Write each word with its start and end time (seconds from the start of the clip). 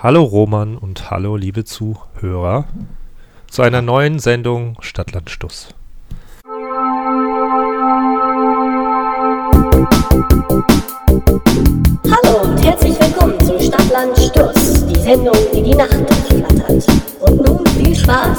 Hallo 0.00 0.22
Roman 0.22 0.78
und 0.78 1.10
hallo 1.10 1.34
liebe 1.34 1.64
Zuhörer 1.64 2.68
zu 3.50 3.62
einer 3.62 3.82
neuen 3.82 4.20
Sendung 4.20 4.76
Stadtland 4.78 5.28
Stuss. 5.28 5.74
Hallo 12.04 12.42
und 12.44 12.64
herzlich 12.64 12.94
willkommen 13.00 13.40
zu 13.40 13.60
Stadtland 13.60 14.16
Stuss, 14.16 14.86
die 14.86 15.00
Sendung, 15.00 15.34
die 15.52 15.64
die 15.64 15.74
Nacht 15.74 15.98
durchflattert. 15.98 16.86
Und 17.18 17.44
nun 17.44 17.66
viel 17.66 17.96
Spaß. 17.96 18.38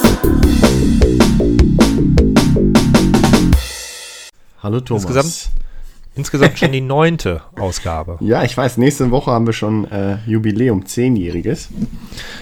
Hallo 4.63 4.79
Thomas. 4.79 5.03
Insgesamt, 5.03 5.49
insgesamt 6.19 6.59
schon 6.59 6.71
die 6.71 6.81
neunte 6.81 7.41
Ausgabe. 7.57 8.17
Ja, 8.19 8.43
ich 8.43 8.55
weiß, 8.55 8.77
nächste 8.77 9.09
Woche 9.11 9.31
haben 9.31 9.45
wir 9.45 9.53
schon 9.53 9.89
äh, 9.91 10.17
Jubiläum, 10.27 10.85
zehnjähriges. 10.85 11.69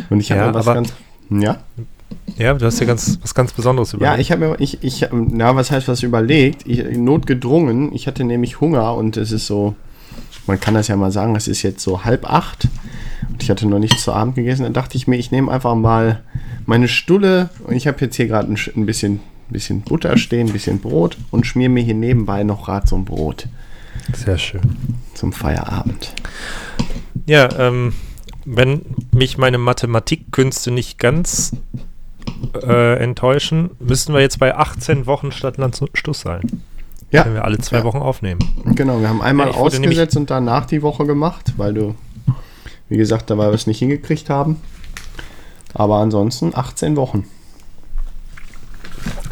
Und 0.09 0.20
ich 0.20 0.31
habe 0.31 0.41
Ja, 0.41 0.54
was 0.54 0.66
ganz. 0.66 0.94
Ja? 1.30 1.58
Ja, 2.38 2.54
du 2.54 2.66
hast 2.66 2.80
dir 2.80 2.85
ganz, 2.85 3.20
was 3.21 3.34
ganz 3.34 3.52
Besonderes 3.54 3.91
Ja, 3.94 3.98
überlegt. 3.98 4.21
ich 4.21 4.32
habe 4.32 4.48
mir, 4.48 4.55
ich, 4.59 4.84
ich, 4.84 5.08
na, 5.12 5.55
was 5.55 5.71
heißt 5.71 5.88
was 5.88 6.04
überlegt? 6.04 6.66
Ich, 6.68 6.98
notgedrungen. 6.98 7.94
Ich 7.94 8.08
hatte 8.08 8.23
nämlich 8.23 8.59
Hunger 8.62 8.95
und 8.95 9.18
es 9.18 9.32
ist 9.32 9.48
so, 9.48 9.76
man 10.46 10.59
kann 10.59 10.73
das 10.73 10.88
ja 10.88 10.96
mal 10.96 11.12
sagen, 11.12 11.35
es 11.35 11.48
ist 11.48 11.62
jetzt 11.63 11.82
so 11.82 12.05
halb 12.05 12.30
acht 12.30 12.68
und 13.30 13.41
ich 13.44 13.49
hatte 13.49 13.68
noch 13.68 13.80
nichts 13.80 14.04
zu 14.04 14.12
Abend 14.13 14.35
gegessen. 14.35 14.63
Dann 14.63 14.73
dachte 14.73 14.98
ich 14.98 15.07
mir, 15.07 15.18
ich 15.18 15.32
nehme 15.32 15.52
einfach 15.52 15.76
mal 15.76 16.21
meine 16.66 16.88
Stulle 16.88 17.49
und 17.66 17.76
ich 17.76 17.88
habe 17.88 17.98
jetzt 18.02 18.16
hier 18.16 18.27
gerade 18.27 18.52
ein, 18.52 18.57
ein 18.76 18.85
bisschen, 18.85 19.20
bisschen 19.49 19.82
Butter 19.82 20.18
stehen, 20.18 20.48
ein 20.48 20.54
bisschen 20.54 20.80
Brot 20.80 21.18
und 21.32 21.46
schmier 21.46 21.70
mir 21.70 21.84
hier 21.84 21.96
nebenbei 21.96 22.44
noch 22.44 22.66
gerade 22.66 22.88
so 22.88 22.96
ein 22.96 23.05
Brot 23.05 23.48
Sehr 24.14 24.38
schön. 24.38 24.62
zum 25.14 25.34
Feierabend. 25.34 26.14
Ja, 27.26 27.50
ähm, 27.60 27.94
wenn 28.46 28.82
mich 29.12 29.38
meine 29.38 29.58
Mathematikkünste 29.58 30.72
nicht 30.72 30.98
ganz 30.99 31.55
äh, 32.62 32.98
enttäuschen, 32.99 33.72
müssten 33.80 34.14
wir 34.14 34.22
jetzt 34.22 34.40
bei 34.40 34.55
18 34.55 35.05
Wochen 35.05 35.32
Stadtland 35.32 35.82
Stuss 35.94 36.22
sein. 36.22 36.41
Ja, 37.12 37.26
Wenn 37.26 37.34
wir 37.36 37.46
alle 37.46 37.58
zwei 37.60 37.77
Ja. 37.77 37.84
Wochen 37.84 37.98
aufnehmen. 37.99 38.40
Genau, 38.76 38.99
wir 38.99 39.08
haben 39.10 39.22
einmal 39.22 39.48
Ja, 39.48 39.54
ausgesetzt 39.54 40.18
und 40.18 40.30
danach 40.30 40.66
die 40.66 40.82
Woche 40.82 41.05
gemacht, 41.05 41.54
weil 41.58 41.74
du, 41.74 41.96
wie 42.90 42.98
gesagt, 42.98 43.30
da 43.30 43.38
wir 43.38 43.48
es 43.54 43.66
nicht 43.66 43.80
hingekriegt 43.80 44.30
haben. 44.30 44.58
Aber 45.74 45.98
ansonsten 45.98 46.52
18 46.54 46.96
Wochen. 46.96 47.26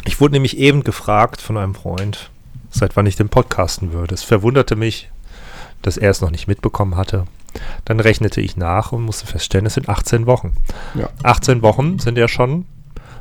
Ich 0.04 0.20
wurde 0.20 0.32
nämlich 0.34 0.56
eben 0.56 0.84
gefragt 0.84 1.40
von 1.40 1.56
einem 1.56 1.74
Freund, 1.74 2.30
seit 2.78 2.96
wann 2.96 3.06
ich 3.06 3.16
den 3.16 3.28
podcasten 3.28 3.92
würde. 3.92 4.14
Es 4.14 4.22
verwunderte 4.22 4.76
mich, 4.76 5.10
dass 5.82 5.96
er 5.96 6.10
es 6.10 6.20
noch 6.20 6.30
nicht 6.30 6.48
mitbekommen 6.48 6.96
hatte. 6.96 7.24
Dann 7.84 8.00
rechnete 8.00 8.40
ich 8.40 8.56
nach 8.56 8.92
und 8.92 9.02
musste 9.02 9.26
feststellen, 9.26 9.66
es 9.66 9.74
sind 9.74 9.88
18 9.88 10.26
Wochen. 10.26 10.52
Ja. 10.94 11.08
18 11.22 11.62
Wochen 11.62 11.98
sind 11.98 12.18
ja 12.18 12.28
schon 12.28 12.66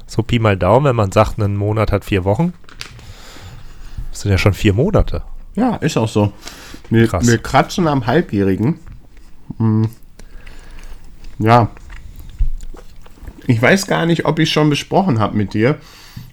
so 0.08 0.23
Pi 0.23 0.39
mal 0.39 0.58
Daumen, 0.58 0.86
wenn 0.86 0.95
man 0.95 1.12
sagt, 1.12 1.39
ein 1.39 1.56
Monat 1.56 1.92
hat 1.92 2.06
vier 2.06 2.23
Wochen. 2.25 2.53
Das 4.12 4.22
sind 4.22 4.31
ja 4.31 4.38
schon 4.38 4.53
vier 4.53 4.73
Monate. 4.73 5.23
Ja, 5.56 5.75
ist 5.78 5.97
auch 5.97 6.09
so. 6.09 6.34
Wir, 6.90 7.08
Krass. 7.08 7.28
wir 7.28 7.38
kratzen 7.38 7.88
am 7.88 8.06
Halbjährigen. 8.06 8.80
Hm. 9.58 9.90
Ja. 11.40 11.69
Ich 13.47 13.62
weiß 13.62 13.88
gar 13.88 14.06
nicht, 14.06 14.25
ob 14.25 14.40
ich 14.40 14.52
schon 14.52 14.69
besprochen 14.69 15.19
habe 15.19 15.38
mit 15.38 15.53
dir. 15.53 15.78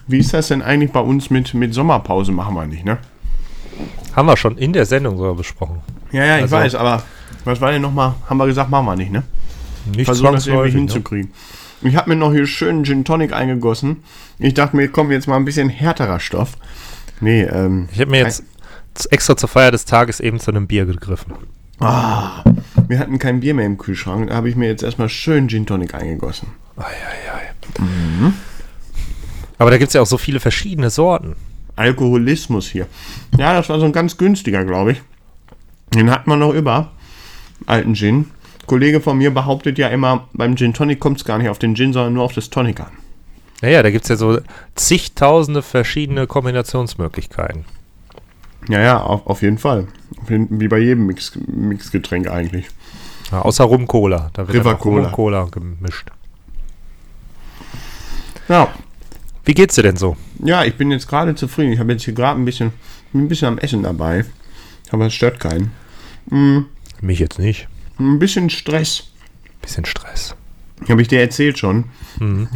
Wie 0.06 0.18
ist 0.18 0.34
das 0.34 0.48
denn 0.48 0.62
eigentlich 0.62 0.92
bei 0.92 1.00
uns 1.00 1.30
mit, 1.30 1.54
mit 1.54 1.72
Sommerpause? 1.74 2.32
Machen 2.32 2.54
wir 2.54 2.66
nicht, 2.66 2.84
ne? 2.84 2.98
Haben 4.14 4.26
wir 4.26 4.36
schon 4.36 4.58
in 4.58 4.72
der 4.72 4.86
Sendung 4.86 5.16
sogar 5.16 5.34
besprochen. 5.34 5.80
Ja, 6.12 6.24
ja, 6.24 6.36
ich 6.36 6.42
Also- 6.42 6.56
weiß, 6.56 6.74
aber 6.74 7.02
was 7.44 7.60
war 7.60 7.72
denn 7.72 7.82
nochmal? 7.82 8.14
Haben 8.28 8.38
wir 8.38 8.46
gesagt, 8.46 8.70
machen 8.70 8.86
wir 8.86 8.96
nicht, 8.96 9.10
ne? 9.10 9.22
Nicht 9.96 10.04
versuchen 10.04 10.32
das 10.32 10.46
irgendwie 10.46 10.72
ne? 10.72 10.78
hinzukriegen. 10.78 11.32
Ich 11.82 11.96
habe 11.96 12.10
mir 12.10 12.16
noch 12.16 12.32
hier 12.32 12.46
schön 12.46 12.84
Gin 12.84 13.04
Tonic 13.04 13.32
eingegossen. 13.32 14.04
Ich 14.38 14.54
dachte 14.54 14.76
mir, 14.76 14.88
komm, 14.88 15.10
jetzt 15.10 15.26
mal 15.26 15.36
ein 15.36 15.44
bisschen 15.44 15.68
härterer 15.68 16.20
Stoff. 16.20 16.56
Nee, 17.20 17.42
ähm. 17.42 17.88
Ich 17.92 18.00
habe 18.00 18.10
mir 18.10 18.18
jetzt 18.20 18.44
extra 19.10 19.36
zur 19.36 19.48
Feier 19.48 19.72
des 19.72 19.84
Tages 19.84 20.20
eben 20.20 20.38
zu 20.38 20.52
einem 20.52 20.66
Bier 20.68 20.86
gegriffen. 20.86 21.32
Ah, 21.80 22.44
wir 22.86 23.00
hatten 23.00 23.18
kein 23.18 23.40
Bier 23.40 23.54
mehr 23.54 23.66
im 23.66 23.78
Kühlschrank. 23.78 24.28
Da 24.28 24.36
habe 24.36 24.48
ich 24.48 24.54
mir 24.54 24.68
jetzt 24.68 24.84
erstmal 24.84 25.08
schön 25.08 25.48
Gin 25.48 25.66
Tonic 25.66 25.94
eingegossen. 25.94 26.48
Ei, 26.76 26.82
ei, 26.84 27.32
ei. 27.34 28.32
Aber 29.58 29.70
da 29.70 29.78
gibt 29.78 29.88
es 29.88 29.94
ja 29.94 30.02
auch 30.02 30.06
so 30.06 30.18
viele 30.18 30.38
verschiedene 30.40 30.90
Sorten. 30.90 31.34
Alkoholismus 31.76 32.68
hier. 32.68 32.86
Ja, 33.38 33.54
das 33.54 33.68
war 33.68 33.78
so 33.78 33.86
ein 33.86 33.92
ganz 33.92 34.16
günstiger, 34.16 34.64
glaube 34.64 34.92
ich. 34.92 35.02
Den 35.94 36.10
hat 36.10 36.26
man 36.26 36.38
noch 36.38 36.52
über. 36.52 36.90
Alten 37.66 37.94
Gin. 37.94 38.26
Kollege 38.66 39.00
von 39.00 39.18
mir 39.18 39.32
behauptet 39.32 39.78
ja 39.78 39.88
immer, 39.88 40.28
beim 40.32 40.56
Gin 40.56 40.72
Tonic 40.72 41.00
kommt 41.00 41.18
es 41.18 41.24
gar 41.24 41.38
nicht 41.38 41.48
auf 41.48 41.58
den 41.58 41.74
Gin, 41.74 41.92
sondern 41.92 42.14
nur 42.14 42.24
auf 42.24 42.32
das 42.32 42.50
Tonic 42.50 42.80
an. 42.80 42.92
Naja, 43.60 43.82
da 43.82 43.90
gibt 43.90 44.04
es 44.04 44.08
ja 44.08 44.16
so 44.16 44.40
zigtausende 44.74 45.62
verschiedene 45.62 46.26
Kombinationsmöglichkeiten. 46.26 47.64
Ja, 48.68 48.80
ja, 48.80 49.00
auf, 49.00 49.26
auf 49.26 49.42
jeden 49.42 49.58
Fall. 49.58 49.88
Wie 50.26 50.68
bei 50.68 50.78
jedem 50.78 51.06
Mix, 51.06 51.32
Mixgetränk 51.46 52.28
eigentlich. 52.28 52.66
Ja, 53.30 53.42
außer 53.42 53.64
Rum-Cola. 53.64 54.30
Da 54.32 54.46
wird 54.46 54.58
River 54.58 54.72
Rum 54.72 54.78
Cola. 54.80 55.06
und 55.06 55.12
Cola 55.12 55.48
gemischt. 55.50 56.10
Ja, 58.48 58.68
Wie 59.44 59.54
geht's 59.54 59.74
dir 59.74 59.82
denn 59.82 59.96
so? 59.96 60.16
Ja, 60.42 60.64
ich 60.64 60.74
bin 60.76 60.90
jetzt 60.90 61.08
gerade 61.08 61.34
zufrieden. 61.34 61.72
Ich 61.72 61.78
habe 61.78 61.92
jetzt 61.92 62.04
hier 62.04 62.14
gerade 62.14 62.40
ein 62.40 62.44
bisschen, 62.44 62.72
ein 63.14 63.28
bisschen 63.28 63.48
am 63.48 63.58
Essen 63.58 63.82
dabei. 63.82 64.24
Aber 64.90 65.06
es 65.06 65.14
stört 65.14 65.40
keinen. 65.40 65.72
Mich 67.00 67.18
jetzt 67.18 67.38
nicht. 67.38 67.68
Ein 67.98 68.18
bisschen 68.18 68.50
Stress. 68.50 69.04
Bisschen 69.60 69.84
Stress. 69.84 70.36
Habe 70.88 71.02
ich 71.02 71.08
dir 71.08 71.20
erzählt 71.20 71.58
schon. 71.58 71.84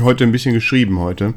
Heute 0.00 0.24
ein 0.24 0.32
bisschen 0.32 0.54
geschrieben 0.54 0.98
heute. 1.00 1.34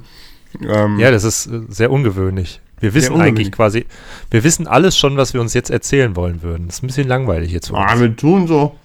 Ähm, 0.62 1.00
Ja, 1.00 1.12
das 1.12 1.24
ist 1.24 1.48
äh, 1.48 1.62
sehr 1.70 1.92
ungewöhnlich. 1.92 2.60
Wir 2.80 2.94
wissen 2.94 3.20
eigentlich 3.20 3.52
quasi, 3.52 3.86
wir 4.32 4.44
wissen 4.44 4.66
alles 4.66 4.98
schon, 4.98 5.18
was 5.18 5.34
wir 5.34 5.42
uns 5.42 5.54
jetzt 5.54 5.70
erzählen 5.70 6.16
wollen 6.16 6.42
würden. 6.42 6.68
Das 6.68 6.78
ist 6.78 6.84
ein 6.84 6.88
bisschen 6.88 7.08
langweilig 7.10 7.52
jetzt 7.52 7.74
ah, 7.74 8.00
wir 8.00 8.16
tun 8.16 8.48
so, 8.48 8.76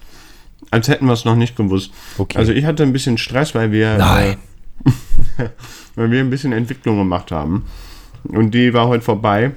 als 0.73 0.89
hätten 0.89 1.07
wir 1.07 1.13
es 1.13 1.25
noch 1.25 1.37
nicht 1.37 1.57
gewusst. 1.57 1.93
Okay. 2.19 2.37
Also 2.37 2.53
ich 2.53 2.65
hatte 2.65 2.83
ein 2.83 2.93
bisschen 2.93 3.19
Stress, 3.19 3.55
weil 3.55 3.71
wir, 3.71 3.97
Nein. 3.97 4.37
Äh, 5.39 5.49
weil 5.97 6.11
wir 6.11 6.21
ein 6.21 6.31
bisschen 6.31 6.53
Entwicklung 6.53 6.99
gemacht 6.99 7.31
haben. 7.31 7.67
Und 8.25 8.53
die 8.53 8.73
war 8.73 8.89
heute 8.89 9.05
vorbei. 9.05 9.53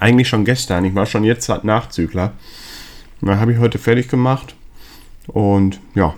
Eigentlich 0.00 0.28
schon 0.28 0.44
gestern. 0.44 0.84
Ich 0.84 0.94
war 0.94 1.06
schon 1.06 1.24
jetzt 1.24 1.48
Nachzügler. 1.64 2.32
Dann 3.20 3.40
habe 3.40 3.52
ich 3.52 3.58
heute 3.58 3.78
fertig 3.78 4.08
gemacht. 4.08 4.54
Und 5.26 5.80
ja. 5.94 6.14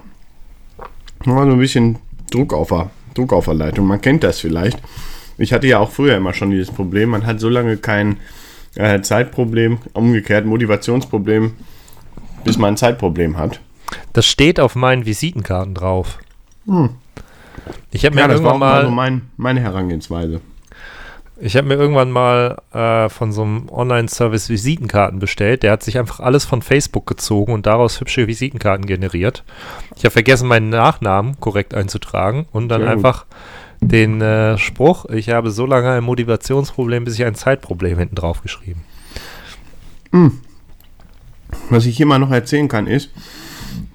War 1.25 1.45
so 1.45 1.53
ein 1.53 1.59
bisschen 1.59 1.99
Druck 2.31 2.53
auf 2.53 2.69
der, 2.69 2.91
Druck 3.15 3.33
auf 3.33 3.47
der 3.47 3.55
Leitung. 3.55 3.87
Man 3.87 4.01
kennt 4.01 4.25
das 4.25 4.41
vielleicht. 4.41 4.81
Ich 5.39 5.53
hatte 5.53 5.67
ja 5.67 5.79
auch 5.79 5.91
früher 5.91 6.17
immer 6.17 6.33
schon 6.33 6.51
dieses 6.51 6.71
Problem. 6.71 7.11
Man 7.11 7.27
hat 7.27 7.41
so 7.41 7.49
lange 7.49 7.77
kein 7.77 8.17
äh, 8.75 9.01
Zeitproblem, 9.01 9.79
umgekehrt 9.93 10.47
Motivationsproblem, 10.47 11.53
bis 12.45 12.59
man 12.59 12.75
ein 12.75 12.77
Zeitproblem 12.77 13.37
hat. 13.37 13.61
Das 14.13 14.27
steht 14.27 14.61
auf 14.61 14.75
meinen 14.75 15.07
Visitenkarten 15.07 15.75
drauf. 15.75 16.19
Ich 17.91 18.05
habe 18.05 18.15
mir 18.15 18.23
Ja, 18.23 18.29
irgendwann 18.29 18.59
mal 18.59 18.83
so 18.85 18.91
mal, 18.91 18.95
mein, 19.11 19.23
meine 19.37 19.61
Herangehensweise. 19.61 20.41
ich 21.41 21.57
habe 21.57 21.69
mir 21.69 21.75
irgendwann 21.75 22.11
mal 22.11 22.59
äh, 22.73 23.09
von 23.09 23.33
so 23.33 23.43
einem 23.43 23.69
Online-Service 23.71 24.49
Visitenkarten 24.49 25.19
bestellt. 25.19 25.63
Der 25.63 25.73
hat 25.73 25.83
sich 25.83 25.99
einfach 25.99 26.21
alles 26.21 26.45
von 26.45 26.63
Facebook 26.63 27.07
gezogen 27.07 27.53
und 27.53 27.67
daraus 27.67 28.01
hübsche 28.01 28.27
Visitenkarten 28.27 28.87
generiert. 28.87 29.45
Ich 29.97 30.05
habe 30.05 30.13
vergessen, 30.13 30.49
meinen 30.49 30.71
Nachnamen 30.71 31.39
korrekt 31.41 31.75
einzutragen 31.75 32.47
und 32.53 32.69
dann 32.69 32.81
Sehr 32.83 32.89
gut. 32.91 32.97
einfach 32.97 33.27
den 33.81 34.21
äh, 34.23 34.57
Spruch, 34.57 35.05
ich 35.07 35.29
habe 35.31 35.51
so 35.51 35.67
lange 35.67 35.91
ein 35.91 36.05
Motivationsproblem, 36.05 37.05
bis 37.05 37.15
ich 37.19 37.25
ein 37.25 37.35
Zeitproblem 37.35 37.99
hinten 37.99 38.15
drauf 38.15 38.41
geschrieben. 38.43 38.83
Was 41.71 41.85
ich 41.87 41.97
hier 41.97 42.07
mal 42.07 42.19
noch 42.19 42.31
erzählen 42.31 42.69
kann, 42.69 42.87
ist, 42.87 43.11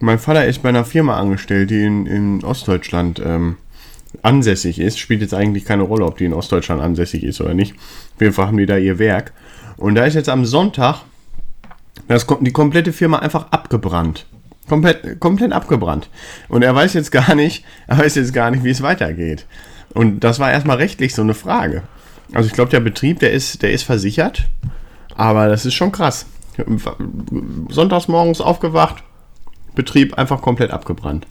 mein 0.02 0.20
Vater 0.20 0.46
ist 0.46 0.64
bei 0.64 0.70
einer 0.70 0.86
Firma 0.86 1.18
angestellt, 1.18 1.70
die 1.70 1.84
in, 1.84 2.06
in 2.06 2.44
Ostdeutschland 2.44 3.22
ähm, 3.24 3.58
ansässig 4.22 4.80
ist. 4.80 5.00
Spielt 5.00 5.22
jetzt 5.22 5.34
eigentlich 5.34 5.66
keine 5.66 5.84
Rolle, 5.84 6.06
ob 6.06 6.18
die 6.18 6.26
in 6.26 6.34
Ostdeutschland 6.34 6.82
ansässig 6.82 7.24
ist 7.24 7.42
oder 7.42 7.54
nicht. 7.54 7.74
Auf 8.16 8.22
jeden 8.22 8.34
Fall 8.34 8.48
haben 8.48 8.58
die 8.58 8.66
da 8.66 8.78
ihr 8.78 9.00
Werk. 9.00 9.34
Und 9.78 9.96
da 9.96 10.06
ist 10.06 10.16
jetzt 10.16 10.30
am 10.30 10.46
Sonntag 10.46 11.02
das, 12.08 12.26
die 12.42 12.52
komplette 12.52 12.94
Firma 12.94 13.20
einfach 13.20 13.52
abgebrannt. 13.52 14.26
Komplett, 14.68 15.20
komplett 15.20 15.52
abgebrannt. 15.52 16.10
Und 16.48 16.62
er 16.64 16.74
weiß 16.74 16.94
jetzt 16.94 17.12
gar 17.12 17.36
nicht, 17.36 17.66
er 17.88 18.00
weiß 18.00 18.16
jetzt 18.16 18.34
gar 18.34 18.52
nicht, 18.52 18.64
wie 18.64 18.70
es 18.70 18.82
weitergeht. 18.82 19.46
Und 19.94 20.22
das 20.22 20.40
war 20.40 20.52
erstmal 20.52 20.78
rechtlich 20.78 21.14
so 21.14 21.22
eine 21.22 21.34
Frage. 21.34 21.84
Also 22.34 22.48
ich 22.48 22.54
glaube, 22.54 22.72
der 22.72 22.80
Betrieb, 22.80 23.20
der 23.20 23.32
ist, 23.32 23.62
der 23.62 23.74
ist 23.74 23.84
versichert, 23.84 24.48
aber 25.16 25.50
das 25.50 25.66
ist 25.66 25.74
schon 25.74 25.92
krass. 25.92 26.26
Sonntags 27.70 28.08
morgens 28.08 28.40
aufgewacht, 28.40 29.04
Betrieb 29.76 30.18
einfach 30.18 30.42
komplett 30.42 30.72
abgebrannt. 30.72 31.28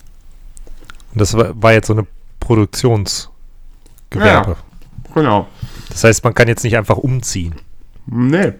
Und 1.13 1.21
das 1.21 1.35
war, 1.35 1.61
war 1.61 1.73
jetzt 1.73 1.89
so 1.89 1.93
eine 1.93 2.07
Produktionsgewerbe. 2.41 4.57
Genau. 5.15 5.47
Das 5.89 6.05
heißt, 6.05 6.25
man 6.25 6.35
kann 6.35 6.49
jetzt 6.49 6.65
nicht 6.65 6.77
einfach 6.77 6.97
umziehen. 6.97 7.55
Nee. 8.07 8.53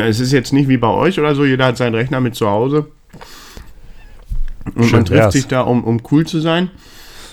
Es 0.00 0.20
ist 0.20 0.32
jetzt 0.32 0.52
nicht 0.52 0.68
wie 0.68 0.76
bei 0.76 0.88
euch 0.88 1.18
oder 1.18 1.34
so, 1.34 1.44
jeder 1.44 1.66
hat 1.66 1.76
seinen 1.76 1.94
Rechner 1.94 2.20
mit 2.20 2.34
zu 2.34 2.48
Hause. 2.48 2.86
Und 4.74 4.84
Schön 4.84 4.92
man 4.92 5.04
trifft 5.06 5.20
wär's. 5.22 5.32
sich 5.34 5.46
da, 5.46 5.62
um, 5.62 5.84
um 5.84 6.00
cool 6.10 6.26
zu 6.26 6.40
sein 6.40 6.70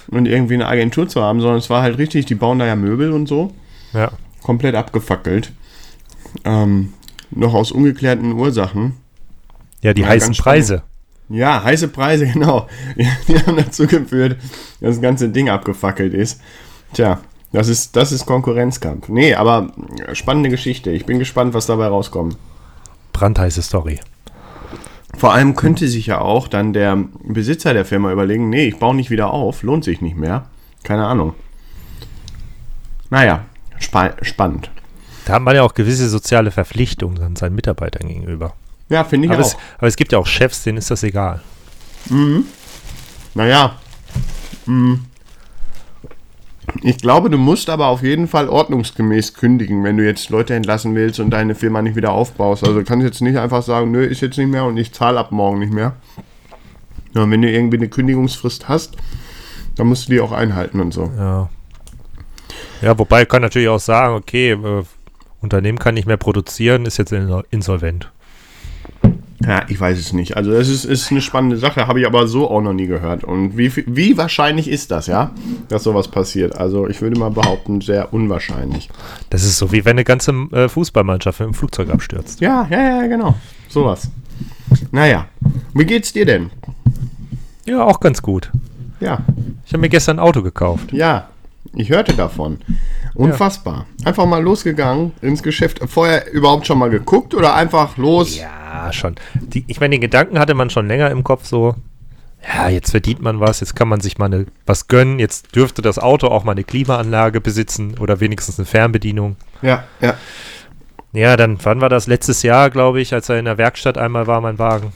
und 0.07 0.27
irgendwie 0.27 0.53
eine 0.53 0.67
Agentur 0.67 1.07
zu 1.09 1.21
haben, 1.21 1.41
sondern 1.41 1.57
es 1.57 1.69
war 1.69 1.81
halt 1.81 1.97
richtig, 1.97 2.25
die 2.27 2.35
bauen 2.35 2.59
da 2.59 2.65
ja 2.65 2.75
Möbel 2.75 3.11
und 3.11 3.27
so. 3.27 3.53
Ja. 3.93 4.11
Komplett 4.43 4.75
abgefackelt. 4.75 5.51
Ähm, 6.45 6.93
noch 7.31 7.53
aus 7.53 7.71
ungeklärten 7.71 8.31
Ursachen. 8.33 8.93
Ja, 9.81 9.93
die 9.93 10.01
Ja, 10.01 10.07
heißen 10.07 10.35
Preise. 10.35 10.83
Ja, 11.29 11.63
heiße 11.63 11.87
Preise, 11.87 12.27
genau. 12.33 12.67
Die 13.27 13.39
haben 13.39 13.57
dazu 13.57 13.87
geführt, 13.87 14.37
dass 14.79 14.95
das 14.95 15.01
ganze 15.01 15.29
Ding 15.29 15.49
abgefackelt 15.49 16.13
ist. 16.13 16.41
Tja, 16.93 17.19
das 17.51 17.67
ist, 17.67 17.95
das 17.95 18.11
ist 18.11 18.25
Konkurrenzkampf. 18.25 19.09
Nee, 19.09 19.33
aber 19.33 19.71
spannende 20.13 20.49
Geschichte. 20.49 20.91
Ich 20.91 21.05
bin 21.05 21.19
gespannt, 21.19 21.53
was 21.53 21.65
dabei 21.65 21.87
rauskommt. 21.87 22.37
Brandheiße 23.13 23.61
Story. 23.61 23.99
Vor 25.17 25.33
allem 25.33 25.55
könnte 25.55 25.87
sich 25.87 26.07
ja 26.07 26.19
auch 26.19 26.47
dann 26.47 26.73
der 26.73 26.97
Besitzer 27.23 27.73
der 27.73 27.85
Firma 27.85 28.11
überlegen, 28.11 28.49
nee, 28.49 28.67
ich 28.67 28.77
baue 28.77 28.95
nicht 28.95 29.09
wieder 29.09 29.31
auf, 29.31 29.63
lohnt 29.63 29.85
sich 29.85 30.01
nicht 30.01 30.17
mehr. 30.17 30.47
Keine 30.83 31.07
Ahnung. 31.07 31.33
Naja, 33.09 33.45
spa 33.79 34.11
spannend. 34.21 34.69
Da 35.25 35.33
hat 35.33 35.41
man 35.41 35.55
ja 35.55 35.63
auch 35.63 35.73
gewisse 35.73 36.09
soziale 36.09 36.51
Verpflichtungen 36.51 37.35
seinen 37.35 37.55
Mitarbeitern 37.55 38.07
gegenüber. 38.07 38.53
Ja, 38.89 39.03
finde 39.03 39.27
ich 39.27 39.31
Aber 39.33 39.41
auch. 39.41 39.47
es, 39.47 39.57
aber 39.77 39.87
es 39.87 39.95
gibt 39.95 40.11
ja 40.11 40.19
auch 40.19 40.27
Chefs, 40.27 40.63
denen 40.63 40.77
ist 40.77 40.91
das 40.91 41.03
egal. 41.03 41.41
Naja. 43.33 43.75
hm. 44.65 45.05
Ich 46.81 46.97
glaube, 46.97 47.29
du 47.29 47.37
musst 47.37 47.69
aber 47.69 47.87
auf 47.87 48.01
jeden 48.03 48.27
Fall 48.27 48.49
ordnungsgemäß 48.49 49.35
kündigen, 49.35 49.83
wenn 49.83 49.97
du 49.97 50.05
jetzt 50.05 50.29
Leute 50.29 50.55
entlassen 50.55 50.93
willst 50.95 51.19
und 51.19 51.29
deine 51.29 51.55
Firma 51.55 51.81
nicht 51.81 51.95
wieder 51.95 52.11
aufbaust. 52.11 52.63
Also 52.63 52.79
du 52.79 52.83
kannst 52.83 53.05
jetzt 53.05 53.21
nicht 53.21 53.37
einfach 53.37 53.61
sagen, 53.63 53.91
nö, 53.91 54.03
ist 54.03 54.21
jetzt 54.21 54.37
nicht 54.37 54.49
mehr 54.49 54.65
und 54.65 54.75
ich 54.77 54.91
zahle 54.91 55.19
ab 55.19 55.31
morgen 55.31 55.59
nicht 55.59 55.71
mehr. 55.73 55.93
Ja, 57.13 57.29
wenn 57.29 57.41
du 57.41 57.49
irgendwie 57.49 57.77
eine 57.77 57.87
Kündigungsfrist 57.87 58.67
hast, 58.67 58.97
dann 59.75 59.87
musst 59.87 60.07
du 60.07 60.13
die 60.13 60.19
auch 60.19 60.31
einhalten 60.31 60.79
und 60.79 60.93
so. 60.93 61.11
Ja. 61.17 61.49
Ja, 62.81 62.97
wobei 62.99 63.23
ich 63.23 63.29
kann 63.29 63.41
natürlich 63.41 63.69
auch 63.69 63.79
sagen, 63.79 64.15
okay, 64.15 64.51
äh, 64.51 64.83
Unternehmen 65.41 65.77
kann 65.79 65.93
nicht 65.93 66.07
mehr 66.07 66.17
produzieren, 66.17 66.85
ist 66.85 66.97
jetzt 66.97 67.13
in- 67.13 67.43
insolvent. 67.51 68.11
Ja, 69.45 69.63
ich 69.67 69.79
weiß 69.79 69.99
es 69.99 70.11
nicht. 70.11 70.35
Also 70.37 70.51
das 70.51 70.67
ist, 70.69 70.85
ist 70.85 71.11
eine 71.11 71.21
spannende 71.21 71.57
Sache, 71.57 71.85
habe 71.87 71.99
ich 71.99 72.07
aber 72.07 72.27
so 72.27 72.49
auch 72.49 72.61
noch 72.61 72.73
nie 72.73 72.87
gehört. 72.87 73.23
Und 73.23 73.57
wie, 73.57 73.71
wie 73.85 74.17
wahrscheinlich 74.17 74.67
ist 74.67 74.89
das, 74.89 75.05
ja, 75.05 75.31
dass 75.67 75.83
sowas 75.83 76.07
passiert? 76.07 76.57
Also 76.57 76.87
ich 76.87 77.01
würde 77.01 77.19
mal 77.19 77.29
behaupten, 77.29 77.79
sehr 77.81 78.11
unwahrscheinlich. 78.11 78.89
Das 79.29 79.43
ist 79.43 79.57
so, 79.59 79.71
wie 79.71 79.85
wenn 79.85 79.91
eine 79.91 80.03
ganze 80.03 80.31
äh, 80.51 80.67
Fußballmannschaft 80.67 81.39
mit 81.41 81.47
dem 81.49 81.53
Flugzeug 81.53 81.89
abstürzt. 81.91 82.41
Ja, 82.41 82.67
ja, 82.71 83.01
ja, 83.01 83.07
genau. 83.07 83.35
Sowas. 83.69 84.09
Naja, 84.91 85.27
wie 85.75 85.85
geht's 85.85 86.11
dir 86.11 86.25
denn? 86.25 86.49
Ja, 87.65 87.83
auch 87.83 87.99
ganz 87.99 88.21
gut. 88.21 88.51
Ja, 88.99 89.19
Ich 89.65 89.73
habe 89.73 89.81
mir 89.81 89.89
gestern 89.89 90.17
ein 90.17 90.25
Auto 90.25 90.41
gekauft. 90.41 90.91
ja, 90.91 91.29
ich 91.75 91.89
hörte 91.89 92.13
davon. 92.13 92.57
Unfassbar. 93.15 93.85
Einfach 94.03 94.25
mal 94.25 94.43
losgegangen 94.43 95.13
ins 95.21 95.41
Geschäft. 95.41 95.79
Vorher 95.87 96.31
überhaupt 96.31 96.67
schon 96.67 96.77
mal 96.77 96.89
geguckt 96.89 97.33
oder 97.33 97.55
einfach 97.55 97.97
los? 97.97 98.37
Ja, 98.37 98.91
schon. 98.91 99.15
Die, 99.33 99.63
ich 99.67 99.79
meine, 99.79 99.95
den 99.95 100.01
Gedanken 100.01 100.37
hatte 100.37 100.53
man 100.53 100.69
schon 100.69 100.87
länger 100.87 101.09
im 101.11 101.23
Kopf 101.23 101.45
so. 101.45 101.75
Ja, 102.53 102.69
jetzt 102.69 102.91
verdient 102.91 103.21
man 103.21 103.39
was, 103.39 103.59
jetzt 103.59 103.75
kann 103.75 103.87
man 103.87 104.01
sich 104.01 104.17
mal 104.17 104.25
eine, 104.25 104.45
was 104.65 104.87
gönnen, 104.87 105.17
jetzt 105.17 105.55
dürfte 105.55 105.81
das 105.81 105.97
Auto 105.97 106.27
auch 106.27 106.43
mal 106.43 106.51
eine 106.51 106.63
Klimaanlage 106.63 107.41
besitzen 107.41 107.97
oder 107.97 108.19
wenigstens 108.19 108.59
eine 108.59 108.67
Fernbedienung. 108.67 109.35
Ja, 109.63 109.85
ja. 109.99 110.15
Ja, 111.11 111.37
dann, 111.37 111.57
wann 111.63 111.81
war 111.81 111.89
das? 111.89 112.07
Letztes 112.07 112.43
Jahr, 112.43 112.69
glaube 112.69 113.01
ich, 113.01 113.13
als 113.13 113.29
er 113.29 113.39
in 113.39 113.45
der 113.45 113.57
Werkstatt 113.57 113.97
einmal 113.97 114.27
war, 114.27 114.41
mein 114.41 114.59
Wagen. 114.59 114.91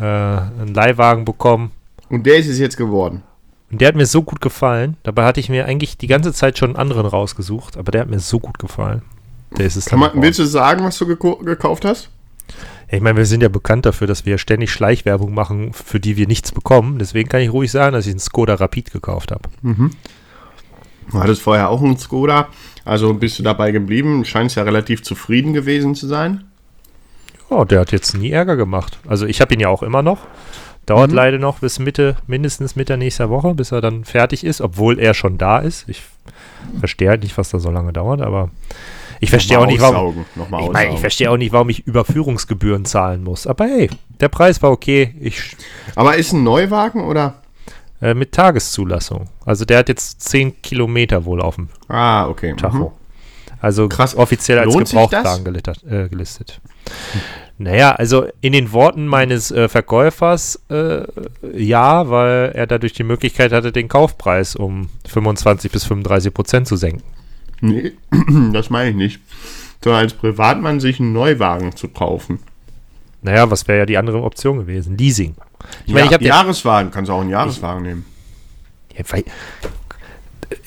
Äh, 0.00 0.04
einen 0.04 0.72
Leihwagen 0.72 1.24
bekommen. 1.24 1.72
Und 2.08 2.24
der 2.26 2.36
ist 2.36 2.48
es 2.48 2.58
jetzt 2.58 2.76
geworden. 2.76 3.22
Und 3.74 3.80
der 3.80 3.88
hat 3.88 3.96
mir 3.96 4.06
so 4.06 4.22
gut 4.22 4.40
gefallen. 4.40 4.96
Dabei 5.02 5.24
hatte 5.24 5.40
ich 5.40 5.48
mir 5.48 5.66
eigentlich 5.66 5.98
die 5.98 6.06
ganze 6.06 6.32
Zeit 6.32 6.56
schon 6.56 6.68
einen 6.70 6.76
anderen 6.76 7.06
rausgesucht, 7.06 7.76
aber 7.76 7.90
der 7.90 8.02
hat 8.02 8.08
mir 8.08 8.20
so 8.20 8.38
gut 8.38 8.60
gefallen. 8.60 9.02
Der 9.58 9.66
ist 9.66 9.74
es 9.74 9.86
Kann 9.86 9.98
man, 9.98 10.12
willst 10.14 10.38
du 10.38 10.44
sagen, 10.44 10.84
was 10.84 10.96
du 10.96 11.08
gekauft 11.08 11.84
hast? 11.84 12.08
Ja, 12.88 12.98
Ich 12.98 13.02
meine, 13.02 13.16
wir 13.16 13.26
sind 13.26 13.42
ja 13.42 13.48
bekannt 13.48 13.84
dafür, 13.84 14.06
dass 14.06 14.24
wir 14.24 14.38
ständig 14.38 14.70
Schleichwerbung 14.70 15.34
machen, 15.34 15.72
für 15.72 15.98
die 15.98 16.16
wir 16.16 16.28
nichts 16.28 16.52
bekommen. 16.52 17.00
Deswegen 17.00 17.28
kann 17.28 17.40
ich 17.40 17.52
ruhig 17.52 17.72
sagen, 17.72 17.94
dass 17.94 18.06
ich 18.06 18.12
einen 18.12 18.20
Skoda 18.20 18.54
Rapid 18.54 18.92
gekauft 18.92 19.32
habe. 19.32 19.48
Du 21.10 21.18
hattest 21.18 21.42
vorher 21.42 21.68
auch 21.68 21.82
einen 21.82 21.98
Skoda, 21.98 22.50
also 22.84 23.12
bist 23.12 23.40
du 23.40 23.42
dabei 23.42 23.72
geblieben. 23.72 24.24
Scheinst 24.24 24.54
ja 24.54 24.62
relativ 24.62 25.02
zufrieden 25.02 25.52
gewesen 25.52 25.96
zu 25.96 26.06
sein. 26.06 26.44
Oh, 27.50 27.64
der 27.64 27.80
hat 27.80 27.90
jetzt 27.90 28.16
nie 28.16 28.30
Ärger 28.30 28.54
gemacht. 28.54 29.00
Also 29.04 29.26
ich 29.26 29.40
habe 29.40 29.52
ihn 29.52 29.58
ja 29.58 29.68
auch 29.68 29.82
immer 29.82 30.02
noch. 30.02 30.20
Dauert 30.86 31.12
leider 31.12 31.38
noch 31.38 31.60
bis 31.60 31.78
Mitte, 31.78 32.16
mindestens 32.26 32.76
Mitte 32.76 32.96
nächster 32.96 33.30
Woche, 33.30 33.54
bis 33.54 33.72
er 33.72 33.80
dann 33.80 34.04
fertig 34.04 34.44
ist, 34.44 34.60
obwohl 34.60 34.98
er 34.98 35.14
schon 35.14 35.38
da 35.38 35.58
ist. 35.58 35.88
Ich 35.88 36.02
verstehe 36.78 37.08
halt 37.08 37.22
nicht, 37.22 37.36
was 37.38 37.50
da 37.50 37.58
so 37.58 37.70
lange 37.70 37.92
dauert, 37.92 38.20
aber 38.20 38.50
ich 39.20 39.30
verstehe 39.30 39.58
auch 39.58 39.66
nicht, 39.66 39.80
warum. 39.80 40.24
Ich, 40.36 40.70
meine, 40.72 40.92
ich 40.94 41.00
verstehe 41.00 41.30
auch 41.30 41.36
nicht, 41.38 41.52
warum 41.52 41.70
ich 41.70 41.86
Überführungsgebühren 41.86 42.84
zahlen 42.84 43.24
muss. 43.24 43.46
Aber 43.46 43.64
hey, 43.64 43.88
der 44.20 44.28
Preis 44.28 44.62
war 44.62 44.70
okay. 44.70 45.14
Ich, 45.20 45.56
Aber 45.94 46.16
ist 46.16 46.32
ein 46.32 46.42
Neuwagen 46.42 47.02
oder? 47.04 47.34
äh, 48.02 48.12
mit 48.12 48.32
Tageszulassung. 48.32 49.28
Also 49.46 49.64
der 49.64 49.78
hat 49.78 49.88
jetzt 49.88 50.20
10 50.22 50.60
Kilometer 50.62 51.24
wohl 51.24 51.40
auf 51.40 51.54
dem 51.54 51.68
Ah, 51.88 52.26
okay. 52.28 52.54
Tacho. 52.56 52.90
Mhm. 52.90 53.56
Also 53.60 53.88
Krass. 53.88 54.14
offiziell 54.14 54.58
als 54.58 54.74
Lohnt 54.74 54.90
Gebrauchtwagen 54.90 55.44
gelittert, 55.44 55.82
äh, 55.84 56.08
gelistet. 56.10 56.60
Naja, 57.56 57.92
also 57.92 58.26
in 58.40 58.52
den 58.52 58.72
Worten 58.72 59.06
meines 59.06 59.50
äh, 59.52 59.68
Verkäufers 59.68 60.60
äh, 60.70 61.02
ja, 61.56 62.10
weil 62.10 62.50
er 62.52 62.66
dadurch 62.66 62.94
die 62.94 63.04
Möglichkeit 63.04 63.52
hatte, 63.52 63.70
den 63.70 63.86
Kaufpreis 63.88 64.56
um 64.56 64.88
25 65.08 65.70
bis 65.70 65.84
35 65.84 66.34
Prozent 66.34 66.66
zu 66.66 66.76
senken. 66.76 67.02
Nee, 67.60 67.92
das 68.52 68.70
meine 68.70 68.90
ich 68.90 68.96
nicht. 68.96 69.20
Sondern 69.82 70.02
als 70.02 70.14
Privatmann 70.14 70.80
sich 70.80 70.98
einen 70.98 71.12
Neuwagen 71.12 71.76
zu 71.76 71.88
kaufen. 71.88 72.40
Naja, 73.22 73.50
was 73.50 73.68
wäre 73.68 73.80
ja 73.80 73.86
die 73.86 73.98
andere 73.98 74.22
Option 74.22 74.58
gewesen? 74.58 74.98
Leasing. 74.98 75.34
Ich 75.82 75.88
Ja, 75.88 75.94
meine, 75.94 76.06
ich 76.08 76.12
habe 76.12 76.24
Jahreswagen, 76.24 76.90
kannst 76.90 77.08
du 77.08 77.12
auch 77.14 77.20
einen 77.20 77.30
Jahreswagen 77.30 77.82
nehmen. 77.82 78.04
Ja, 78.96 79.04
weil- 79.10 79.24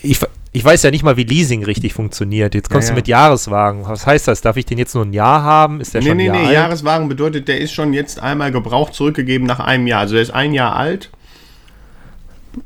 ich, 0.01 0.19
ich 0.57 0.65
weiß 0.65 0.83
ja 0.83 0.91
nicht 0.91 1.03
mal, 1.03 1.17
wie 1.17 1.23
Leasing 1.23 1.63
richtig 1.63 1.93
funktioniert. 1.93 2.55
Jetzt 2.55 2.69
kommst 2.69 2.87
Ja, 2.87 2.91
ja. 2.91 2.95
du 2.95 2.99
mit 2.99 3.07
Jahreswagen. 3.07 3.85
Was 3.87 4.05
heißt 4.07 4.27
das? 4.27 4.41
Darf 4.41 4.57
ich 4.57 4.65
den 4.65 4.77
jetzt 4.77 4.95
nur 4.95 5.05
ein 5.05 5.13
Jahr 5.13 5.43
haben? 5.43 5.79
Ist 5.81 5.93
der 5.93 6.01
Nee, 6.01 6.07
schon 6.07 6.17
nee, 6.17 6.23
ein 6.29 6.33
Jahr 6.33 6.41
nee, 6.41 6.47
alt? 6.47 6.53
Jahreswagen 6.55 7.07
bedeutet, 7.09 7.47
der 7.47 7.59
ist 7.59 7.71
schon 7.73 7.93
jetzt 7.93 8.19
einmal 8.19 8.51
gebraucht 8.51 8.93
zurückgegeben 8.93 9.45
nach 9.47 9.59
einem 9.59 9.87
Jahr. 9.87 10.01
Also 10.01 10.13
der 10.15 10.23
ist 10.23 10.31
ein 10.31 10.53
Jahr 10.53 10.75
alt. 10.75 11.09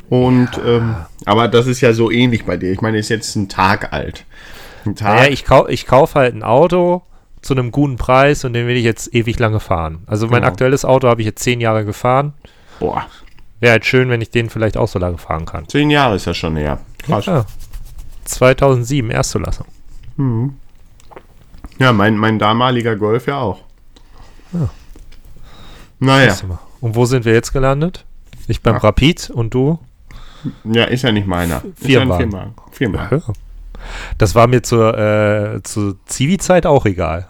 Und, 0.10 0.50
ähm, 0.66 0.96
aber 1.26 1.48
das 1.48 1.68
ist 1.68 1.82
ja 1.82 1.94
so 1.94 2.12
ähnlich 2.12 2.46
bei 2.46 2.58
dir. 2.58 2.72
Ich 2.72 2.82
meine, 2.82 2.98
ist 2.98 3.10
jetzt 3.10 3.36
ein 3.36 3.50
Tag 3.50 3.92
alt. 3.94 4.26
Ein 4.86 4.96
Tag. 4.96 5.16
Naja, 5.18 5.30
ich, 5.32 5.44
kau 5.46 5.68
ich 5.68 5.86
kaufe 5.86 6.18
halt 6.20 6.34
ein 6.34 6.44
Auto 6.44 7.02
zu 7.42 7.54
einem 7.54 7.72
guten 7.72 7.98
Preis 7.98 8.46
und 8.46 8.54
den 8.54 8.68
will 8.68 8.78
ich 8.78 8.84
jetzt 8.86 9.14
ewig 9.14 9.38
lange 9.40 9.60
fahren. 9.60 10.00
Also 10.08 10.28
mein 10.28 10.42
Genau. 10.42 10.48
aktuelles 10.48 10.86
Auto 10.86 11.08
habe 11.08 11.22
ich 11.22 11.26
jetzt 11.28 11.44
zehn 11.44 11.60
Jahre 11.60 11.86
gefahren. 11.86 12.34
Boah, 12.80 13.06
Wäre 13.60 13.74
halt 13.74 13.86
schön, 13.86 14.10
wenn 14.10 14.22
ich 14.22 14.32
den 14.32 14.50
vielleicht 14.50 14.76
auch 14.78 14.88
so 14.88 14.98
lange 14.98 15.18
fahren 15.20 15.46
kann. 15.46 15.68
zehn 15.68 15.90
Jahre 15.92 16.16
ist 16.16 16.26
das 16.26 16.38
schon 16.38 16.56
her. 16.56 16.80
Krass. 17.04 17.26
Ja, 17.26 17.36
Ja. 17.38 17.46
2007, 18.32 19.10
Erstzulassung. 19.12 19.68
mein, 21.94 22.18
mein 22.18 22.40
damaliger 22.40 22.96
Golf 22.96 23.28
ja 23.28 23.40
auch. 23.40 23.62
Naja, 26.00 26.32
Siehst 26.32 26.44
du 26.44 26.48
mal. 26.48 26.60
Und 26.80 26.96
wo 26.96 27.06
sind 27.06 27.26
wir 27.26 27.34
jetzt 27.34 27.54
gelandet? 27.54 28.06
Ich 28.48 28.62
beim 28.62 28.76
Ach. 28.76 28.84
Rapid 28.84 29.30
und 29.30 29.54
du? 29.54 29.80
ja, 30.64 30.86
ist 30.86 31.04
ja 31.04 31.12
nicht 31.12 31.28
meiner. 31.28 31.58
Ist 31.58 31.88
ja. 31.88 32.54
Firmenwagen. 32.72 33.24
Ja. 33.28 33.34
Das 34.18 34.36
war 34.36 34.48
mir 34.48 34.62
zur, 34.62 34.98
äh, 34.98 35.64
zur 35.64 35.96
Zivi-Zeit 36.06 36.66
auch 36.66 36.86
egal. 36.86 37.28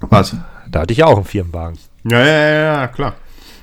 Was? 0.00 0.36
Da 0.70 0.80
hatte 0.80 0.92
ich 0.92 0.98
ja 0.98 1.06
auch 1.06 1.16
einen 1.16 1.24
Firmenwagen. 1.24 1.78
Ja, 2.04 2.20
ja, 2.20 2.26
ja, 2.26 2.80
ja, 2.80 2.88
klar. 2.88 3.14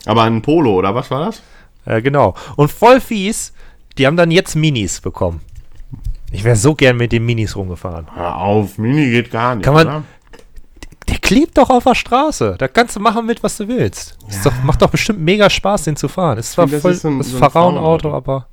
Aber 0.06 0.24
ein 0.24 0.42
Polo, 0.42 0.74
oder 0.76 0.94
was 0.96 1.10
war 1.12 1.26
das? 1.26 1.42
Äh, 1.86 2.02
genau. 2.02 2.36
Und 2.56 2.72
voll 2.72 3.00
fies, 3.00 3.54
die 3.98 4.08
haben 4.08 4.18
dann 4.18 4.32
jetzt 4.32 4.56
Minis 4.56 5.02
bekommen. 5.02 5.42
Ich 6.34 6.44
wäre 6.44 6.56
so 6.58 6.76
gern 6.76 6.98
mit 6.98 7.12
den 7.14 7.26
Minis 7.26 7.56
rumgefahren. 7.56 8.08
Hör 8.14 8.36
auf, 8.38 8.78
Mini 8.78 9.10
geht 9.12 9.32
gar 9.32 9.56
nicht. 9.56 9.64
Kann 9.64 9.74
man- 9.74 9.88
oder? 9.88 10.04
Der 11.10 11.18
klebt 11.20 11.58
doch 11.58 11.70
auf 11.70 11.84
der 11.84 11.96
Straße. 11.96 12.56
Da 12.58 12.68
kannst 12.68 12.96
du 12.96 13.00
machen 13.00 13.26
mit, 13.26 13.44
was 13.44 13.58
du 13.58 13.68
willst. 13.68 14.18
Ist 14.28 14.46
doch, 14.46 14.54
macht 14.64 14.82
doch 14.82 14.90
bestimmt 14.90 15.20
mega 15.20 15.50
Spaß, 15.50 15.84
den 15.84 15.96
zu 15.96 16.08
fahren. 16.08 16.38
Ist 16.38 16.54
zwar 16.54 16.66
das 16.68 16.82
voll 16.82 16.92
ist 16.92 17.02
so 17.02 17.10
ein- 17.10 17.18
das 17.20 17.30
so 17.30 17.38
Pharaonauto, 17.38 18.14
aber. 18.14 18.48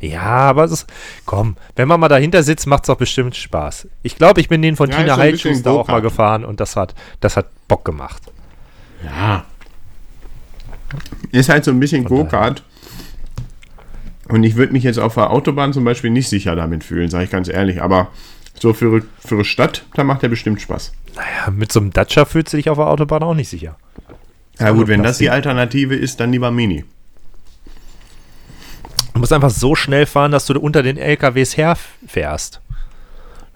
Ja, 0.00 0.20
aber 0.22 0.64
es 0.64 0.72
ist. 0.72 0.86
Komm, 1.24 1.56
wenn 1.76 1.88
man 1.88 1.98
mal 1.98 2.08
dahinter 2.08 2.42
sitzt, 2.42 2.66
macht 2.66 2.84
es 2.84 2.86
doch 2.88 2.96
bestimmt 2.96 3.34
Spaß. 3.36 3.88
Ich 4.02 4.16
glaube, 4.16 4.40
ich 4.40 4.48
bin 4.48 4.60
den 4.60 4.76
von 4.76 4.90
Ja, 4.90 4.96
Tina 4.98 5.14
so 5.14 5.20
Heitschuster 5.20 5.72
auch 5.72 5.88
mal 5.88 6.02
gefahren 6.02 6.44
und 6.44 6.60
das 6.60 6.76
hat, 6.76 6.94
das 7.20 7.36
hat 7.36 7.46
Bock 7.68 7.84
gemacht. 7.84 8.22
Ja. 9.04 9.44
Ist 11.32 11.48
halt 11.48 11.64
so 11.64 11.70
ein 11.70 11.80
bisschen 11.80 12.04
Go-Kart. 12.04 12.62
Und 14.28 14.42
ich 14.44 14.56
würde 14.56 14.72
mich 14.72 14.84
jetzt 14.84 14.98
auf 14.98 15.14
der 15.14 15.30
Autobahn 15.30 15.72
zum 15.72 15.84
Beispiel 15.84 16.10
nicht 16.10 16.28
sicher 16.28 16.56
damit 16.56 16.82
fühlen, 16.84 17.10
sage 17.10 17.24
ich 17.24 17.30
ganz 17.30 17.48
ehrlich. 17.48 17.82
Aber 17.82 18.08
so 18.58 18.72
für, 18.72 19.02
für 19.18 19.34
eine 19.34 19.44
Stadt, 19.44 19.84
da 19.94 20.04
macht 20.04 20.22
der 20.22 20.28
bestimmt 20.28 20.60
Spaß. 20.60 20.92
Naja, 21.16 21.50
mit 21.50 21.70
so 21.72 21.80
einem 21.80 21.92
Dacia 21.92 22.24
fühlst 22.24 22.52
du 22.52 22.56
dich 22.56 22.70
auf 22.70 22.78
der 22.78 22.86
Autobahn 22.86 23.22
auch 23.22 23.34
nicht 23.34 23.48
sicher. 23.48 23.76
Ja 24.58 24.70
gut, 24.70 24.88
wenn 24.88 25.02
das 25.02 25.18
die. 25.18 25.30
Alternative 25.30 25.94
ist, 25.94 26.20
dann 26.20 26.32
lieber 26.32 26.50
Mini. 26.50 26.84
Du 29.12 29.20
musst 29.20 29.32
einfach 29.32 29.50
so 29.50 29.74
schnell 29.74 30.06
fahren, 30.06 30.32
dass 30.32 30.46
du 30.46 30.58
unter 30.58 30.82
den 30.82 30.96
LKWs 30.96 31.56
herfährst. 31.56 32.60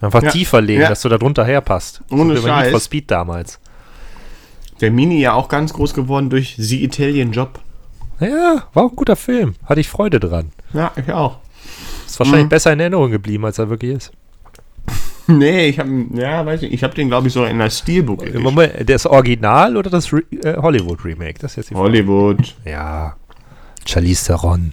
Einfach 0.00 0.22
Ja. 0.22 0.30
tiefer 0.30 0.60
legen, 0.60 0.82
Ja. 0.82 0.88
dass 0.88 1.02
du 1.02 1.08
da 1.08 1.18
drunter 1.18 1.44
herpasst. 1.44 2.02
Ohne 2.10 2.36
So 2.36 2.42
Need 2.42 2.50
Scheiß. 2.50 2.70
for 2.70 2.80
Speed 2.80 3.10
damals. 3.10 3.58
Der 4.80 4.92
Mini 4.92 5.20
ja 5.20 5.32
auch 5.32 5.48
ganz 5.48 5.72
groß 5.72 5.94
geworden 5.94 6.30
durch 6.30 6.54
The 6.58 6.84
Italian 6.84 7.32
Job. 7.32 7.58
Ja, 8.20 8.64
war 8.74 8.84
auch 8.84 8.90
ein 8.90 8.96
guter 8.96 9.16
Film. 9.16 9.54
Hatte 9.64 9.80
ich 9.80 9.88
Freude 9.88 10.20
dran. 10.20 10.52
Ja, 10.72 10.92
ich 10.96 11.10
auch. 11.12 11.38
Ist 12.06 12.18
wahrscheinlich 12.18 12.44
Mhm. 12.44 12.48
besser 12.50 12.72
in 12.72 12.80
Erinnerung 12.80 13.10
geblieben, 13.10 13.44
als 13.44 13.58
er 13.58 13.68
wirklich 13.70 13.92
ist. 13.96 14.12
Nee, 15.30 15.66
ich 15.68 15.78
habe 15.78 15.90
ja, 16.14 16.46
weiß 16.46 16.62
ich, 16.62 16.72
ich 16.72 16.82
habe 16.82 16.94
den 16.94 17.08
glaube 17.08 17.26
ich 17.28 17.34
so 17.34 17.44
in 17.44 17.58
der 17.58 17.68
Steelbook. 17.68 18.32
Moment, 18.40 18.88
das 18.88 19.04
Original 19.04 19.76
oder 19.76 19.90
das 19.90 20.10
Re 20.10 20.22
äh, 20.42 20.56
Hollywood-Remake? 20.56 21.34
Das 21.40 21.52
ist 21.52 21.56
jetzt 21.56 21.70
die 21.70 21.74
Frage. 21.74 21.84
Hollywood. 21.86 22.54
Ja. 22.64 23.14
Charlize 23.86 24.24
Theron. 24.26 24.72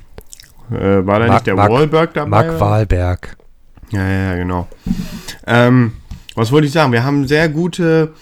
Äh, 0.72 1.06
war 1.06 1.20
da 1.20 1.28
Mark- 1.28 1.30
nicht 1.34 1.48
der 1.48 1.56
Mark- 1.56 1.72
Wahlberg 1.72 2.14
dabei? 2.14 2.30
Mark? 2.30 2.60
Wahlberg. 2.62 3.38
Ja, 3.92 4.08
ja, 4.08 4.32
ja, 4.32 4.36
genau. 4.36 4.68
Ähm, 5.46 5.92
was 6.36 6.52
wollte 6.54 6.68
ich 6.68 6.74
sagen? 6.74 6.94
Wir 6.94 7.04
haben 7.04 7.28
sehr 7.28 7.50
gute, 7.50 8.14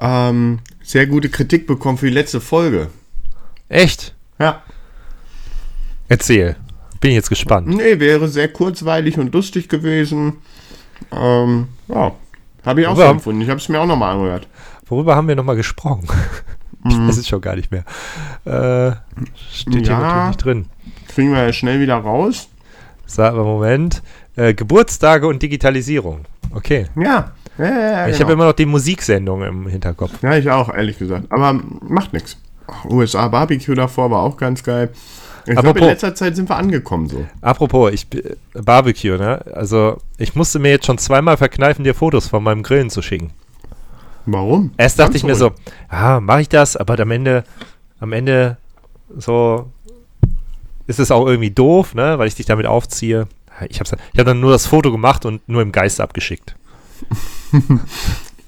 ähm, 0.00 0.58
sehr 0.82 1.06
gute 1.06 1.28
Kritik 1.28 1.68
bekommen 1.68 1.96
für 1.96 2.06
die 2.06 2.12
letzte 2.14 2.40
Folge. 2.40 2.88
Echt? 3.68 4.16
Ja. 4.40 4.62
Erzähl. 6.08 6.56
Bin 7.00 7.10
ich 7.10 7.16
jetzt 7.16 7.28
gespannt. 7.28 7.68
Nee, 7.68 8.00
wäre 8.00 8.28
sehr 8.28 8.48
kurzweilig 8.48 9.18
und 9.18 9.32
lustig 9.32 9.68
gewesen. 9.68 10.34
Ähm, 11.12 11.68
ja. 11.88 12.12
Habe 12.64 12.80
ich 12.80 12.86
auch 12.86 12.92
Aber- 12.92 13.04
so 13.06 13.10
empfunden. 13.12 13.40
Ich 13.40 13.48
habe 13.48 13.58
es 13.60 13.68
mir 13.68 13.80
auch 13.80 13.86
nochmal 13.86 14.14
angehört. 14.14 14.48
Worüber 14.86 15.14
haben 15.16 15.28
wir 15.28 15.36
nochmal 15.36 15.56
gesprochen? 15.56 16.06
Ich 16.88 16.96
Mhm. 16.96 17.08
weiß 17.08 17.16
es 17.18 17.26
schon 17.26 17.40
gar 17.40 17.56
nicht 17.56 17.72
mehr. 17.72 17.82
Äh, 18.44 18.94
steht 19.52 19.74
hier 19.74 19.82
Ja. 19.82 19.98
natürlich 20.00 20.26
nicht 20.28 20.44
drin. 20.44 20.66
Kriegen 21.08 21.32
wir 21.32 21.42
ja 21.42 21.52
schnell 21.52 21.80
wieder 21.80 21.96
raus. 21.96 22.48
Sag 23.04 23.34
mal, 23.34 23.42
Moment. 23.42 24.00
Äh, 24.36 24.54
Geburtstage 24.54 25.26
und 25.26 25.42
Digitalisierung. 25.42 26.20
Okay. 26.54 26.86
Ja. 26.94 27.32
Ja, 27.58 27.64
ja, 27.64 27.70
ja, 27.80 28.06
Ich 28.06 28.12
genau. 28.12 28.24
habe 28.26 28.32
immer 28.34 28.44
noch 28.46 28.52
die 28.52 28.64
Musiksendung 28.66 29.42
im 29.42 29.66
Hinterkopf. 29.66 30.22
Ja, 30.22 30.36
ich 30.36 30.48
auch, 30.48 30.72
ehrlich 30.72 30.98
gesagt. 30.98 31.26
Aber 31.30 31.52
macht 31.82 32.12
nichts. 32.12 32.38
USA 32.88 33.26
Barbecue 33.26 33.74
davor 33.74 34.12
war 34.12 34.22
auch 34.22 34.36
ganz 34.36 34.62
geil. 34.62 34.90
Ich 35.48 35.54
glaube, 35.54 35.68
in 35.68 35.70
Apropos- 35.76 35.88
letzter 35.88 36.14
Zeit 36.14 36.36
sind 36.36 36.48
wir 36.48 36.56
angekommen 36.56 37.08
so. 37.08 37.26
Apropos, 37.40 37.92
ich 37.92 38.06
Barbecue, 38.54 39.16
ne? 39.16 39.40
Also, 39.54 39.98
ich 40.18 40.34
musste 40.34 40.58
mir 40.58 40.70
jetzt 40.70 40.86
schon 40.86 40.98
zweimal 40.98 41.36
verkneifen, 41.36 41.84
dir 41.84 41.94
Fotos 41.94 42.28
von 42.28 42.42
meinem 42.42 42.62
Grillen 42.62 42.90
zu 42.90 43.02
schicken. 43.02 43.30
Warum? 44.26 44.72
Erst 44.76 44.98
dachte 44.98 45.12
Ganz 45.12 45.16
ich 45.16 45.24
mir 45.24 45.34
so, 45.36 45.52
ah, 45.88 46.20
mache 46.20 46.42
ich 46.42 46.48
das, 46.50 46.76
aber 46.76 46.98
am 47.00 47.10
Ende, 47.10 47.44
am 47.98 48.12
Ende 48.12 48.58
so 49.16 49.70
ist 50.86 50.98
es 51.00 51.10
auch 51.10 51.26
irgendwie 51.26 51.50
doof, 51.50 51.94
ne, 51.94 52.18
weil 52.18 52.28
ich 52.28 52.34
dich 52.34 52.46
damit 52.46 52.66
aufziehe. 52.66 53.26
Ich 53.68 53.80
habe 53.80 53.88
ich 54.12 54.18
hab 54.18 54.26
dann 54.26 54.40
nur 54.40 54.52
das 54.52 54.66
Foto 54.66 54.92
gemacht 54.92 55.24
und 55.24 55.46
nur 55.48 55.62
im 55.62 55.72
Geist 55.72 56.00
abgeschickt. 56.00 56.54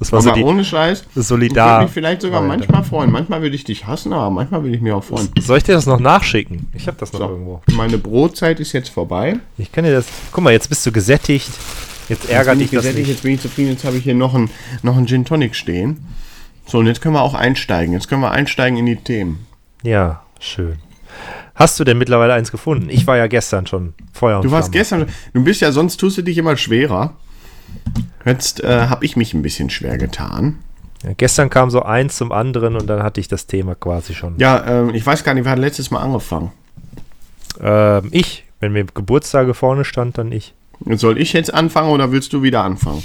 Das 0.00 0.10
war 0.12 0.22
so 0.22 0.32
die 0.32 0.42
ohne 0.42 0.64
Scheiß. 0.64 1.02
Ich 1.10 1.14
würde 1.16 1.22
solidar. 1.26 1.82
mich 1.82 1.90
vielleicht 1.92 2.22
sogar 2.22 2.40
Variante. 2.42 2.66
manchmal 2.66 2.84
freuen. 2.84 3.10
Manchmal 3.12 3.42
würde 3.42 3.54
ich 3.54 3.64
dich 3.64 3.86
hassen, 3.86 4.12
aber 4.12 4.30
manchmal 4.30 4.62
würde 4.64 4.74
ich 4.74 4.80
mich 4.82 4.92
auch 4.92 5.04
freuen. 5.04 5.28
Soll 5.38 5.58
ich 5.58 5.64
dir 5.64 5.74
das 5.74 5.86
noch 5.86 6.00
nachschicken? 6.00 6.68
Ich 6.74 6.86
habe 6.88 6.96
das 6.98 7.12
noch 7.12 7.20
So, 7.20 7.28
irgendwo. 7.28 7.62
meine 7.72 7.98
Brotzeit 7.98 8.58
ist 8.60 8.72
jetzt 8.72 8.88
vorbei. 8.88 9.36
Ich 9.58 9.70
kann 9.70 9.84
dir 9.84 9.92
das. 9.92 10.06
Guck 10.32 10.42
mal, 10.42 10.52
jetzt 10.52 10.68
bist 10.68 10.84
du 10.86 10.90
gesättigt. 10.92 11.50
Jetzt 12.08 12.28
ärgert 12.30 12.56
dich 12.56 12.64
ich 12.64 12.70
das 12.70 12.78
gesättigt, 12.82 13.06
nicht. 13.06 13.14
Jetzt 13.16 13.22
bin 13.22 13.34
ich 13.34 13.40
zufrieden. 13.42 13.70
Jetzt 13.70 13.84
habe 13.84 13.96
ich 13.98 14.04
hier 14.04 14.14
noch 14.14 14.34
einen 14.34 14.50
noch 14.82 14.96
Gin 15.06 15.24
Tonic 15.24 15.54
stehen. 15.54 16.04
So, 16.66 16.78
und 16.78 16.86
jetzt 16.86 17.00
können 17.02 17.14
wir 17.14 17.22
auch 17.22 17.34
einsteigen. 17.34 17.92
Jetzt 17.94 18.08
können 18.08 18.22
wir 18.22 18.30
einsteigen 18.30 18.78
in 18.78 18.86
die 18.86 18.96
Themen. 18.96 19.46
Ja, 19.82 20.22
schön. 20.40 20.76
Hast 21.54 21.78
du 21.78 21.84
denn 21.84 21.98
mittlerweile 21.98 22.32
eins 22.32 22.50
gefunden? 22.50 22.88
Ich 22.88 23.06
war 23.06 23.16
ja 23.18 23.26
gestern 23.26 23.66
schon 23.66 23.92
Feuer 24.14 24.38
und 24.38 24.44
Du 24.46 24.50
warst 24.50 24.68
Flamme. 24.70 24.78
gestern, 24.80 25.06
du 25.34 25.44
bist 25.44 25.60
ja, 25.60 25.72
sonst 25.72 25.98
tust 25.98 26.16
du 26.16 26.22
dich 26.22 26.38
immer 26.38 26.56
schwerer. 26.56 27.14
Jetzt 28.24 28.62
äh, 28.62 28.86
habe 28.88 29.04
ich 29.04 29.16
mich 29.16 29.34
ein 29.34 29.42
bisschen 29.42 29.70
schwer 29.70 29.96
getan. 29.98 30.58
Ja, 31.02 31.12
gestern 31.16 31.48
kam 31.48 31.70
so 31.70 31.82
eins 31.82 32.16
zum 32.16 32.30
anderen 32.32 32.76
und 32.76 32.86
dann 32.86 33.02
hatte 33.02 33.20
ich 33.20 33.28
das 33.28 33.46
Thema 33.46 33.74
quasi 33.74 34.14
schon. 34.14 34.34
Ja, 34.38 34.64
ähm, 34.66 34.94
ich 34.94 35.04
weiß 35.06 35.24
gar 35.24 35.32
nicht, 35.34 35.44
wer 35.44 35.52
hat 35.52 35.58
letztes 35.58 35.90
Mal 35.90 36.00
angefangen. 36.00 36.52
Ähm, 37.60 38.08
ich, 38.10 38.44
wenn 38.60 38.72
mir 38.72 38.84
Geburtstage 38.84 39.54
vorne 39.54 39.84
stand, 39.84 40.18
dann 40.18 40.30
ich. 40.32 40.54
Soll 40.96 41.18
ich 41.18 41.32
jetzt 41.32 41.52
anfangen 41.52 41.90
oder 41.90 42.12
willst 42.12 42.32
du 42.32 42.42
wieder 42.42 42.62
anfangen? 42.64 43.02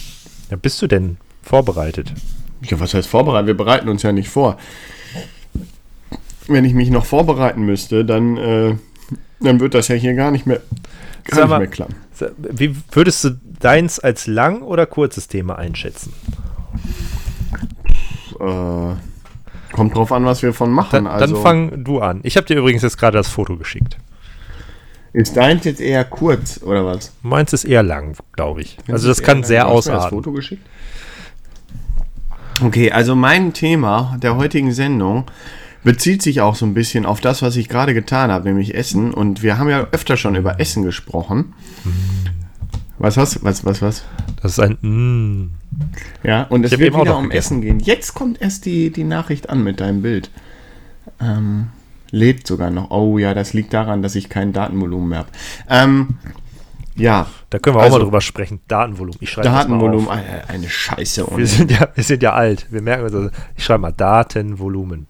Ja, 0.49 0.57
bist 0.57 0.81
du 0.81 0.87
denn 0.87 1.17
vorbereitet? 1.41 2.13
Ja, 2.61 2.79
was 2.79 2.93
heißt 2.93 3.07
vorbereiten? 3.07 3.47
Wir 3.47 3.57
bereiten 3.57 3.89
uns 3.89 4.03
ja 4.03 4.11
nicht 4.11 4.29
vor. 4.29 4.57
Wenn 6.47 6.65
ich 6.65 6.73
mich 6.73 6.89
noch 6.89 7.05
vorbereiten 7.05 7.63
müsste, 7.65 8.05
dann, 8.05 8.37
äh, 8.37 8.75
dann 9.39 9.59
wird 9.59 9.73
das 9.73 9.87
ja 9.87 9.95
hier 9.95 10.13
gar 10.13 10.31
nicht 10.31 10.45
mehr, 10.45 10.61
gar 11.25 11.35
Sag 11.35 11.41
nicht 11.43 11.49
mal- 11.49 11.59
mehr 11.59 11.67
klappen. 11.67 11.95
Wie 12.37 12.75
würdest 12.91 13.23
du 13.23 13.31
deins 13.59 14.00
als 14.00 14.27
lang 14.27 14.62
oder 14.62 14.85
kurzes 14.85 15.27
Thema 15.27 15.57
einschätzen? 15.57 16.13
Äh, 18.39 18.95
kommt 19.74 19.95
drauf 19.95 20.12
an, 20.12 20.25
was 20.25 20.41
wir 20.41 20.53
von 20.53 20.71
machen. 20.71 20.89
Dann, 20.91 21.07
also, 21.07 21.33
dann 21.33 21.43
fang 21.43 21.83
du 21.83 22.00
an. 22.00 22.19
Ich 22.24 22.38
habe 22.38 22.47
dir 22.47 22.57
übrigens 22.57 22.81
jetzt 22.81 22.97
gerade 22.97 23.17
das 23.17 23.27
Foto 23.27 23.57
geschickt. 23.57 23.97
ist 25.13 25.38
deins 25.38 25.63
jetzt 25.65 25.81
eher 25.81 26.03
kurz 26.03 26.62
oder 26.63 26.85
was? 26.85 27.13
Meins 27.21 27.53
ist 27.53 27.63
eher 27.63 27.83
lang, 27.83 28.15
glaube 28.33 28.62
ich. 28.62 28.77
Also 28.89 29.07
das 29.07 29.21
kann 29.21 29.43
sehr 29.43 29.63
du 29.63 29.69
hast 29.69 29.85
mir 29.85 29.93
das 29.93 30.00
ausarten. 30.01 30.17
Foto 30.17 30.31
geschickt? 30.31 30.65
Okay, 32.63 32.91
also 32.91 33.15
mein 33.15 33.53
Thema 33.53 34.17
der 34.21 34.38
heutigen 34.38 34.71
Sendung 34.71 35.25
bezieht 35.83 36.21
sich 36.21 36.41
auch 36.41 36.55
so 36.55 36.65
ein 36.65 36.74
bisschen 36.74 37.05
auf 37.05 37.21
das, 37.21 37.41
was 37.41 37.55
ich 37.57 37.69
gerade 37.69 37.93
getan 37.93 38.31
habe, 38.31 38.47
nämlich 38.47 38.74
Essen. 38.75 39.13
Und 39.13 39.43
wir 39.43 39.57
haben 39.57 39.69
ja 39.69 39.88
öfter 39.91 40.17
schon 40.17 40.35
über 40.35 40.59
Essen 40.59 40.83
gesprochen. 40.83 41.53
Was 42.97 43.17
hast 43.17 43.35
du? 43.35 43.43
Was, 43.43 43.65
was, 43.65 43.81
was? 43.81 44.03
Das 44.41 44.53
ist 44.53 44.59
ein 44.59 44.77
mm. 44.81 45.51
Ja, 46.23 46.43
und 46.43 46.63
es 46.63 46.71
wird 46.71 46.81
eben 46.81 46.95
auch 46.95 47.01
wieder 47.01 47.17
um 47.17 47.23
gegessen. 47.25 47.55
Essen 47.57 47.61
gehen. 47.61 47.79
Jetzt 47.79 48.13
kommt 48.13 48.41
erst 48.41 48.65
die, 48.65 48.89
die 48.89 49.03
Nachricht 49.03 49.49
an 49.49 49.63
mit 49.63 49.79
deinem 49.81 50.01
Bild. 50.01 50.31
Ähm, 51.19 51.67
lebt 52.11 52.47
sogar 52.47 52.69
noch. 52.71 52.91
Oh 52.91 53.17
ja, 53.17 53.33
das 53.33 53.53
liegt 53.53 53.73
daran, 53.73 54.01
dass 54.01 54.15
ich 54.15 54.29
kein 54.29 54.53
Datenvolumen 54.53 55.09
mehr 55.09 55.19
habe. 55.19 55.29
Ähm, 55.69 56.17
ja, 56.95 57.27
Da 57.49 57.59
können 57.59 57.75
wir 57.75 57.81
auch 57.81 57.83
Also- 57.83 57.97
mal 57.97 58.03
drüber 58.05 58.21
sprechen. 58.21 58.61
Datenvolumen. 58.69 59.17
Ich 59.21 59.29
schreibe 59.31 59.45
das 59.49 59.53
mal 59.53 59.59
Datenvolumen, 59.63 60.07
auf. 60.07 60.13
eine, 60.13 60.47
eine 60.49 60.69
Scheiße. 60.69 61.27
Wir 61.35 61.47
sind, 61.47 61.71
ja, 61.71 61.89
wir 61.93 62.03
sind 62.03 62.23
ja 62.23 62.31
alt. 62.33 62.67
Wir 62.71 62.81
merken 62.81 63.03
uns 63.03 63.13
also. 63.13 63.29
Ich 63.57 63.65
schreibe 63.65 63.81
mal 63.81 63.91
Datenvolumen. 63.91 65.07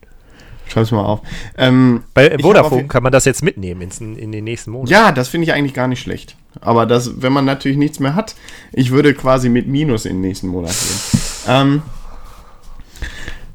Schreib's 0.68 0.90
mal 0.92 1.04
auf. 1.06 1.22
Ähm, 1.60 2.02
Bei 2.16 2.36
Vodafone 2.40 2.84
auf- 2.84 2.88
kann 2.88 3.04
man 3.04 3.12
das 3.12 3.26
jetzt 3.26 3.44
mitnehmen 3.44 3.82
ins, 3.82 4.00
in 4.02 4.32
den 4.32 4.44
nächsten 4.44 4.72
Monaten. 4.72 4.92
Ja, 4.92 5.12
das 5.12 5.28
finde 5.30 5.46
ich 5.46 5.54
eigentlich 5.54 5.76
gar 5.76 5.88
nicht 5.88 6.02
schlecht. 6.02 6.36
Aber 6.62 6.86
das, 6.86 7.22
wenn 7.22 7.34
man 7.34 7.46
natürlich 7.46 7.78
nichts 7.78 8.00
mehr 8.00 8.16
hat, 8.16 8.36
ich 8.74 8.92
würde 8.92 9.14
quasi 9.14 9.50
mit 9.50 9.68
Minus 9.68 10.06
in 10.06 10.14
den 10.18 10.22
nächsten 10.22 10.48
Monat 10.48 10.72
gehen. 10.72 11.22
Ähm, 11.48 11.82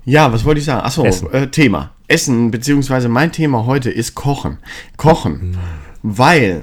ja, 0.04 0.32
was 0.32 0.44
wollte 0.44 0.60
ich 0.60 0.64
sagen? 0.66 0.82
Achso, 0.84 1.04
äh, 1.32 1.48
Thema. 1.48 1.90
Essen, 2.08 2.50
beziehungsweise 2.50 3.08
mein 3.08 3.32
Thema 3.32 3.66
heute 3.66 3.90
ist 3.90 4.14
Kochen. 4.14 4.58
Kochen. 4.96 5.56
Weil 6.02 6.62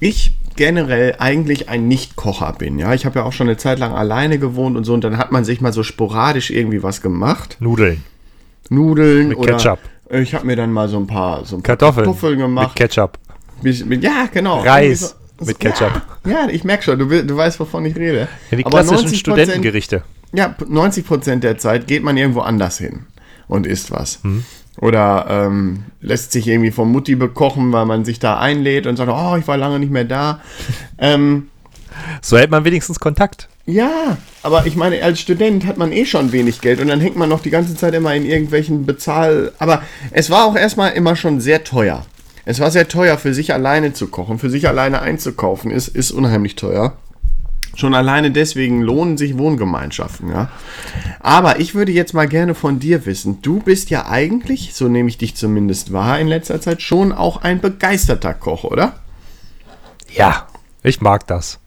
ich 0.00 0.34
generell 0.56 1.16
eigentlich 1.18 1.68
ein 1.68 1.86
Nicht-Kocher 1.88 2.52
bin. 2.58 2.78
Ja, 2.78 2.94
ich 2.94 3.04
habe 3.06 3.20
ja 3.20 3.24
auch 3.24 3.32
schon 3.32 3.48
eine 3.48 3.56
Zeit 3.56 3.78
lang 3.78 3.92
alleine 3.92 4.38
gewohnt 4.38 4.76
und 4.76 4.84
so, 4.84 4.94
und 4.94 5.04
dann 5.04 5.18
hat 5.18 5.30
man 5.32 5.44
sich 5.44 5.60
mal 5.60 5.72
so 5.72 5.82
sporadisch 5.82 6.50
irgendwie 6.50 6.82
was 6.82 7.00
gemacht. 7.02 7.56
Nudeln. 7.60 8.02
Nudeln 8.70 9.28
Mit 9.28 9.38
oder 9.38 9.52
Ketchup. 9.56 9.78
ich 10.10 10.34
habe 10.34 10.46
mir 10.46 10.56
dann 10.56 10.72
mal 10.72 10.88
so 10.88 10.98
ein 10.98 11.06
paar, 11.06 11.44
so 11.44 11.56
ein 11.56 11.62
paar 11.62 11.76
Kartoffeln. 11.76 12.06
Kartoffeln 12.06 12.32
Mit 12.38 12.40
gemacht. 12.46 12.76
Ketchup. 12.76 13.18
Bis- 13.62 13.84
mit- 13.84 14.02
Ja, 14.02 14.26
genau. 14.32 14.60
Reis 14.60 15.16
mit 15.44 15.60
Ketchup. 15.60 16.02
Ja, 16.24 16.30
ja 16.30 16.48
ich 16.48 16.64
merke 16.64 16.84
schon, 16.84 16.98
du, 16.98 17.06
du 17.06 17.36
weißt, 17.36 17.60
wovon 17.60 17.84
ich 17.84 17.96
rede. 17.96 18.28
Ja, 18.50 18.56
die 18.56 18.66
Aber 18.66 18.82
klassischen 18.82 19.08
90%, 19.08 19.16
Studentengerichte. 19.16 20.02
Ja, 20.32 20.54
90% 20.58 21.36
der 21.40 21.58
Zeit 21.58 21.86
geht 21.86 22.02
man 22.02 22.16
irgendwo 22.16 22.40
anders 22.40 22.78
hin 22.78 23.06
und 23.48 23.66
isst 23.66 23.90
was. 23.90 24.20
Oder 24.80 25.26
ähm, 25.28 25.84
lässt 26.00 26.32
sich 26.32 26.46
irgendwie 26.46 26.70
von 26.70 26.90
Mutti 26.90 27.16
bekochen, 27.16 27.72
weil 27.72 27.86
man 27.86 28.04
sich 28.04 28.20
da 28.20 28.38
einlädt 28.38 28.86
und 28.86 28.96
sagt, 28.96 29.10
oh, 29.10 29.36
ich 29.36 29.48
war 29.48 29.56
lange 29.56 29.78
nicht 29.78 29.90
mehr 29.90 30.04
da. 30.04 30.40
ähm, 30.98 31.48
So 32.22 32.38
hält 32.38 32.50
man 32.50 32.64
wenigstens 32.64 33.00
Kontakt. 33.00 33.48
ja, 33.66 34.18
aber 34.42 34.66
ich 34.66 34.76
meine, 34.76 35.02
als 35.02 35.18
Student 35.20 35.66
hat 35.66 35.78
man 35.78 35.92
eh 35.92 36.04
schon 36.04 36.30
wenig 36.30 36.60
Geld 36.60 36.80
und 36.80 36.88
dann 36.88 37.00
hängt 37.00 37.16
man 37.16 37.28
noch 37.28 37.40
die 37.40 37.50
ganze 37.50 37.74
Zeit 37.74 37.94
immer 37.94 38.14
in 38.14 38.24
irgendwelchen 38.24 38.86
Bezahl... 38.86 39.52
Aber 39.58 39.82
es 40.12 40.30
war 40.30 40.44
auch 40.44 40.54
erstmal 40.54 40.92
immer 40.92 41.16
schon 41.16 41.40
sehr 41.40 41.64
teuer. 41.64 42.06
Es 42.48 42.60
war 42.60 42.70
sehr 42.70 42.88
teuer, 42.88 43.18
für 43.18 43.34
sich 43.34 43.52
alleine 43.52 43.92
zu 43.92 44.08
kochen, 44.08 44.38
für 44.38 44.48
sich 44.48 44.66
alleine 44.66 45.02
einzukaufen, 45.02 45.70
ist, 45.70 45.88
ist 45.88 46.12
unheimlich 46.12 46.56
teuer. 46.56 46.94
Schon 47.74 47.92
alleine 47.92 48.30
deswegen 48.30 48.80
lohnen 48.80 49.18
sich 49.18 49.36
Wohngemeinschaften, 49.36 50.30
ja. 50.30 50.48
Aber 51.20 51.60
ich 51.60 51.74
würde 51.74 51.92
jetzt 51.92 52.14
mal 52.14 52.26
gerne 52.26 52.54
von 52.54 52.78
dir 52.78 53.04
wissen, 53.04 53.42
du 53.42 53.60
bist 53.60 53.90
ja 53.90 54.08
eigentlich, 54.08 54.74
so 54.74 54.88
nehme 54.88 55.10
ich 55.10 55.18
dich 55.18 55.36
zumindest 55.36 55.92
wahr 55.92 56.18
in 56.20 56.26
letzter 56.26 56.58
Zeit, 56.58 56.80
schon 56.80 57.12
auch 57.12 57.42
ein 57.42 57.60
begeisterter 57.60 58.32
Koch, 58.32 58.64
oder? 58.64 58.94
Ja, 60.14 60.46
ich 60.82 61.02
mag 61.02 61.26
das. 61.26 61.58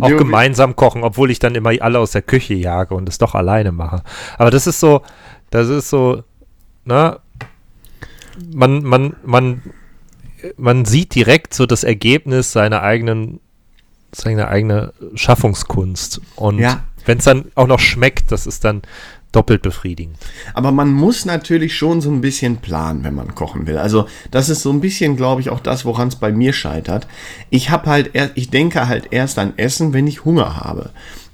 Auch 0.00 0.08
gemeinsam 0.08 0.74
kochen, 0.74 1.04
obwohl 1.04 1.30
ich 1.30 1.38
dann 1.38 1.54
immer 1.54 1.70
alle 1.80 2.00
aus 2.00 2.10
der 2.10 2.22
Küche 2.22 2.54
jage 2.54 2.96
und 2.96 3.08
es 3.08 3.18
doch 3.18 3.36
alleine 3.36 3.70
mache. 3.70 4.02
Aber 4.36 4.50
das 4.50 4.66
ist 4.66 4.80
so, 4.80 5.02
das 5.50 5.68
ist 5.68 5.90
so, 5.90 6.24
ne? 6.84 7.20
Man, 8.52 8.82
man, 8.82 9.16
man 9.24 9.62
man 10.58 10.84
sieht 10.84 11.14
direkt 11.14 11.54
so 11.54 11.64
das 11.64 11.84
Ergebnis 11.84 12.52
seiner 12.52 12.82
eigenen, 12.82 13.40
seiner 14.12 14.48
eigene 14.48 14.92
Schaffungskunst. 15.14 16.20
Und 16.36 16.58
Ja. 16.58 16.84
wenn 17.06 17.18
es 17.18 17.24
dann 17.24 17.46
auch 17.54 17.66
noch 17.66 17.80
schmeckt, 17.80 18.30
das 18.30 18.46
ist 18.46 18.62
dann 18.64 18.82
doppelt 19.32 19.62
befriedigend. 19.62 20.16
Aber 20.52 20.70
man 20.70 20.92
muss 20.92 21.24
natürlich 21.24 21.74
schon 21.76 22.00
so 22.02 22.10
ein 22.10 22.20
bisschen 22.20 22.58
planen, 22.58 23.02
wenn 23.04 23.14
man 23.14 23.34
kochen 23.34 23.66
will. 23.66 23.78
Also 23.78 24.06
das 24.30 24.48
ist 24.50 24.60
so 24.62 24.70
ein 24.70 24.80
bisschen, 24.80 25.16
glaube 25.16 25.40
ich, 25.40 25.48
auch 25.50 25.60
das, 25.60 25.84
woran 25.86 26.08
es 26.08 26.16
bei 26.16 26.30
mir 26.30 26.52
scheitert. 26.52 27.08
Ich 27.50 27.70
habe 27.70 27.86
halt, 27.90 28.10
er- 28.14 28.30
ich 28.36 28.50
denke 28.50 28.86
halt 28.86 29.08
erst 29.12 29.38
an 29.38 29.54
Essen, 29.56 29.92
wenn 29.94 30.06
ich 30.06 30.24
Hunger 30.26 30.56
habe. 30.58 30.90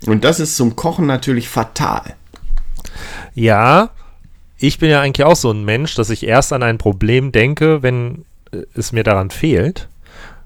Und 0.06 0.22
das 0.24 0.38
ist 0.40 0.56
zum 0.56 0.76
Kochen 0.76 1.06
natürlich 1.06 1.48
fatal. 1.48 2.14
Ja, 3.34 3.90
ich 4.60 4.78
bin 4.78 4.90
ja 4.90 5.00
eigentlich 5.00 5.26
auch 5.26 5.36
so 5.36 5.50
ein 5.50 5.64
Mensch, 5.64 5.94
dass 5.94 6.10
ich 6.10 6.26
erst 6.26 6.52
an 6.52 6.62
ein 6.62 6.78
Problem 6.78 7.32
denke, 7.32 7.82
wenn 7.82 8.24
äh, 8.52 8.62
es 8.74 8.92
mir 8.92 9.02
daran 9.02 9.30
fehlt 9.30 9.88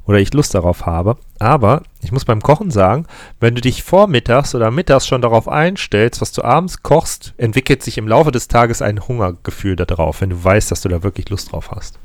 oder 0.07 0.19
ich 0.19 0.33
Lust 0.33 0.55
darauf 0.55 0.87
habe. 0.87 1.17
Aber 1.41 1.83
ich 2.03 2.13
muss 2.13 2.25
beim 2.25 2.41
Kochen 2.41 2.71
sagen, 2.71 3.07
wenn 3.41 3.55
du 3.55 3.61
dich 3.61 3.83
vormittags 3.83 4.55
oder 4.55 4.71
mittags 4.71 5.07
schon 5.07 5.23
darauf 5.23 5.49
einstellst, 5.49 6.21
was 6.21 6.33
du 6.33 6.43
abends 6.43 6.83
kochst, 6.83 7.35
entwickelt 7.39 7.83
sich 7.83 7.99
im 7.99 8.07
Laufe 8.07 8.31
des 8.31 8.49
Tages 8.49 8.83
ein 8.83 9.07
Hungergefühl 9.09 9.77
darauf, 9.77 10.21
wenn 10.21 10.31
du 10.31 10.43
weißt, 10.43 10.71
dass 10.71 10.83
du 10.83 10.89
da 10.89 11.03
wirklich 11.03 11.29
Lust 11.31 11.53
drauf 11.53 11.71
hast. 11.73 11.99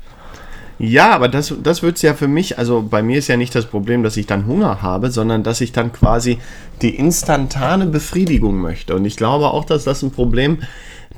Ja, 0.80 1.10
aber 1.10 1.28
das, 1.28 1.54
das 1.62 1.82
wird 1.82 1.96
es 1.96 2.02
ja 2.02 2.14
für 2.14 2.26
mich, 2.26 2.58
also 2.58 2.82
bei 2.82 3.02
mir 3.02 3.18
ist 3.18 3.28
ja 3.28 3.36
nicht 3.36 3.54
das 3.54 3.66
Problem, 3.66 4.02
dass 4.02 4.16
ich 4.16 4.26
dann 4.26 4.46
Hunger 4.46 4.80
habe, 4.80 5.10
sondern 5.10 5.42
dass 5.42 5.60
ich 5.60 5.72
dann 5.72 5.92
quasi 5.92 6.38
die 6.80 6.96
instantane 6.96 7.84
Befriedigung 7.84 8.56
möchte. 8.56 8.96
Und 8.96 9.04
ich 9.04 9.18
glaube 9.18 9.48
auch, 9.48 9.66
dass 9.66 9.84
das 9.84 10.02
ein 10.02 10.10
Problem 10.10 10.62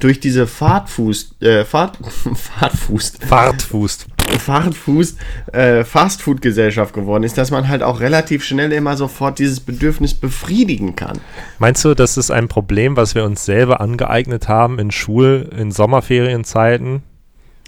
durch 0.01 0.21
diese 0.21 0.47
Fahrtfuß, 0.47 1.37
äh, 1.41 1.65
Fahrt, 1.65 1.99
Fahrtfuß, 2.59 3.15
Fahrtfuß. 3.27 4.07
Fahrtfuß, 4.39 5.17
äh, 5.53 5.85
Fastfood-Gesellschaft 5.85 6.95
geworden 6.95 7.25
ist, 7.25 7.37
dass 7.39 7.51
man 7.51 7.69
halt 7.69 7.83
auch 7.83 8.01
relativ 8.01 8.45
schnell 8.45 8.73
immer 8.73 8.97
sofort 8.97 9.39
dieses 9.39 9.61
Bedürfnis 9.61 10.15
befriedigen 10.15 10.97
kann. 10.97 11.21
Meinst 11.59 11.85
du, 11.85 11.95
das 11.95 12.17
ist 12.17 12.31
ein 12.31 12.49
Problem, 12.49 12.97
was 12.97 13.15
wir 13.15 13.25
uns 13.25 13.45
selber 13.45 13.81
angeeignet 13.81 14.49
haben 14.49 14.79
in 14.79 14.91
Schul-, 14.91 15.51
in 15.57 15.71
Sommerferienzeiten? 15.71 17.03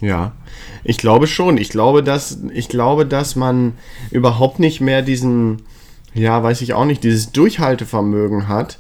Ja, 0.01 0.33
ich 0.83 0.99
glaube 0.99 1.27
schon. 1.27 1.57
Ich 1.57 1.71
glaube, 1.71 2.03
dass, 2.03 2.39
ich 2.53 2.69
glaube, 2.69 3.07
dass 3.07 3.37
man 3.37 3.75
überhaupt 4.11 4.59
nicht 4.59 4.81
mehr 4.81 5.03
diesen, 5.03 5.63
ja, 6.15 6.43
weiß 6.43 6.63
ich 6.63 6.75
auch 6.75 6.85
nicht, 6.85 7.05
dieses 7.05 7.33
Durchhaltevermögen 7.33 8.49
hat, 8.49 8.79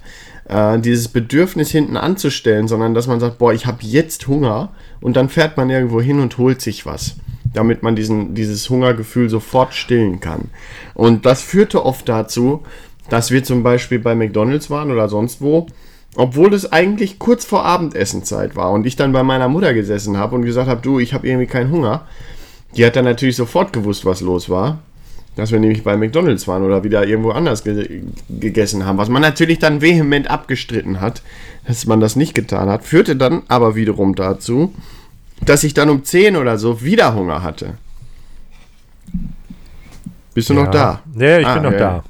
äh, 0.48 0.78
dieses 0.78 1.08
Bedürfnis 1.08 1.70
hinten 1.70 1.96
anzustellen, 1.96 2.68
sondern 2.68 2.94
dass 2.94 3.06
man 3.06 3.20
sagt, 3.20 3.38
boah, 3.38 3.52
ich 3.52 3.66
habe 3.66 3.78
jetzt 3.80 4.26
Hunger 4.26 4.70
und 5.00 5.16
dann 5.16 5.28
fährt 5.28 5.56
man 5.56 5.70
irgendwo 5.70 6.00
hin 6.00 6.20
und 6.20 6.38
holt 6.38 6.60
sich 6.60 6.86
was, 6.86 7.16
damit 7.52 7.82
man 7.82 7.96
diesen, 7.96 8.34
dieses 8.34 8.68
Hungergefühl 8.68 9.28
sofort 9.28 9.74
stillen 9.74 10.20
kann. 10.20 10.50
Und 10.94 11.26
das 11.26 11.42
führte 11.42 11.84
oft 11.84 12.08
dazu, 12.08 12.62
dass 13.08 13.30
wir 13.30 13.44
zum 13.44 13.62
Beispiel 13.62 13.98
bei 13.98 14.14
McDonalds 14.14 14.70
waren 14.70 14.90
oder 14.90 15.08
sonst 15.08 15.40
wo, 15.40 15.66
obwohl 16.16 16.54
es 16.54 16.72
eigentlich 16.72 17.18
kurz 17.18 17.44
vor 17.44 17.64
Abendessenzeit 17.64 18.56
war 18.56 18.70
und 18.70 18.86
ich 18.86 18.96
dann 18.96 19.12
bei 19.12 19.22
meiner 19.22 19.48
Mutter 19.48 19.74
gesessen 19.74 20.16
habe 20.16 20.36
und 20.36 20.42
gesagt 20.42 20.68
habe, 20.68 20.80
du, 20.80 21.00
ich 21.00 21.12
habe 21.12 21.26
irgendwie 21.26 21.46
keinen 21.46 21.70
Hunger. 21.70 22.06
Die 22.76 22.84
hat 22.84 22.96
dann 22.96 23.04
natürlich 23.04 23.36
sofort 23.36 23.72
gewusst, 23.72 24.04
was 24.04 24.20
los 24.20 24.48
war. 24.48 24.78
Dass 25.36 25.50
wir 25.50 25.58
nämlich 25.58 25.82
bei 25.82 25.96
McDonalds 25.96 26.46
waren 26.46 26.62
oder 26.62 26.84
wieder 26.84 27.06
irgendwo 27.06 27.30
anders 27.30 27.64
ge 27.64 28.02
gegessen 28.28 28.86
haben. 28.86 28.98
Was 28.98 29.08
man 29.08 29.20
natürlich 29.22 29.58
dann 29.58 29.80
vehement 29.80 30.30
abgestritten 30.30 31.00
hat, 31.00 31.22
dass 31.66 31.86
man 31.86 31.98
das 32.00 32.14
nicht 32.14 32.34
getan 32.34 32.68
hat, 32.68 32.84
führte 32.84 33.16
dann 33.16 33.42
aber 33.48 33.74
wiederum 33.74 34.14
dazu, 34.14 34.72
dass 35.44 35.64
ich 35.64 35.74
dann 35.74 35.90
um 35.90 36.04
10 36.04 36.36
oder 36.36 36.56
so 36.58 36.82
wieder 36.82 37.14
Hunger 37.14 37.42
hatte. 37.42 37.74
Bist 40.34 40.50
du 40.50 40.54
noch 40.54 40.70
da? 40.70 41.00
Ja, 41.16 41.38
ich 41.38 41.46
Ah, 41.46 41.54
bin 41.54 41.62
noch 41.64 41.72
ja. 41.72 41.78
da. 41.78 42.04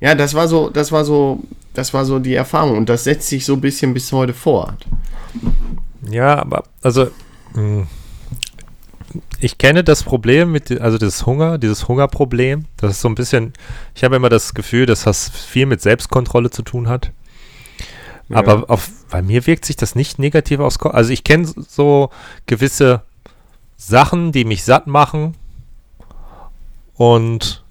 Ja, 0.00 0.14
das 0.14 0.34
war 0.34 0.48
so, 0.48 0.68
das 0.70 0.92
war 0.92 1.04
so, 1.04 1.40
das 1.74 1.94
war 1.94 2.04
so 2.04 2.18
die 2.18 2.34
Erfahrung 2.34 2.76
und 2.76 2.88
das 2.88 3.04
setzt 3.04 3.28
sich 3.28 3.44
so 3.44 3.54
ein 3.54 3.60
bisschen 3.60 3.94
bis 3.94 4.10
heute 4.12 4.34
fort. 4.34 4.86
Ja, 6.10 6.38
aber 6.38 6.64
also 6.82 7.08
mh, 7.54 7.86
ich 9.40 9.58
kenne 9.58 9.84
das 9.84 10.02
Problem 10.02 10.52
mit, 10.52 10.80
also 10.80 10.98
das 10.98 11.26
Hunger, 11.26 11.58
dieses 11.58 11.88
Hungerproblem. 11.88 12.66
Das 12.76 12.92
ist 12.92 13.00
so 13.00 13.08
ein 13.08 13.14
bisschen, 13.14 13.52
ich 13.94 14.04
habe 14.04 14.16
immer 14.16 14.28
das 14.28 14.54
Gefühl, 14.54 14.86
dass 14.86 15.04
das 15.04 15.28
viel 15.28 15.66
mit 15.66 15.80
Selbstkontrolle 15.80 16.50
zu 16.50 16.62
tun 16.62 16.88
hat. 16.88 17.12
Ja. 18.28 18.36
Aber 18.36 18.70
auf, 18.70 18.90
bei 19.10 19.22
mir 19.22 19.46
wirkt 19.46 19.64
sich 19.64 19.76
das 19.76 19.94
nicht 19.94 20.18
negativ 20.18 20.60
aus. 20.60 20.80
Also 20.80 21.12
ich 21.12 21.24
kenne 21.24 21.46
so 21.46 22.10
gewisse 22.46 23.02
Sachen, 23.76 24.32
die 24.32 24.44
mich 24.44 24.64
satt 24.64 24.86
machen 24.86 25.34
und 26.94 27.61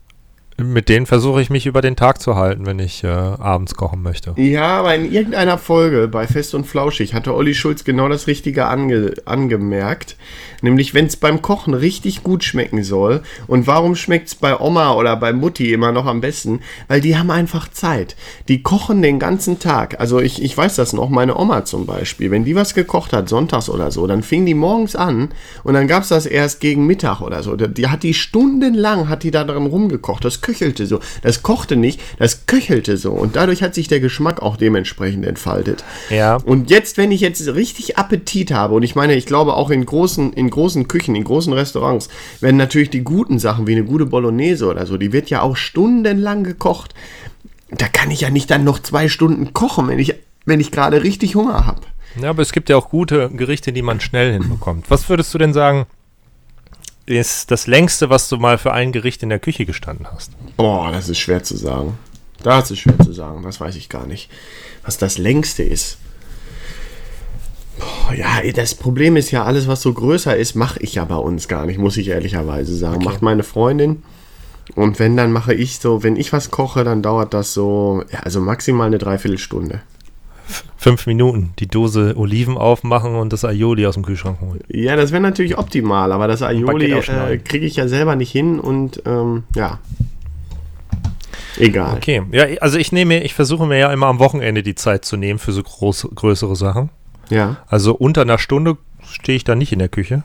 mit 0.58 0.90
denen 0.90 1.06
versuche 1.06 1.42
ich 1.42 1.50
mich 1.50 1.66
über 1.66 1.82
den 1.82 1.96
Tag 1.96 2.22
zu 2.22 2.36
halten, 2.36 2.66
wenn 2.66 2.80
ich 2.80 3.04
äh, 3.04 3.08
abends 3.08 3.76
kochen 3.76 4.02
möchte. 4.02 4.34
Ja, 4.38 4.80
aber 4.80 4.96
in 4.96 5.12
irgendeiner 5.12 5.58
Folge 5.58 6.08
bei 6.08 6.28
Fest 6.28 6.54
und 6.54 6.66
Flauschig 6.66 7.14
hatte 7.14 7.34
Olli 7.34 7.56
Schulz 7.56 7.84
genau 7.84 8.10
das 8.10 8.28
Richtige 8.28 8.66
ange 8.68 9.14
angemerkt. 9.26 10.18
Nämlich, 10.62 10.94
wenn 10.94 11.08
es 11.08 11.18
beim 11.18 11.42
Kochen 11.42 11.74
richtig 11.74 12.24
gut 12.24 12.44
schmecken 12.44 12.84
soll. 12.84 13.22
Und 13.48 13.66
warum 13.66 13.96
schmeckt 13.96 14.28
es 14.28 14.36
bei 14.36 14.60
Oma 14.60 14.94
oder 14.94 15.16
bei 15.16 15.34
Mutti 15.34 15.74
immer 15.74 15.92
noch 15.92 16.06
am 16.06 16.22
besten? 16.22 16.60
Weil 16.88 17.02
die 17.02 17.18
haben 17.18 17.32
einfach 17.32 17.68
Zeit. 17.70 18.16
Die 18.48 18.62
kochen 18.62 19.02
den 19.02 19.18
ganzen 19.18 19.60
Tag. 19.60 20.00
Also 20.00 20.20
ich, 20.20 20.42
ich 20.44 20.56
weiß 20.56 20.76
das 20.76 20.94
noch, 20.94 21.10
meine 21.10 21.38
Oma 21.38 21.66
zum 21.66 21.86
Beispiel. 21.86 22.30
Wenn 22.30 22.46
die 22.46 22.56
was 22.56 22.76
gekocht 22.76 23.14
hat, 23.14 23.28
sonntags 23.28 23.70
oder 23.70 23.90
so, 23.90 24.06
dann 24.06 24.22
fing 24.22 24.46
die 24.46 24.54
morgens 24.54 24.96
an 24.96 25.30
und 25.64 25.74
dann 25.74 25.88
gab 25.88 26.04
es 26.04 26.10
das 26.10 26.26
erst 26.28 26.60
gegen 26.60 26.86
Mittag 26.86 27.22
oder 27.22 27.42
so. 27.42 27.56
Die 27.56 27.88
hat 27.88 28.04
die 28.04 28.14
stundenlang, 28.14 29.10
hat 29.10 29.24
die 29.24 29.32
da 29.32 29.44
drin 29.44 29.66
rumgekocht. 29.66 30.24
Das 30.24 30.42
köchelte 30.52 30.86
so. 30.86 31.00
Das 31.22 31.44
kochte 31.44 31.78
nicht, 31.78 32.02
das 32.20 32.46
köchelte 32.46 32.98
so. 32.98 33.12
Und 33.12 33.38
dadurch 33.38 33.64
hat 33.64 33.74
sich 33.74 33.88
der 33.88 34.02
Geschmack 34.02 34.42
auch 34.42 34.58
dementsprechend 34.58 35.26
entfaltet. 35.26 35.84
Ja. 36.10 36.36
Und 36.36 36.70
jetzt, 36.70 36.98
wenn 36.98 37.12
ich 37.12 37.22
jetzt 37.22 37.48
richtig 37.48 37.98
Appetit 37.98 38.52
habe, 38.52 38.76
und 38.76 38.84
ich 38.84 38.96
meine, 38.96 39.16
ich 39.16 39.26
glaube 39.26 39.54
auch 39.54 39.70
in 39.70 39.86
großen, 39.86 40.34
in 40.34 40.50
großen 40.50 40.90
Küchen, 40.90 41.16
in 41.16 41.24
großen 41.24 41.54
Restaurants, 41.54 42.10
werden 42.42 42.58
natürlich 42.58 42.90
die 42.90 43.04
guten 43.04 43.40
Sachen 43.40 43.66
wie 43.66 43.72
eine 43.72 43.86
gute 43.86 44.06
Bolognese 44.06 44.68
oder 44.68 44.86
so, 44.86 44.98
die 44.98 45.14
wird 45.14 45.30
ja 45.30 45.42
auch 45.42 45.56
stundenlang 45.56 46.44
gekocht. 46.44 46.94
Da 47.70 47.88
kann 47.88 48.12
ich 48.12 48.22
ja 48.22 48.30
nicht 48.30 48.52
dann 48.52 48.66
noch 48.66 48.80
zwei 48.80 49.08
Stunden 49.08 49.54
kochen, 49.54 49.88
wenn 49.88 50.00
ich, 50.00 50.16
wenn 50.46 50.60
ich 50.60 50.72
gerade 50.72 51.04
richtig 51.04 51.36
Hunger 51.36 51.66
habe. 51.66 51.82
Ja, 52.22 52.30
aber 52.30 52.42
es 52.42 52.52
gibt 52.52 52.68
ja 52.68 52.76
auch 52.76 52.90
gute 52.90 53.30
Gerichte, 53.30 53.72
die 53.72 53.82
man 53.82 54.02
schnell 54.02 54.34
hinbekommt. 54.34 54.90
Was 54.90 55.08
würdest 55.08 55.34
du 55.34 55.38
denn 55.38 55.54
sagen, 55.54 55.86
ist 57.12 57.52
das 57.52 57.68
längste, 57.68 58.10
was 58.10 58.30
du 58.30 58.38
mal 58.38 58.58
für 58.58 58.74
ein 58.74 58.92
Gericht 58.92 59.24
in 59.24 59.30
der 59.30 59.40
Küche 59.40 59.66
gestanden 59.66 60.08
hast? 60.12 60.32
Boah, 60.58 60.92
das 60.92 61.10
ist 61.10 61.20
schwer 61.20 61.44
zu 61.44 61.58
sagen. 61.58 61.98
Das 62.44 62.72
ist 62.72 62.80
schwer 62.80 62.98
zu 63.00 63.14
sagen, 63.14 63.44
das 63.44 63.60
weiß 63.60 63.76
ich 63.76 63.90
gar 63.90 64.08
nicht. 64.08 64.30
Was 64.84 64.98
das 64.98 65.18
längste 65.18 65.64
ist. 65.64 65.98
Boah, 67.78 68.14
ja, 68.16 68.42
das 68.54 68.76
Problem 68.76 69.16
ist 69.16 69.32
ja, 69.32 69.44
alles, 69.44 69.68
was 69.68 69.82
so 69.82 69.94
größer 69.94 70.36
ist, 70.36 70.56
mache 70.56 70.80
ich 70.82 70.96
ja 70.96 71.06
bei 71.06 71.16
uns 71.16 71.48
gar 71.48 71.66
nicht, 71.66 71.78
muss 71.78 71.98
ich 71.98 72.08
ehrlicherweise 72.08 72.76
sagen. 72.76 73.04
Macht 73.04 73.22
meine 73.22 73.44
Freundin. 73.44 74.04
Und 74.76 75.00
wenn, 75.00 75.18
dann 75.18 75.32
mache 75.32 75.54
ich 75.54 75.80
so, 75.80 76.04
wenn 76.04 76.16
ich 76.16 76.32
was 76.34 76.52
koche, 76.52 76.84
dann 76.84 77.02
dauert 77.02 77.34
das 77.34 77.54
so, 77.54 78.04
ja, 78.12 78.20
also 78.20 78.40
maximal 78.40 78.88
eine 78.88 78.98
Dreiviertelstunde. 78.98 79.82
Fünf 80.78 81.08
Minuten, 81.08 81.54
die 81.60 81.68
Dose 81.68 82.16
Oliven 82.18 82.58
aufmachen 82.58 83.16
und 83.16 83.32
das 83.34 83.46
Aioli 83.46 83.86
aus 83.86 83.96
dem 83.96 84.04
Kühlschrank 84.04 84.40
holen. 84.42 84.62
Ja, 84.70 84.96
das 84.96 85.12
wäre 85.12 85.22
natürlich 85.22 85.58
optimal, 85.58 86.12
aber 86.12 86.28
das 86.28 86.42
Aioli 86.42 86.92
äh, 86.92 87.38
kriege 87.38 87.66
ich 87.66 87.76
ja 87.76 87.88
selber 87.88 88.16
nicht 88.16 88.32
hin 88.32 88.60
und 88.60 89.02
ähm, 89.06 89.44
ja. 89.56 89.80
Egal. 91.58 91.96
Okay, 91.98 92.24
ja, 92.32 92.46
also 92.62 92.78
ich 92.78 92.92
nehme, 92.92 93.24
ich 93.24 93.34
versuche 93.34 93.66
mir 93.68 93.78
ja 93.78 93.92
immer 93.92 94.08
am 94.08 94.20
Wochenende 94.20 94.64
die 94.64 94.76
Zeit 94.76 95.06
zu 95.06 95.18
nehmen 95.18 95.38
für 95.38 95.52
so 95.52 95.62
groß, 95.62 96.10
größere 96.16 96.56
Sachen. 96.56 96.90
Ja, 97.30 97.58
Also 97.68 97.94
unter 97.94 98.22
einer 98.22 98.38
Stunde 98.38 98.78
stehe 99.04 99.36
ich 99.36 99.44
da 99.44 99.56
nicht 99.56 99.72
in 99.72 99.80
der 99.80 99.90
Küche. 99.90 100.24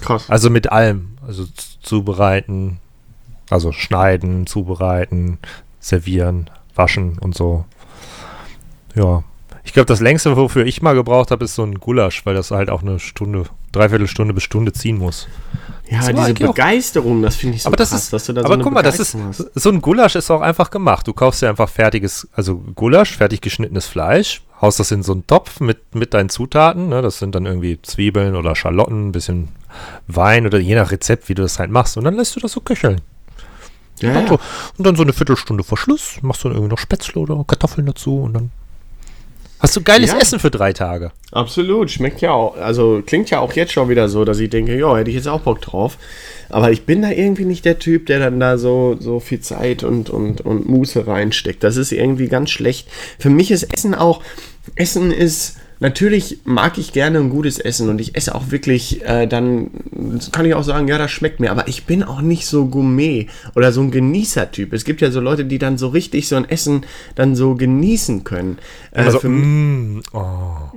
krass. 0.00 0.28
Also 0.28 0.50
mit 0.50 0.70
allem. 0.70 1.16
Also 1.26 1.44
zubereiten, 1.82 2.78
also 3.50 3.72
schneiden, 3.72 4.46
zubereiten, 4.46 5.38
servieren, 5.80 6.50
waschen 6.74 7.18
und 7.18 7.34
so. 7.34 7.64
Ja. 8.94 9.24
Ich 9.66 9.72
glaube, 9.72 9.86
das 9.86 10.00
längste, 10.00 10.36
wofür 10.36 10.64
ich 10.64 10.80
mal 10.80 10.94
gebraucht 10.94 11.32
habe, 11.32 11.44
ist 11.44 11.56
so 11.56 11.64
ein 11.64 11.80
Gulasch, 11.80 12.24
weil 12.24 12.34
das 12.34 12.52
halt 12.52 12.70
auch 12.70 12.82
eine 12.82 13.00
Stunde, 13.00 13.44
Dreiviertelstunde 13.72 14.32
bis 14.32 14.44
Stunde 14.44 14.72
ziehen 14.72 14.96
muss. 14.96 15.26
Ja, 15.90 15.98
Das 15.98 16.14
diese 16.14 16.34
Begeisterung, 16.34 17.20
das 17.20 17.34
finde 17.34 17.56
ich 17.56 17.62
so 17.64 17.68
aber 17.68 17.76
das 17.76 17.90
krass, 17.90 18.04
ist, 18.04 18.12
dass 18.12 18.26
du 18.26 18.32
da 18.32 18.42
so 18.42 18.46
aber 18.46 18.54
eine 18.54 18.62
guck 18.62 18.72
mal, 18.72 18.82
das 18.82 19.00
ist, 19.00 19.14
hast. 19.14 19.50
so 19.54 19.68
ein 19.70 19.82
Gulasch 19.82 20.14
ist 20.14 20.30
auch 20.30 20.40
einfach 20.40 20.70
gemacht. 20.70 21.06
Du 21.08 21.12
kaufst 21.12 21.42
dir 21.42 21.48
einfach 21.48 21.68
fertiges, 21.68 22.28
also 22.32 22.56
Gulasch, 22.74 23.16
fertig 23.16 23.40
geschnittenes 23.40 23.86
Fleisch, 23.86 24.42
haust 24.60 24.78
das 24.78 24.92
in 24.92 25.02
so 25.02 25.12
einen 25.12 25.26
Topf 25.26 25.58
mit, 25.58 25.94
mit 25.96 26.14
deinen 26.14 26.28
Zutaten, 26.28 26.88
ne? 26.88 27.02
das 27.02 27.18
sind 27.18 27.34
dann 27.34 27.44
irgendwie 27.44 27.82
Zwiebeln 27.82 28.36
oder 28.36 28.54
Schalotten, 28.54 29.08
ein 29.08 29.12
bisschen 29.12 29.48
Wein 30.06 30.46
oder 30.46 30.58
je 30.58 30.76
nach 30.76 30.92
Rezept, 30.92 31.28
wie 31.28 31.34
du 31.34 31.42
das 31.42 31.58
halt 31.58 31.70
machst 31.72 31.96
und 31.96 32.04
dann 32.04 32.14
lässt 32.14 32.36
du 32.36 32.40
das 32.40 32.52
so 32.52 32.60
köcheln. 32.60 33.00
Ja, 34.00 34.12
Dann 34.12 34.22
ja. 34.24 34.28
so, 34.28 34.38
und 34.78 34.86
dann 34.86 34.94
so 34.94 35.02
eine 35.02 35.12
Viertelstunde 35.12 35.64
vor 35.64 35.76
Schluss 35.78 36.18
machst 36.22 36.44
du 36.44 36.48
dann 36.48 36.56
irgendwie 36.56 36.70
noch 36.70 36.78
Spätzle 36.78 37.20
oder 37.20 37.42
Kartoffeln 37.46 37.86
dazu 37.86 38.22
und 38.22 38.34
dann 38.34 38.50
Hast 39.66 39.74
du 39.74 39.82
geiles 39.82 40.12
Ja. 40.12 40.18
Essen 40.18 40.38
für 40.38 40.52
drei 40.52 40.72
Tage? 40.72 41.10
Absolut, 41.32 41.90
schmeckt 41.90 42.20
ja 42.20 42.30
auch. 42.30 42.56
Also 42.56 43.02
klingt 43.04 43.30
ja 43.30 43.40
auch 43.40 43.52
jetzt 43.54 43.72
schon 43.72 43.88
wieder 43.88 44.08
so, 44.08 44.24
dass 44.24 44.38
ich 44.38 44.48
denke, 44.48 44.78
ja, 44.78 44.96
hätte 44.96 45.10
ich 45.10 45.16
jetzt 45.16 45.26
auch 45.26 45.40
Bock 45.40 45.60
drauf. 45.60 45.98
Aber 46.48 46.70
ich 46.70 46.86
bin 46.86 47.02
da 47.02 47.10
irgendwie 47.10 47.44
nicht 47.44 47.64
der 47.64 47.80
Typ, 47.80 48.06
der 48.06 48.20
dann 48.20 48.38
da 48.38 48.58
so, 48.58 48.96
so 49.00 49.18
viel 49.18 49.40
Zeit 49.40 49.82
und, 49.82 50.08
und, 50.08 50.40
und 50.40 50.68
Muße 50.68 51.08
reinsteckt. 51.08 51.64
Das 51.64 51.76
ist 51.76 51.90
irgendwie 51.90 52.28
ganz 52.28 52.50
schlecht. 52.50 52.86
Für 53.18 53.28
mich 53.28 53.50
ist 53.50 53.64
Essen 53.64 53.96
auch, 53.96 54.22
Essen 54.76 55.10
ist, 55.10 55.56
natürlich 55.80 56.38
mag 56.44 56.78
ich 56.78 56.92
gerne 56.92 57.18
ein 57.18 57.30
gutes 57.30 57.58
Essen 57.58 57.88
und 57.88 58.00
ich 58.00 58.16
esse 58.16 58.34
auch 58.34 58.50
wirklich, 58.50 59.04
äh, 59.04 59.26
dann 59.26 59.70
kann 60.32 60.46
ich 60.46 60.54
auch 60.54 60.62
sagen, 60.64 60.88
ja, 60.88 60.98
das 60.98 61.10
schmeckt 61.10 61.40
mir. 61.40 61.50
Aber 61.50 61.68
ich 61.68 61.84
bin 61.84 62.02
auch 62.02 62.20
nicht 62.20 62.46
so 62.46 62.66
Gourmet 62.66 63.26
oder 63.54 63.72
so 63.72 63.80
ein 63.82 63.90
Genießertyp. 63.90 64.72
Es 64.72 64.84
gibt 64.84 65.00
ja 65.00 65.10
so 65.10 65.20
Leute, 65.20 65.44
die 65.44 65.58
dann 65.58 65.78
so 65.78 65.88
richtig 65.88 66.28
so 66.28 66.36
ein 66.36 66.48
Essen 66.48 66.84
dann 67.14 67.34
so 67.36 67.54
genießen 67.54 68.24
können. 68.24 68.58
Äh, 68.92 69.02
Also, 69.02 69.20
für- 69.20 69.28
mm, 69.28 70.02
oh. 70.12 70.22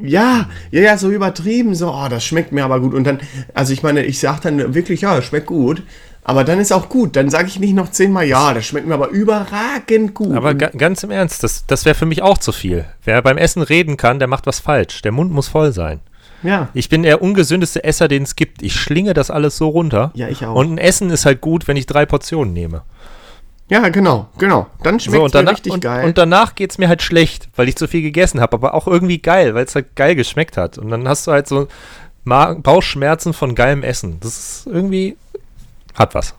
ja, 0.02 0.50
ja, 0.72 0.82
ja, 0.82 0.98
so 0.98 1.10
übertrieben, 1.10 1.76
so, 1.76 1.92
oh, 1.92 2.08
das 2.10 2.26
schmeckt 2.26 2.52
mir 2.52 2.66
aber 2.66 2.80
gut. 2.80 2.94
Und 2.94 3.06
dann, 3.06 3.20
also 3.54 3.74
ich 3.74 3.84
meine, 3.84 4.04
ich 4.06 4.20
sage 4.20 4.40
dann 4.44 4.74
wirklich, 4.74 5.02
ja, 5.02 5.22
schmeckt 5.22 5.46
gut. 5.48 5.84
Aber 6.30 6.44
dann 6.44 6.60
ist 6.60 6.72
auch 6.72 6.90
gut. 6.90 7.16
Dann 7.16 7.30
sage 7.30 7.48
ich 7.48 7.60
nicht 7.60 7.74
noch 7.74 7.90
zehnmal, 7.90 8.26
ja, 8.26 8.54
das 8.54 8.66
schmeckt 8.66 8.86
mir 8.88 8.94
aber 8.94 9.10
überragend 9.10 10.14
gut. 10.14 10.36
Aber 10.36 10.54
ga 10.54 10.68
ganz 10.70 11.04
im 11.04 11.12
Ernst, 11.12 11.44
das, 11.44 11.66
das 11.66 11.86
wäre 11.86 11.96
für 11.96 12.06
mich 12.06 12.22
auch 12.22 12.38
zu 12.38 12.52
viel. 12.52 12.86
Wer 13.04 13.22
beim 13.22 13.38
Essen 13.38 13.62
reden 13.64 13.98
kann, 13.98 14.20
der 14.20 14.28
macht 14.28 14.46
was 14.46 14.60
falsch. 14.60 15.02
Der 15.02 15.12
Mund 15.12 15.32
muss 15.32 15.48
voll 15.48 15.72
sein. 15.74 16.00
ja, 16.44 16.70
Ich 16.74 16.88
bin 16.90 17.04
der 17.04 17.22
ungesündeste 17.22 17.84
Esser, 17.84 18.08
den 18.08 18.24
es 18.24 18.36
gibt. 18.36 18.62
Ich 18.62 18.76
schlinge 18.76 19.14
das 19.14 19.32
alles 19.32 19.58
so 19.58 19.70
runter. 19.70 20.12
Ja, 20.14 20.28
ich 20.28 20.46
auch. 20.46 20.56
Und 20.56 20.72
ein 20.74 20.78
Essen 20.78 21.10
ist 21.10 21.26
halt 21.26 21.42
gut, 21.42 21.68
wenn 21.68 21.78
ich 21.78 21.88
drei 21.88 22.06
Portionen 22.06 22.54
nehme. 22.54 22.84
ja, 23.70 23.90
genau, 23.90 24.30
genau. 24.38 24.68
Dann 24.84 25.00
schmeckt 25.00 25.18
So, 25.20 25.26
es 25.26 25.32
danach, 25.32 25.54
richtig 25.54 25.74
und, 25.74 25.80
geil. 25.82 26.06
und 26.06 26.18
danach 26.18 26.54
geht 26.56 26.72
es 26.72 26.78
mir 26.78 26.88
halt 26.90 27.02
schlecht, 27.02 27.50
weil 27.56 27.68
ich 27.70 27.76
zu 27.76 27.88
viel 27.88 28.02
gegessen 28.04 28.40
habe, 28.40 28.54
aber 28.56 28.74
auch 28.76 28.88
irgendwie 28.88 29.18
geil, 29.20 29.56
weil 29.56 29.66
es 29.66 29.74
halt 29.76 29.96
geil 29.96 30.16
geschmeckt 30.16 30.58
hat. 30.58 30.78
Und 30.78 30.90
dann 30.90 31.08
hast 31.08 31.26
du 31.28 31.32
halt 31.32 31.48
so 31.48 31.68
Ma 32.24 32.54
Bauchschmerzen 32.54 33.34
von 33.34 33.56
geilem 33.56 33.82
Essen. 33.82 34.20
Das 34.20 34.38
ist 34.38 34.68
irgendwie, 34.68 35.18
hat 36.00 36.16
was. 36.16 36.34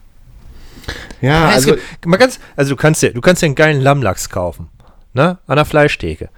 ja, 1.20 1.28
Ja, 1.30 1.48
also, 1.50 1.74
gibt- 2.00 2.18
ganz, 2.18 2.40
also 2.56 2.70
du 2.70 2.76
kannst 2.76 3.02
dir, 3.02 3.12
du 3.12 3.20
kannst 3.20 3.42
dir 3.42 3.46
einen 3.46 3.54
geilen 3.54 3.80
Lammlachs 3.80 4.28
kaufen, 4.30 4.68
ne, 5.12 5.38
an 5.46 5.56
der 5.56 5.64
Fleischtheke. 5.64 6.28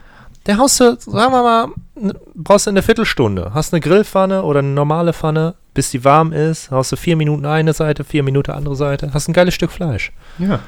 Der 0.47 0.59
haust 0.59 0.81
du, 0.81 0.97
sagen 0.99 1.33
wir 1.33 1.43
mal, 1.43 1.69
brauchst 2.35 2.67
du 2.67 2.71
eine 2.71 2.83
Viertelstunde. 2.83 3.53
Hast 3.55 3.73
eine 3.73 3.81
Grillpfanne 3.81 4.43
oder 4.43 4.59
eine 4.59 4.69
normale 4.69 5.13
Pfanne, 5.13 5.55
bis 5.73 5.91
die 5.93 6.05
warm 6.05 6.33
ist, 6.33 6.73
haust 6.73 6.91
du 6.91 6.97
vier 6.97 7.15
Minuten 7.17 7.47
eine 7.47 7.73
Seite, 7.73 8.03
vier 8.03 8.25
Minuten 8.25 8.51
andere 8.51 8.75
Seite, 8.75 9.13
hast 9.15 9.29
ein 9.29 9.33
geiles 9.35 9.55
Stück 9.55 9.71
Fleisch. 9.71 10.13
ja. 10.39 10.59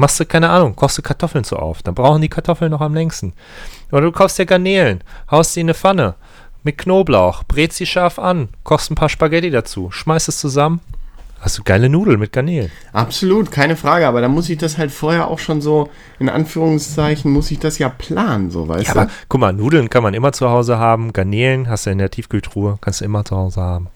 Machst 0.00 0.20
du, 0.20 0.24
keine 0.26 0.48
Ahnung, 0.50 0.76
kochst 0.76 0.96
du 0.96 1.02
Kartoffeln 1.02 1.42
zu 1.42 1.56
auf, 1.56 1.82
dann 1.82 1.92
brauchen 1.96 2.22
die 2.22 2.28
Kartoffeln 2.28 2.70
noch 2.70 2.80
am 2.80 2.94
längsten. 2.94 3.32
Oder 3.90 4.02
du 4.02 4.12
kaufst 4.12 4.38
dir 4.38 4.46
Garnelen, 4.46 5.02
haust 5.28 5.56
die 5.56 5.60
in 5.60 5.66
eine 5.66 5.74
Pfanne 5.74 6.14
mit 6.62 6.78
Knoblauch, 6.78 7.42
brätst 7.42 7.78
sie 7.78 7.86
scharf 7.86 8.20
an, 8.20 8.48
kochst 8.62 8.92
ein 8.92 8.94
paar 8.94 9.08
Spaghetti 9.08 9.50
dazu, 9.50 9.90
schmeißt 9.90 10.28
es 10.28 10.38
zusammen, 10.38 10.78
hast 11.40 11.58
du 11.58 11.62
geile 11.62 11.88
Nudeln 11.88 12.18
mit 12.18 12.32
Garnelen. 12.32 12.70
Absolut, 12.92 13.50
keine 13.50 13.76
Frage, 13.76 14.06
aber 14.08 14.20
da 14.20 14.28
muss 14.28 14.48
ich 14.48 14.58
das 14.58 14.76
halt 14.78 14.90
vorher 14.90 15.28
auch 15.28 15.38
schon 15.38 15.60
so, 15.60 15.88
in 16.18 16.28
Anführungszeichen, 16.28 17.30
muss 17.30 17.50
ich 17.50 17.58
das 17.58 17.78
ja 17.78 17.88
planen, 17.88 18.50
so 18.50 18.68
weißt 18.68 18.88
Ja, 18.88 18.94
du? 18.94 19.00
aber 19.00 19.10
guck 19.28 19.40
mal, 19.40 19.52
Nudeln 19.52 19.88
kann 19.90 20.02
man 20.02 20.14
immer 20.14 20.32
zu 20.32 20.50
Hause 20.50 20.78
haben. 20.78 21.12
Garnelen 21.12 21.68
hast 21.68 21.86
du 21.86 21.90
in 21.90 21.98
der 21.98 22.10
Tiefkühltruhe, 22.10 22.78
kannst 22.80 23.00
du 23.00 23.04
immer 23.04 23.24
zu 23.24 23.36
Hause 23.36 23.60
haben. 23.60 23.88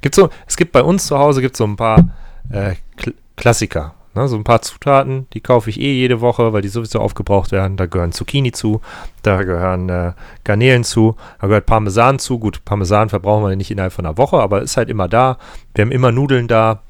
Gibt 0.00 0.14
so, 0.14 0.30
es 0.46 0.56
gibt 0.56 0.72
bei 0.72 0.82
uns 0.82 1.06
zu 1.06 1.18
Hause 1.18 1.42
gibt 1.42 1.56
so 1.56 1.64
ein 1.64 1.76
paar 1.76 2.08
äh, 2.50 2.74
Kl 2.96 3.14
Klassiker. 3.36 3.94
Ne? 4.14 4.26
So 4.28 4.36
ein 4.36 4.44
paar 4.44 4.62
Zutaten, 4.62 5.26
die 5.32 5.40
kaufe 5.40 5.70
ich 5.70 5.80
eh 5.80 5.92
jede 5.94 6.20
Woche, 6.20 6.52
weil 6.52 6.62
die 6.62 6.68
sowieso 6.68 6.98
aufgebraucht 7.00 7.52
werden. 7.52 7.76
Da 7.76 7.86
gehören 7.86 8.12
Zucchini 8.12 8.52
zu, 8.52 8.80
da 9.22 9.42
gehören 9.42 9.88
äh, 9.88 10.12
Garnelen 10.44 10.84
zu, 10.84 11.16
da 11.40 11.46
gehört 11.46 11.66
Parmesan 11.66 12.18
zu. 12.18 12.38
Gut, 12.38 12.64
Parmesan 12.64 13.08
verbrauchen 13.08 13.48
wir 13.48 13.54
nicht 13.56 13.70
innerhalb 13.70 13.92
von 13.92 14.04
einer 14.06 14.18
Woche, 14.18 14.38
aber 14.38 14.62
ist 14.62 14.76
halt 14.76 14.88
immer 14.88 15.08
da. 15.08 15.38
Wir 15.74 15.82
haben 15.82 15.92
immer 15.92 16.12
Nudeln 16.12 16.48
da. 16.48 16.82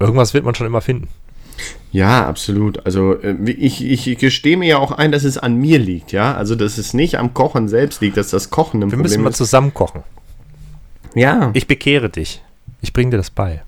Irgendwas 0.00 0.34
wird 0.34 0.44
man 0.44 0.54
schon 0.54 0.66
immer 0.66 0.80
finden. 0.80 1.08
Ja, 1.92 2.26
absolut. 2.26 2.84
Also 2.84 3.14
äh, 3.14 3.34
ich, 3.50 3.82
ich 3.84 4.18
gestehe 4.18 4.56
mir 4.56 4.68
ja 4.68 4.78
auch 4.78 4.92
ein, 4.92 5.12
dass 5.12 5.24
es 5.24 5.38
an 5.38 5.56
mir 5.56 5.78
liegt, 5.78 6.12
ja. 6.12 6.34
Also 6.34 6.54
dass 6.54 6.76
es 6.76 6.92
nicht 6.92 7.18
am 7.18 7.32
Kochen 7.34 7.68
selbst 7.68 8.00
liegt, 8.02 8.16
dass 8.16 8.30
das 8.30 8.50
Kochen 8.50 8.82
ein 8.82 8.90
Wir 8.90 8.98
müssen 8.98 9.12
Problem 9.12 9.22
mal 9.22 9.30
ist. 9.30 9.36
zusammen 9.36 9.72
kochen. 9.72 10.02
Ja. 11.14 11.50
Ich 11.54 11.66
bekehre 11.66 12.10
dich. 12.10 12.42
Ich 12.82 12.92
bringe 12.92 13.12
dir 13.12 13.16
das 13.16 13.30
bei. 13.30 13.62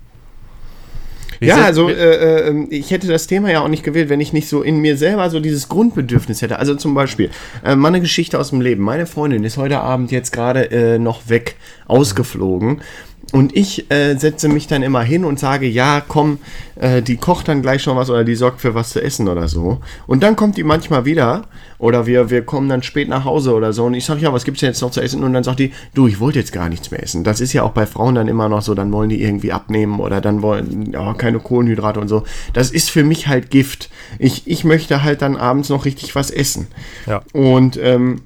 Ja, 1.39 1.63
also 1.63 1.89
äh, 1.89 2.49
äh, 2.49 2.65
ich 2.69 2.91
hätte 2.91 3.07
das 3.07 3.27
Thema 3.27 3.51
ja 3.51 3.61
auch 3.61 3.67
nicht 3.67 3.83
gewählt, 3.83 4.09
wenn 4.09 4.19
ich 4.19 4.33
nicht 4.33 4.49
so 4.49 4.61
in 4.61 4.79
mir 4.79 4.97
selber 4.97 5.29
so 5.29 5.39
dieses 5.39 5.69
Grundbedürfnis 5.69 6.41
hätte. 6.41 6.59
Also 6.59 6.75
zum 6.75 6.93
Beispiel, 6.93 7.29
äh, 7.63 7.75
mal 7.75 7.89
eine 7.89 8.01
Geschichte 8.01 8.39
aus 8.39 8.49
dem 8.49 8.61
Leben. 8.61 8.83
Meine 8.83 9.05
Freundin 9.05 9.43
ist 9.43 9.57
heute 9.57 9.79
Abend 9.79 10.11
jetzt 10.11 10.31
gerade 10.31 10.71
äh, 10.71 10.99
noch 10.99 11.29
weg, 11.29 11.55
ausgeflogen. 11.87 12.81
Und 13.31 13.55
ich 13.55 13.91
äh, 13.91 14.15
setze 14.15 14.49
mich 14.49 14.67
dann 14.67 14.81
immer 14.81 15.01
hin 15.01 15.23
und 15.23 15.39
sage, 15.39 15.67
ja, 15.67 16.01
komm, 16.05 16.39
äh, 16.75 17.01
die 17.01 17.17
kocht 17.17 17.47
dann 17.47 17.61
gleich 17.61 17.83
schon 17.83 17.95
was 17.95 18.09
oder 18.09 18.23
die 18.23 18.35
sorgt 18.35 18.61
für 18.61 18.73
was 18.73 18.89
zu 18.89 19.01
essen 19.01 19.27
oder 19.27 19.47
so. 19.47 19.79
Und 20.07 20.23
dann 20.23 20.35
kommt 20.35 20.57
die 20.57 20.63
manchmal 20.63 21.05
wieder 21.05 21.43
oder 21.77 22.05
wir, 22.07 22.29
wir 22.29 22.43
kommen 22.43 22.69
dann 22.69 22.81
spät 22.81 23.07
nach 23.07 23.25
Hause 23.25 23.53
oder 23.53 23.71
so 23.71 23.85
und 23.85 23.93
ich 23.93 24.05
sage, 24.05 24.21
ja, 24.21 24.33
was 24.33 24.45
gibt's 24.45 24.61
denn 24.61 24.69
jetzt 24.69 24.81
noch 24.81 24.91
zu 24.91 25.01
essen? 25.01 25.23
Und 25.23 25.33
dann 25.33 25.43
sagt 25.43 25.59
die, 25.59 25.73
du, 25.93 26.07
ich 26.07 26.19
wollte 26.19 26.39
jetzt 26.39 26.51
gar 26.51 26.69
nichts 26.69 26.91
mehr 26.91 27.03
essen. 27.03 27.23
Das 27.23 27.39
ist 27.39 27.53
ja 27.53 27.63
auch 27.63 27.71
bei 27.71 27.85
Frauen 27.85 28.15
dann 28.15 28.27
immer 28.27 28.49
noch 28.49 28.61
so, 28.61 28.73
dann 28.73 28.91
wollen 28.91 29.09
die 29.09 29.21
irgendwie 29.21 29.51
abnehmen 29.51 29.99
oder 29.99 30.21
dann 30.21 30.41
wollen, 30.41 30.91
ja, 30.91 31.13
keine 31.13 31.39
Kohlenhydrate 31.39 31.99
und 31.99 32.07
so. 32.07 32.23
Das 32.53 32.71
ist 32.71 32.89
für 32.89 33.03
mich 33.03 33.27
halt 33.27 33.51
Gift. 33.51 33.89
Ich, 34.17 34.47
ich 34.47 34.63
möchte 34.63 35.03
halt 35.03 35.21
dann 35.21 35.37
abends 35.37 35.69
noch 35.69 35.85
richtig 35.85 36.15
was 36.15 36.31
essen. 36.31 36.67
Ja. 37.05 37.21
Und 37.33 37.77
ähm, 37.81 38.21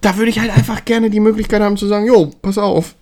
da 0.00 0.16
würde 0.16 0.30
ich 0.30 0.38
halt 0.38 0.56
einfach 0.56 0.84
gerne 0.84 1.10
die 1.10 1.20
Möglichkeit 1.20 1.62
haben 1.62 1.76
zu 1.76 1.86
sagen, 1.86 2.06
jo, 2.06 2.30
pass 2.40 2.58
auf. 2.58 2.94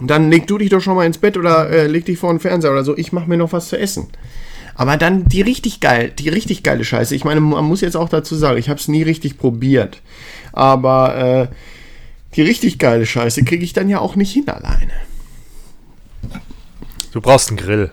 Und 0.00 0.08
dann 0.08 0.30
leg 0.30 0.46
du 0.46 0.56
dich 0.56 0.70
doch 0.70 0.80
schon 0.80 0.96
mal 0.96 1.04
ins 1.04 1.18
Bett 1.18 1.36
oder 1.36 1.68
äh, 1.68 1.86
leg 1.86 2.06
dich 2.06 2.18
vor 2.18 2.32
den 2.32 2.40
Fernseher 2.40 2.72
oder 2.72 2.84
so. 2.84 2.96
Ich 2.96 3.12
mache 3.12 3.28
mir 3.28 3.36
noch 3.36 3.52
was 3.52 3.68
zu 3.68 3.78
essen. 3.78 4.08
Aber 4.74 4.96
dann 4.96 5.26
die 5.26 5.42
richtig 5.42 5.80
geil, 5.80 6.10
die 6.18 6.30
richtig 6.30 6.62
geile 6.62 6.84
Scheiße. 6.84 7.14
Ich 7.14 7.24
meine, 7.24 7.42
man 7.42 7.66
muss 7.66 7.82
jetzt 7.82 7.98
auch 7.98 8.08
dazu 8.08 8.34
sagen, 8.34 8.58
ich 8.58 8.70
habe 8.70 8.80
es 8.80 8.88
nie 8.88 9.02
richtig 9.02 9.36
probiert. 9.36 10.00
Aber 10.52 11.48
äh, 11.50 11.54
die 12.34 12.42
richtig 12.42 12.78
geile 12.78 13.04
Scheiße 13.04 13.44
kriege 13.44 13.62
ich 13.62 13.74
dann 13.74 13.90
ja 13.90 13.98
auch 13.98 14.16
nicht 14.16 14.32
hin 14.32 14.48
alleine. 14.48 14.92
Du 17.12 17.20
brauchst 17.20 17.48
einen 17.48 17.58
Grill. 17.58 17.90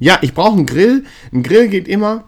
Ja, 0.00 0.18
ich 0.22 0.34
brauche 0.34 0.56
einen 0.56 0.66
Grill. 0.66 1.04
Ein 1.32 1.44
Grill 1.44 1.68
geht 1.68 1.86
immer. 1.86 2.24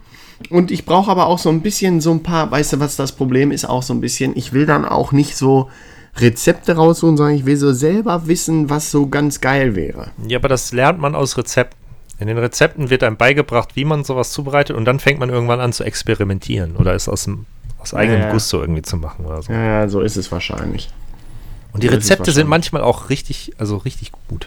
Und 0.49 0.71
ich 0.71 0.85
brauche 0.85 1.11
aber 1.11 1.27
auch 1.27 1.39
so 1.41 1.49
ein 1.49 1.63
bisschen 1.63 2.01
so 2.01 2.13
ein 2.13 2.23
paar, 2.23 2.53
weißt 2.53 2.75
du, 2.75 2.81
was 2.81 2.95
das 2.95 3.13
Problem 3.13 3.51
ist? 3.51 3.69
Auch 3.69 3.83
so 3.83 3.95
ein 3.95 4.01
bisschen, 4.01 4.37
ich 4.37 4.53
will 4.53 4.67
dann 4.67 4.85
auch 4.85 5.11
nicht 5.11 5.37
so 5.37 5.71
Rezepte 6.17 6.77
raussuchen, 6.77 7.17
sondern 7.17 7.37
ich 7.37 7.47
will 7.47 7.57
so 7.57 7.73
selber 7.73 8.27
wissen, 8.27 8.69
was 8.69 8.91
so 8.91 9.07
ganz 9.07 9.41
geil 9.41 9.75
wäre. 9.75 10.11
Ja, 10.27 10.39
aber 10.39 10.49
das 10.49 10.73
lernt 10.73 11.01
man 11.01 11.15
aus 11.15 11.39
Rezepten. 11.39 11.79
In 12.19 12.29
den 12.29 12.39
Rezepten 12.39 12.91
wird 12.91 13.03
einem 13.03 13.17
beigebracht, 13.17 13.75
wie 13.75 13.85
man 13.85 14.05
sowas 14.05 14.31
zubereitet 14.31 14.77
und 14.77 14.85
dann 14.85 15.01
fängt 15.01 15.19
man 15.19 15.31
irgendwann 15.31 15.61
an 15.61 15.73
zu 15.73 15.83
experimentieren 15.83 16.77
oder 16.77 16.95
es 16.95 17.09
aus, 17.09 17.25
dem, 17.25 17.47
aus 17.79 17.95
eigenem 17.95 18.21
Ja, 18.21 18.27
ja. 18.27 18.33
Gusto 18.33 18.61
irgendwie 18.61 18.83
zu 18.83 18.97
machen 18.97 19.25
oder 19.25 19.43
so. 19.43 19.53
Ja, 19.53 19.65
ja, 19.65 19.89
so 19.89 20.01
ist 20.01 20.17
es 20.17 20.31
wahrscheinlich. 20.31 20.91
Und 21.73 21.83
die 21.83 21.89
so 21.89 21.95
Rezepte 21.95 22.31
sind 22.31 22.49
manchmal 22.49 22.83
auch 22.83 23.09
richtig, 23.09 23.53
also 23.59 23.79
richtig 23.79 24.13
gut. 24.29 24.47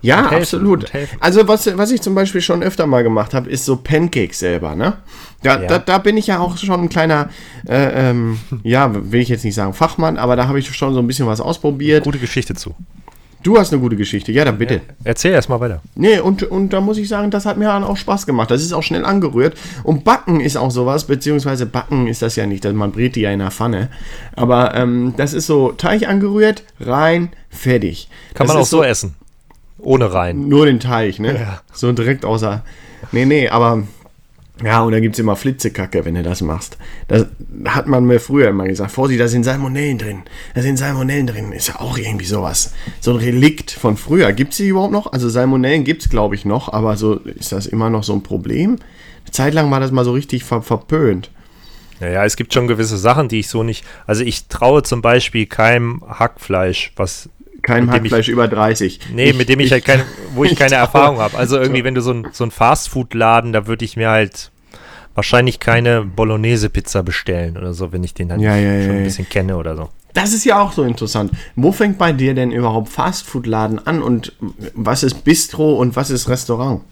Ja, 0.00 0.30
helfen, 0.30 0.36
absolut. 0.36 0.92
Also 1.20 1.46
was, 1.48 1.76
was 1.76 1.90
ich 1.90 2.00
zum 2.00 2.14
Beispiel 2.14 2.40
schon 2.40 2.62
öfter 2.62 2.86
mal 2.86 3.02
gemacht 3.02 3.34
habe, 3.34 3.50
ist 3.50 3.64
so 3.64 3.76
Pancakes 3.76 4.38
selber, 4.38 4.74
ne? 4.74 4.94
Da, 5.42 5.60
Ja. 5.60 5.68
da, 5.68 5.78
da 5.78 5.98
bin 5.98 6.16
ich 6.16 6.26
ja 6.26 6.38
auch 6.40 6.56
schon 6.56 6.82
ein 6.82 6.88
kleiner, 6.88 7.28
äh, 7.68 8.10
ähm, 8.10 8.38
ja, 8.62 8.90
will 9.12 9.20
ich 9.20 9.28
jetzt 9.28 9.44
nicht 9.44 9.54
sagen 9.54 9.72
Fachmann, 9.74 10.16
aber 10.18 10.36
da 10.36 10.48
habe 10.48 10.58
ich 10.58 10.74
schon 10.74 10.94
so 10.94 11.00
ein 11.00 11.06
bisschen 11.06 11.26
was 11.26 11.40
ausprobiert. 11.40 12.04
Gute 12.04 12.18
Geschichte 12.18 12.54
zu. 12.54 12.74
Du 13.44 13.56
hast 13.56 13.72
eine 13.72 13.80
gute 13.80 13.94
Geschichte, 13.94 14.32
ja, 14.32 14.44
dann 14.44 14.58
bitte. 14.58 14.80
Erzähl 15.04 15.32
erst 15.32 15.48
mal 15.48 15.60
weiter. 15.60 15.80
Nee, 15.94 16.18
und, 16.18 16.42
und 16.42 16.72
da 16.72 16.80
muss 16.80 16.98
ich 16.98 17.08
sagen, 17.08 17.30
das 17.30 17.46
hat 17.46 17.56
mir 17.56 17.66
dann 17.66 17.84
auch 17.84 17.96
Spaß 17.96 18.26
gemacht. 18.26 18.50
Das 18.50 18.62
ist 18.62 18.72
auch 18.72 18.82
schnell 18.82 19.04
angerührt. 19.04 19.56
Und 19.84 20.02
Backen 20.02 20.40
ist 20.40 20.56
auch 20.56 20.72
sowas, 20.72 21.04
beziehungsweise 21.04 21.64
Backen 21.64 22.08
ist 22.08 22.20
das 22.20 22.34
ja 22.34 22.46
nicht, 22.46 22.64
man 22.72 22.90
brät 22.90 23.14
die 23.14 23.20
ja 23.20 23.30
in 23.30 23.38
der 23.38 23.52
Pfanne. 23.52 23.90
Aber 24.34 24.74
ähm, 24.74 25.14
das 25.16 25.34
ist 25.34 25.46
so 25.46 25.70
Teig 25.70 26.08
angerührt, 26.08 26.64
rein, 26.80 27.30
fertig. 27.48 28.08
Kann 28.34 28.48
das 28.48 28.54
man 28.54 28.62
auch 28.62 28.66
so 28.66 28.82
essen. 28.82 29.14
Ohne 29.78 30.12
rein. 30.12 30.48
Nur 30.48 30.66
den 30.66 30.80
Teig, 30.80 31.18
ne? 31.18 31.34
Ja. 31.34 31.60
So 31.72 31.92
direkt 31.92 32.24
außer. 32.24 32.64
Nee, 33.12 33.24
nee, 33.24 33.48
aber. 33.48 33.84
Ja, 34.64 34.82
und 34.82 34.90
da 34.90 34.98
gibt 34.98 35.14
es 35.14 35.20
immer 35.20 35.36
Flitzekacke, 35.36 36.04
wenn 36.04 36.16
du 36.16 36.24
das 36.24 36.40
machst. 36.40 36.78
Das 37.06 37.26
hat 37.66 37.86
man 37.86 38.06
mir 38.06 38.18
früher 38.18 38.48
immer 38.48 38.66
gesagt. 38.66 38.90
Vorsicht, 38.90 39.20
da 39.20 39.28
sind 39.28 39.44
Salmonellen 39.44 39.98
drin. 39.98 40.22
Da 40.54 40.62
sind 40.62 40.78
Salmonellen 40.78 41.28
drin. 41.28 41.52
Ist 41.52 41.68
ja 41.68 41.80
auch 41.80 41.96
irgendwie 41.96 42.24
sowas. 42.24 42.72
So 42.98 43.12
ein 43.12 43.18
Relikt 43.18 43.70
von 43.70 43.96
früher. 43.96 44.32
Gibt 44.32 44.50
es 44.50 44.56
die 44.56 44.66
überhaupt 44.66 44.92
noch? 44.92 45.12
Also 45.12 45.28
Salmonellen 45.28 45.84
gibt 45.84 46.02
es, 46.02 46.10
glaube 46.10 46.34
ich, 46.34 46.44
noch. 46.44 46.72
Aber 46.72 46.96
so 46.96 47.14
ist 47.14 47.52
das 47.52 47.66
immer 47.66 47.88
noch 47.88 48.02
so 48.02 48.14
ein 48.14 48.24
Problem? 48.24 48.78
Eine 49.22 49.30
Zeit 49.30 49.54
lang 49.54 49.70
war 49.70 49.78
das 49.78 49.92
mal 49.92 50.04
so 50.04 50.12
richtig 50.12 50.42
ver 50.42 50.60
verpönt. 50.60 51.30
Naja, 52.00 52.24
es 52.24 52.36
gibt 52.36 52.52
schon 52.52 52.66
gewisse 52.66 52.96
Sachen, 52.96 53.28
die 53.28 53.40
ich 53.40 53.48
so 53.48 53.62
nicht. 53.62 53.84
Also 54.06 54.24
ich 54.24 54.48
traue 54.48 54.82
zum 54.82 55.02
Beispiel 55.02 55.46
keinem 55.46 56.02
Hackfleisch, 56.06 56.92
was. 56.96 57.28
Kein 57.62 57.86
mit 57.86 57.94
dem 57.94 58.04
ich- 58.04 58.12
Hackfleisch 58.12 58.28
über 58.28 58.48
30. 58.48 59.00
Nee, 59.12 59.32
mit 59.32 59.48
dem 59.48 59.60
ich, 59.60 59.72
halt 59.72 59.84
keine, 59.84 60.04
wo 60.34 60.44
ich, 60.44 60.52
ich 60.52 60.58
keine 60.58 60.76
Erfahrung 60.76 61.18
habe. 61.18 61.36
Also 61.38 61.58
irgendwie, 61.58 61.84
wenn 61.84 61.94
du 61.94 62.00
so 62.02 62.12
ein, 62.12 62.28
so 62.32 62.44
ein 62.44 62.50
Fastfood-Laden, 62.50 63.52
da 63.52 63.66
würde 63.66 63.84
ich 63.84 63.96
mir 63.96 64.10
halt 64.10 64.50
wahrscheinlich 65.14 65.58
keine 65.58 66.02
Bolognese-Pizza 66.04 67.02
bestellen 67.02 67.56
oder 67.56 67.74
so, 67.74 67.92
wenn 67.92 68.04
ich 68.04 68.14
den 68.14 68.28
dann 68.28 68.38
Ja, 68.40 68.54
ja, 68.56 68.70
schon 68.80 68.82
ja, 68.82 68.90
ein 68.92 68.98
ja. 68.98 69.04
bisschen 69.04 69.28
kenne 69.28 69.56
oder 69.56 69.76
so. 69.76 69.88
Das 70.14 70.32
ist 70.32 70.44
ja 70.44 70.60
auch 70.60 70.72
so 70.72 70.84
interessant. 70.84 71.32
Wo 71.56 71.70
fängt 71.72 71.98
bei 71.98 72.12
dir 72.12 72.34
denn 72.34 72.50
überhaupt 72.52 72.88
Fastfood-Laden 72.88 73.84
an 73.86 74.02
und 74.02 74.32
was 74.74 75.02
ist 75.02 75.24
Bistro 75.24 75.74
und 75.74 75.96
was 75.96 76.10
ist 76.10 76.28
Restaurant? 76.28 76.82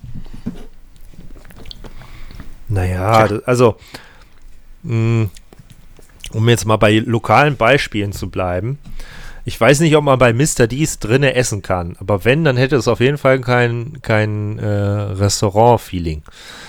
Naja, 2.68 3.28
das, 3.28 3.44
also, 3.44 3.76
mh, 4.82 5.28
um 6.32 6.48
jetzt 6.48 6.66
mal 6.66 6.76
bei 6.76 6.98
lokalen 6.98 7.56
Beispielen 7.56 8.12
zu 8.12 8.28
bleiben. 8.28 8.78
Ich 9.48 9.58
weiß 9.60 9.78
nicht, 9.80 9.94
ob 9.96 10.02
man 10.04 10.18
bei 10.18 10.32
Mr. 10.32 10.66
D's 10.66 10.98
drinne 10.98 11.34
essen 11.34 11.62
kann, 11.62 11.96
aber 12.00 12.24
wenn, 12.24 12.42
dann 12.42 12.56
hätte 12.56 12.74
es 12.76 12.88
auf 12.88 12.98
jeden 13.00 13.16
Fall 13.16 13.40
kein, 13.40 14.02
kein 14.02 14.58
äh, 14.58 14.66
Restaurant-Feeling. 14.66 16.22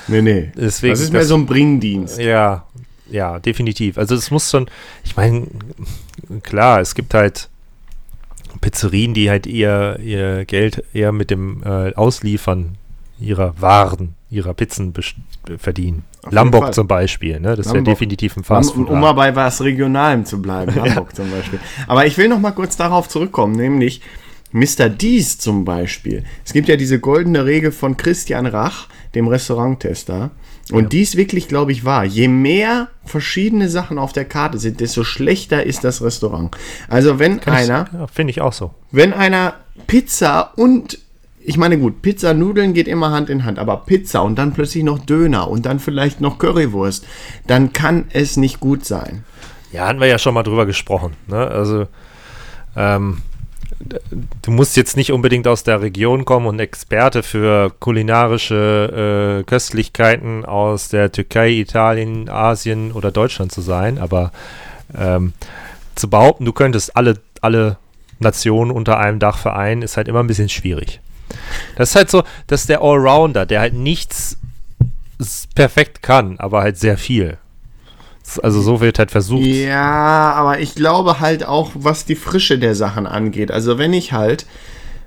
Nee, 0.08 0.22
nee. 0.22 0.52
Deswegen- 0.56 0.94
das 0.94 1.02
ist 1.02 1.12
mehr 1.12 1.22
das- 1.22 1.30
so 1.30 1.36
ein 1.38 1.48
Bringdienst. 1.48 2.20
Ja, 2.20 2.66
ja, 3.10 3.40
definitiv. 3.40 3.98
Also 3.98 4.14
es 4.14 4.30
muss 4.30 4.52
schon, 4.52 4.70
ich 5.04 5.18
meine, 5.18 5.48
klar, 6.44 6.80
es 6.80 6.94
gibt 6.94 7.16
halt 7.16 7.50
Pizzerien, 8.62 9.14
die 9.16 9.30
halt 9.30 9.48
ihr, 9.48 9.98
ihr 10.00 10.46
Geld 10.46 10.84
eher 10.94 11.12
mit 11.12 11.32
dem 11.32 11.64
äh, 11.64 11.94
Ausliefern 11.96 12.78
ihrer 13.20 13.60
Waren, 13.60 14.14
ihrer 14.30 14.54
Pizzen 14.54 14.94
verdienen. 15.58 16.04
Lambock 16.30 16.64
Fall. 16.66 16.74
zum 16.74 16.88
Beispiel, 16.88 17.40
ne? 17.40 17.56
Das 17.56 17.72
wäre 17.74 17.84
definitiv 17.84 18.36
ein 18.36 18.40
Um, 18.40 18.44
Fastfood. 18.44 18.90
um 18.90 19.00
mal 19.00 19.14
bei 19.14 19.36
was 19.36 19.62
Regionalem 19.62 20.26
zu 20.26 20.42
bleiben, 20.42 20.76
Hamburg 20.82 21.16
zum 21.16 21.32
Beispiel. 21.32 21.60
Aber 21.88 22.06
ich 22.06 22.18
will 22.18 22.28
noch 22.28 22.40
mal 22.40 22.52
kurz 22.52 22.76
darauf 22.76 23.08
zurückkommen, 23.08 23.56
nämlich 23.56 24.02
Mr. 24.52 24.90
Dies 24.90 25.38
zum 25.38 25.64
Beispiel. 25.66 26.24
Es 26.46 26.52
gibt 26.54 26.68
ja 26.68 26.76
diese 26.76 27.00
goldene 27.00 27.46
Regel 27.46 27.72
von 27.72 27.96
Christian 27.96 28.46
Rach, 28.46 28.88
dem 29.16 29.28
Restauranttester. 29.28 30.32
Und 30.70 30.92
dies 30.92 31.16
wirklich, 31.16 31.48
glaube 31.48 31.72
ich, 31.72 31.86
wahr. 31.86 32.04
Je 32.04 32.28
mehr 32.28 32.90
verschiedene 33.06 33.70
Sachen 33.70 33.98
auf 33.98 34.12
der 34.12 34.26
Karte 34.26 34.58
sind, 34.58 34.82
desto 34.82 35.06
schlechter 35.06 35.64
ist 35.66 35.86
das 35.86 36.02
Restaurant. 36.02 36.58
Also 36.90 37.20
wenn 37.20 37.42
einer, 37.44 37.88
ja, 37.94 38.08
Finde 38.08 38.32
ich 38.32 38.42
auch 38.42 38.52
so. 38.52 38.72
wenn 38.92 39.14
einer 39.14 39.54
Pizza 39.88 40.52
und 40.58 41.00
ich 41.48 41.58
meine 41.58 41.78
gut, 41.78 42.02
Pizza 42.02 42.34
Nudeln 42.34 42.74
geht 42.74 42.90
immer 42.90 43.12
Hand 43.12 43.30
in 43.30 43.46
Hand, 43.46 43.58
aber 43.58 43.78
Pizza 43.78 44.22
und 44.22 44.38
dann 44.38 44.52
plötzlich 44.52 44.84
noch 44.84 45.00
Döner 45.00 45.50
und 45.50 45.66
dann 45.66 45.80
vielleicht 45.80 46.20
noch 46.20 46.40
Currywurst, 46.40 47.06
dann 47.48 47.72
kann 47.72 48.04
es 48.12 48.36
nicht 48.36 48.60
gut 48.60 48.84
sein. 48.84 49.24
Ja, 49.72 49.88
hatten 49.88 50.02
wir 50.02 50.08
ja 50.08 50.20
schon 50.20 50.34
mal 50.34 50.44
drüber 50.44 50.66
gesprochen. 50.66 51.14
Ne? 51.28 51.38
Also, 51.38 51.88
ähm, 52.76 53.20
du 54.42 54.52
musst 54.52 54.76
jetzt 54.76 54.98
nicht 54.98 55.14
unbedingt 55.14 55.48
aus 55.48 55.64
der 55.64 55.82
Region 55.82 56.26
kommen 56.26 56.48
und 56.48 56.60
Experte 56.60 57.24
für 57.24 57.72
kulinarische 57.80 59.40
äh, 59.40 59.44
Köstlichkeiten 59.46 60.44
aus 60.44 60.90
der 60.90 61.14
Türkei, 61.14 61.52
Italien, 61.52 62.28
Asien 62.28 62.92
oder 62.92 63.10
Deutschland 63.10 63.54
zu 63.54 63.62
sein, 63.62 64.00
aber 64.00 64.34
ähm, 64.94 65.32
zu 65.96 66.10
behaupten, 66.10 66.44
du 66.44 66.52
könntest 66.52 66.98
alle, 66.98 67.22
alle 67.40 67.78
Nationen 68.20 68.70
unter 68.70 68.98
einem 68.98 69.20
Dach 69.20 69.38
vereinen, 69.38 69.82
ist 69.82 69.96
halt 69.96 70.10
immer 70.10 70.20
ein 70.20 70.28
bisschen 70.28 70.50
schwierig. 70.50 71.00
Das 71.76 71.90
ist 71.90 71.96
halt 71.96 72.10
so, 72.10 72.24
dass 72.48 72.66
der 72.66 72.82
Allrounder, 72.82 73.46
der 73.46 73.62
halt 73.62 73.74
nichts 73.74 74.38
perfekt 75.56 76.02
kann, 76.02 76.38
aber 76.40 76.62
halt 76.62 76.78
sehr 76.78 76.98
viel. 76.98 77.38
Also 78.44 78.62
so 78.62 78.82
wird 78.82 79.00
halt 79.00 79.12
versucht. 79.12 79.46
Ja, 79.46 80.34
aber 80.34 80.60
ich 80.60 80.76
glaube 80.76 81.20
halt 81.20 81.46
auch, 81.46 81.72
was 81.76 82.06
die 82.06 82.16
Frische 82.16 82.60
der 82.60 82.76
Sachen 82.76 83.08
angeht. 83.08 83.52
Also 83.52 83.78
wenn 83.78 83.94
ich 83.94 84.12
halt, 84.12 84.46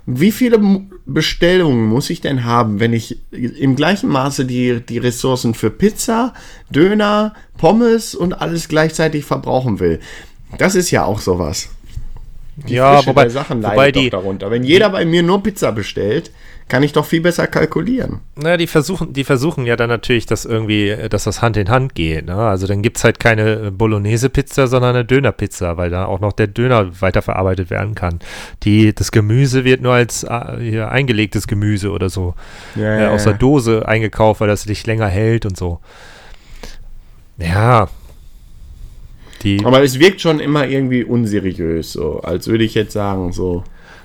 wie 0.07 0.31
viele 0.31 0.59
Bestellungen 1.05 1.85
muss 1.85 2.09
ich 2.09 2.21
denn 2.21 2.43
haben, 2.43 2.79
wenn 2.79 2.93
ich 2.93 3.19
im 3.31 3.75
gleichen 3.75 4.09
Maße 4.09 4.45
die, 4.45 4.81
die 4.81 4.97
Ressourcen 4.97 5.53
für 5.53 5.69
Pizza, 5.69 6.33
Döner, 6.71 7.35
Pommes 7.57 8.15
und 8.15 8.33
alles 8.33 8.67
gleichzeitig 8.67 9.25
verbrauchen 9.25 9.79
will? 9.79 9.99
Das 10.57 10.75
ist 10.75 10.89
ja 10.91 11.05
auch 11.05 11.19
sowas. 11.19 11.69
Die 12.67 12.75
ja, 12.75 12.95
Frische 12.95 13.09
wobei, 13.09 13.21
der 13.23 13.31
Sachen 13.31 13.61
leidet 13.61 13.75
wobei 13.77 13.91
doch 13.91 14.01
die, 14.01 14.09
darunter. 14.09 14.51
Wenn 14.51 14.63
jeder 14.63 14.89
bei 14.89 15.05
mir 15.05 15.23
nur 15.23 15.41
Pizza 15.41 15.71
bestellt, 15.71 16.31
kann 16.71 16.83
ich 16.83 16.93
doch 16.93 17.05
viel 17.05 17.19
besser 17.19 17.47
kalkulieren. 17.47 18.21
naja, 18.37 18.55
die 18.55 18.65
versuchen, 18.65 19.11
die 19.11 19.25
versuchen 19.25 19.65
ja 19.65 19.75
dann 19.75 19.89
natürlich, 19.89 20.25
dass 20.25 20.45
irgendwie, 20.45 20.95
dass 21.09 21.25
das 21.25 21.41
Hand 21.41 21.57
in 21.57 21.69
Hand 21.69 21.95
geht. 21.95 22.25
Ne? 22.27 22.35
Also 22.35 22.65
dann 22.65 22.81
gibt 22.81 22.95
es 22.95 23.03
halt 23.03 23.19
keine 23.19 23.71
Bolognese-Pizza, 23.71 24.67
sondern 24.67 24.95
eine 24.95 25.03
Döner-Pizza, 25.03 25.75
weil 25.75 25.89
da 25.89 26.05
auch 26.05 26.21
noch 26.21 26.31
der 26.31 26.47
Döner 26.47 27.01
weiterverarbeitet 27.01 27.71
werden 27.71 27.93
kann. 27.93 28.19
Die, 28.63 28.95
das 28.95 29.11
Gemüse 29.11 29.65
wird 29.65 29.81
nur 29.81 29.93
als 29.93 30.23
äh, 30.23 30.59
hier, 30.61 30.89
eingelegtes 30.89 31.47
Gemüse 31.47 31.91
oder 31.91 32.09
so 32.09 32.35
Ja, 32.75 33.01
äh, 33.01 33.07
aus 33.07 33.25
der 33.25 33.33
Dose 33.33 33.85
eingekauft, 33.85 34.39
weil 34.39 34.47
das 34.47 34.61
sich 34.61 34.87
länger 34.87 35.07
hält 35.07 35.45
und 35.45 35.57
so. 35.57 35.81
Ja. 37.37 37.89
Die, 39.43 39.63
Aber 39.65 39.83
es 39.83 39.99
wirkt 39.99 40.21
schon 40.21 40.39
immer 40.39 40.67
irgendwie 40.67 41.03
unseriös, 41.03 41.93
so 41.93 42.19
als 42.21 42.47
würde 42.47 42.63
ich 42.63 42.75
jetzt 42.75 42.93
sagen, 42.93 43.31
so. 43.31 43.63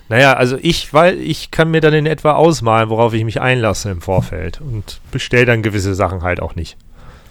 Naja, 0.08 0.34
also 0.34 0.56
ich, 0.62 0.94
weil 0.94 1.20
ich 1.20 1.50
kann 1.50 1.70
mir 1.70 1.80
dann 1.80 1.92
in 1.92 2.06
etwa 2.06 2.32
ausmalen, 2.32 2.88
worauf 2.88 3.12
ich 3.12 3.24
mich 3.24 3.40
einlasse 3.40 3.90
im 3.90 4.00
Vorfeld 4.00 4.60
und 4.60 5.00
bestelle 5.10 5.46
dann 5.46 5.62
gewisse 5.62 5.94
Sachen 5.94 6.22
halt 6.22 6.40
auch 6.40 6.54
nicht. 6.54 6.76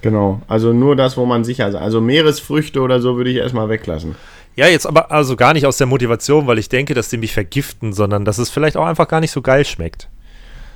Genau, 0.01 0.41
also 0.47 0.73
nur 0.73 0.95
das, 0.95 1.17
wo 1.17 1.25
man 1.25 1.43
sicher 1.43 1.67
ist. 1.67 1.75
Also 1.75 1.99
Meeresfrüchte 1.99 2.81
oder 2.81 2.99
so 3.01 3.17
würde 3.17 3.31
ich 3.31 3.37
erstmal 3.37 3.69
weglassen. 3.69 4.15
Ja, 4.55 4.67
jetzt 4.67 4.85
aber 4.85 5.11
also 5.11 5.35
gar 5.35 5.53
nicht 5.53 5.65
aus 5.65 5.77
der 5.77 5.87
Motivation, 5.87 6.47
weil 6.47 6.59
ich 6.59 6.69
denke, 6.69 6.93
dass 6.93 7.09
die 7.09 7.17
mich 7.17 7.33
vergiften, 7.33 7.91
sondern 7.91 8.23
dass 8.23 8.37
es 8.37 8.49
vielleicht 8.49 8.77
auch 8.77 8.85
einfach 8.85 9.07
gar 9.07 9.19
nicht 9.19 9.31
so 9.31 9.41
geil 9.41 9.65
schmeckt. 9.65 10.09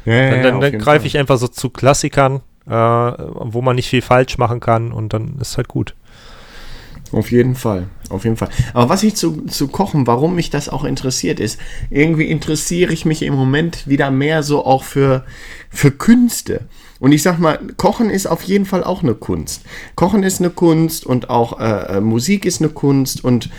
Ja, 0.05 0.31
Dann, 0.31 0.43
dann, 0.43 0.61
dann 0.61 0.79
greife 0.79 1.05
ich 1.05 1.17
einfach 1.17 1.37
so 1.37 1.47
zu 1.47 1.69
Klassikern, 1.69 2.41
äh, 2.67 2.71
wo 2.71 3.61
man 3.61 3.75
nicht 3.75 3.89
viel 3.89 4.01
falsch 4.01 4.37
machen 4.37 4.59
kann 4.59 4.91
und 4.91 5.13
dann 5.13 5.37
ist 5.39 5.57
halt 5.57 5.67
gut. 5.67 5.93
Auf 7.11 7.31
jeden 7.31 7.55
Fall, 7.55 7.87
auf 8.09 8.23
jeden 8.23 8.37
Fall. 8.37 8.49
Aber 8.73 8.89
was 8.89 9.01
ich 9.01 9.15
zu, 9.15 9.45
zu 9.47 9.67
kochen, 9.67 10.05
warum 10.05 10.35
mich 10.35 10.51
das 10.51 10.69
auch 10.69 10.83
interessiert 10.83 11.39
ist, 11.39 11.59
irgendwie 11.89 12.29
interessiere 12.29 12.93
ich 12.93 13.05
mich 13.05 13.23
im 13.23 13.33
Moment 13.33 13.87
wieder 13.87 14.11
mehr 14.11 14.43
so 14.43 14.65
auch 14.65 14.83
für, 14.83 15.25
für 15.69 15.91
Künste. 15.91 16.61
Und 16.99 17.11
ich 17.11 17.23
sag 17.23 17.39
mal, 17.39 17.59
Kochen 17.77 18.09
ist 18.09 18.27
auf 18.27 18.43
jeden 18.43 18.65
Fall 18.65 18.83
auch 18.83 19.01
eine 19.01 19.15
Kunst. 19.15 19.63
Kochen 19.95 20.23
ist 20.23 20.39
eine 20.39 20.49
Kunst 20.51 21.05
und 21.05 21.29
auch 21.29 21.59
äh, 21.59 21.97
äh, 21.97 22.01
Musik 22.01 22.45
ist 22.45 22.61
eine 22.61 22.69
Kunst 22.69 23.23
und 23.23 23.49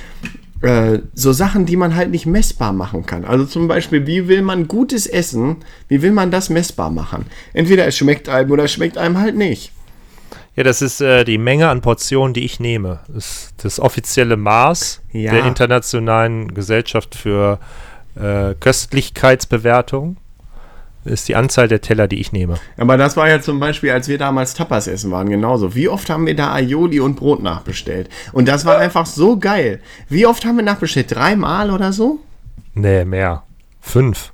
äh, 0.60 0.98
so 1.14 1.32
Sachen, 1.32 1.66
die 1.66 1.76
man 1.76 1.96
halt 1.96 2.10
nicht 2.10 2.26
messbar 2.26 2.72
machen 2.72 3.06
kann. 3.06 3.24
Also 3.24 3.46
zum 3.46 3.66
Beispiel, 3.66 4.06
wie 4.06 4.28
will 4.28 4.42
man 4.42 4.68
gutes 4.68 5.06
Essen, 5.06 5.56
wie 5.88 6.02
will 6.02 6.12
man 6.12 6.30
das 6.30 6.50
messbar 6.50 6.90
machen? 6.90 7.26
Entweder 7.52 7.86
es 7.86 7.96
schmeckt 7.96 8.28
einem 8.28 8.50
oder 8.50 8.64
es 8.64 8.72
schmeckt 8.72 8.98
einem 8.98 9.18
halt 9.18 9.36
nicht. 9.36 9.72
Ja, 10.56 10.64
das 10.64 10.82
ist 10.82 11.00
äh, 11.00 11.24
die 11.24 11.38
Menge 11.38 11.68
an 11.68 11.80
Portionen, 11.80 12.34
die 12.34 12.44
ich 12.44 12.60
nehme. 12.60 13.00
Das 13.08 13.26
ist 13.26 13.54
das 13.64 13.80
offizielle 13.80 14.36
Maß 14.36 15.00
Ja. 15.12 15.32
der 15.32 15.44
Internationalen 15.46 16.52
Gesellschaft 16.54 17.14
für 17.14 17.58
äh, 18.16 18.54
Köstlichkeitsbewertung. 18.58 20.16
Ist 21.06 21.28
die 21.28 21.34
Anzahl 21.36 21.66
der 21.66 21.80
Teller, 21.80 22.08
die 22.08 22.20
ich 22.20 22.30
nehme. 22.32 22.56
Aber 22.76 22.98
das 22.98 23.16
war 23.16 23.26
ja 23.26 23.40
zum 23.40 23.58
Beispiel, 23.58 23.90
als 23.90 24.06
wir 24.08 24.18
damals 24.18 24.52
Tapas 24.52 24.86
essen 24.86 25.10
waren, 25.10 25.30
genauso. 25.30 25.74
Wie 25.74 25.88
oft 25.88 26.10
haben 26.10 26.26
wir 26.26 26.36
da 26.36 26.52
Aioli 26.52 27.00
und 27.00 27.14
Brot 27.16 27.42
nachbestellt? 27.42 28.10
Und 28.32 28.48
das 28.48 28.66
war 28.66 28.76
einfach 28.76 29.06
so 29.06 29.38
geil. 29.38 29.80
Wie 30.10 30.26
oft 30.26 30.44
haben 30.44 30.56
wir 30.56 30.62
nachbestellt? 30.64 31.14
Dreimal 31.14 31.70
oder 31.70 31.94
so? 31.94 32.18
Nee, 32.74 33.06
mehr. 33.06 33.44
Fünf. 33.80 34.32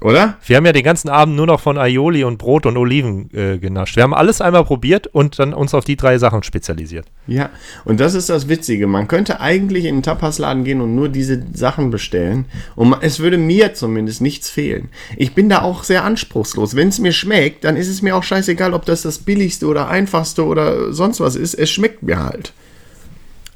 Oder? 0.00 0.36
Wir 0.46 0.56
haben 0.56 0.64
ja 0.64 0.72
den 0.72 0.82
ganzen 0.82 1.10
Abend 1.10 1.36
nur 1.36 1.46
noch 1.46 1.60
von 1.60 1.76
Aioli 1.76 2.24
und 2.24 2.38
Brot 2.38 2.64
und 2.64 2.76
Oliven 2.78 3.28
äh, 3.34 3.58
genascht. 3.58 3.96
Wir 3.96 4.02
haben 4.02 4.14
alles 4.14 4.40
einmal 4.40 4.64
probiert 4.64 5.06
und 5.06 5.38
dann 5.38 5.52
uns 5.52 5.74
auf 5.74 5.84
die 5.84 5.96
drei 5.96 6.16
Sachen 6.16 6.42
spezialisiert. 6.42 7.06
Ja, 7.26 7.50
und 7.84 8.00
das 8.00 8.14
ist 8.14 8.30
das 8.30 8.48
Witzige. 8.48 8.86
Man 8.86 9.08
könnte 9.08 9.40
eigentlich 9.40 9.84
in 9.84 9.96
einen 9.96 10.02
Tapasladen 10.02 10.64
gehen 10.64 10.80
und 10.80 10.94
nur 10.94 11.10
diese 11.10 11.42
Sachen 11.52 11.90
bestellen. 11.90 12.46
Und 12.76 12.96
es 13.02 13.20
würde 13.20 13.36
mir 13.36 13.74
zumindest 13.74 14.22
nichts 14.22 14.48
fehlen. 14.48 14.88
Ich 15.16 15.34
bin 15.34 15.50
da 15.50 15.60
auch 15.60 15.84
sehr 15.84 16.04
anspruchslos. 16.04 16.74
Wenn 16.74 16.88
es 16.88 16.98
mir 16.98 17.12
schmeckt, 17.12 17.64
dann 17.64 17.76
ist 17.76 17.88
es 17.88 18.00
mir 18.00 18.16
auch 18.16 18.22
scheißegal, 18.22 18.72
ob 18.72 18.86
das 18.86 19.02
das 19.02 19.18
billigste 19.18 19.66
oder 19.66 19.88
einfachste 19.88 20.46
oder 20.46 20.94
sonst 20.94 21.20
was 21.20 21.36
ist. 21.36 21.54
Es 21.54 21.70
schmeckt 21.70 22.02
mir 22.02 22.18
halt. 22.18 22.54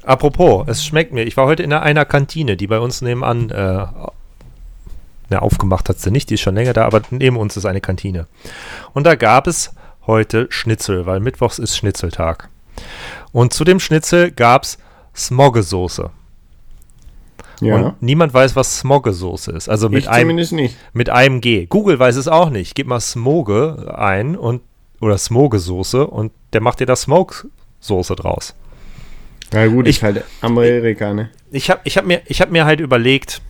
Apropos, 0.03 0.67
es 0.67 0.85
schmeckt 0.85 1.11
mir. 1.11 1.23
Ich 1.23 1.35
war 1.35 1.47
heute 1.47 1.63
in 1.63 1.73
einer, 1.73 1.81
einer 1.81 2.05
Kantine, 2.05 2.55
die 2.55 2.67
bei 2.67 2.77
uns 2.77 3.01
nebenan 3.01 3.49
äh, 3.49 3.85
na, 5.29 5.39
aufgemacht 5.39 5.89
hat 5.89 5.99
sie 5.99 6.11
nicht, 6.11 6.29
die 6.29 6.35
ist 6.35 6.41
schon 6.41 6.55
länger 6.55 6.73
da, 6.73 6.85
aber 6.85 7.01
neben 7.09 7.37
uns 7.37 7.57
ist 7.57 7.65
eine 7.65 7.81
Kantine. 7.81 8.27
Und 8.93 9.05
da 9.05 9.15
gab 9.15 9.47
es 9.47 9.73
heute 10.07 10.47
Schnitzel, 10.49 11.05
weil 11.05 11.19
Mittwochs 11.19 11.59
ist 11.59 11.75
Schnitzeltag. 11.77 12.49
Und 13.31 13.53
zu 13.53 13.63
dem 13.63 13.79
Schnitzel 13.79 14.31
gab 14.31 14.63
es 14.63 14.77
Smoggesoße. 15.15 16.09
Ja. 17.61 17.75
Und 17.75 18.01
niemand 18.01 18.33
weiß, 18.33 18.55
was 18.55 18.79
Smoggesoße 18.79 19.51
ist. 19.51 19.69
Also 19.69 19.87
mit 19.89 20.03
ich 20.03 20.09
einem, 20.09 20.23
zumindest 20.29 20.51
nicht. 20.51 20.75
mit 20.93 21.09
einem 21.09 21.39
G. 21.41 21.65
Google 21.67 21.97
weiß 21.99 22.17
es 22.17 22.27
auch 22.27 22.49
nicht. 22.49 22.75
Gib 22.75 22.87
mal 22.87 22.99
Smoge 22.99 23.95
ein 23.97 24.35
und 24.35 24.61
oder 24.99 25.17
Smogesoße 25.17 26.05
und 26.05 26.31
der 26.53 26.61
macht 26.61 26.79
dir 26.81 26.85
da 26.85 26.95
Smoke-Soße 26.95 28.15
draus. 28.15 28.55
Na 29.53 29.67
gut, 29.67 29.87
Ich- 29.87 29.97
ich 29.97 30.03
halt 30.03 30.23
Amerika, 30.41 31.13
ne? 31.13 31.29
Ich 31.51 31.69
habe 31.69 31.79
ich 31.85 31.97
hab 31.97 32.05
mir, 32.05 32.21
ich 32.25 32.41
hab 32.41 32.51
mir 32.51 32.65
halt 32.65 32.79
überlegt, 32.81 33.41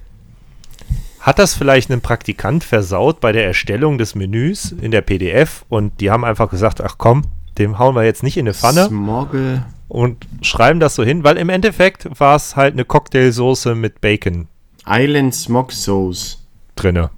hat 1.25 1.39
das 1.39 1.55
vielleicht 1.55 1.89
ein 1.89 2.01
Praktikant 2.01 2.63
versaut 2.63 3.19
bei 3.19 3.31
der 3.31 3.47
Erstellung 3.47 3.97
des 3.97 4.13
Menüs 4.13 4.71
in 4.71 4.91
der 4.91 5.01
PDF 5.01 5.65
und 5.69 5.99
die 5.99 6.11
haben 6.11 6.23
einfach 6.23 6.51
gesagt, 6.51 6.81
ach 6.81 6.99
komm, 6.99 7.23
dem 7.57 7.79
hauen 7.79 7.95
wir 7.95 8.03
jetzt 8.03 8.21
nicht 8.21 8.37
in 8.37 8.45
eine 8.45 8.53
Pfanne 8.53 8.85
Smoggle. 8.85 9.65
und 9.87 10.27
schreiben 10.43 10.79
das 10.79 10.93
so 10.93 11.03
hin, 11.03 11.23
weil 11.23 11.37
im 11.37 11.49
Endeffekt 11.49 12.07
war 12.19 12.35
es 12.35 12.55
halt 12.55 12.73
eine 12.73 12.85
Cocktailsoße 12.85 13.73
mit 13.73 14.01
Bacon 14.01 14.47
Island 14.85 15.33
Smog 15.33 15.71
Sauce. 15.71 16.45
drinne. 16.75 17.09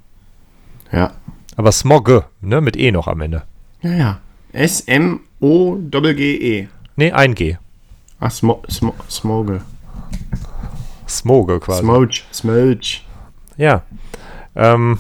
Ja. 0.94 1.12
Aber 1.58 1.74
Smogge, 1.74 2.24
ne, 2.40 2.62
mit 2.62 2.78
E 2.78 2.94
noch 2.94 3.08
am 3.10 3.20
Ende. 3.20 3.44
Ja, 3.82 3.92
ja. 3.92 4.20
S-M-O-G-G-E. 4.54 5.20
Nee, 6.96 7.12
ein 7.12 7.36
G. 7.36 7.58
Ach, 8.22 8.32
Smo 8.32 8.64
Smo 8.70 8.96
Smoggle. 9.10 9.60
Smoge 11.10 11.60
quasi. 11.60 11.82
Smoge. 11.82 12.22
Smoge. 12.32 13.02
Ja. 13.58 13.84
Ähm, 14.56 15.00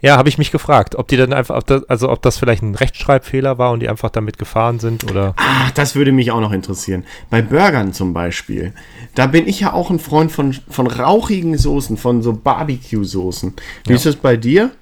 ja, 0.00 0.16
habe 0.16 0.28
ich 0.28 0.36
mich 0.36 0.50
gefragt, 0.50 0.96
ob 0.96 1.06
die 1.06 1.16
dann 1.16 1.32
einfach, 1.32 1.56
ob 1.56 1.66
das, 1.66 1.84
also 1.88 2.10
ob 2.10 2.22
das 2.22 2.36
vielleicht 2.36 2.62
ein 2.62 2.74
Rechtschreibfehler 2.74 3.56
war 3.58 3.70
und 3.70 3.80
die 3.80 3.88
einfach 3.88 4.10
damit 4.10 4.36
gefahren 4.36 4.80
sind 4.80 5.08
oder. 5.08 5.34
Ach, 5.36 5.70
das 5.72 5.94
würde 5.94 6.10
mich 6.10 6.32
auch 6.32 6.40
noch 6.40 6.50
interessieren. 6.50 7.04
Bei 7.30 7.40
Burgern 7.40 7.92
zum 7.92 8.12
Beispiel. 8.12 8.72
Da 9.14 9.26
bin 9.26 9.46
ich 9.46 9.60
ja 9.60 9.72
auch 9.72 9.90
ein 9.90 10.00
Freund 10.00 10.32
von, 10.32 10.52
von 10.68 10.88
rauchigen 10.88 11.56
Soßen, 11.56 11.96
von 11.96 12.20
so 12.22 12.32
Barbecue-Soßen. 12.32 13.54
Wie 13.84 13.90
Ja. 13.90 13.94
ist 13.96 14.06
das 14.06 14.16
bei 14.16 14.36
dir? 14.36 14.72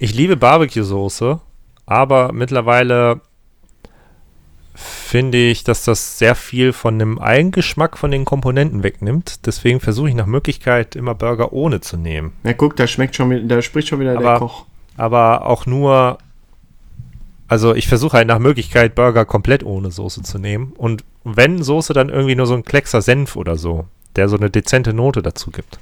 Ich 0.00 0.14
liebe 0.14 0.36
Barbecue-Soße, 0.36 1.40
aber 1.86 2.32
mittlerweile 2.32 3.20
finde 4.80 5.38
ich, 5.38 5.64
dass 5.64 5.84
das 5.84 6.18
sehr 6.18 6.34
viel 6.36 6.72
von 6.72 6.98
dem 6.98 7.18
Eigengeschmack 7.18 7.98
von 7.98 8.10
den 8.12 8.24
Komponenten 8.24 8.84
wegnimmt. 8.84 9.46
Deswegen 9.46 9.80
versuche 9.80 10.08
ich 10.08 10.14
nach 10.14 10.26
Möglichkeit 10.26 10.94
immer 10.94 11.14
Burger 11.14 11.52
ohne 11.52 11.80
zu 11.80 11.96
nehmen. 11.96 12.32
Na 12.44 12.52
guck, 12.52 12.76
da 12.76 12.86
schmeckt 12.86 13.16
schon 13.16 13.30
wieder, 13.30 13.42
da 13.56 13.60
spricht 13.62 13.88
schon 13.88 13.98
wieder 14.00 14.16
der 14.16 14.26
Aber- 14.28 14.38
Koch. 14.38 14.66
Aber 14.96 15.46
auch 15.46 15.66
nur, 15.66 16.18
also 17.48 17.74
ich 17.74 17.88
versuche 17.88 18.16
halt 18.16 18.28
nach 18.28 18.38
Möglichkeit 18.38 18.94
Burger 18.94 19.24
komplett 19.24 19.64
ohne 19.64 19.90
Soße 19.90 20.22
zu 20.22 20.38
nehmen. 20.38 20.72
Und 20.76 21.04
wenn 21.24 21.62
Soße, 21.62 21.92
dann 21.92 22.08
irgendwie 22.08 22.34
nur 22.34 22.46
so 22.46 22.54
ein 22.54 22.64
Kleckser 22.64 23.02
Senf 23.02 23.36
oder 23.36 23.56
so, 23.56 23.86
der 24.16 24.28
so 24.28 24.36
eine 24.36 24.50
dezente 24.50 24.92
Note 24.94 25.22
dazu 25.22 25.50
gibt. 25.50 25.78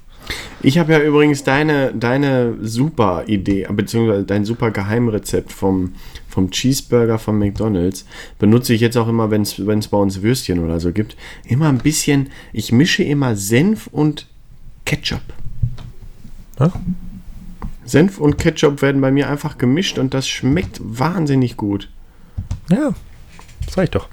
Ich 0.63 0.79
habe 0.79 0.93
ja 0.93 1.01
übrigens 1.01 1.45
deine, 1.45 1.93
deine 1.95 2.55
super 2.61 3.25
Idee, 3.27 3.67
beziehungsweise 3.71 4.25
dein 4.25 4.45
super 4.45 4.71
Geheimrezept 4.71 5.53
vom, 5.53 5.95
vom 6.37 6.51
Cheeseburger 6.51 7.19
von 7.19 7.39
McDonalds. 7.39 8.05
Benutze 8.39 8.75
ich 8.75 8.83
jetzt 8.83 8.99
auch 8.99 9.09
immer, 9.09 9.31
wenn 9.31 9.41
es 9.41 9.89
bei 9.89 9.97
uns 9.97 10.21
Würstchen 10.21 10.59
oder 10.59 10.81
so 10.81 10.93
gibt. 10.93 11.17
Immer 11.47 11.71
ein 11.71 11.79
bisschen, 11.79 12.29
ich 12.53 12.73
mische 12.73 13.03
immer 13.03 13.37
Senf 13.37 13.87
und 13.87 14.27
Ketchup. 14.85 15.23
Ja? 16.61 16.73
Senf 17.87 18.19
und 18.19 18.37
Ketchup 18.37 18.83
werden 18.83 19.01
bei 19.01 19.11
mir 19.11 19.31
einfach 19.31 19.57
gemischt 19.57 19.99
und 19.99 20.13
das 20.13 20.29
schmeckt 20.29 20.79
wahnsinnig 20.83 21.57
gut. 21.57 21.89
Ja, 22.71 22.93
sag 23.71 23.85
ich 23.85 23.91
doch. 23.91 24.07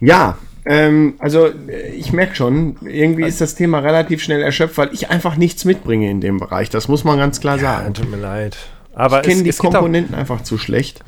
Ja, 0.00 0.36
ähm, 0.64 1.14
also 1.20 1.46
äh, 1.46 1.92
ich 1.92 2.12
merke 2.12 2.34
schon, 2.34 2.74
irgendwie 2.84 3.22
ist 3.22 3.40
das 3.40 3.54
Thema 3.54 3.78
relativ 3.78 4.20
schnell 4.20 4.42
erschöpft, 4.42 4.78
weil 4.78 4.90
ich 4.92 5.10
einfach 5.10 5.36
nichts 5.36 5.64
mitbringe 5.64 6.10
in 6.10 6.20
dem 6.20 6.40
Bereich. 6.40 6.70
Das 6.70 6.88
muss 6.88 7.04
man 7.04 7.18
ganz 7.18 7.40
klar 7.40 7.60
sagen. 7.60 7.94
tut 7.94 8.10
mir 8.10 8.16
leid. 8.16 8.56
Aber 8.94 9.20
ich 9.20 9.28
kenne 9.28 9.42
die 9.42 9.52
auch, 9.52 9.58
Komponenten 9.58 10.14
einfach 10.14 10.42
zu 10.42 10.58
schlecht. 10.58 11.02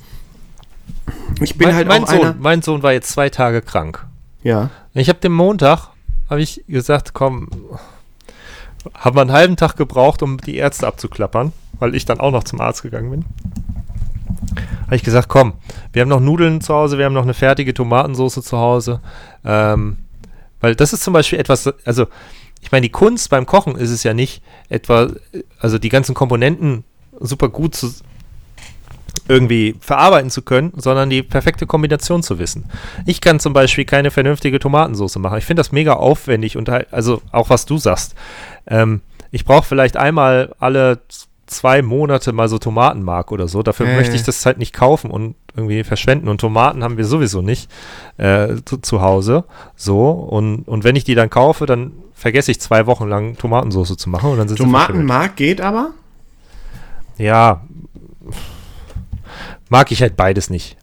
Ich 1.41 1.57
bin 1.59 1.69
mein, 1.69 1.77
halt 1.77 1.89
mein, 1.89 2.05
auch 2.05 2.09
Sohn, 2.09 2.21
einer. 2.21 2.37
mein 2.39 2.63
Sohn 2.63 2.83
war 2.83 2.93
jetzt 2.93 3.11
zwei 3.11 3.29
Tage 3.29 3.63
krank. 3.63 4.07
Ja. 4.43 4.71
Ich 4.95 5.09
habe 5.09 5.19
den 5.19 5.33
Montag, 5.33 5.89
habe 6.31 6.41
ich 6.41 6.65
gesagt, 6.69 7.15
komm, 7.15 7.49
haben 8.95 9.17
wir 9.17 9.23
einen 9.23 9.33
halben 9.33 9.57
Tag 9.57 9.77
gebraucht, 9.77 10.23
um 10.23 10.39
die 10.39 10.57
Ärzte 10.57 10.87
abzuklappern, 10.87 11.53
weil 11.79 11.95
ich 11.95 12.05
dann 12.05 12.21
auch 12.21 12.31
noch 12.31 12.45
zum 12.45 12.61
Arzt 12.61 12.83
gegangen 12.83 13.11
bin. 13.11 13.25
Habe 14.87 14.97
ich 14.97 15.03
gesagt, 15.03 15.29
komm, 15.29 15.55
wir 15.93 16.03
haben 16.03 16.09
noch 16.09 16.21
Nudeln 16.21 16.61
zu 16.61 16.75
Hause, 16.75 16.99
wir 16.99 17.07
haben 17.07 17.15
noch 17.15 17.23
eine 17.23 17.35
fertige 17.35 17.75
Tomatensauce 17.75 18.43
zu 18.43 18.59
Hause. 18.59 19.01
Ähm, 19.45 19.97
weil 20.61 20.75
das 20.75 20.93
ist 20.93 21.03
zum 21.03 21.15
Beispiel 21.15 21.39
etwas, 21.39 21.73
also 21.85 22.07
ich 22.61 22.73
meine, 22.73 22.83
die 22.83 22.93
Kunst 22.93 23.31
beim 23.31 23.47
Kochen 23.47 23.77
ist 23.77 23.91
es 23.91 24.03
ja 24.03 24.15
nicht 24.15 24.43
etwa, 24.69 25.11
also 25.59 25.79
die 25.79 25.91
ganzen 25.91 26.15
Komponenten 26.15 26.85
super 27.21 27.49
gut 27.49 27.75
zu, 27.75 27.93
irgendwie 29.29 29.77
verarbeiten 29.81 30.31
zu 30.31 30.43
können, 30.43 30.73
sondern 30.77 31.09
die 31.11 31.23
perfekte 31.23 31.67
Kombination 31.67 32.23
zu 32.23 32.39
wissen. 32.39 32.65
Ich 33.07 33.21
kann 33.21 33.41
zum 33.41 33.53
Beispiel 33.53 33.85
keine 33.85 34.11
vernünftige 34.11 34.59
Tomatensauce 34.59 35.17
machen. 35.17 35.39
Ich 35.39 35.47
finde 35.47 35.61
das 35.61 35.73
mega 35.73 35.95
aufwendig 35.95 36.57
und 36.57 36.69
halt, 36.69 36.93
also 36.93 37.23
auch 37.33 37.51
was 37.51 37.65
du 37.67 37.79
sagst. 37.79 38.15
Ähm, 38.67 39.01
ich 39.31 39.45
brauche 39.45 39.67
vielleicht 39.67 39.97
einmal 39.97 40.55
alle 40.59 41.01
zwei 41.47 41.83
Monate 41.83 42.33
mal 42.33 42.49
so 42.49 42.59
Tomatenmark 42.59 43.33
oder 43.33 43.49
so. 43.49 43.63
Dafür 43.63 43.87
Äh. 43.87 43.97
möchte 43.97 44.17
ich 44.17 44.23
das 44.23 44.45
halt 44.47 44.59
nicht 44.59 44.73
kaufen 44.75 45.11
und 45.11 45.35
irgendwie 45.57 45.85
verschwenden. 45.85 46.29
Und 46.29 46.41
Tomaten 46.41 46.83
haben 46.83 46.97
wir 46.97 47.05
sowieso 47.05 47.43
nicht 47.43 47.71
äh, 48.17 48.57
zu, 48.65 48.79
zu 48.79 49.01
Hause. 49.01 49.45
So. 49.77 50.11
Und, 50.11 50.67
und 50.69 50.85
wenn 50.85 50.97
ich 50.97 51.05
die 51.05 51.15
dann 51.15 51.31
kaufe, 51.31 51.67
dann 51.67 51.93
vergesse 52.15 52.51
ich 52.51 52.61
zwei 52.61 52.87
Wochen 52.87 53.09
lang 53.09 53.37
Tomatensauce 53.37 53.97
zu 53.97 54.11
machen 54.11 54.31
und 54.31 54.39
dann. 54.39 54.49
Tomatenmark 54.57 55.37
geht 55.37 55.61
aber. 55.61 55.91
Ja, 57.17 57.63
mag 59.69 59.91
ich 59.93 60.03
halt 60.03 60.17
beides 60.17 60.51
nicht. 60.51 60.77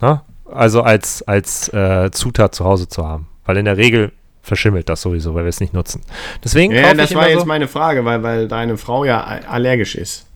Ne? 0.00 0.20
Also 0.50 0.82
als, 0.82 1.22
als 1.22 1.68
äh, 1.72 2.10
Zutat 2.10 2.54
zu 2.54 2.64
Hause 2.64 2.88
zu 2.88 3.06
haben. 3.06 3.28
Weil 3.44 3.56
in 3.56 3.64
der 3.64 3.76
Regel 3.76 4.12
verschimmelt 4.42 4.88
das 4.88 5.02
sowieso, 5.02 5.34
weil 5.34 5.44
wir 5.44 5.48
es 5.48 5.60
nicht 5.60 5.72
nutzen. 5.72 6.02
Deswegen 6.44 6.72
Ja, 6.72 6.94
das 6.94 7.10
ich 7.10 7.16
war 7.16 7.24
immer 7.24 7.30
jetzt 7.30 7.40
so, 7.40 7.46
meine 7.46 7.68
Frage, 7.68 8.04
weil, 8.04 8.22
weil 8.22 8.48
deine 8.48 8.76
Frau 8.76 9.04
ja 9.04 9.22
allergisch 9.22 9.94
ist. 9.94 10.26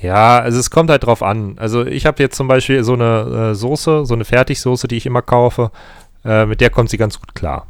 Ja, 0.00 0.38
also 0.38 0.58
es 0.58 0.70
kommt 0.70 0.90
halt 0.90 1.04
drauf 1.04 1.22
an. 1.22 1.56
Also 1.58 1.84
ich 1.84 2.06
habe 2.06 2.22
jetzt 2.22 2.36
zum 2.36 2.48
Beispiel 2.48 2.84
so 2.84 2.94
eine 2.94 3.50
äh, 3.50 3.54
Soße, 3.54 4.06
so 4.06 4.14
eine 4.14 4.24
Fertigsoße, 4.24 4.86
die 4.88 4.96
ich 4.96 5.06
immer 5.06 5.22
kaufe. 5.22 5.70
Äh, 6.24 6.46
mit 6.46 6.60
der 6.60 6.70
kommt 6.70 6.90
sie 6.90 6.98
ganz 6.98 7.18
gut 7.18 7.34
klar. 7.34 7.66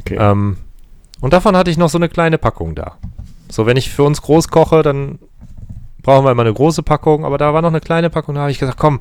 Okay. 0.00 0.16
Ähm, 0.18 0.58
und 1.20 1.32
davon 1.32 1.56
hatte 1.56 1.70
ich 1.70 1.78
noch 1.78 1.88
so 1.88 1.98
eine 1.98 2.08
kleine 2.08 2.38
Packung 2.38 2.74
da. 2.74 2.96
So, 3.50 3.66
wenn 3.66 3.76
ich 3.76 3.90
für 3.90 4.02
uns 4.02 4.22
groß 4.22 4.48
koche, 4.48 4.82
dann 4.82 5.18
brauchen 6.06 6.24
wir 6.24 6.30
immer 6.30 6.42
eine 6.42 6.54
große 6.54 6.84
Packung, 6.84 7.24
aber 7.24 7.36
da 7.36 7.52
war 7.52 7.62
noch 7.62 7.68
eine 7.68 7.80
kleine 7.80 8.10
Packung, 8.10 8.36
da 8.36 8.42
habe 8.42 8.52
ich 8.52 8.60
gesagt, 8.60 8.78
komm, 8.78 9.00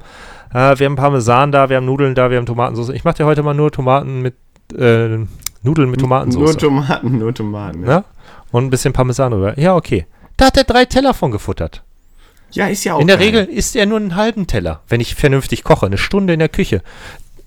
äh, 0.51 0.77
wir 0.79 0.87
haben 0.87 0.95
Parmesan 0.95 1.51
da, 1.51 1.69
wir 1.69 1.77
haben 1.77 1.85
Nudeln 1.85 2.15
da, 2.15 2.31
wir 2.31 2.37
haben 2.37 2.47
Tomatensauce. 2.47 2.89
Ich 2.89 3.03
mache 3.03 3.17
dir 3.17 3.25
heute 3.27 3.43
mal 3.43 3.53
nur 3.53 3.71
Tomaten 3.71 4.23
mit, 4.23 4.33
äh, 4.75 5.19
Nudeln 5.61 5.91
mit 5.91 5.99
Tomatensauce. 5.99 6.41
Nur 6.41 6.57
Tomaten, 6.57 7.19
nur 7.19 7.31
Tomaten. 7.33 7.83
Ja, 7.83 7.99
ne? 7.99 8.03
Und 8.51 8.65
ein 8.65 8.69
bisschen 8.71 8.91
Parmesan 8.91 9.31
drüber. 9.31 9.57
Ja, 9.59 9.75
okay. 9.75 10.07
Da 10.35 10.47
hat 10.47 10.57
er 10.57 10.63
drei 10.63 10.85
Teller 10.85 11.13
von 11.13 11.29
gefuttert. 11.29 11.83
ja 12.51 12.67
ist 12.67 12.83
ja 12.83 12.95
auch 12.95 12.99
In 12.99 13.07
der 13.07 13.17
geil. 13.17 13.27
Regel 13.27 13.45
isst 13.45 13.75
er 13.75 13.85
nur 13.85 13.99
einen 13.99 14.15
halben 14.15 14.47
Teller, 14.47 14.81
wenn 14.89 14.99
ich 14.99 15.13
vernünftig 15.13 15.63
koche, 15.63 15.85
eine 15.85 15.99
Stunde 15.99 16.33
in 16.33 16.39
der 16.39 16.49
Küche. 16.49 16.81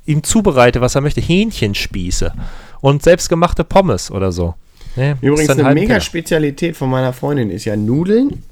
Ihm 0.07 0.23
zubereite, 0.23 0.81
was 0.81 0.95
er 0.95 1.01
möchte, 1.01 1.21
Hähnchenspieße 1.21 2.33
und 2.81 3.03
selbstgemachte 3.03 3.65
Pommes 3.65 4.13
oder 4.13 4.31
so. 4.31 4.55
Ne, 4.95 5.13
isst 5.15 5.23
Übrigens 5.23 5.51
eine 5.51 5.75
mega. 5.75 6.01
Spezialität 6.01 6.77
von 6.77 6.89
meiner 6.89 7.13
Freundin 7.13 7.51
ist 7.51 7.65
ja 7.65 7.77
Nudeln 7.77 8.45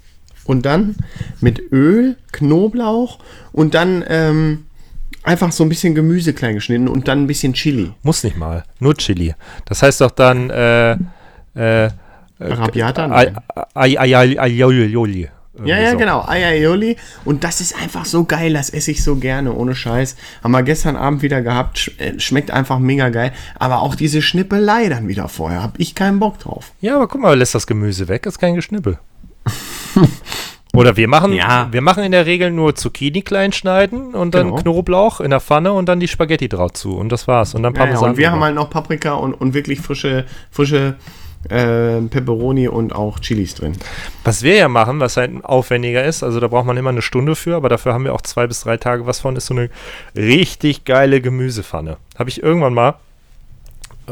und 0.46 0.64
dann 0.66 0.96
mit 1.40 1.60
Öl, 1.72 2.16
Knoblauch 2.32 3.18
und 3.52 3.74
dann 3.74 4.04
ähm, 4.08 4.66
einfach 5.22 5.52
so 5.52 5.64
ein 5.64 5.68
bisschen 5.68 5.94
Gemüse 5.94 6.32
klein 6.32 6.54
geschnitten 6.54 6.88
und 6.88 7.08
dann 7.08 7.22
ein 7.24 7.26
bisschen 7.26 7.52
Chili. 7.52 7.92
Muss 8.02 8.22
nicht 8.24 8.36
mal. 8.36 8.64
Nur 8.80 8.96
Chili. 8.96 9.34
Das 9.64 9.82
heißt 9.82 10.00
doch 10.00 10.10
dann, 10.12 10.50
äh, 10.50 10.92
äh, 11.54 11.90
Ai- 12.38 13.98
Ai- 13.98 14.38
Aioli. 14.38 15.28
Ja, 15.64 15.78
ja, 15.80 15.92
so. 15.92 15.96
genau. 15.96 16.20
Aioli. 16.26 16.96
Und 17.24 17.44
das 17.44 17.62
ist 17.62 17.74
einfach 17.80 18.04
so 18.04 18.24
geil. 18.24 18.52
Das 18.52 18.68
esse 18.68 18.90
ich 18.90 19.02
so 19.02 19.16
gerne, 19.16 19.54
ohne 19.54 19.74
Scheiß. 19.74 20.16
Haben 20.44 20.50
wir 20.52 20.62
gestern 20.62 20.96
Abend 20.96 21.22
wieder 21.22 21.40
gehabt. 21.40 21.78
Sch 21.78 21.90
äh, 21.98 22.20
schmeckt 22.20 22.50
einfach 22.50 22.78
mega 22.78 23.08
geil. 23.08 23.32
Aber 23.58 23.80
auch 23.80 23.94
diese 23.94 24.20
Schnippelei 24.20 24.90
dann 24.90 25.08
wieder 25.08 25.28
vorher. 25.28 25.62
Hab 25.62 25.80
ich 25.80 25.94
keinen 25.94 26.18
Bock 26.20 26.38
drauf. 26.40 26.72
Ja, 26.82 26.96
aber 26.96 27.08
guck 27.08 27.22
mal, 27.22 27.38
lässt 27.38 27.54
das 27.54 27.66
Gemüse 27.66 28.06
weg, 28.08 28.26
ist 28.26 28.38
kein 28.38 28.54
Geschnippel. 28.54 28.98
Oder 30.74 30.96
wir 30.98 31.08
machen, 31.08 31.32
Ja. 31.32 31.68
wir 31.70 31.80
machen 31.80 32.04
in 32.04 32.12
der 32.12 32.26
Regel 32.26 32.50
nur 32.50 32.74
Zucchini 32.74 33.22
klein 33.22 33.52
schneiden 33.52 34.14
und 34.14 34.34
dann 34.34 34.48
Genau. 34.48 34.56
Knoblauch 34.60 35.20
in 35.20 35.30
der 35.30 35.40
Pfanne 35.40 35.72
und 35.72 35.88
dann 35.88 36.00
die 36.00 36.08
Spaghetti 36.08 36.48
drauf 36.48 36.74
zu 36.74 36.96
und 36.96 37.10
das 37.10 37.26
war's. 37.26 37.54
Und 37.54 37.62
dann 37.62 37.72
Ja, 37.74 37.80
ja, 37.80 37.84
Parmesan. 37.86 38.10
und 38.10 38.16
wir 38.18 38.30
haben 38.30 38.42
halt 38.42 38.54
noch 38.54 38.68
Paprika 38.68 39.14
und, 39.14 39.32
und 39.32 39.54
wirklich 39.54 39.80
frische, 39.80 40.26
frische 40.50 40.96
äh, 41.48 42.00
Peperoni 42.02 42.68
und 42.68 42.94
auch 42.94 43.20
Chilis 43.20 43.54
drin. 43.54 43.72
Was 44.24 44.42
wir 44.42 44.56
ja 44.56 44.68
machen, 44.68 45.00
was 45.00 45.16
halt 45.16 45.44
aufwendiger 45.44 46.04
ist, 46.04 46.22
also 46.22 46.40
da 46.40 46.48
braucht 46.48 46.66
man 46.66 46.76
immer 46.76 46.90
eine 46.90 47.02
Stunde 47.02 47.36
für, 47.36 47.56
aber 47.56 47.68
dafür 47.70 47.94
haben 47.94 48.04
wir 48.04 48.12
auch 48.12 48.20
zwei 48.22 48.46
bis 48.46 48.60
drei 48.60 48.76
Tage 48.76 49.06
was 49.06 49.20
von, 49.20 49.34
ist 49.36 49.46
so 49.46 49.54
eine 49.54 49.70
richtig 50.14 50.84
geile 50.84 51.22
Gemüsepfanne. 51.22 51.96
Habe 52.18 52.28
ich 52.30 52.42
irgendwann 52.42 52.74
mal 52.74 52.94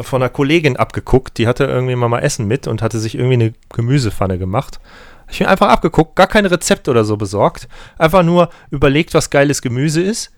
von 0.00 0.22
einer 0.22 0.28
Kollegin 0.30 0.76
abgeguckt, 0.76 1.36
die 1.38 1.46
hatte 1.46 1.64
irgendwie 1.64 1.94
mal 1.96 2.18
Essen 2.20 2.46
mit 2.48 2.66
und 2.66 2.80
hatte 2.82 2.98
sich 2.98 3.14
irgendwie 3.16 3.34
eine 3.34 3.52
Gemüsepfanne 3.72 4.38
gemacht. 4.38 4.80
Ich 5.28 5.38
bin 5.38 5.46
einfach 5.46 5.68
abgeguckt, 5.68 6.16
gar 6.16 6.26
kein 6.26 6.46
Rezept 6.46 6.88
oder 6.88 7.04
so 7.04 7.16
besorgt, 7.16 7.68
einfach 7.98 8.22
nur 8.22 8.50
überlegt, 8.70 9.14
was 9.14 9.30
geiles 9.30 9.62
Gemüse 9.62 10.02
ist, 10.02 10.30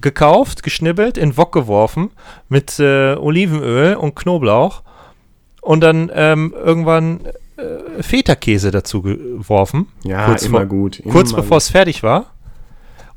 gekauft, 0.00 0.62
geschnibbelt, 0.62 1.16
in 1.16 1.36
Wok 1.36 1.52
geworfen 1.52 2.10
mit 2.48 2.78
äh, 2.78 3.14
Olivenöl 3.14 3.94
und 3.96 4.14
Knoblauch 4.14 4.82
und 5.62 5.80
dann 5.80 6.10
ähm, 6.14 6.54
irgendwann 6.56 7.20
äh, 7.56 8.02
Feta-Käse 8.02 8.70
dazu 8.70 9.02
geworfen. 9.02 9.88
Ja, 10.04 10.26
kurz 10.26 10.42
immer 10.42 10.58
vor, 10.58 10.66
gut. 10.66 11.00
Immer 11.00 11.12
kurz 11.12 11.32
bevor 11.32 11.58
es 11.58 11.68
fertig 11.70 12.02
war. 12.02 12.26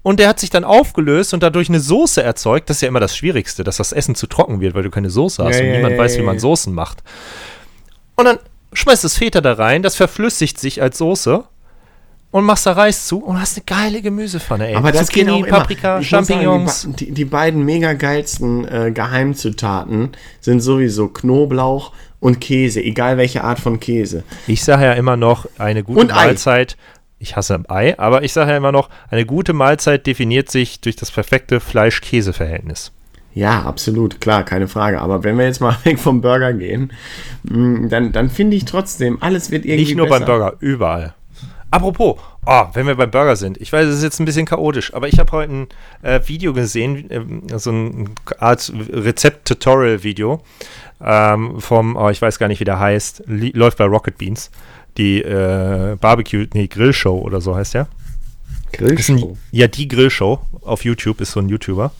Und 0.01 0.19
der 0.19 0.27
hat 0.27 0.39
sich 0.39 0.49
dann 0.49 0.65
aufgelöst 0.65 1.33
und 1.33 1.43
dadurch 1.43 1.69
eine 1.69 1.79
Soße 1.79 2.21
erzeugt. 2.21 2.69
Das 2.69 2.77
ist 2.77 2.81
ja 2.81 2.89
immer 2.89 2.99
das 2.99 3.15
Schwierigste, 3.15 3.63
dass 3.63 3.77
das 3.77 3.93
Essen 3.93 4.15
zu 4.15 4.27
trocken 4.27 4.59
wird, 4.59 4.75
weil 4.75 4.83
du 4.83 4.89
keine 4.89 5.09
Soße 5.09 5.41
hast 5.41 5.55
Ja, 5.55 5.61
und 5.61 5.67
ja, 5.67 5.75
niemand 5.77 5.93
ja, 5.93 5.99
weiß, 5.99 6.17
wie 6.17 6.23
man. 6.23 6.39
Soßen 6.39 6.73
macht. 6.73 7.03
Und 8.15 8.25
dann 8.25 8.39
schmeißt 8.73 9.03
das 9.03 9.17
Feta 9.17 9.41
da 9.41 9.53
rein, 9.53 9.83
das 9.83 9.95
verflüssigt 9.95 10.59
sich 10.59 10.81
als 10.81 10.97
Soße 10.97 11.43
und 12.33 12.45
machst 12.45 12.65
da 12.65 12.71
Reis 12.71 13.05
zu 13.05 13.23
und 13.23 13.39
hast 13.39 13.57
eine 13.57 13.65
geile 13.65 14.01
Gemüsepfanne, 14.01 14.69
ey. 14.69 14.75
Aber 14.75 14.91
das 14.91 15.09
geht 15.09 15.29
auch 15.29 15.37
immer. 15.37 15.47
Paprika, 15.47 15.99
Ich 15.99 16.11
muss 16.11 16.27
sagen, 16.27 16.41
Champignons. 16.41 16.87
die, 16.99 17.11
die, 17.11 17.25
beiden 17.25 17.63
mega 17.63 17.93
geilsten 17.93 18.67
äh, 18.67 18.91
Geheimzutaten 18.91 20.13
sind 20.41 20.61
sowieso 20.61 21.09
Knoblauch 21.09 21.91
und 22.19 22.41
Käse, 22.41 22.81
egal 22.81 23.17
welche 23.17 23.43
Art 23.43 23.59
von 23.59 23.79
Käse. 23.79 24.23
Ich 24.47 24.63
sage 24.63 24.85
ja 24.85 24.93
immer 24.93 25.15
noch, 25.15 25.45
eine 25.59 25.83
gute 25.83 25.99
Und 25.99 26.11
Ei. 26.11 26.25
Mahlzeit. 26.25 26.75
Ich 27.19 27.35
hasse 27.35 27.63
Ei, 27.69 27.97
aber 27.99 28.23
ich 28.23 28.33
sage 28.33 28.51
ja 28.51 28.57
immer 28.57 28.71
noch, 28.71 28.89
eine 29.09 29.25
gute 29.25 29.53
Mahlzeit 29.53 30.07
definiert 30.07 30.49
sich 30.49 30.81
durch 30.81 30.95
das 30.95 31.11
perfekte 31.11 31.59
Fleisch-Käse-Verhältnis. 31.59 32.91
Ja, 33.33 33.63
absolut, 33.63 34.21
klar, 34.21 34.43
keine 34.43 34.67
Frage. 34.67 35.01
Aber 35.01 35.23
wenn 35.23 35.37
wir 35.37 35.45
jetzt 35.45 35.61
mal 35.61 35.75
weg 35.83 35.99
vom 35.99 36.21
Burger 36.21 36.53
gehen, 36.53 36.91
mh, 37.43 37.89
dann, 37.89 38.11
dann 38.11 38.29
finde 38.29 38.55
ich 38.57 38.65
trotzdem, 38.65 39.17
alles 39.21 39.51
wird 39.51 39.65
irgendwie 39.65 39.85
Nicht 39.85 39.95
nur 39.97 40.07
besser. 40.07 40.19
beim 40.19 40.27
Burger, 40.27 40.53
überall. 40.59 41.13
Apropos, 41.71 42.17
oh, 42.45 42.63
wenn 42.73 42.85
wir 42.85 42.93
beim 42.93 43.09
Burger 43.09 43.35
sind, 43.35 43.57
ich 43.59 43.73
weiß, 43.73 43.87
es 43.87 43.97
ist 43.97 44.03
jetzt 44.03 44.19
ein 44.19 44.25
bisschen 44.25 44.45
chaotisch, 44.45 44.93
aber 44.93 45.07
ich 45.07 45.17
habe 45.17 45.31
heute 45.31 45.51
ein 45.51 45.67
äh, 46.03 46.19
Video 46.27 46.53
gesehen, 46.53 47.05
ähm, 47.09 47.41
so 47.55 47.71
ein 47.71 48.11
Art 48.37 48.71
Rezept-Tutorial-Video 48.91 50.39
ähm, 51.03 51.59
vom, 51.59 51.95
oh, 51.95 52.09
ich 52.09 52.21
weiß 52.21 52.37
gar 52.37 52.47
nicht, 52.47 52.59
wie 52.59 52.65
der 52.65 52.79
heißt, 52.79 53.23
läuft 53.25 53.79
bei 53.79 53.85
Rocket 53.85 54.19
Beans, 54.19 54.51
die 54.97 55.23
äh, 55.23 55.97
Barbecue, 55.99 56.45
nee, 56.53 56.67
Grillshow 56.67 57.17
oder 57.17 57.41
so 57.41 57.55
heißt 57.55 57.73
der. 57.73 57.87
Ein, 58.79 59.37
ja, 59.51 59.67
die 59.67 59.87
Grillshow 59.87 60.39
auf 60.61 60.83
YouTube 60.85 61.21
ist 61.21 61.31
so 61.31 61.39
ein 61.39 61.49
YouTuber. 61.49 61.91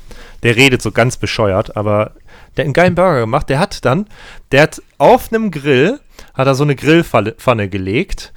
Der 0.43 0.55
redet 0.55 0.81
so 0.81 0.91
ganz 0.91 1.17
bescheuert, 1.17 1.75
aber 1.77 2.11
der 2.57 2.63
hat 2.63 2.65
einen 2.67 2.73
geilen 2.73 2.95
Burger 2.95 3.21
gemacht. 3.21 3.49
Der 3.49 3.59
hat 3.59 3.85
dann, 3.85 4.07
der 4.51 4.63
hat 4.63 4.81
auf 4.97 5.31
einem 5.31 5.51
Grill, 5.51 5.99
hat 6.33 6.47
er 6.47 6.55
so 6.55 6.63
eine 6.63 6.75
Grillpfanne 6.75 7.31
Pfanne 7.33 7.69
gelegt, 7.69 8.33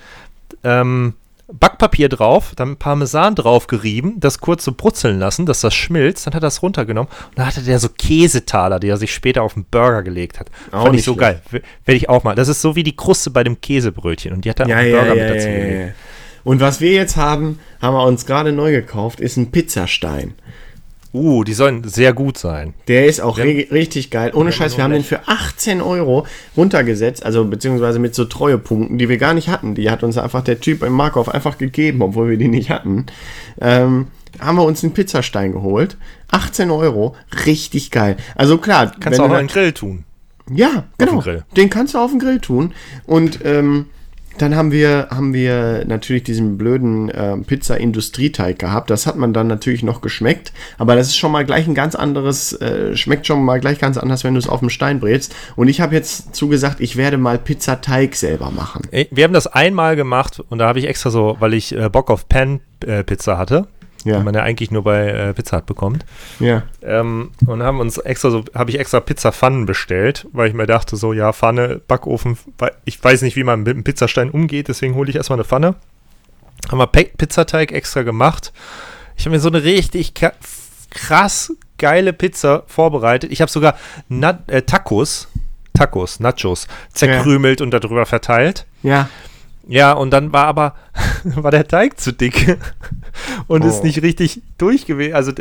ähm, 0.64 1.14
Backpapier 1.52 2.08
drauf, 2.08 2.54
dann 2.56 2.76
Parmesan 2.76 3.36
drauf 3.36 3.68
gerieben, 3.68 4.18
das 4.18 4.40
kurz 4.40 4.64
so 4.64 4.72
brutzeln 4.72 5.20
lassen, 5.20 5.46
dass 5.46 5.60
das 5.60 5.76
schmilzt, 5.76 6.26
dann 6.26 6.34
hat 6.34 6.38
er 6.42 6.46
das 6.46 6.60
runtergenommen 6.60 7.08
und 7.28 7.38
dann 7.38 7.46
hatte 7.46 7.62
der 7.62 7.78
so 7.78 7.88
Käsetaler, 7.88 8.80
die 8.80 8.88
er 8.88 8.96
sich 8.96 9.14
später 9.14 9.42
auf 9.44 9.54
den 9.54 9.64
Burger 9.64 10.02
gelegt 10.02 10.40
hat. 10.40 10.50
Auch 10.72 10.86
Fand 10.86 10.96
ich 10.98 11.04
so 11.04 11.14
geil. 11.14 11.40
W- 11.50 11.60
Werde 11.84 11.96
ich 11.96 12.08
auch 12.08 12.24
mal. 12.24 12.34
Das 12.34 12.48
ist 12.48 12.62
so 12.62 12.74
wie 12.74 12.82
die 12.82 12.96
Kruste 12.96 13.30
bei 13.30 13.44
dem 13.44 13.60
Käsebrötchen 13.60 14.32
und 14.32 14.44
die 14.44 14.50
hat 14.50 14.58
er 14.58 14.66
Ja, 14.68 14.76
auf 14.76 14.82
den 14.82 14.90
Burger 14.92 15.14
ja, 15.14 15.22
mit 15.22 15.36
dazu 15.36 15.48
ja, 15.48 15.54
gelegt. 15.54 15.86
ja. 15.88 15.94
Und 16.46 16.60
was 16.60 16.80
wir 16.80 16.92
jetzt 16.92 17.16
haben, 17.16 17.58
haben 17.82 17.94
wir 17.94 18.04
uns 18.06 18.24
gerade 18.24 18.52
neu 18.52 18.70
gekauft, 18.70 19.18
ist 19.20 19.36
ein 19.36 19.50
Pizzastein. 19.50 20.34
Uh, 21.12 21.42
die 21.44 21.54
sollen 21.54 21.82
sehr 21.88 22.12
gut 22.12 22.38
sein. 22.38 22.74
Der 22.88 23.06
ist 23.06 23.20
auch 23.20 23.38
ri- 23.38 23.70
richtig 23.72 24.10
geil. 24.10 24.30
Ohne 24.34 24.52
Scheiß, 24.52 24.72
nur 24.72 24.76
wir 24.78 24.84
haben 24.84 24.92
den 24.92 25.02
für 25.02 25.26
18 25.26 25.80
Euro 25.80 26.24
runtergesetzt, 26.56 27.24
also 27.24 27.44
beziehungsweise 27.46 27.98
mit 27.98 28.14
so 28.14 28.26
Treuepunkten, 28.26 28.96
die 28.96 29.08
wir 29.08 29.16
gar 29.18 29.34
nicht 29.34 29.48
hatten. 29.48 29.74
Die 29.74 29.90
hat 29.90 30.04
uns 30.04 30.18
einfach 30.18 30.42
der 30.44 30.60
Typ 30.60 30.84
im 30.84 30.92
Markov 30.92 31.28
einfach 31.28 31.58
gegeben, 31.58 32.00
obwohl 32.02 32.28
wir 32.30 32.36
die 32.36 32.48
nicht 32.48 32.70
hatten. 32.70 33.06
Ähm, 33.60 34.06
haben 34.38 34.56
wir 34.56 34.64
uns 34.64 34.84
einen 34.84 34.92
Pizzastein 34.94 35.50
geholt. 35.52 35.96
18 36.30 36.70
Euro, 36.70 37.16
richtig 37.46 37.90
geil. 37.90 38.16
Also 38.36 38.58
klar, 38.58 38.92
Kannst 39.00 39.18
du 39.18 39.24
auch 39.24 39.36
den 39.36 39.48
Grill 39.48 39.72
tun. 39.72 40.04
ja, 40.52 40.84
genau. 40.98 41.12
den 41.12 41.20
Grill. 41.20 41.44
Den 41.56 41.70
kannst 41.70 41.94
du 41.94 41.98
auf 41.98 42.10
den 42.12 42.20
Grill 42.20 42.38
tun. 42.40 42.72
Und 43.06 43.40
ähm, 43.44 43.86
dann 44.38 44.56
haben 44.56 44.72
wir, 44.72 45.08
haben 45.10 45.32
wir 45.32 45.84
natürlich 45.86 46.22
diesen 46.24 46.58
blöden 46.58 47.08
äh, 47.08 47.36
Pizza-Industrieteig 47.38 48.58
gehabt. 48.58 48.90
Das 48.90 49.06
hat 49.06 49.16
man 49.16 49.32
dann 49.32 49.46
natürlich 49.46 49.82
noch 49.82 50.00
geschmeckt. 50.00 50.52
Aber 50.78 50.96
das 50.96 51.08
ist 51.08 51.16
schon 51.16 51.32
mal 51.32 51.44
gleich 51.44 51.66
ein 51.66 51.74
ganz 51.74 51.94
anderes, 51.94 52.52
äh, 52.60 52.96
schmeckt 52.96 53.26
schon 53.26 53.44
mal 53.44 53.60
gleich 53.60 53.78
ganz 53.78 53.98
anders, 53.98 54.24
wenn 54.24 54.34
du 54.34 54.38
es 54.38 54.48
auf 54.48 54.60
dem 54.60 54.70
Stein 54.70 55.00
brätst. 55.00 55.34
Und 55.56 55.68
ich 55.68 55.80
habe 55.80 55.94
jetzt 55.94 56.34
zugesagt, 56.34 56.80
ich 56.80 56.96
werde 56.96 57.18
mal 57.18 57.38
Pizzateig 57.38 58.14
selber 58.16 58.50
machen. 58.50 58.82
Wir 58.90 59.24
haben 59.24 59.34
das 59.34 59.46
einmal 59.46 59.96
gemacht 59.96 60.42
und 60.48 60.58
da 60.58 60.68
habe 60.68 60.78
ich 60.78 60.86
extra 60.86 61.10
so, 61.10 61.36
weil 61.40 61.54
ich 61.54 61.76
äh, 61.76 61.88
Bock 61.88 62.10
auf 62.10 62.28
Pan-Pizza 62.28 63.38
hatte, 63.38 63.66
Ja. 64.06 64.18
die 64.18 64.24
man 64.24 64.34
ja 64.34 64.42
eigentlich 64.42 64.70
nur 64.70 64.84
bei 64.84 65.08
äh, 65.08 65.34
Pizza 65.34 65.58
Hut 65.58 65.66
bekommt. 65.66 66.06
Ja. 66.38 66.62
Ähm, 66.82 67.32
und 67.44 67.62
haben 67.62 67.80
uns 67.80 67.98
extra 67.98 68.30
so, 68.30 68.44
habe 68.54 68.70
ich 68.70 68.78
extra 68.78 69.00
Pizzapfannen 69.00 69.66
bestellt, 69.66 70.28
weil 70.32 70.48
ich 70.48 70.54
mir 70.54 70.66
dachte, 70.66 70.96
so, 70.96 71.12
ja, 71.12 71.32
Pfanne, 71.32 71.80
Backofen, 71.88 72.38
ich 72.84 73.02
weiß 73.02 73.22
nicht, 73.22 73.36
wie 73.36 73.42
man 73.42 73.60
mit 73.60 73.74
einem 73.74 73.84
Pizzastein 73.84 74.30
umgeht, 74.30 74.68
deswegen 74.68 74.94
hole 74.94 75.10
ich 75.10 75.16
erstmal 75.16 75.38
eine 75.38 75.44
Pfanne. 75.44 75.74
Haben 76.70 76.78
wir 76.78 76.86
Pe 76.86 77.10
Pizzateig 77.16 77.72
extra 77.72 78.02
gemacht. 78.02 78.52
Ich 79.16 79.26
habe 79.26 79.34
mir 79.34 79.40
so 79.40 79.48
eine 79.48 79.64
richtig 79.64 80.14
krass 80.90 81.52
geile 81.78 82.12
Pizza 82.12 82.62
vorbereitet. 82.66 83.32
Ich 83.32 83.40
habe 83.40 83.50
sogar 83.50 83.76
Na 84.08 84.38
äh, 84.46 84.62
Tacos, 84.62 85.28
Tacos, 85.74 86.20
Nachos, 86.20 86.68
zerkrümelt 86.92 87.60
und 87.60 87.72
darüber 87.72 88.06
verteilt. 88.06 88.66
Ja. 88.82 89.08
Ja, 89.68 89.92
und 89.92 90.10
dann 90.12 90.32
war 90.32 90.46
aber 90.46 90.74
war 91.24 91.50
der 91.50 91.66
Teig 91.66 91.98
zu 92.00 92.12
dick 92.12 92.56
und 93.48 93.64
ist 93.64 93.80
Oh. 93.80 93.84
nicht 93.86 94.02
richtig 94.02 94.42
durch 94.58 94.86
gewesen. 94.86 95.14
Also 95.14 95.32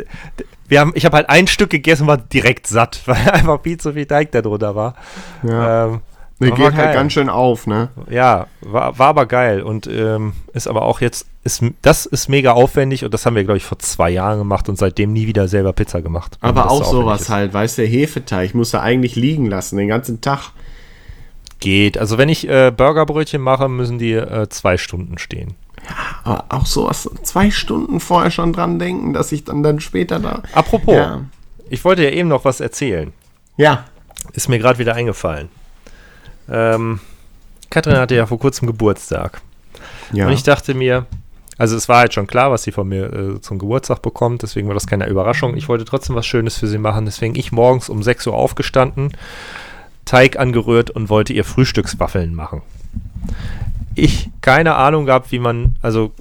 wir 0.68 0.80
haben, 0.80 0.92
ich 0.94 1.04
habe 1.04 1.16
halt 1.16 1.30
ein 1.30 1.46
Stück 1.46 1.70
gegessen 1.70 2.02
und 2.02 2.08
war 2.08 2.16
direkt 2.18 2.66
satt, 2.66 3.00
weil 3.06 3.16
einfach 3.30 3.62
viel 3.62 3.78
zu 3.78 3.92
viel 3.92 4.06
Teig 4.06 4.32
da 4.32 4.42
drunter 4.42 4.74
war. 4.74 4.94
Ja. 5.42 5.86
Ähm, 5.86 6.00
Der 6.40 6.50
geht 6.50 6.64
halt 6.64 6.74
geil. 6.76 6.94
ganz 6.94 7.12
schön 7.12 7.28
auf, 7.30 7.66
ne? 7.66 7.88
Ja, 8.10 8.46
war, 8.60 8.98
war 8.98 9.06
aber 9.08 9.26
geil 9.26 9.62
und 9.62 9.86
ähm, 9.86 10.32
ist 10.52 10.66
aber 10.68 10.82
auch 10.82 11.00
jetzt, 11.00 11.26
ist, 11.44 11.62
das 11.82 12.04
ist 12.04 12.28
mega 12.28 12.52
aufwendig 12.52 13.04
und 13.04 13.14
das 13.14 13.24
haben 13.24 13.36
wir, 13.36 13.44
glaube 13.44 13.56
ich, 13.58 13.64
vor 13.64 13.78
zwei 13.78 14.10
Jahren 14.10 14.38
gemacht 14.38 14.68
und 14.68 14.76
seitdem 14.76 15.12
nie 15.14 15.26
wieder 15.28 15.46
selber 15.48 15.72
Pizza 15.72 16.02
gemacht. 16.02 16.36
Aber 16.40 16.70
auch 16.70 16.84
sowas 16.84 17.22
ist. 17.22 17.28
halt, 17.30 17.54
weißt 17.54 17.78
du, 17.78 17.82
der 17.82 17.90
Hefeteig 17.90 18.54
muss 18.54 18.74
er 18.74 18.82
eigentlich 18.82 19.14
liegen 19.16 19.46
lassen, 19.46 19.76
den 19.78 19.88
ganzen 19.88 20.20
Tag. 20.20 20.50
Geht. 21.60 21.96
Also 21.98 22.18
wenn 22.18 22.28
ich 22.28 22.48
äh, 22.48 22.70
Burgerbrötchen 22.70 23.40
mache, 23.40 23.68
müssen 23.68 23.98
die 23.98 24.12
äh, 24.12 24.48
zwei 24.48 24.76
Stunden 24.76 25.18
stehen. 25.18 25.54
Aber 26.24 26.44
auch 26.48 26.66
sowas, 26.66 27.08
zwei 27.22 27.50
Stunden 27.50 28.00
vorher 28.00 28.30
schon 28.30 28.52
dran 28.52 28.78
denken, 28.78 29.12
dass 29.12 29.32
ich 29.32 29.44
dann, 29.44 29.62
dann 29.62 29.80
später 29.80 30.18
da. 30.18 30.42
Apropos, 30.52 30.94
Ja. 30.94 31.22
ich 31.70 31.84
wollte 31.84 32.02
ja 32.04 32.10
eben 32.10 32.28
noch 32.28 32.44
was 32.44 32.60
erzählen. 32.60 33.12
Ja. 33.56 33.84
Ist 34.32 34.48
mir 34.48 34.58
gerade 34.58 34.78
wieder 34.78 34.94
eingefallen. 34.94 35.48
Ähm, 36.48 37.00
Katrin 37.70 37.96
hatte 37.98 38.14
ja 38.14 38.26
vor 38.26 38.38
kurzem 38.38 38.66
Geburtstag. 38.66 39.40
Ja. 40.12 40.26
Und 40.26 40.32
ich 40.32 40.42
dachte 40.42 40.74
mir, 40.74 41.06
also 41.58 41.76
es 41.76 41.88
war 41.88 41.98
halt 41.98 42.14
schon 42.14 42.26
klar, 42.26 42.50
was 42.50 42.64
sie 42.64 42.72
von 42.72 42.88
mir 42.88 43.12
äh, 43.12 43.40
zum 43.40 43.58
Geburtstag 43.58 44.02
bekommt, 44.02 44.42
deswegen 44.42 44.68
war 44.68 44.74
das 44.74 44.86
keine 44.86 45.06
Überraschung. 45.08 45.56
Ich 45.56 45.68
wollte 45.68 45.84
trotzdem 45.84 46.14
was 46.16 46.26
Schönes 46.26 46.56
für 46.56 46.66
sie 46.66 46.78
machen, 46.78 47.04
deswegen 47.06 47.34
ich 47.34 47.50
morgens 47.52 47.88
um 47.88 48.02
6 48.02 48.26
Uhr 48.26 48.34
aufgestanden, 48.34 49.12
Teig 50.06 50.38
angerührt 50.38 50.90
und 50.90 51.10
wollte 51.10 51.34
ihr 51.34 51.44
Frühstückswaffeln 51.44 52.34
machen. 52.34 52.62
Ich 53.94 54.30
keine 54.40 54.76
Ahnung 54.76 55.04
gehabt, 55.06 55.32
wie 55.32 55.38
man, 55.38 55.76
also 55.82 56.12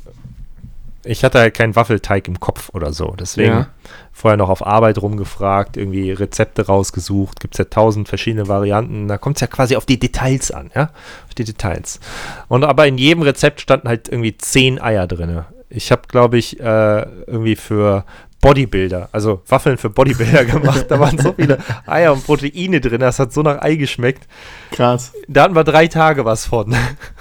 ich 1.03 1.23
hatte 1.23 1.37
halt 1.39 1.53
keinen 1.53 1.75
Waffelteig 1.75 2.27
im 2.27 2.39
Kopf 2.39 2.69
oder 2.73 2.91
so, 2.91 3.13
deswegen 3.19 3.51
Ja. 3.51 3.67
vorher 4.11 4.37
noch 4.37 4.49
auf 4.49 4.65
Arbeit 4.65 4.99
rumgefragt, 4.99 5.77
irgendwie 5.77 6.11
Rezepte 6.11 6.65
rausgesucht, 6.65 7.39
gibt 7.39 7.53
es 7.53 7.59
ja 7.59 7.65
tausend 7.65 8.07
verschiedene 8.09 8.47
Varianten, 8.47 9.07
da 9.07 9.17
kommt 9.19 9.37
es 9.37 9.41
ja 9.41 9.47
quasi 9.47 9.75
auf 9.75 9.85
die 9.85 9.99
Details 9.99 10.49
an, 10.51 10.71
ja, 10.75 10.89
auf 11.27 11.35
die 11.37 11.43
Details. 11.43 11.99
Und 12.47 12.63
aber 12.63 12.87
in 12.87 12.97
jedem 12.97 13.21
Rezept 13.21 13.61
standen 13.61 13.87
halt 13.87 14.07
irgendwie 14.09 14.35
zehn 14.37 14.81
Eier 14.81 15.05
drin. 15.05 15.43
Ich 15.69 15.91
habe, 15.91 16.03
glaube 16.07 16.37
ich, 16.39 16.59
äh, 16.59 17.01
irgendwie 17.27 17.55
für 17.55 18.03
Bodybuilder, 18.45 19.09
also 19.11 19.41
Waffeln 19.47 19.77
für 19.77 19.89
Bodybuilder 19.89 20.45
gemacht, 20.59 20.85
da 20.87 20.99
waren 20.99 21.17
so 21.17 21.33
viele 21.33 21.57
Eier 21.87 22.13
und 22.13 22.23
Proteine 22.23 22.79
drin, 22.79 22.99
das 22.99 23.17
hat 23.17 23.33
so 23.33 23.41
nach 23.41 23.61
Ei 23.63 23.75
geschmeckt. 23.75 24.27
Krass. 24.71 25.13
Da 25.27 25.43
hatten 25.43 25.55
wir 25.55 25.63
drei 25.63 25.87
Tage 25.87 26.25
was 26.25 26.45
von. 26.45 26.75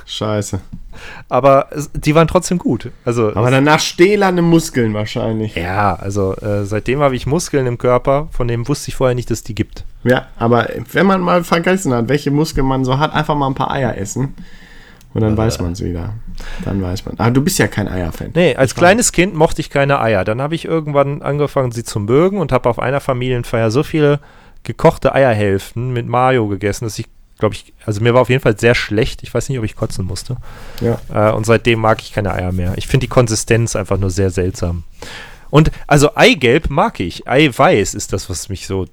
Scheiße. 0.04 0.60
Aber 1.30 1.68
es, 1.70 1.90
die 1.94 2.14
waren 2.14 2.28
trotzdem 2.28 2.58
gut. 2.58 2.90
Also 3.06 3.34
Aber 3.34 3.50
danach 3.50 3.80
stählerne 3.80 4.42
Muskeln 4.42 4.92
wahrscheinlich. 4.92 5.54
ja, 5.54 5.94
also 5.94 6.36
äh, 6.36 6.66
seitdem 6.66 7.00
habe 7.00 7.16
ich 7.16 7.26
Muskeln 7.26 7.66
im 7.66 7.78
Körper, 7.78 8.28
von 8.30 8.46
denen 8.46 8.68
wusste 8.68 8.90
ich 8.90 8.94
vorher 8.94 9.14
nicht, 9.14 9.30
dass 9.30 9.42
die 9.42 9.54
gibt. 9.54 9.84
Ja, 10.04 10.26
aber 10.36 10.68
wenn 10.92 11.06
man 11.06 11.22
mal 11.22 11.42
vergessen 11.42 11.94
hat, 11.94 12.08
welche 12.10 12.30
Muskeln 12.30 12.66
man 12.66 12.84
so 12.84 12.98
hat, 12.98 13.14
einfach 13.14 13.34
mal 13.34 13.46
ein 13.46 13.54
paar 13.54 13.70
Eier 13.70 13.96
essen. 13.96 14.34
Und 15.14 15.22
dann 15.22 15.36
weiß 15.36 15.60
man 15.60 15.72
es 15.72 15.82
wieder. 15.82 16.12
Dann 16.64 16.82
weiß 16.82 17.04
man. 17.06 17.18
Aber 17.18 17.30
du 17.30 17.42
bist 17.42 17.58
ja 17.58 17.68
kein 17.68 17.88
Eierfan. 17.88 18.30
Nee, 18.34 18.56
als 18.56 18.74
kleines 18.74 19.12
Kind 19.12 19.34
mochte 19.34 19.60
ich 19.60 19.70
keine 19.70 20.00
Eier. 20.00 20.24
Dann 20.24 20.40
habe 20.40 20.54
ich 20.54 20.64
irgendwann 20.64 21.22
angefangen, 21.22 21.72
sie 21.72 21.84
zu 21.84 22.00
mögen 22.00 22.38
und 22.38 22.52
habe 22.52 22.68
auf 22.68 22.78
einer 22.78 23.00
Familienfeier 23.00 23.70
so 23.70 23.82
viele 23.82 24.20
gekochte 24.62 25.14
Eierhälften 25.14 25.92
mit 25.92 26.06
Mayo 26.06 26.48
gegessen, 26.48 26.84
dass 26.84 26.98
ich, 26.98 27.06
glaube 27.38 27.54
ich, 27.54 27.74
also 27.84 28.00
mir 28.00 28.14
war 28.14 28.22
auf 28.22 28.30
jeden 28.30 28.42
Fall 28.42 28.58
sehr 28.58 28.74
schlecht. 28.74 29.22
Ich 29.22 29.32
weiß 29.32 29.48
nicht, 29.48 29.58
ob 29.58 29.64
ich 29.64 29.76
kotzen 29.76 30.06
musste. 30.06 30.36
Ja. 30.80 30.98
Äh, 31.12 31.32
und 31.32 31.44
seitdem 31.46 31.80
mag 31.80 32.00
ich 32.00 32.12
keine 32.12 32.32
Eier 32.32 32.52
mehr. 32.52 32.74
Ich 32.76 32.86
finde 32.86 33.06
die 33.06 33.10
Konsistenz 33.10 33.76
einfach 33.76 33.98
nur 33.98 34.10
sehr 34.10 34.30
seltsam. 34.30 34.84
Und 35.50 35.70
also 35.86 36.16
Eigelb 36.16 36.70
mag 36.70 36.98
ich. 36.98 37.28
Eiweiß 37.28 37.94
ist 37.94 38.12
das, 38.12 38.28
was 38.28 38.48
mich 38.48 38.66
so 38.66 38.86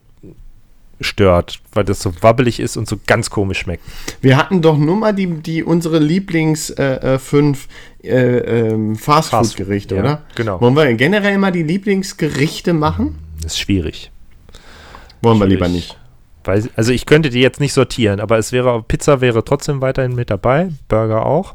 stört, 1.01 1.59
weil 1.73 1.83
das 1.83 1.99
so 1.99 2.13
wabbelig 2.21 2.59
ist 2.59 2.77
und 2.77 2.87
so 2.87 2.97
ganz 3.07 3.29
komisch 3.29 3.59
schmeckt. 3.59 3.83
Wir 4.21 4.37
hatten 4.37 4.61
doch 4.61 4.77
nur 4.77 4.95
mal 4.95 5.13
die, 5.13 5.27
die 5.27 5.63
unsere 5.63 5.99
Lieblings 5.99 6.69
äh, 6.71 7.15
äh, 7.15 7.19
fünf 7.19 7.67
äh, 8.03 8.09
ähm, 8.69 8.95
Fastfood-Gerichte, 8.95 9.95
ja, 9.95 10.01
oder? 10.01 10.21
genau. 10.35 10.61
Wollen 10.61 10.75
wir 10.75 10.93
generell 10.93 11.37
mal 11.37 11.51
die 11.51 11.63
Lieblingsgerichte 11.63 12.73
machen? 12.73 13.17
Das 13.41 13.53
ist 13.53 13.59
schwierig. 13.59 14.11
Wollen 15.21 15.37
wir 15.37 15.45
Schwierig. 15.45 15.59
lieber 15.59 15.67
nicht. 15.67 15.97
Weil, 16.43 16.67
also 16.75 16.91
ich 16.91 17.05
könnte 17.05 17.29
die 17.29 17.39
jetzt 17.41 17.59
nicht 17.59 17.73
sortieren, 17.73 18.19
aber 18.19 18.39
es 18.39 18.51
wäre, 18.51 18.81
Pizza 18.81 19.21
wäre 19.21 19.43
trotzdem 19.45 19.79
weiterhin 19.81 20.15
mit 20.15 20.31
dabei, 20.31 20.69
Burger 20.87 21.23
auch. 21.25 21.53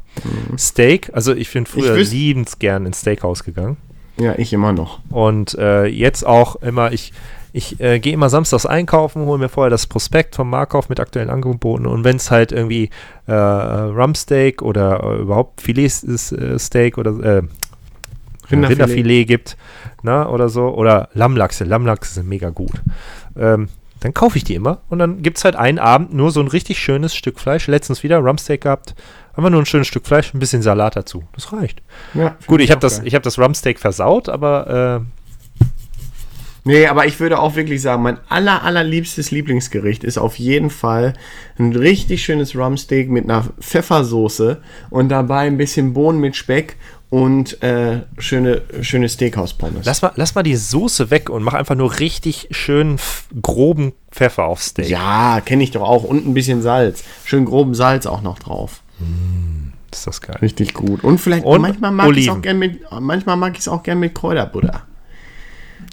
Steak, 0.57 1.09
also 1.13 1.33
ich 1.35 1.51
bin 1.51 1.65
früher 1.65 1.93
wüs- 1.95 2.11
liebensgern 2.11 2.85
ins 2.85 3.01
Steakhouse 3.01 3.43
gegangen. 3.43 3.75
Ja, 4.17 4.33
ich 4.37 4.53
immer 4.53 4.71
noch. 4.71 4.99
Und 5.09 5.55
äh, 5.59 5.85
jetzt 5.85 6.25
auch 6.25 6.55
immer, 6.57 6.93
ich, 6.93 7.11
ich 7.57 7.79
äh, 7.79 7.99
gehe 7.99 8.13
immer 8.13 8.29
samstags 8.29 8.67
einkaufen, 8.67 9.25
hole 9.25 9.39
mir 9.39 9.49
vorher 9.49 9.71
das 9.71 9.87
Prospekt 9.87 10.35
vom 10.35 10.49
Markauf 10.49 10.89
mit 10.89 10.99
aktuellen 10.99 11.31
Angeboten 11.31 11.87
und 11.87 12.03
wenn 12.03 12.17
es 12.17 12.29
halt 12.29 12.51
irgendwie 12.51 12.91
äh, 13.25 13.33
Rumpsteak 13.33 14.61
oder 14.61 15.03
äh, 15.03 15.21
überhaupt 15.21 15.61
Filetsteak 15.61 16.99
oder 16.99 17.11
äh, 17.11 17.41
Rinderfilet. 18.49 18.83
Rinderfilet. 18.83 19.25
gibt, 19.25 19.57
na, 20.03 20.29
oder 20.29 20.49
so, 20.49 20.69
oder 20.69 21.09
Lammlachse, 21.13 21.63
Lammlachse 21.63 22.13
sind 22.13 22.29
mega 22.29 22.51
gut. 22.51 22.81
Ähm, 23.35 23.69
dann 24.01 24.13
kaufe 24.13 24.37
ich 24.37 24.43
die 24.43 24.53
immer 24.53 24.81
und 24.89 24.99
dann 24.99 25.23
gibt 25.23 25.39
es 25.39 25.43
halt 25.43 25.55
einen 25.55 25.79
Abend 25.79 26.13
nur 26.13 26.29
so 26.29 26.39
ein 26.39 26.47
richtig 26.47 26.77
schönes 26.77 27.15
Stück 27.15 27.39
Fleisch. 27.39 27.65
Letztens 27.65 28.03
wieder 28.03 28.19
Rumpsteak 28.19 28.61
gehabt, 28.61 28.93
einfach 29.35 29.49
nur 29.49 29.59
ein 29.59 29.65
schönes 29.65 29.87
Stück 29.87 30.05
Fleisch, 30.05 30.31
ein 30.31 30.39
bisschen 30.39 30.61
Salat 30.61 30.95
dazu. 30.95 31.23
Das 31.33 31.51
reicht. 31.51 31.81
Ja, 32.13 32.37
Gut, 32.45 32.61
ich 32.61 32.69
habe 32.69 32.79
das, 32.79 32.97
geil. 32.99 33.07
ich 33.07 33.15
hab 33.15 33.23
das 33.23 33.39
Rumpsteak 33.39 33.79
versaut, 33.79 34.29
aber 34.29 35.01
äh, 35.01 35.16
Nee, 36.67 36.85
aber 36.87 37.05
ich 37.05 37.19
würde 37.19 37.39
auch 37.39 37.55
wirklich 37.55 37.81
sagen, 37.81 38.03
mein 38.03 38.17
aller, 38.27 38.61
allerliebstes 38.63 39.31
Lieblingsgericht 39.31 40.03
ist 40.03 40.17
auf 40.17 40.37
jeden 40.37 40.69
Fall 40.69 41.13
ein 41.57 41.73
richtig 41.73 42.23
schönes 42.23 42.55
Rumsteak 42.55 43.09
mit 43.09 43.23
einer 43.23 43.45
Pfeffersoße 43.59 44.61
und 44.89 45.09
dabei 45.09 45.47
ein 45.47 45.57
bisschen 45.57 45.93
Bohnen 45.93 46.19
mit 46.19 46.35
Speck 46.35 46.75
und 47.09 47.63
äh, 47.63 48.01
schöne, 48.17 48.63
schöne 48.81 49.07
Steakhouse-Pommes. 49.07 49.85
Lass 49.85 50.01
mal, 50.01 50.11
lass 50.15 50.35
mal 50.35 50.43
die 50.43 50.57
Soße 50.57 51.09
weg 51.09 51.29
und 51.29 51.41
mach 51.41 51.53
einfach 51.53 51.75
nur 51.75 51.99
richtig 51.99 52.49
schön 52.51 52.97
groben 53.41 53.93
Pfeffer 54.11 54.43
aufs 54.43 54.67
Steak. 54.67 54.89
Ja, 54.89 55.39
kenne 55.39 55.63
ich 55.63 55.71
doch 55.71 55.83
auch. 55.83 56.03
Und 56.03 56.27
ein 56.27 56.33
bisschen 56.33 56.61
Salz. 56.61 57.05
Schön 57.23 57.45
groben 57.45 57.75
Salz 57.75 58.05
auch 58.05 58.21
noch 58.21 58.39
drauf. 58.39 58.81
Ist 59.89 60.05
das 60.05 60.19
geil. 60.19 60.37
Richtig 60.41 60.73
gut. 60.73 61.03
Und 61.05 61.19
vielleicht 61.19 61.45
Und 61.45 61.61
manchmal 61.61 61.91
mag 61.91 62.11
ich 62.11 62.23
es 62.25 62.29
auch 62.29 62.33
Oliven. 62.33 62.41
gern 62.41 62.59
mit 62.59 62.81
manchmal 62.99 63.37
mag 63.37 63.53
ich 63.53 63.59
es 63.59 63.67
auch 63.69 63.83
gern 63.83 63.99
mit 63.99 64.13
Kräuterbutter. 64.13 64.83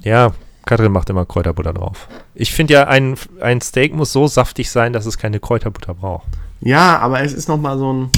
Ja, 0.02 0.32
Katrin 0.66 0.92
macht 0.92 1.10
immer 1.10 1.26
Kräuterbutter 1.26 1.72
drauf. 1.74 2.08
Ich 2.34 2.52
finde 2.52 2.74
ja, 2.74 2.84
ein, 2.88 3.16
ein 3.40 3.60
Steak 3.60 3.94
muss 3.94 4.12
so 4.12 4.26
saftig 4.26 4.70
sein, 4.70 4.92
dass 4.92 5.06
es 5.06 5.18
keine 5.18 5.40
Kräuterbutter 5.40 5.94
braucht. 5.94 6.26
Ja, 6.60 6.98
aber 6.98 7.20
es 7.20 7.32
ist 7.32 7.48
noch 7.48 7.58
mal 7.58 7.76
so 7.78 7.92
ein 7.92 8.10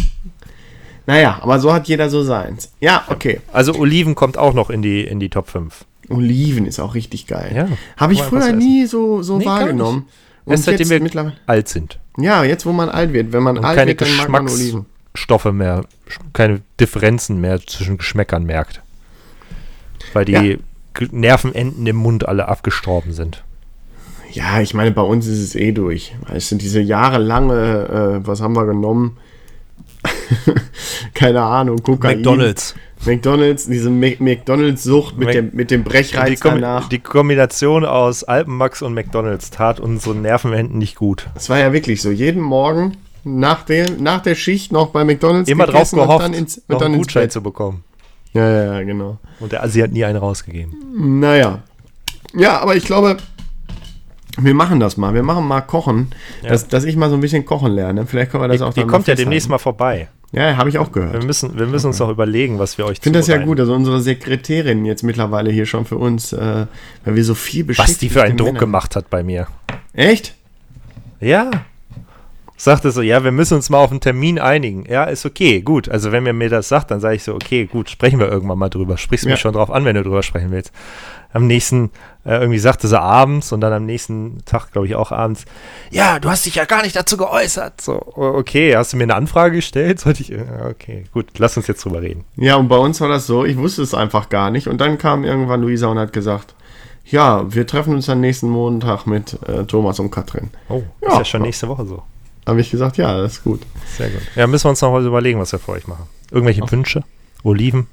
Naja, 1.07 1.39
aber 1.43 1.59
so 1.59 1.73
hat 1.73 1.89
jeder 1.89 2.09
so 2.11 2.23
seins. 2.23 2.73
Ja, 2.81 3.05
okay. 3.09 3.41
Also 3.53 3.75
Oliven 3.75 4.15
kommt 4.15 4.39
auch 4.39 4.55
noch 4.55 4.71
in 4.71 4.83
die, 4.83 5.03
in 5.05 5.19
die 5.21 5.29
Top 5.29 5.49
5. 5.49 5.85
Oliven 6.09 6.67
ist 6.67 6.79
auch 6.79 6.95
richtig 6.95 7.27
geil. 7.27 7.53
Ja, 7.55 7.69
Habe 7.97 8.13
ich 8.13 8.23
früher 8.23 8.53
nie 8.53 8.87
so, 8.87 9.23
so 9.23 9.39
Nee, 9.39 9.47
wahrgenommen. 9.47 10.07
Und 10.45 10.53
Erst 10.53 10.65
seitdem 10.65 10.89
wir 10.91 11.01
mittlerweile. 11.01 11.37
alt 11.47 11.69
sind. 11.69 11.99
Ja, 12.19 12.45
jetzt 12.45 12.65
wo 12.65 12.73
man 12.73 12.89
alt 12.89 13.13
wird. 13.13 13.33
Wenn 13.33 13.43
man 13.43 13.59
Und 13.59 13.65
alt 13.65 13.77
keine 13.77 13.89
wird, 13.91 14.03
dann 14.03 14.17
mag 14.17 14.29
man 14.29 14.43
Oliven. 14.49 14.87
Geschmacksstoffe 15.13 15.53
mehr, 15.53 15.85
keine 16.33 16.61
Differenzen 16.79 17.41
mehr 17.41 17.61
zwischen 17.67 17.99
Geschmäckern 17.99 18.45
merkt. 18.45 18.83
Weil 20.13 20.25
die 20.25 20.33
Ja. 20.33 20.57
Nervenenden 21.11 21.87
im 21.87 21.97
Mund 21.97 22.27
alle 22.29 22.49
abgestorben 22.49 23.13
sind. 23.13 23.43
Ja, 24.33 24.61
ich 24.61 24.75
meine, 24.75 24.91
bei 24.91 25.03
uns 25.03 25.27
ist 25.27 25.41
es 25.43 25.55
eh 25.55 25.73
durch. 25.73 26.15
Es 26.33 26.49
sind 26.49 26.61
diese 26.63 26.81
jahrelange, 26.81 28.21
äh, 28.23 28.27
was 28.27 28.41
haben 28.43 28.55
wir 28.55 28.67
genommen? 28.67 29.17
Keine 31.15 31.43
Ahnung, 31.43 31.83
Kokain. 31.83 32.19
McDonalds. 32.19 32.75
McDonalds, 33.05 33.67
diese 33.67 33.91
McDonalds-Sucht 33.91 35.17
mit 35.19 35.27
Mac- 35.29 35.35
dem, 35.35 35.51
mit 35.53 35.71
dem 35.71 35.85
Brechreiz 35.85 36.29
Die, 36.31 36.37
Kom 36.37 36.61
danach. 36.61 36.89
die 36.89 36.99
Kombination 36.99 37.85
aus 37.85 38.25
Alpenmax 38.25 38.83
und 38.83 38.95
McDonalds 38.95 39.51
tat 39.51 39.81
unsere 39.81 40.15
Nervenenden 40.15 40.79
nicht 40.79 40.97
gut. 40.97 41.29
Es 41.35 41.49
war 41.49 41.59
ja 41.59 41.73
wirklich 41.73 42.03
so. 42.03 42.11
Jeden 42.11 42.41
Morgen 42.43 42.97
nach 43.23 43.63
der, 43.65 43.91
nach 43.99 44.23
der 44.23 44.35
Schicht 44.35 44.73
noch 44.73 44.89
bei 44.89 45.05
McDonalds 45.05 45.49
Immer 45.49 45.67
drauf 45.67 45.75
gegessen 45.75 45.99
und 46.01 46.07
gehofft, 46.07 46.25
dann 46.25 46.33
ins, 46.35 46.59
und 46.59 46.69
noch 46.71 46.79
dann 46.79 46.93
einen 46.93 46.99
Gutschein 47.03 47.31
zu 47.31 47.43
bekommen. 47.43 47.85
Ja, 48.37 48.65
ja, 48.77 48.83
genau. 48.83 49.19
Und 49.41 49.53
der 49.53 49.63
Asi 49.63 49.81
hat 49.81 49.93
nie 49.93 50.05
einen 50.05 50.19
rausgegeben. 50.19 50.75
Naja. 51.21 51.61
Ja, 52.35 52.59
aber 52.61 52.77
ich 52.77 52.85
glaube, 52.85 53.17
wir 54.39 54.55
machen 54.55 54.81
das 54.81 54.97
mal. 54.97 55.15
Wir 55.15 55.23
machen 55.23 55.47
mal 55.47 55.61
Kochen, 55.63 56.11
Ja. 56.43 56.51
dass, 56.51 56.69
dass 56.69 56.85
ich 56.85 56.97
mal 56.97 57.09
so 57.09 57.15
ein 57.17 57.21
bisschen 57.21 57.45
kochen 57.45 57.73
lerne. 57.73 58.07
Vielleicht 58.07 58.31
können 58.31 58.43
wir 58.45 58.49
das 58.49 58.61
auch 58.63 58.75
Die 58.75 58.81
dann 58.81 58.89
kommt 58.89 59.07
ja 59.07 59.15
demnächst 59.15 59.49
mal 59.49 59.59
vorbei. 59.59 60.09
Ja, 60.33 60.57
habe 60.57 60.69
ich 60.69 60.77
auch 60.79 60.91
gehört. 60.93 61.13
Wir 61.15 61.25
müssen, 61.25 61.57
wir 61.57 61.67
müssen 61.67 61.87
uns 61.87 62.01
auch 62.01 62.11
überlegen, 62.11 62.59
was 62.59 62.77
wir 62.77 62.85
euch 62.85 62.99
Ich 62.99 63.01
finde 63.03 63.21
das 63.21 63.29
ja 63.29 63.39
gut, 63.39 63.61
also 63.61 63.73
unsere 63.75 64.01
Sekretärin 64.01 64.85
jetzt 64.85 65.03
mittlerweile 65.05 65.51
hier 65.51 65.65
schon 65.67 65.87
für 65.87 65.97
uns, 65.97 66.33
äh, 66.33 66.67
weil 67.05 67.15
wir 67.15 67.25
so 67.25 67.35
viel 67.35 67.65
beschäftigt 67.65 67.95
Was 67.95 67.99
die 68.01 68.09
für 68.11 68.23
einen 68.25 68.37
Druck 68.37 68.49
Männer- 68.49 68.59
gemacht 68.61 68.97
hat 68.97 69.09
bei 69.09 69.23
mir. 69.23 69.47
Echt? 69.95 70.35
Ja. 71.21 71.51
Sagte 72.59 72.91
so, 72.91 73.03
ja, 73.03 73.23
wir 73.23 73.33
müssen 73.33 73.55
uns 73.55 73.69
mal 73.69 73.79
auf 73.79 73.91
einen 73.91 74.01
Termin 74.01 74.39
einigen. 74.39 74.87
Ja, 74.89 75.05
ist 75.05 75.27
okay, 75.27 75.61
gut. 75.61 75.89
Also 75.91 76.11
wenn 76.11 76.23
mir 76.23 76.33
mir 76.33 76.49
das 76.49 76.69
sagt, 76.69 76.91
dann 76.91 77.01
sage 77.01 77.17
ich 77.17 77.23
so, 77.23 77.35
okay, 77.35 77.67
gut, 77.67 77.91
sprechen 77.91 78.19
wir 78.19 78.29
irgendwann 78.29 78.59
mal 78.59 78.71
drüber. 78.71 78.97
Sprichst 78.97 79.25
du 79.27 79.29
Ja. 79.29 79.35
mich 79.35 79.41
schon 79.41 79.53
drauf 79.53 79.71
an, 79.71 79.85
wenn 79.85 79.95
du 79.95 80.03
drüber 80.03 80.23
sprechen 80.23 80.51
willst. 80.51 80.73
Am 81.35 81.47
nächsten, 81.47 81.91
äh, 82.25 82.39
irgendwie 82.39 82.59
sagte 82.59 82.89
sie 82.89 82.99
abends 82.99 83.53
und 83.53 83.61
dann 83.61 83.75
am 83.75 83.85
nächsten 83.85 84.39
Tag, 84.47 84.73
glaube 84.73 84.87
ich, 84.87 84.95
auch 84.95 85.13
abends, 85.13 85.45
ja, 85.91 86.19
du 86.19 86.31
hast 86.31 86.47
dich 86.47 86.55
ja 86.55 86.65
gar 86.65 86.83
nicht 86.83 86.97
dazu 86.97 87.19
geäußert. 87.19 87.79
So, 87.83 87.93
o- 88.15 88.39
okay, 88.39 88.75
hast 88.75 88.95
du 88.95 88.97
mir 88.97 89.03
eine 89.03 89.17
Anfrage 89.17 89.57
gestellt? 89.57 90.01
Sollte 90.01 90.23
ich, 90.23 90.33
äh, 90.33 90.45
okay, 90.71 91.05
gut, 91.13 91.27
lass 91.37 91.59
uns 91.59 91.67
jetzt 91.67 91.85
drüber 91.85 92.01
reden. 92.01 92.25
Ja, 92.37 92.57
und 92.57 92.69
bei 92.69 92.79
uns 92.79 93.03
war 93.03 93.09
das 93.11 93.27
so, 93.27 93.45
ich 93.45 93.59
wusste 93.59 93.83
es 93.83 93.93
einfach 93.93 94.31
gar 94.31 94.51
nicht. 94.51 94.67
Und 94.67 94.81
dann 94.81 94.97
kam 94.97 95.25
irgendwann 95.25 95.61
Luisa 95.61 95.89
und 95.89 95.99
hat 95.99 96.15
gesagt, 96.15 96.55
ja, 97.05 97.45
wir 97.53 97.67
treffen 97.67 97.95
uns 97.95 98.07
dann 98.07 98.21
nächsten 98.21 98.49
Montag 98.49 99.07
mit 99.07 99.39
äh, 99.47 99.65
Thomas 99.65 100.01
und 100.01 100.11
Katrin. 100.11 100.49
Oh, 100.71 100.79
ist 101.03 101.13
Ja. 101.13 101.19
ja 101.19 101.25
schon 101.27 101.43
nächste 101.43 101.69
Woche 101.69 101.85
so. 101.85 102.03
Habe 102.47 102.61
ich 102.61 102.71
gesagt, 102.71 102.97
ja, 102.97 103.21
das 103.21 103.35
ist 103.35 103.45
gut. 103.45 103.61
Sehr 103.97 104.09
gut. 104.09 104.23
Ja, 104.37 104.47
müssen 104.47 104.65
wir 104.65 104.71
uns 104.71 104.81
noch 104.81 104.93
was 104.93 105.05
überlegen, 105.05 105.41
was 105.41 105.53
wir 105.53 105.59
für 105.59 105.73
euch 105.73 105.87
machen. 105.89 106.05
Irgendwelche 106.31 106.63
Wünsche? 106.71 107.03
Oliven? 107.43 107.87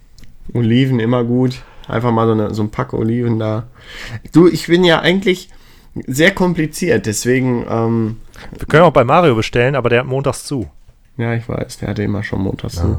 Oliven 0.54 1.00
immer 1.00 1.24
gut. 1.24 1.64
Einfach 1.88 2.12
mal 2.12 2.28
so, 2.28 2.34
eine, 2.34 2.54
so 2.54 2.64
ein 2.64 2.70
Pack 2.70 2.94
Oliven 2.94 3.40
da. 3.40 3.64
Du, 4.32 4.48
ich 4.48 4.68
bin 4.68 4.84
ja 4.84 5.00
eigentlich 5.00 5.50
sehr 6.08 6.32
kompliziert, 6.32 7.06
deswegen, 7.06 7.66
ähm, 7.70 8.18
Wir 8.58 8.68
können 8.68 8.84
auch 8.84 8.94
bei 8.94 9.04
Mario 9.04 9.36
bestellen, 9.36 9.76
aber 9.76 9.90
der 9.90 10.00
hat 10.00 10.08
montags 10.08 10.46
zu. 10.46 10.70
ja, 11.18 11.34
ich 11.34 11.48
weiß, 11.48 11.80
der 11.80 11.90
hatte 11.90 12.04
immer 12.04 12.24
schon 12.24 12.42
montags 12.42 12.76
zu. 12.76 12.98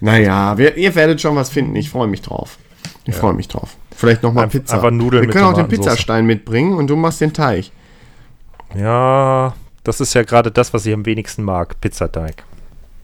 Naja, 0.00 0.56
wir, 0.58 0.76
ihr 0.76 0.94
werdet 0.94 1.20
schon 1.20 1.36
was 1.36 1.50
finden. 1.50 1.74
Ich 1.76 1.90
freue 1.90 2.06
mich 2.08 2.22
drauf. 2.22 2.58
Ich 3.04 3.14
freue 3.14 3.32
mich 3.32 3.48
drauf. 3.48 3.76
Vielleicht 3.94 4.22
nochmal 4.22 4.48
Pizza. 4.48 4.76
einfach 4.76 4.90
Nudeln 4.90 5.24
wir 5.24 5.30
können 5.30 5.44
auch 5.46 5.54
den. 5.54 5.68
Pizzastein 5.68 6.26
mitbringen 6.26 6.74
und 6.74 6.88
du 6.88 6.96
machst 6.96 7.20
den 7.20 7.32
Teig. 7.32 7.70
Ja, 8.74 9.54
das 9.84 10.00
ist 10.00 10.14
ja 10.14 10.22
gerade 10.22 10.50
das, 10.50 10.72
was 10.74 10.86
ich 10.86 10.94
am 10.94 11.06
wenigsten 11.06 11.42
mag. 11.42 11.80
Pizzateig. 11.80 12.44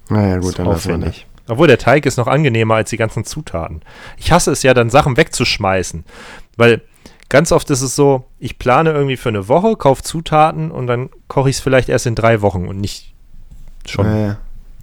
Naja, 0.08 0.38
gut, 0.38 0.58
dann 0.58 0.66
lassen 0.66 0.88
wir 0.88 0.98
das. 0.98 1.06
aufwendig. 1.08 1.26
Obwohl 1.48 1.68
der 1.68 1.78
Teig 1.78 2.06
ist 2.06 2.16
noch 2.16 2.26
angenehmer 2.26 2.74
als 2.74 2.90
die 2.90 2.96
ganzen 2.96 3.24
Zutaten. 3.24 3.82
Ich 4.16 4.32
hasse 4.32 4.50
es 4.50 4.62
ja 4.62 4.74
dann, 4.74 4.90
Sachen 4.90 5.16
wegzuschmeißen. 5.16 6.04
Weil 6.56 6.82
ganz 7.28 7.52
oft 7.52 7.70
ist 7.70 7.82
es 7.82 7.94
so, 7.94 8.24
ich 8.38 8.58
plane 8.58 8.90
irgendwie 8.92 9.16
für 9.16 9.28
eine 9.28 9.48
Woche, 9.48 9.76
kaufe 9.76 10.02
Zutaten 10.02 10.70
und 10.70 10.86
dann 10.88 11.08
koche 11.28 11.48
ich 11.50 11.56
es 11.56 11.62
vielleicht 11.62 11.88
erst 11.88 12.06
in 12.06 12.14
drei 12.16 12.42
Wochen 12.42 12.66
und 12.66 12.80
nicht 12.80 13.14
schon 13.86 14.06
Naja, 14.06 14.38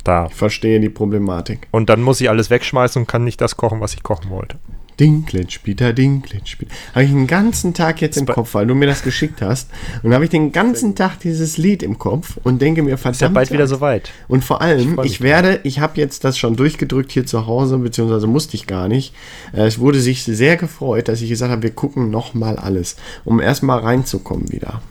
da. 0.05 0.27
ich 0.27 0.35
verstehe 0.35 0.79
die 0.79 0.89
Problematik. 0.89 1.67
Und 1.71 1.89
dann 1.89 2.01
muss 2.01 2.21
ich 2.21 2.29
alles 2.29 2.49
wegschmeißen 2.49 3.01
und 3.01 3.07
kann 3.07 3.25
nicht 3.25 3.41
das 3.41 3.57
kochen, 3.57 3.81
was 3.81 3.93
ich 3.93 4.03
kochen 4.03 4.29
wollte. 4.29 4.57
Dinklage, 5.03 5.59
Peter, 5.61 5.91
Dinklage, 5.91 6.55
Peter. 6.57 6.73
Habe 6.93 7.03
ich 7.03 7.11
den 7.11 7.27
ganzen 7.27 7.73
Tag 7.73 8.01
jetzt 8.01 8.15
im 8.17 8.25
Kopf, 8.25 8.53
weil 8.53 8.65
du 8.65 8.73
mir 8.73 8.85
das 8.85 9.03
geschickt 9.03 9.41
hast. 9.41 9.69
Und 10.01 10.13
habe 10.13 10.23
ich 10.23 10.29
den 10.29 10.53
ganzen 10.53 10.95
Tag 10.95 11.19
dieses 11.19 11.57
Lied 11.57 11.83
im 11.83 11.99
Kopf 11.99 12.37
und 12.43 12.61
denke 12.61 12.81
mir, 12.83 12.97
verdammt. 12.97 13.15
Ist 13.15 13.21
ja 13.21 13.27
bald 13.27 13.51
wieder 13.51 13.67
soweit. 13.67 14.11
Und 14.29 14.45
vor 14.45 14.61
allem, 14.61 14.91
ich, 14.91 14.95
mich 14.97 15.21
werde, 15.21 15.59
ich 15.63 15.79
habe 15.79 15.99
jetzt 15.99 16.23
das 16.23 16.37
schon 16.37 16.55
durchgedrückt 16.55 17.11
hier 17.11 17.25
zu 17.25 17.47
Hause, 17.47 17.77
beziehungsweise 17.79 18.27
musste 18.27 18.55
ich 18.55 18.65
gar 18.65 18.87
nicht. 18.87 19.13
Äh, 19.51 19.65
Es 19.65 19.77
wurde 19.79 19.99
sich 19.99 20.23
sehr 20.23 20.55
gefreut, 20.55 21.09
dass 21.09 21.21
ich 21.21 21.27
gesagt 21.29 21.51
habe, 21.51 21.63
wir 21.63 21.71
gucken 21.71 22.09
nochmal 22.09 22.57
alles, 22.57 22.95
um 23.25 23.41
erstmal 23.41 23.79
reinzukommen 23.79 24.51
wieder. 24.53 24.81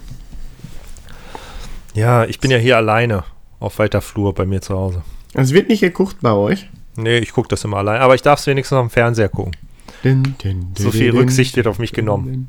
Ja, 1.94 2.24
ich 2.24 2.38
bin 2.38 2.50
ja 2.50 2.58
hier 2.58 2.76
alleine 2.76 3.24
auf 3.60 3.78
weiter 3.78 4.02
Flur 4.02 4.34
bei 4.34 4.44
mir 4.44 4.60
zu 4.60 4.74
Hause. 4.74 5.02
Es 5.34 5.52
wird 5.52 5.68
nicht 5.68 5.80
geguckt 5.80 6.16
bei 6.20 6.32
euch. 6.32 6.68
Nee, 6.96 7.18
ich 7.18 7.32
gucke 7.32 7.48
das 7.48 7.64
immer 7.64 7.78
allein. 7.78 8.02
Aber 8.02 8.14
ich 8.14 8.22
darf 8.22 8.40
es 8.40 8.46
wenigstens 8.46 8.76
am 8.76 8.90
Fernseher 8.90 9.30
gucken. 9.30 9.56
Din, 10.04 10.34
din, 10.42 10.68
So 10.76 10.90
din, 10.90 10.92
viel 10.92 11.10
din, 11.12 11.20
Rücksicht 11.20 11.56
wird 11.56 11.66
auf 11.66 11.78
mich 11.78 11.92
genommen. 11.92 12.48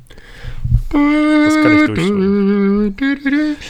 Das 0.92 1.62
kann 1.62 1.78
ich 1.78 1.86
durchstehen. 1.86 2.96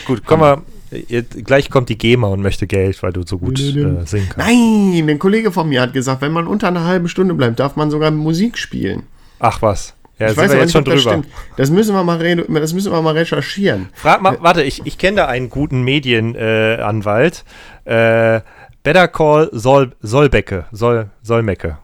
Gut, 0.06 0.24
komm 0.26 0.40
mal. 0.40 0.62
Jetzt, 1.08 1.44
gleich 1.46 1.72
kommt 1.72 1.90
die 1.90 1.98
GEMA 1.98 2.28
und 2.28 2.42
möchte 2.42 2.68
Geld, 2.68 3.02
weil 3.02 3.12
du 3.12 3.24
so 3.26 3.40
gut 3.40 3.60
äh, 3.60 3.64
singen 4.06 4.06
kannst. 4.06 4.38
Nein, 4.38 5.10
ein 5.10 5.18
Kollege 5.20 5.52
von 5.52 5.68
mir 5.68 5.82
hat 5.82 5.94
gesagt, 5.94 6.22
wenn 6.22 6.32
man 6.32 6.46
unter 6.46 6.68
einer 6.68 6.84
halben 6.86 7.08
Stunde 7.08 7.34
bleibt, 7.34 7.60
darf 7.60 7.76
man 7.76 7.90
sogar 7.90 8.12
Musik 8.12 8.58
spielen. 8.60 9.04
Ach 9.40 9.62
was. 9.64 9.96
Ja, 10.20 10.30
ich 10.30 10.38
weiß 10.38 10.52
aber 10.52 10.60
jetzt 10.60 10.66
nicht, 10.66 10.72
schon 10.74 10.84
das 10.84 10.94
drüber. 11.04 11.10
stimmt. 11.18 11.28
Das 11.58 11.72
müssen 11.72 11.96
wir 11.96 12.04
mal, 12.04 12.36
das 12.48 12.74
müssen 12.74 12.92
wir 12.92 13.02
mal 13.02 13.14
recherchieren. 13.14 13.90
Frag 13.94 14.22
mal, 14.22 14.38
warte, 14.42 14.62
ich, 14.62 14.86
ich 14.86 14.98
kenne 15.00 15.18
da 15.18 15.26
einen 15.26 15.50
guten 15.50 15.82
Medienanwalt. 15.82 17.44
Äh, 17.86 18.36
äh, 18.36 18.42
Better 18.84 19.08
Call 19.08 19.50
Sol, 19.52 19.94
Solbecke. 20.02 20.66
Sol, 20.72 21.10
Solmecke. 21.24 21.78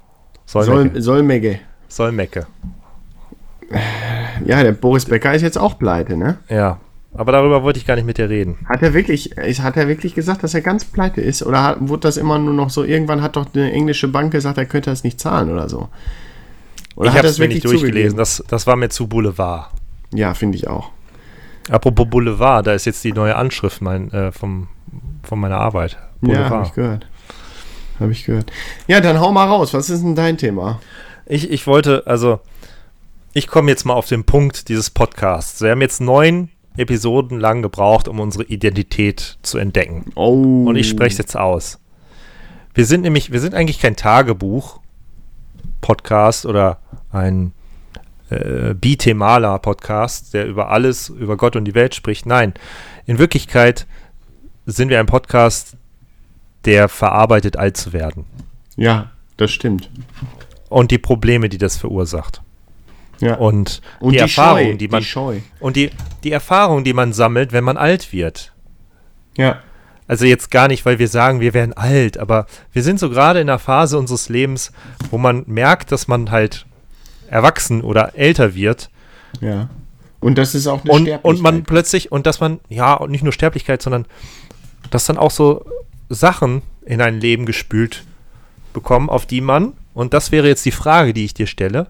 Solmecke. 0.45 0.91
Soll, 0.93 1.02
Solmegge. 1.02 1.60
Solmecke. 1.90 2.48
Ja, 4.46 4.64
der 4.64 4.72
Boris 4.72 5.06
Becker 5.06 5.34
ist 5.34 5.42
jetzt 5.42 5.58
auch 5.58 5.78
pleite, 5.78 6.18
ne? 6.18 6.38
Ja. 6.48 6.80
Aber 7.14 7.32
darüber 7.32 7.64
wollte 7.64 7.80
ich 7.80 7.88
gar 7.88 7.96
nicht 7.96 8.06
mit 8.06 8.18
dir 8.18 8.30
reden. 8.30 8.58
Hat 8.66 8.84
er 8.84 8.94
wirklich, 8.94 9.32
hat 9.36 9.78
er 9.78 9.88
wirklich 9.88 10.14
gesagt, 10.14 10.44
dass 10.44 10.54
er 10.54 10.62
ganz 10.62 10.86
pleite 10.86 11.22
ist? 11.22 11.44
Oder 11.44 11.64
hat, 11.64 11.78
wurde 11.82 12.02
das 12.02 12.18
immer 12.18 12.38
nur 12.38 12.54
noch 12.54 12.70
so, 12.70 12.84
irgendwann 12.84 13.22
hat 13.22 13.36
doch 13.36 13.48
eine 13.54 13.72
englische 13.72 14.08
Bank 14.08 14.32
gesagt, 14.32 14.58
er 14.58 14.66
könnte 14.66 14.92
das 14.92 15.04
nicht 15.04 15.20
zahlen 15.20 15.52
oder 15.52 15.68
so? 15.70 15.90
Oder 16.96 17.10
ich 17.10 17.18
habe 17.18 17.28
es 17.28 17.40
mir 17.40 17.48
nicht 17.48 17.66
durchgelesen. 17.66 18.18
Das, 18.18 18.44
das 18.48 18.68
war 18.68 18.76
mir 18.76 18.90
zu 18.90 19.08
Boulevard. 19.08 19.72
Ja, 20.14 20.34
finde 20.34 20.58
ich 20.58 20.68
auch. 20.68 20.92
Apropos 21.70 22.08
Boulevard, 22.10 22.68
da 22.68 22.74
ist 22.74 22.86
jetzt 22.86 23.04
die 23.04 23.12
neue 23.12 23.36
Anschrift 23.36 23.82
mein, 23.82 24.12
äh, 24.12 24.32
vom, 24.32 24.68
von 25.24 25.40
meiner 25.40 25.58
Arbeit. 25.58 25.98
Ja, 26.22 26.50
habe 26.50 26.66
ich 26.66 26.74
gehört. 26.74 27.08
Habe 28.00 28.12
ich 28.12 28.26
gehört. 28.26 28.52
Ja, 28.88 29.02
dann 29.02 29.20
hau 29.20 29.32
mal 29.32 29.48
raus. 29.48 29.74
Was 29.74 29.90
ist 29.90 30.04
denn 30.04 30.16
dein 30.16 30.38
Thema? 30.38 30.80
Ich, 31.30 31.50
ich 31.52 31.66
wollte, 31.68 32.04
also, 32.08 32.42
ich 33.34 33.48
komme 33.48 33.70
jetzt 33.70 33.86
mal 33.86 33.94
auf 33.94 34.08
den 34.08 34.24
Punkt 34.24 34.68
dieses 34.68 34.90
Podcasts. 34.90 35.62
Wir 35.62 35.70
haben 35.70 35.82
jetzt 35.82 36.02
neun 36.02 36.50
Episoden 36.76 37.40
lang 37.40 37.62
gebraucht, 37.62 38.08
um 38.08 38.20
unsere 38.20 38.46
Identität 38.46 39.38
zu 39.44 39.60
entdecken. 39.60 40.06
Oh. 40.16 40.66
Und 40.68 40.76
ich 40.76 40.90
spreche 40.90 41.12
es 41.12 41.20
jetzt 41.20 41.38
aus. 41.38 41.78
Wir 42.74 42.88
sind 42.88 43.02
nämlich, 43.02 43.32
wir 43.32 43.42
sind 43.42 43.54
eigentlich 43.54 43.80
kein 43.80 43.96
Tagebuch-Podcast 43.96 46.48
oder 46.48 46.80
ein 47.12 47.52
äh, 48.32 48.74
bitemaler 48.74 49.60
Podcast, 49.60 50.34
der 50.34 50.48
über 50.48 50.72
alles, 50.72 51.10
über 51.10 51.38
Gott 51.38 51.56
und 51.56 51.66
die 51.66 51.76
Welt 51.76 51.94
spricht. 51.94 52.26
Nein, 52.26 52.56
in 53.06 53.20
Wirklichkeit 53.20 53.86
sind 54.66 54.90
wir 54.90 55.00
ein 55.00 55.06
Podcast, 55.06 55.78
der 56.66 56.90
verarbeitet, 56.90 57.56
alt 57.56 57.78
zu 57.78 57.94
werden. 57.94 58.26
Ja, 58.78 59.12
das 59.38 59.52
stimmt. 59.52 59.92
Und 60.70 60.91
die 60.91 60.97
Probleme, 60.97 61.49
die 61.49 61.57
das 61.57 61.78
verursacht. 61.78 62.41
Ja. 63.20 63.36
Und, 63.36 63.82
Und 63.99 64.13
die, 64.13 64.17
die 64.17 64.22
Erfahrung, 64.22 64.59
Scheu, 64.59 64.78
die 64.78 64.88
man 64.88 65.03
die 65.03 65.41
und 65.59 65.76
die, 65.76 65.89
die 66.24 66.32
Erfahrung, 66.32 66.84
die 66.84 66.93
man 66.93 67.11
sammelt, 67.11 67.51
wenn 67.51 67.63
man 67.63 67.76
alt 67.76 68.13
wird. 68.13 68.53
Ja. 69.36 69.59
Also 70.07 70.26
jetzt 70.26 70.49
gar 70.51 70.67
nicht, 70.67 70.86
weil 70.86 70.99
wir 70.99 71.07
sagen, 71.07 71.39
wir 71.39 71.53
werden 71.53 71.74
alt, 71.74 72.17
aber 72.17 72.47
wir 72.72 72.82
sind 72.82 72.99
so 72.99 73.09
gerade 73.09 73.41
in 73.41 73.49
einer 73.49 73.59
Phase 73.59 73.97
unseres 73.97 74.30
Lebens, 74.30 74.72
wo 75.11 75.17
man 75.17 75.43
merkt, 75.47 75.91
dass 75.91 76.07
man 76.07 76.32
halt 76.32 76.65
erwachsen 77.28 77.82
oder 77.82 78.17
älter 78.17 78.55
wird 78.55 78.89
Ja. 79.41 79.70
Und 80.20 80.38
das 80.38 80.55
ist 80.55 80.67
auch 80.67 80.84
eine 80.84 80.91
und, 80.91 81.07
und 81.07 81.41
man 81.41 81.55
Sterblichkeit. 81.55 81.67
plötzlich, 81.67 82.11
und 82.11 82.28
dass 82.28 82.39
man, 82.39 82.59
ja, 82.67 82.93
und 82.93 83.11
nicht 83.11 83.24
nur 83.24 83.32
Sterblichkeit, 83.32 83.82
sondern 83.82 84.05
dass 84.89 85.05
dann 85.05 85.17
auch 85.17 85.32
so 85.32 85.65
Sachen 86.09 86.61
in 86.86 87.01
ein 87.01 87.20
Leben 87.22 87.45
gespült 87.45 88.03
bekommen, 88.74 89.09
auf 89.09 89.26
die 89.26 89.41
man, 89.41 89.74
und 90.00 90.14
das 90.14 90.32
wäre 90.32 90.47
jetzt 90.47 90.66
die 90.66 90.72
Frage, 90.72 91.14
die 91.14 91.26
ich 91.26 91.34
dir 91.34 91.47
stelle, 91.47 91.88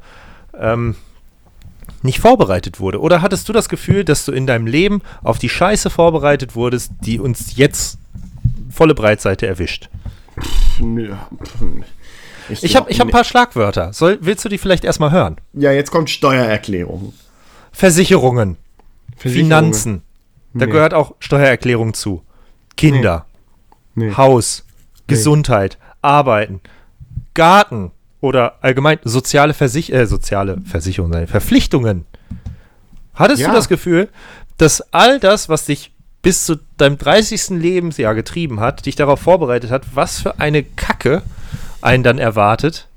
ähm, 0.57 0.95
nicht 2.01 2.19
vorbereitet 2.19 2.79
wurde. 2.79 3.01
Oder 3.01 3.21
hattest 3.21 3.47
du 3.49 3.53
das 3.53 3.69
Gefühl, 3.69 4.03
dass 4.05 4.25
du 4.25 4.31
in 4.31 4.47
deinem 4.47 4.67
Leben 4.67 5.01
auf 5.23 5.37
die 5.37 5.49
Scheiße 5.49 5.89
vorbereitet 5.89 6.55
wurdest, 6.55 6.91
die 7.01 7.19
uns 7.19 7.55
jetzt 7.55 7.97
volle 8.71 8.95
Breitseite 8.95 9.47
erwischt? 9.47 9.89
Nö. 10.79 11.13
Ich 12.49 12.75
habe 12.75 12.89
ich 12.89 12.99
hab 12.99 13.07
ein 13.07 13.11
paar 13.11 13.23
Schlagwörter. 13.25 13.93
Soll, 13.93 14.17
willst 14.21 14.43
du 14.45 14.49
die 14.49 14.57
vielleicht 14.57 14.83
erstmal 14.85 15.11
hören? 15.11 15.35
Ja, 15.53 15.71
jetzt 15.71 15.91
kommt 15.91 16.09
Steuererklärung. 16.09 17.13
Versicherungen, 17.71 18.57
Versicherungen. 19.17 19.49
Finanzen. 19.49 20.01
Da 20.53 20.65
Nee. 20.65 20.71
gehört 20.71 20.93
auch 20.93 21.13
Steuererklärung 21.19 21.93
zu. 21.93 22.23
Kinder, 22.75 23.25
Nee. 23.93 24.13
Haus, 24.15 24.63
Gesundheit, 25.07 25.77
Arbeiten, 26.01 26.61
Garten 27.33 27.91
oder 28.21 28.55
allgemein 28.61 28.99
soziale, 29.03 29.53
Versich 29.53 29.91
äh, 29.91 30.05
soziale 30.05 30.57
Versicherungen, 30.65 31.27
Verpflichtungen. 31.27 32.05
Hattest 33.13 33.41
Ja. 33.41 33.49
du 33.49 33.55
das 33.55 33.69
Gefühl, 33.69 34.09
dass 34.57 34.81
all 34.93 35.19
das, 35.19 35.49
was 35.49 35.65
dich 35.65 35.91
bis 36.21 36.45
zu 36.45 36.57
deinem 36.77 36.97
30. 36.97 37.49
Lebensjahr 37.51 38.13
getrieben 38.13 38.59
hat, 38.59 38.85
dich 38.85 38.95
darauf 38.95 39.19
vorbereitet 39.21 39.71
hat, 39.71 39.83
was 39.93 40.19
für 40.19 40.39
eine 40.39 40.63
Kacke 40.63 41.21
einen 41.81 42.03
dann 42.03 42.17
erwartet? 42.19 42.87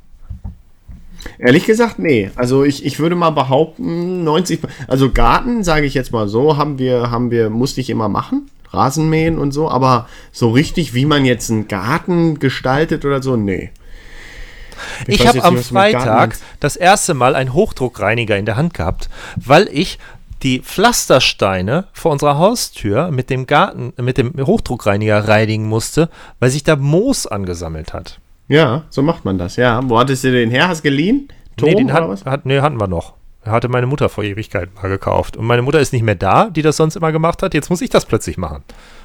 Ehrlich 1.39 1.67
gesagt, 1.67 2.01
nee. 2.01 2.31
Also 2.35 2.65
ich, 2.65 2.85
ich 2.85 2.99
würde 2.99 3.15
mal 3.15 3.31
behaupten, 3.31 4.25
90, 4.25 4.61
also 4.89 5.13
Garten, 5.13 5.63
sage 5.63 5.87
ich 5.87 5.95
jetzt 5.95 6.11
mal 6.13 6.27
so, 6.27 6.57
haben 6.57 6.79
wir, 6.79 7.13
haben 7.13 7.31
wir, 7.31 7.49
musste 7.49 7.81
ich 7.81 7.91
immer 7.91 8.09
machen. 8.09 8.51
Rasenmähen 8.71 9.39
und 9.39 9.53
so, 9.53 9.71
aber 9.71 10.09
so 10.33 10.51
richtig, 10.51 10.95
wie 10.95 11.05
man 11.05 11.25
jetzt 11.25 11.51
einen 11.51 11.69
Garten 11.69 12.39
gestaltet 12.39 13.05
oder 13.05 13.23
so, 13.23 13.37
nee. 13.37 13.71
Ich, 15.07 15.27
habe 15.27 15.43
am 15.45 15.55
nicht, 15.55 15.69
Freitag 15.69 16.37
das 16.61 16.77
erste 16.77 17.15
Mal 17.15 17.35
einen 17.35 17.53
Hochdruckreiniger 17.53 18.37
in 18.37 18.47
der 18.47 18.57
Hand 18.57 18.75
gehabt, 18.75 19.09
weil 19.37 19.69
ich 19.73 19.99
die 20.43 20.61
Pflastersteine 20.61 21.87
vor 21.93 22.13
unserer 22.13 22.39
Haustür 22.39 23.11
mit 23.11 23.31
dem 23.31 23.47
Garten, 23.47 23.93
mit 24.01 24.19
dem 24.19 24.33
Hochdruckreiniger 24.37 25.29
reinigen 25.29 25.67
musste, 25.67 26.09
weil 26.41 26.51
sich 26.51 26.65
da 26.65 26.77
Moos 26.77 27.27
angesammelt 27.27 27.93
hat. 27.93 28.19
Ja, 28.49 28.83
so 28.91 29.03
macht 29.03 29.25
man 29.25 29.39
das, 29.39 29.57
ja. 29.57 29.81
Wo 29.85 29.99
hattest 29.99 30.25
du 30.25 30.33
den 30.33 30.51
her? 30.51 30.69
Hast 30.69 30.81
du 30.81 30.91
geliehen? 30.91 31.29
Tom, 31.57 31.69
nee, 31.69 31.75
den 31.77 31.93
hat, 31.93 32.09
was? 32.09 32.25
hat, 32.25 32.45
nee, 32.45 32.61
hatten 32.61 32.81
wir 32.81 32.89
noch. 32.89 33.15
Hatte 33.45 33.69
meine 33.69 33.87
Mutter 33.87 34.09
vor 34.09 34.25
Ewigkeit 34.25 34.75
mal 34.75 34.89
gekauft. 34.89 35.37
Und 35.37 35.47
meine 35.47 35.63
Mutter 35.63 35.81
ist 35.81 35.93
nicht 35.93 36.03
mehr 36.03 36.15
da, 36.15 36.49
die 36.51 36.63
das 36.63 36.77
sonst 36.77 36.97
immer 36.97 37.13
gemacht 37.13 37.43
hat. 37.43 37.55
Jetzt 37.55 37.71
muss 37.71 37.81
ich 37.81 37.91
das 37.91 38.05
plötzlich 38.05 38.37
machen. 38.37 38.63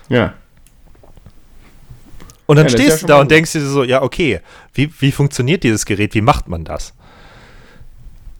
Ja. 0.09 0.33
Und 2.47 2.55
dann 2.55 2.65
Ja, 2.65 2.71
stehst 2.71 3.03
du 3.03 3.07
da 3.07 3.19
und 3.21 3.29
denkst 3.29 3.51
dir 3.51 3.61
so, 3.61 3.83
ja, 3.83 4.01
okay, 4.01 4.39
wie, 4.73 4.91
wie 4.99 5.11
funktioniert 5.11 5.63
dieses 5.63 5.85
Gerät? 5.85 6.13
Wie 6.15 6.21
macht 6.21 6.47
man 6.47 6.63
das? 6.63 6.93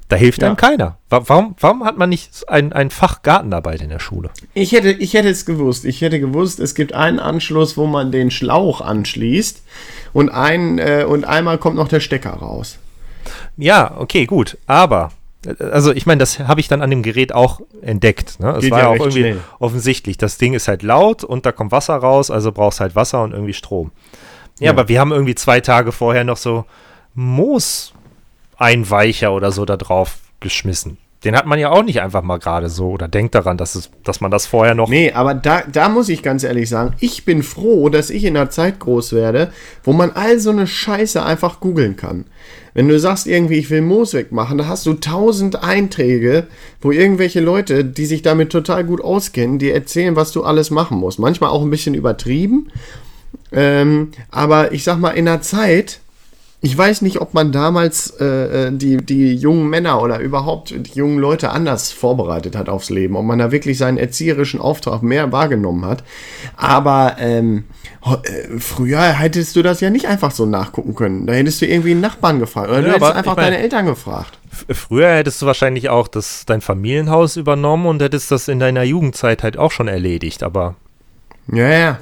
Da 0.09 0.15
hilft 0.15 0.41
Ja. 0.41 0.47
einem 0.47 0.55
keiner. 0.55 0.97
Wa- 1.09 1.23
Warum, 1.25 1.55
warum 1.59 1.83
hat 1.83 1.97
man 1.97 2.07
nicht 2.09 2.47
ein, 2.47 2.71
ein 2.71 2.89
Fach 2.89 3.21
Gartenarbeit 3.23 3.81
in 3.81 3.89
der 3.89 3.99
Schule? 3.99 4.29
Ich 4.53 4.71
hätte, 4.71 4.91
ich 4.91 5.13
hätte 5.13 5.27
es 5.29 5.45
gewusst. 5.45 5.83
Ich 5.83 5.99
hätte 6.01 6.21
gewusst, 6.21 6.61
es 6.61 6.75
gibt 6.75 6.93
einen 6.93 7.19
Anschluss, 7.19 7.75
wo 7.75 7.85
man 7.87 8.11
den 8.13 8.31
Schlauch 8.31 8.79
anschließt 8.79 9.61
und, 10.13 10.29
ein, 10.29 10.79
äh, 10.79 11.05
und 11.05 11.25
einmal 11.25 11.57
kommt 11.57 11.75
noch 11.75 11.89
der 11.89 11.99
Stecker 11.99 12.31
raus. 12.31 12.77
Ja, 13.57 13.95
okay, 13.97 14.25
gut. 14.25 14.57
Aber, 14.67 15.11
also 15.59 15.91
ich 15.93 16.05
meine, 16.05 16.19
das 16.19 16.39
habe 16.39 16.59
ich 16.59 16.67
dann 16.67 16.81
an 16.81 16.89
dem 16.89 17.03
Gerät 17.03 17.33
auch 17.33 17.61
entdeckt. 17.81 18.39
Ne? 18.39 18.51
Es 18.51 18.61
Geht 18.61 18.71
war 18.71 18.79
ja 18.79 18.87
auch 18.87 18.95
irgendwie 18.95 19.19
schnell. 19.19 19.39
offensichtlich. 19.59 20.17
Das 20.17 20.37
Ding 20.37 20.53
ist 20.53 20.67
halt 20.67 20.83
laut 20.83 21.23
und 21.23 21.45
da 21.45 21.51
kommt 21.51 21.71
Wasser 21.71 21.95
raus, 21.95 22.31
also 22.31 22.51
brauchst 22.51 22.79
halt 22.79 22.95
Wasser 22.95 23.23
und 23.23 23.31
irgendwie 23.33 23.53
Strom. 23.53 23.91
Ja, 24.59 24.65
Ja. 24.65 24.71
aber 24.71 24.87
wir 24.89 24.99
haben 24.99 25.11
irgendwie 25.11 25.35
zwei 25.35 25.59
Tage 25.61 25.91
vorher 25.91 26.23
noch 26.23 26.37
so 26.37 26.65
Moos-Einweicher 27.13 29.31
oder 29.33 29.51
so 29.51 29.65
da 29.65 29.77
drauf 29.77 30.17
geschmissen. 30.39 30.97
Den 31.23 31.35
hat 31.35 31.47
man 31.47 31.57
ja 31.57 31.71
auch 31.71 31.83
nicht 31.83 32.01
einfach 32.01 32.21
mal 32.21 32.37
gerade 32.37 32.69
so 32.69 32.91
oder 32.91 33.07
denkt 33.07 33.33
daran, 33.33 33.57
dass, 33.57 33.73
es, 33.73 33.89
dass 34.03 34.21
man 34.21 34.29
das 34.29 34.45
vorher 34.45 34.75
noch. 34.75 34.87
Nee, 34.87 35.11
aber 35.13 35.33
da, 35.33 35.63
da 35.63 35.89
muss 35.89 36.09
ich 36.09 36.21
ganz 36.21 36.43
ehrlich 36.43 36.69
sagen, 36.69 36.93
ich 36.99 37.25
bin 37.25 37.41
froh, 37.41 37.89
dass 37.89 38.11
ich 38.11 38.23
in 38.23 38.37
einer 38.37 38.51
Zeit 38.51 38.79
groß 38.79 39.13
werde, 39.13 39.51
wo 39.83 39.93
man 39.93 40.11
all 40.11 40.39
so 40.39 40.51
eine 40.51 40.67
Scheiße 40.67 41.23
einfach 41.23 41.59
googeln 41.59 41.95
kann. 41.95 42.25
Wenn 42.75 42.87
du 42.87 42.99
sagst 42.99 43.25
irgendwie, 43.25 43.55
ich 43.55 43.71
will 43.71 43.81
Moos 43.81 44.13
wegmachen, 44.13 44.59
da 44.59 44.67
hast 44.67 44.85
du 44.85 44.93
tausend 44.93 45.63
Einträge, 45.63 46.45
wo 46.81 46.91
irgendwelche 46.91 47.39
Leute, 47.39 47.83
die 47.83 48.05
sich 48.05 48.21
damit 48.21 48.51
total 48.51 48.83
gut 48.83 49.01
auskennen, 49.01 49.57
dir 49.57 49.73
erzählen, 49.73 50.15
was 50.15 50.31
du 50.31 50.43
alles 50.43 50.69
machen 50.69 50.99
musst. 50.99 51.17
Manchmal 51.17 51.49
auch 51.49 51.63
ein 51.63 51.71
bisschen 51.71 51.95
übertrieben. 51.95 52.71
Ähm, 53.51 54.11
aber 54.29 54.73
ich 54.73 54.83
sag 54.83 54.99
mal, 54.99 55.11
in 55.11 55.27
einer 55.27 55.41
Zeit, 55.41 56.01
ich 56.59 56.75
weiß 56.75 57.03
nicht, 57.03 57.21
ob 57.21 57.33
man 57.35 57.51
damals 57.51 58.09
äh, 58.19 58.67
äh, 58.67 58.71
die, 58.71 58.97
die 58.97 59.35
jungen 59.35 59.69
Männer 59.69 60.01
oder 60.01 60.19
überhaupt 60.19 60.71
die 60.75 60.91
jungen 60.97 61.19
Leute 61.19 61.51
anders 61.51 61.91
vorbereitet 61.91 62.55
hat 62.55 62.67
aufs 62.67 62.89
Leben, 62.89 63.15
ob 63.15 63.25
man 63.25 63.37
da 63.37 63.51
wirklich 63.51 63.77
seinen 63.77 63.97
erzieherischen 63.99 64.59
Auftrag 64.59 65.03
mehr 65.03 65.31
wahrgenommen 65.31 65.85
hat. 65.85 66.03
Aber 66.55 67.17
ähm, 67.19 67.65
äh, 68.03 68.57
früher 68.59 69.01
hättest 69.01 69.55
du 69.55 69.61
das 69.61 69.81
ja 69.81 69.91
nicht 69.91 70.07
einfach 70.07 70.31
so 70.31 70.47
nachgucken 70.47 70.95
können. 70.95 71.27
Da 71.27 71.33
hättest 71.33 71.61
du 71.61 71.67
irgendwie 71.67 71.91
einen 71.91 72.01
Nachbarn 72.01 72.39
gefragt 72.39 72.69
oder 72.69 72.79
Ja, 72.79 72.85
du 72.87 72.91
hättest 72.93 73.11
einfach 73.13 73.31
ich 73.33 73.37
mein- 73.37 73.45
deine 73.51 73.59
Eltern 73.59 73.85
gefragt. 73.85 74.39
Früher 74.71 75.09
hättest 75.09 75.39
du 75.41 75.45
wahrscheinlich 75.45 75.89
auch 75.89 76.07
das, 76.07 76.43
dein 76.47 76.61
Familienhaus 76.61 77.35
übernommen 77.37 77.85
und 77.85 78.01
hättest 78.01 78.31
das 78.31 78.47
in 78.47 78.59
deiner 78.59 78.81
Jugendzeit 78.81 79.43
halt 79.43 79.57
auch 79.57 79.71
schon 79.71 79.87
erledigt. 79.87 80.41
Aber 80.41 80.73
Ja, 81.53 81.69
ja. 81.69 81.99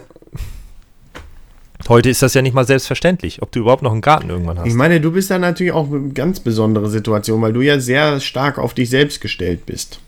Heute 1.89 2.09
ist 2.09 2.21
das 2.21 2.33
ja 2.33 2.41
nicht 2.41 2.53
mal 2.53 2.65
selbstverständlich, 2.65 3.41
ob 3.41 3.51
du 3.51 3.59
überhaupt 3.59 3.81
noch 3.83 3.91
einen 3.91 4.01
Garten 4.01 4.29
irgendwann 4.29 4.59
hast. 4.59 4.67
Ich 4.67 4.73
meine, 4.73 4.99
du 5.01 5.11
bist 5.11 5.29
da 5.29 5.38
natürlich 5.38 5.73
auch 5.73 5.88
eine 5.91 6.09
ganz 6.09 6.39
besondere 6.39 6.89
Situation, 6.89 7.41
weil 7.41 7.53
du 7.53 7.61
ja 7.61 7.79
sehr 7.79 8.19
stark 8.19 8.57
auf 8.57 8.73
dich 8.73 8.89
selbst 8.89 9.21
gestellt 9.21 9.65
bist. 9.65 9.99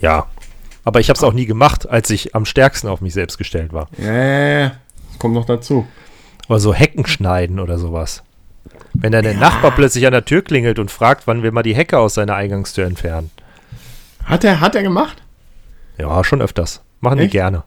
Ja. 0.00 0.26
Aber 0.84 1.00
ich 1.00 1.08
habe 1.08 1.16
es 1.16 1.24
auch 1.24 1.32
nie 1.32 1.46
gemacht, 1.46 1.88
als 1.88 2.10
ich 2.10 2.34
am 2.34 2.44
stärksten 2.44 2.88
auf 2.88 3.00
mich 3.00 3.12
selbst 3.12 3.38
gestellt 3.38 3.72
war. 3.72 3.88
Ja, 3.98 4.12
ja, 4.12 4.58
ja. 4.60 4.72
Kommt 5.18 5.34
noch 5.34 5.46
dazu. 5.46 5.86
Oder 6.48 6.60
so 6.60 6.72
Hecken 6.72 7.06
schneiden 7.06 7.58
oder 7.58 7.78
sowas. 7.78 8.22
Wenn 8.94 9.12
dann 9.12 9.24
der 9.24 9.34
Nachbar 9.34 9.72
plötzlich 9.72 10.06
an 10.06 10.12
der 10.12 10.24
Tür 10.24 10.42
klingelt 10.42 10.78
und 10.78 10.90
fragt, 10.90 11.26
wann 11.26 11.42
wir 11.42 11.50
mal 11.52 11.62
die 11.62 11.74
Hecke 11.74 11.98
aus 11.98 12.14
seiner 12.14 12.34
Eingangstür 12.34 12.86
entfernen. 12.86 13.30
Hat 14.24 14.44
er, 14.44 14.60
hat 14.60 14.74
er 14.74 14.82
gemacht? 14.82 15.22
Ja, 15.98 16.22
schon 16.22 16.40
öfters. 16.40 16.82
Machen 17.00 17.18
die 17.18 17.24
Echt? 17.24 17.32
gerne. 17.32 17.64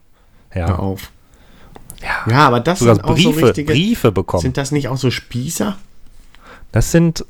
Hör 0.49 0.67
Ja. 0.67 0.75
auf. 0.75 1.11
Ja. 2.02 2.32
Ja, 2.32 2.47
aber 2.47 2.60
das 2.60 2.80
Sogar 2.80 2.95
sind 2.95 3.04
auch 3.06 3.18
so 3.18 3.32
Briefe, 3.32 3.45
richtige. 3.47 3.74
Briefe 3.74 4.12
bekommen. 4.12 4.41
Sind 4.41 4.58
das 4.58 4.72
nicht 4.72 4.88
auch 4.88 4.97
so 4.97 5.12
Spießer? 5.12 5.78
Das 6.72 6.91
sind, 6.91 7.26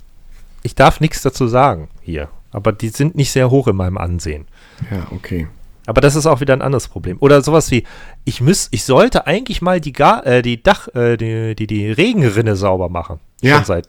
ich 0.64 0.76
darf 0.76 1.00
nichts 1.00 1.22
dazu 1.22 1.48
sagen 1.48 1.88
hier, 2.02 2.30
aber 2.52 2.72
die 2.72 2.90
sind 2.90 3.16
nicht 3.16 3.32
sehr 3.32 3.50
hoch 3.50 3.68
in 3.68 3.76
meinem 3.76 3.98
Ansehen. 3.98 4.48
Ja, 4.92 5.08
okay. 5.12 5.48
Aber 5.86 6.02
das 6.02 6.16
ist 6.16 6.28
auch 6.28 6.40
wieder 6.40 6.54
ein 6.54 6.62
anderes 6.62 6.88
Problem. 6.88 7.18
Oder 7.20 7.42
sowas 7.42 7.72
wie, 7.72 7.84
ich 8.24 8.42
müß, 8.42 8.68
ich 8.72 8.84
sollte 8.84 9.26
eigentlich 9.26 9.62
mal 9.62 9.82
die, 9.82 9.92
Gar, 9.92 10.24
äh, 10.26 10.42
die 10.44 10.62
Dach, 10.62 10.88
äh, 10.94 11.18
die, 11.18 11.56
die, 11.56 11.66
die 11.66 11.92
Regenrinne 11.92 12.56
sauber 12.56 12.90
machen. 12.90 13.20
Ja. 13.42 13.56
Schon 13.56 13.66
seit 13.66 13.88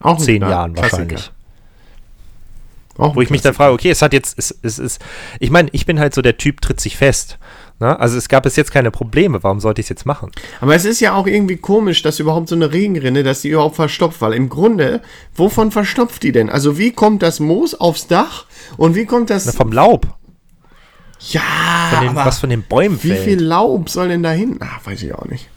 Auch 0.00 0.18
zehn 0.18 0.42
Jahren 0.42 0.74
Klassiker. 0.74 1.02
wahrscheinlich. 1.02 1.32
Auch 2.98 3.14
Wo 3.14 3.20
ich 3.20 3.30
mich 3.30 3.42
dann 3.42 3.54
frage, 3.54 3.74
okay, 3.74 3.90
es 3.90 4.02
hat 4.02 4.12
jetzt, 4.12 4.38
es, 4.38 4.58
es 4.62 4.78
ist, 4.78 5.00
ich 5.38 5.50
meine, 5.50 5.68
ich 5.72 5.86
bin 5.86 6.00
halt 6.00 6.14
so 6.14 6.22
der 6.22 6.38
Typ, 6.38 6.62
tritt 6.62 6.80
sich 6.80 6.96
fest. 6.96 7.38
Ne? 7.78 7.98
Also 7.98 8.16
es 8.16 8.28
gab 8.28 8.44
bis 8.44 8.56
jetzt 8.56 8.72
keine 8.72 8.90
Probleme, 8.90 9.42
warum 9.42 9.60
sollte 9.60 9.80
ich 9.80 9.86
es 9.86 9.90
jetzt 9.90 10.06
machen? 10.06 10.30
Aber 10.60 10.74
es 10.74 10.84
ist 10.84 11.00
ja 11.00 11.14
auch 11.14 11.26
irgendwie 11.26 11.56
komisch, 11.56 12.02
dass 12.02 12.18
überhaupt 12.20 12.48
so 12.48 12.54
eine 12.54 12.72
Regenrinne, 12.72 13.22
dass 13.22 13.42
die 13.42 13.50
überhaupt 13.50 13.76
verstopft, 13.76 14.20
weil 14.22 14.32
im 14.32 14.48
Grunde, 14.48 15.02
wovon 15.34 15.70
verstopft 15.70 16.22
die 16.22 16.32
denn? 16.32 16.48
Also 16.48 16.78
wie 16.78 16.92
kommt 16.92 17.22
das 17.22 17.38
Moos 17.38 17.74
aufs 17.74 18.06
Dach 18.06 18.46
und 18.78 18.94
wie 18.94 19.04
kommt 19.04 19.28
das... 19.28 19.44
Na, 19.44 19.52
vom 19.52 19.72
Laub, 19.72 20.06
ja, 21.20 21.40
von 21.92 22.06
den, 22.06 22.16
was 22.16 22.38
von 22.38 22.50
den 22.50 22.62
Bäumen 22.62 23.02
wie 23.02 23.08
fällt. 23.08 23.24
viel 23.24 23.42
Laub 23.42 23.88
soll 23.88 24.08
denn 24.08 24.22
da 24.22 24.30
hin? 24.30 24.58
Ach, 24.60 24.84
weiß 24.84 25.02
ich 25.02 25.14
auch 25.14 25.24
nicht. 25.24 25.48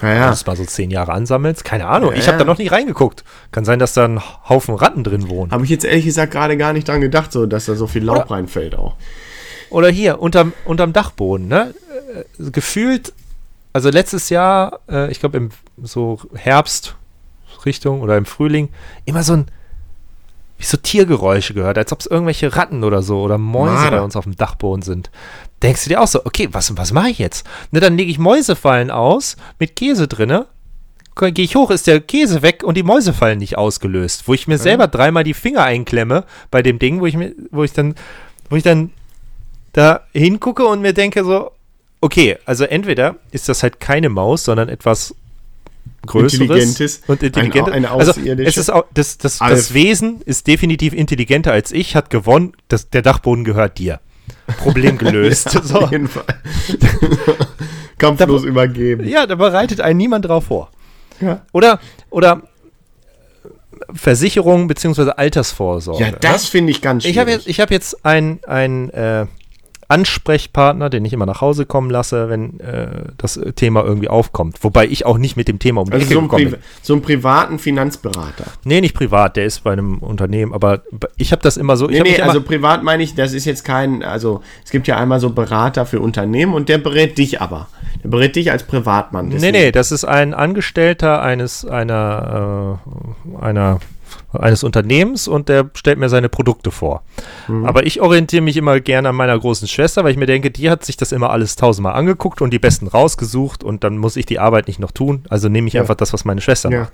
Wenn 0.00 0.10
Naja, 0.10 0.24
du 0.24 0.30
das 0.30 0.46
mal 0.46 0.56
so 0.56 0.64
zehn 0.64 0.90
Jahre 0.90 1.12
ansammelst, 1.12 1.64
keine 1.64 1.86
Ahnung. 1.86 2.12
Ja, 2.12 2.18
ich 2.18 2.26
habe 2.26 2.38
da 2.38 2.44
noch 2.44 2.58
nie 2.58 2.66
reingeguckt. 2.66 3.22
Kann 3.52 3.64
sein, 3.64 3.78
dass 3.78 3.94
da 3.94 4.04
ein 4.04 4.20
Haufen 4.48 4.74
Ratten 4.74 5.04
drin 5.04 5.28
wohnen. 5.28 5.52
habe 5.52 5.64
ich 5.64 5.70
jetzt 5.70 5.84
ehrlich 5.84 6.06
gesagt 6.06 6.32
gerade 6.32 6.56
gar 6.56 6.72
nicht 6.72 6.88
dran 6.88 7.00
gedacht, 7.00 7.32
so, 7.32 7.46
dass 7.46 7.66
da 7.66 7.74
so 7.74 7.86
viel 7.86 8.02
Laub 8.02 8.30
reinfällt 8.30 8.74
auch. 8.74 8.96
Oder 9.72 9.88
hier, 9.88 10.20
unterm, 10.20 10.52
unterm 10.66 10.92
Dachboden, 10.92 11.48
ne? 11.48 11.74
Äh, 12.14 12.50
gefühlt, 12.50 13.12
also 13.72 13.88
letztes 13.88 14.28
Jahr, 14.28 14.80
äh, 14.88 15.10
ich 15.10 15.18
glaube 15.18 15.38
im 15.38 15.50
so 15.82 16.20
Herbstrichtung 16.34 18.02
oder 18.02 18.18
im 18.18 18.26
Frühling, 18.26 18.68
immer 19.06 19.22
so 19.22 19.32
ein, 19.32 19.46
wie 20.58 20.64
so 20.66 20.76
Tiergeräusche 20.76 21.54
gehört, 21.54 21.78
als 21.78 21.90
ob 21.90 22.00
es 22.00 22.06
irgendwelche 22.06 22.54
Ratten 22.54 22.84
oder 22.84 23.02
so 23.02 23.22
oder 23.22 23.38
Mäuse 23.38 23.72
Marder. 23.72 23.96
bei 23.96 24.02
uns 24.02 24.14
auf 24.14 24.24
dem 24.24 24.36
Dachboden 24.36 24.82
sind. 24.82 25.10
Denkst 25.62 25.84
du 25.84 25.88
dir 25.88 26.02
auch 26.02 26.06
so, 26.06 26.24
okay, 26.26 26.48
was, 26.52 26.76
was 26.76 26.92
mache 26.92 27.08
ich 27.08 27.18
jetzt? 27.18 27.46
Ne, 27.70 27.80
dann 27.80 27.96
lege 27.96 28.10
ich 28.10 28.18
Mäusefallen 28.18 28.90
aus 28.90 29.36
mit 29.58 29.74
Käse 29.74 30.06
drinne. 30.06 30.46
Gehe 31.16 31.44
ich 31.44 31.56
hoch, 31.56 31.70
ist 31.70 31.86
der 31.86 32.00
Käse 32.00 32.42
weg 32.42 32.62
und 32.62 32.76
die 32.76 32.82
Mäusefallen 32.82 33.38
nicht 33.38 33.56
ausgelöst. 33.56 34.28
Wo 34.28 34.34
ich 34.34 34.48
mir 34.48 34.58
selber 34.58 34.88
dreimal 34.88 35.24
die 35.24 35.34
Finger 35.34 35.62
einklemme 35.62 36.24
bei 36.50 36.62
dem 36.62 36.78
Ding, 36.78 37.00
wo 37.00 37.06
ich 37.06 37.16
mir, 37.16 37.34
wo 37.50 37.64
ich 37.64 37.72
dann, 37.72 37.94
wo 38.48 38.56
ich 38.56 38.62
dann 38.62 38.90
da 39.72 40.02
hingucke 40.12 40.64
und 40.66 40.80
mir 40.82 40.92
denke 40.92 41.24
so, 41.24 41.50
okay, 42.00 42.38
also 42.44 42.64
entweder 42.64 43.16
ist 43.30 43.48
das 43.48 43.62
halt 43.62 43.80
keine 43.80 44.08
Maus, 44.08 44.44
sondern 44.44 44.68
etwas 44.68 45.14
Größeres 46.04 46.40
Intelligentes. 46.40 47.02
und 47.06 47.22
intelligenter. 47.22 47.72
Ein- 47.72 47.84
eine 47.86 47.90
also 47.92 48.20
es 48.20 48.56
ist 48.56 48.70
auch, 48.70 48.84
das, 48.92 49.18
das, 49.18 49.40
Alf. 49.40 49.52
das 49.52 49.72
Wesen 49.74 50.20
ist 50.24 50.48
definitiv 50.48 50.92
intelligenter 50.94 51.52
als 51.52 51.70
ich, 51.70 51.94
hat 51.94 52.10
gewonnen, 52.10 52.54
das, 52.68 52.90
der 52.90 53.02
Dachboden 53.02 53.44
gehört 53.44 53.78
dir. 53.78 54.00
Problem 54.58 54.98
gelöst. 54.98 55.50
so. 55.62 55.78
Auf 55.78 55.92
jeden 55.92 56.08
Fall. 56.08 56.24
Kampflos 57.98 58.42
übergeben. 58.42 59.06
Ja, 59.08 59.26
da 59.26 59.36
bereitet 59.36 59.80
einen 59.80 59.96
niemand 59.96 60.24
drauf 60.24 60.46
vor. 60.46 60.70
Ja. 61.20 61.42
Oder, 61.52 61.78
oder 62.10 62.42
Versicherung 63.92 64.66
beziehungsweise 64.66 65.18
Altersvorsorge. 65.18 66.02
Ja, 66.02 66.10
das 66.10 66.46
finde 66.48 66.72
ich 66.72 66.82
ganz 66.82 67.04
Ich 67.04 67.12
schwierig. 67.12 67.18
habe 67.20 67.30
jetzt, 67.30 67.46
ich 67.46 67.60
hab 67.60 67.70
jetzt 67.70 68.04
einen 68.04 68.40
ein, 68.44 68.90
äh, 68.90 69.26
Ansprechpartner, 69.92 70.88
den 70.88 71.04
ich 71.04 71.12
immer 71.12 71.26
nach 71.26 71.40
Hause 71.42 71.66
kommen 71.66 71.90
lasse, 71.90 72.30
wenn 72.30 72.58
äh, 72.60 72.86
das 73.18 73.36
äh, 73.36 73.52
Thema 73.52 73.84
irgendwie 73.84 74.08
aufkommt. 74.08 74.56
Wobei 74.62 74.86
ich 74.86 75.04
auch 75.04 75.18
nicht 75.18 75.36
mit 75.36 75.48
dem 75.48 75.58
Thema 75.58 75.82
um 75.82 75.88
die 75.90 75.92
also 75.92 76.06
Ecke 76.06 76.14
so, 76.14 76.18
einen 76.20 76.28
gekommen 76.28 76.50
bin. 76.52 76.60
so 76.80 76.92
einen 76.94 77.02
privaten 77.02 77.58
Finanzberater. 77.58 78.44
Nee, 78.64 78.80
nicht 78.80 78.94
privat, 78.94 79.36
der 79.36 79.44
ist 79.44 79.64
bei 79.64 79.72
einem 79.72 79.98
Unternehmen, 79.98 80.54
aber 80.54 80.80
ich 81.16 81.32
habe 81.32 81.42
das 81.42 81.56
immer 81.56 81.76
so. 81.76 81.86
Nee, 81.86 82.00
nee, 82.00 82.20
also 82.20 82.40
privat 82.40 82.82
meine 82.82 83.02
ich, 83.02 83.14
das 83.14 83.34
ist 83.34 83.44
jetzt 83.44 83.64
kein, 83.64 84.02
also 84.02 84.42
es 84.64 84.70
gibt 84.70 84.88
ja 84.88 84.96
einmal 84.96 85.20
so 85.20 85.30
Berater 85.30 85.84
für 85.86 86.00
Unternehmen 86.00 86.54
und 86.54 86.68
der 86.68 86.78
berät 86.78 87.18
dich 87.18 87.40
aber. 87.42 87.68
Der 88.02 88.08
berät 88.08 88.34
dich 88.36 88.50
als 88.50 88.64
Privatmann. 88.64 89.26
Nee, 89.28 89.34
deswegen- 89.34 89.52
nee, 89.52 89.72
das 89.72 89.92
ist 89.92 90.04
ein 90.04 90.32
Angestellter 90.34 91.22
eines, 91.22 91.64
einer, 91.64 92.80
äh, 93.38 93.44
einer, 93.44 93.78
eines 94.32 94.64
Unternehmens 94.64 95.28
und 95.28 95.48
der 95.48 95.70
stellt 95.74 95.98
mir 95.98 96.08
seine 96.08 96.28
Produkte 96.28 96.70
vor. 96.70 97.02
Mhm. 97.48 97.64
Aber 97.66 97.86
ich 97.86 98.00
orientiere 98.00 98.42
mich 98.42 98.56
immer 98.56 98.80
gerne 98.80 99.08
an 99.10 99.14
meiner 99.16 99.38
großen 99.38 99.68
Schwester, 99.68 100.04
weil 100.04 100.12
ich 100.12 100.16
mir 100.16 100.26
denke, 100.26 100.50
die 100.50 100.70
hat 100.70 100.84
sich 100.84 100.96
das 100.96 101.12
immer 101.12 101.30
alles 101.30 101.56
tausendmal 101.56 101.94
angeguckt 101.94 102.40
und 102.42 102.50
die 102.50 102.58
besten 102.58 102.86
rausgesucht 102.88 103.62
und 103.64 103.84
dann 103.84 103.98
muss 103.98 104.16
ich 104.16 104.26
die 104.26 104.38
Arbeit 104.38 104.66
nicht 104.68 104.80
noch 104.80 104.90
tun. 104.92 105.24
Also 105.28 105.48
nehme 105.48 105.68
ich 105.68 105.74
Ja. 105.74 105.80
einfach 105.82 105.94
das, 105.96 106.12
was 106.12 106.24
meine 106.24 106.40
Schwester 106.40 106.70
Ja. 106.70 106.80
macht. 106.80 106.92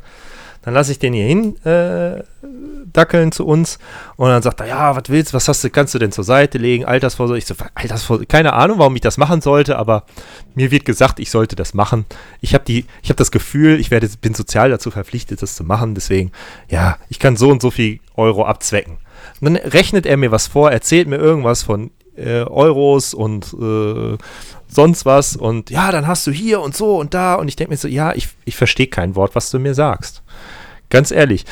Dann 0.62 0.74
lasse 0.74 0.92
ich 0.92 0.98
den 0.98 1.12
hier 1.12 1.26
hin 1.26 1.56
äh, 1.64 2.22
dackeln 2.92 3.32
zu 3.32 3.46
uns 3.46 3.78
und 4.16 4.28
dann 4.28 4.42
sagt 4.42 4.60
er, 4.60 4.66
ja, 4.66 4.96
was 4.96 5.04
willst 5.08 5.32
du, 5.32 5.36
was 5.36 5.48
hast 5.48 5.62
du, 5.62 5.70
kannst 5.70 5.94
du 5.94 5.98
denn 5.98 6.12
zur 6.12 6.24
Seite 6.24 6.58
legen, 6.58 6.84
Altersvorsorge? 6.84 7.38
Ich 7.38 7.46
so, 7.46 7.54
Altersvorsorge, 7.74 8.26
keine 8.26 8.52
Ahnung, 8.52 8.78
warum 8.78 8.94
ich 8.94 9.00
das 9.00 9.18
machen 9.18 9.40
sollte, 9.40 9.78
aber 9.78 10.04
mir 10.54 10.70
wird 10.70 10.84
gesagt, 10.84 11.20
ich 11.20 11.30
sollte 11.30 11.56
das 11.56 11.74
machen. 11.74 12.06
Ich 12.40 12.54
habe 12.54 12.64
die, 12.64 12.86
das 13.16 13.30
Gefühl, 13.30 13.78
ich 13.80 13.90
werde, 13.90 14.08
bin 14.20 14.34
sozial 14.34 14.70
dazu 14.70 14.90
verpflichtet, 14.90 15.42
das 15.42 15.54
zu 15.54 15.64
machen, 15.64 15.94
deswegen, 15.94 16.32
ja, 16.68 16.98
ich 17.08 17.18
kann 17.18 17.36
so 17.36 17.50
und 17.50 17.62
so 17.62 17.70
viel 17.70 18.00
Euro 18.16 18.44
abzwecken. 18.44 18.98
Und 19.40 19.54
dann 19.54 19.56
rechnet 19.56 20.06
er 20.06 20.16
mir 20.16 20.32
was 20.32 20.46
vor, 20.46 20.70
erzählt 20.70 21.08
mir 21.08 21.16
irgendwas 21.16 21.62
von 21.62 21.90
äh, 22.18 22.42
Euros 22.44 23.14
und 23.14 23.54
äh, 23.60 24.16
sonst 24.68 25.06
was 25.06 25.36
und 25.36 25.70
ja, 25.70 25.90
dann 25.92 26.06
hast 26.06 26.26
du 26.26 26.30
hier 26.30 26.60
und 26.60 26.76
so 26.76 26.98
und 26.98 27.14
da 27.14 27.34
und 27.36 27.48
ich 27.48 27.56
denke 27.56 27.72
mir 27.72 27.76
so, 27.78 27.88
ja, 27.88 28.12
ich, 28.14 28.28
ich 28.44 28.56
verstehe 28.56 28.88
kein 28.88 29.16
Wort, 29.16 29.34
was 29.34 29.50
du 29.50 29.58
mir 29.58 29.74
sagst. 29.74 30.22
Ganz 30.90 31.10
ehrlich, 31.10 31.44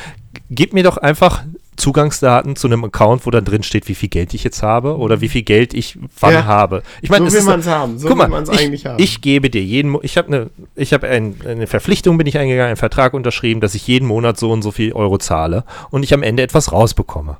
gib 0.49 0.73
mir 0.73 0.83
doch 0.83 0.97
einfach 0.97 1.43
Zugangsdaten 1.75 2.55
zu 2.55 2.65
einem 2.65 2.83
Account, 2.85 3.27
wo 3.27 3.29
dann 3.29 3.45
drin 3.45 3.61
steht, 3.61 3.87
wie 3.87 3.93
viel 3.93 4.09
Geld 4.09 4.33
ich 4.33 4.43
jetzt 4.43 4.63
habe 4.63 4.97
oder 4.97 5.21
wie 5.21 5.29
viel 5.29 5.43
Geld 5.43 5.75
ich 5.75 5.95
wann 6.19 6.33
Ja. 6.33 6.45
habe. 6.45 6.81
Ich 7.03 7.11
meine, 7.11 7.21
So 7.25 7.27
es 7.27 7.33
will 7.33 7.39
ist- 7.41 7.45
man's 7.45 7.67
haben, 7.67 7.99
so 7.99 8.07
guck 8.07 8.17
will 8.17 8.27
man's 8.27 8.49
ich, 8.49 8.59
eigentlich 8.59 8.85
haben. 8.87 9.01
Ich 9.01 9.21
gebe 9.21 9.51
dir 9.51 9.61
jeden, 9.61 9.91
Mo- 9.91 9.99
ich 10.01 10.17
habe 10.17 10.27
eine, 10.27 10.49
ich 10.75 10.91
habe 10.91 11.07
ein, 11.07 11.35
eine 11.47 11.67
Verpflichtung, 11.67 12.17
bin 12.17 12.25
ich 12.25 12.37
eingegangen, 12.39 12.69
einen 12.69 12.77
Vertrag 12.77 13.13
unterschrieben, 13.13 13.61
dass 13.61 13.75
ich 13.75 13.85
jeden 13.87 14.07
Monat 14.07 14.39
so 14.39 14.51
und 14.51 14.63
so 14.63 14.71
viel 14.71 14.91
Euro 14.93 15.19
zahle 15.19 15.65
und 15.91 16.01
ich 16.01 16.15
am 16.15 16.23
Ende 16.23 16.41
etwas 16.41 16.71
rausbekomme. 16.71 17.37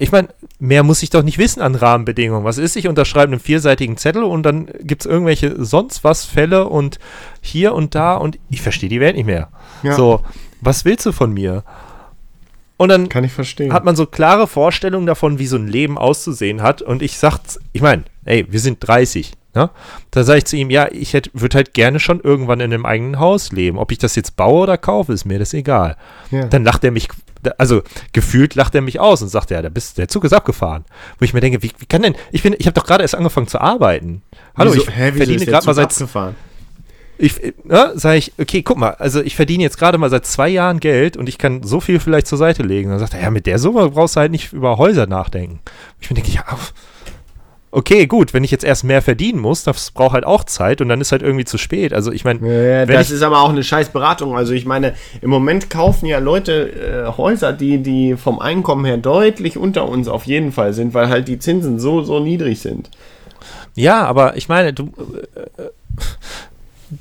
Ich 0.00 0.12
meine, 0.12 0.28
mehr 0.58 0.82
muss 0.82 1.02
ich 1.02 1.10
doch 1.10 1.22
nicht 1.22 1.36
wissen 1.36 1.60
an 1.60 1.74
Rahmenbedingungen. 1.74 2.42
Was 2.42 2.56
ist, 2.56 2.74
ich 2.74 2.88
unterschreibe 2.88 3.32
einen 3.32 3.40
vierseitigen 3.40 3.98
Zettel 3.98 4.24
und 4.24 4.44
dann 4.44 4.66
gibt 4.80 5.02
es 5.02 5.06
irgendwelche 5.06 5.62
sonst 5.62 6.04
was 6.04 6.24
Fälle 6.24 6.68
und 6.68 6.98
hier 7.42 7.74
und 7.74 7.94
da 7.94 8.16
und 8.16 8.38
ich 8.48 8.62
verstehe 8.62 8.88
die 8.88 9.00
Welt 9.00 9.16
nicht 9.16 9.26
mehr. 9.26 9.48
Ja. 9.82 9.94
So, 9.94 10.22
was 10.62 10.86
willst 10.86 11.04
du 11.04 11.12
von 11.12 11.34
mir? 11.34 11.64
Und 12.78 12.88
dann 12.88 13.10
Kann 13.10 13.24
ich 13.24 13.32
verstehen. 13.32 13.74
hat 13.74 13.84
man 13.84 13.94
so 13.94 14.06
klare 14.06 14.46
Vorstellungen 14.46 15.06
davon, 15.06 15.38
wie 15.38 15.46
so 15.46 15.56
ein 15.56 15.68
Leben 15.68 15.98
auszusehen 15.98 16.62
hat. 16.62 16.80
Und 16.80 17.02
ich 17.02 17.18
sag, 17.18 17.38
ich 17.72 17.82
meine, 17.82 18.04
ey, 18.24 18.46
wir 18.48 18.58
sind 18.58 18.78
30. 18.80 19.32
Ne? 19.54 19.68
Da 20.12 20.24
sage 20.24 20.38
ich 20.38 20.44
zu 20.46 20.56
ihm, 20.56 20.70
ja, 20.70 20.88
ich 20.90 21.12
würde 21.34 21.56
halt 21.56 21.74
gerne 21.74 22.00
schon 22.00 22.20
irgendwann 22.20 22.60
in 22.60 22.72
einem 22.72 22.86
eigenen 22.86 23.18
Haus 23.18 23.52
leben. 23.52 23.76
Ob 23.76 23.92
ich 23.92 23.98
das 23.98 24.16
jetzt 24.16 24.34
baue 24.36 24.62
oder 24.62 24.78
kaufe, 24.78 25.12
ist 25.12 25.26
mir 25.26 25.38
das 25.38 25.52
egal. 25.52 25.98
Ja. 26.30 26.46
Dann 26.46 26.64
lacht 26.64 26.82
er 26.82 26.90
mich, 26.90 27.08
also 27.58 27.82
gefühlt 28.12 28.54
lacht 28.54 28.74
er 28.74 28.80
mich 28.82 29.00
aus 29.00 29.22
und 29.22 29.28
sagt, 29.28 29.50
ja, 29.50 29.62
der, 29.62 29.70
bist, 29.70 29.98
der 29.98 30.08
Zug 30.08 30.24
ist 30.24 30.32
abgefahren. 30.32 30.84
Wo 31.18 31.24
ich 31.24 31.34
mir 31.34 31.40
denke, 31.40 31.62
wie, 31.62 31.72
wie 31.78 31.86
kann 31.86 32.02
denn, 32.02 32.14
ich 32.32 32.42
bin, 32.42 32.54
ich 32.58 32.66
habe 32.66 32.74
doch 32.74 32.86
gerade 32.86 33.02
erst 33.02 33.14
angefangen 33.14 33.48
zu 33.48 33.60
arbeiten. 33.60 34.22
Hallo, 34.56 34.72
Wieso- 34.72 34.82
ich 34.82 34.96
hä, 34.96 35.12
verdiene 35.12 35.46
gerade 35.46 35.66
mal 35.66 35.74
seit 35.74 35.92
abgefahren? 35.92 36.36
ich, 37.18 37.34
ne, 37.64 37.92
sage 37.94 38.16
ich, 38.16 38.32
okay, 38.38 38.62
guck 38.62 38.78
mal, 38.78 38.92
also 38.92 39.20
ich 39.20 39.36
verdiene 39.36 39.62
jetzt 39.62 39.78
gerade 39.78 39.98
mal 39.98 40.08
seit 40.08 40.24
zwei 40.24 40.48
Jahren 40.48 40.80
Geld 40.80 41.16
und 41.16 41.28
ich 41.28 41.36
kann 41.36 41.62
so 41.62 41.80
viel 41.80 42.00
vielleicht 42.00 42.26
zur 42.26 42.38
Seite 42.38 42.62
legen. 42.62 42.90
Dann 42.90 42.98
sagt 42.98 43.14
er, 43.14 43.20
ja, 43.20 43.30
mit 43.30 43.46
der 43.46 43.58
Summe 43.58 43.90
brauchst 43.90 44.16
du 44.16 44.20
halt 44.20 44.32
nicht 44.32 44.52
über 44.52 44.78
Häuser 44.78 45.06
nachdenken. 45.06 45.60
Ich 46.00 46.10
mir 46.10 46.14
denke, 46.14 46.30
ja, 46.30 46.44
okay, 47.72 48.06
gut, 48.06 48.34
wenn 48.34 48.44
ich 48.44 48.50
jetzt 48.50 48.64
erst 48.64 48.84
mehr 48.84 49.02
verdienen 49.02 49.38
muss, 49.38 49.62
das 49.64 49.90
braucht 49.90 50.14
halt 50.14 50.24
auch 50.24 50.44
Zeit 50.44 50.80
und 50.80 50.88
dann 50.88 51.00
ist 51.00 51.12
halt 51.12 51.22
irgendwie 51.22 51.44
zu 51.44 51.58
spät. 51.58 51.92
Also 51.92 52.12
ich 52.12 52.24
meine, 52.24 52.40
Ja, 52.40 52.86
das 52.86 53.08
ich, 53.08 53.16
ist 53.16 53.22
aber 53.22 53.40
auch 53.40 53.50
eine 53.50 53.62
scheiß 53.62 53.90
Beratung. 53.90 54.36
Also 54.36 54.52
ich 54.52 54.66
meine, 54.66 54.94
im 55.20 55.30
Moment 55.30 55.70
kaufen 55.70 56.06
ja 56.06 56.18
Leute 56.18 57.06
äh, 57.06 57.16
Häuser, 57.16 57.52
die, 57.52 57.78
die 57.78 58.16
vom 58.16 58.40
Einkommen 58.40 58.84
her 58.84 58.96
deutlich 58.96 59.56
unter 59.56 59.88
uns 59.88 60.08
auf 60.08 60.24
jeden 60.24 60.52
Fall 60.52 60.72
sind, 60.72 60.94
weil 60.94 61.08
halt 61.08 61.28
die 61.28 61.38
Zinsen 61.38 61.78
so, 61.78 62.02
so 62.02 62.20
niedrig 62.20 62.60
sind. 62.60 62.90
ja, 63.74 64.04
aber 64.04 64.36
ich 64.36 64.48
meine, 64.48 64.72
du 64.72 64.92
äh, 65.36 65.62
äh, 65.62 65.70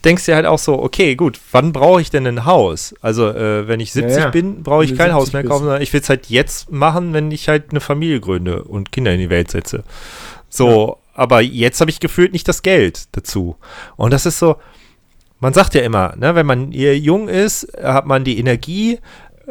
denkst 0.05 0.25
dir 0.25 0.35
halt 0.35 0.45
auch 0.45 0.59
so, 0.59 0.79
okay, 0.79 1.15
gut, 1.15 1.39
wann 1.51 1.73
brauche 1.73 2.01
ich 2.01 2.11
denn 2.11 2.27
ein 2.27 2.45
Haus? 2.45 2.93
Also 3.01 3.27
äh, 3.29 3.67
wenn 3.67 3.79
ich 3.79 3.91
70 3.91 4.17
ja. 4.17 4.29
bin, 4.29 4.61
brauche 4.61 4.83
ich 4.83 4.95
kein 4.95 5.13
Haus 5.13 5.27
70 5.27 5.33
mehr 5.33 5.43
kaufen, 5.45 5.63
sondern 5.63 5.81
ich 5.81 5.91
will 5.93 6.01
es 6.01 6.09
halt 6.09 6.27
jetzt 6.27 6.71
machen, 6.71 7.13
wenn 7.13 7.31
ich 7.31 7.49
halt 7.49 7.71
eine 7.71 7.79
Familie 7.79 8.19
gründe 8.19 8.63
und 8.63 8.91
Kinder 8.91 9.11
in 9.11 9.19
die 9.19 9.31
Welt 9.31 9.49
setze. 9.49 9.83
So, 10.49 10.97
aber 11.13 11.41
jetzt 11.41 11.79
habe 11.81 11.91
ich 11.91 11.99
gefühlt 11.99 12.33
nicht 12.33 12.47
das 12.47 12.61
Geld 12.61 13.07
dazu. 13.15 13.55
Und 13.95 14.11
das 14.11 14.25
ist 14.25 14.39
so, 14.39 14.55
man 15.39 15.53
sagt 15.53 15.73
ja 15.75 15.81
immer, 15.81 16.15
ne, 16.17 16.35
wenn 16.35 16.45
man 16.45 16.71
jung 16.71 17.27
ist, 17.29 17.67
hat 17.81 18.05
man 18.05 18.23
die 18.23 18.39
Energie, 18.39 18.99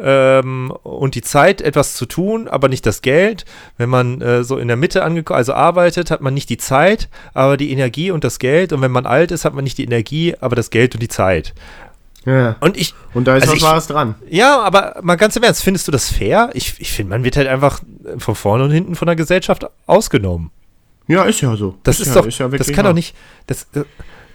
ähm, 0.01 0.71
und 0.83 1.15
die 1.15 1.21
Zeit, 1.21 1.61
etwas 1.61 1.93
zu 1.95 2.05
tun, 2.05 2.47
aber 2.47 2.69
nicht 2.69 2.85
das 2.85 3.01
Geld. 3.01 3.45
Wenn 3.77 3.89
man 3.89 4.21
äh, 4.21 4.43
so 4.43 4.57
in 4.57 4.67
der 4.67 4.77
Mitte 4.77 5.03
angekommen, 5.03 5.37
also 5.37 5.53
arbeitet, 5.53 6.09
hat 6.09 6.21
man 6.21 6.33
nicht 6.33 6.49
die 6.49 6.57
Zeit, 6.57 7.09
aber 7.33 7.57
die 7.57 7.71
Energie 7.71 8.11
und 8.11 8.23
das 8.23 8.39
Geld. 8.39 8.71
Und 8.71 8.81
wenn 8.81 8.91
man 8.91 9.05
alt 9.05 9.31
ist, 9.31 9.45
hat 9.45 9.53
man 9.53 9.63
nicht 9.63 9.77
die 9.77 9.83
Energie, 9.83 10.35
aber 10.39 10.55
das 10.55 10.69
Geld 10.69 10.93
und 10.93 11.01
die 11.03 11.09
Zeit. 11.09 11.53
Ja. 12.25 12.55
Und 12.59 12.77
ich. 12.77 12.93
Und 13.13 13.27
da 13.27 13.35
ist 13.35 13.43
also 13.43 13.53
was 13.53 13.57
ich- 13.57 13.63
Wahres 13.63 13.87
dran. 13.87 14.15
Ja, 14.29 14.59
aber 14.59 14.99
mal 15.01 15.15
ganz 15.15 15.35
im 15.35 15.43
Ernst, 15.43 15.63
findest 15.63 15.87
du 15.87 15.91
das 15.91 16.09
fair? 16.09 16.49
Ich, 16.53 16.75
ich 16.79 16.91
finde, 16.91 17.09
man 17.11 17.23
wird 17.23 17.37
halt 17.37 17.47
einfach 17.47 17.81
von 18.17 18.35
vorne 18.35 18.63
und 18.63 18.71
hinten 18.71 18.95
von 18.95 19.05
der 19.05 19.15
Gesellschaft 19.15 19.65
ausgenommen. 19.85 20.51
Ja, 21.09 21.23
ist 21.23 21.41
ja 21.41 21.55
so. 21.57 21.75
Das 21.83 21.99
ist, 21.99 22.15
ja, 22.15 22.21
doch, 22.21 22.29
ja 22.29 22.47
das 22.47 22.71
kann 22.71 22.85
doch 22.85 22.93
nicht, 22.93 23.15
das, 23.47 23.67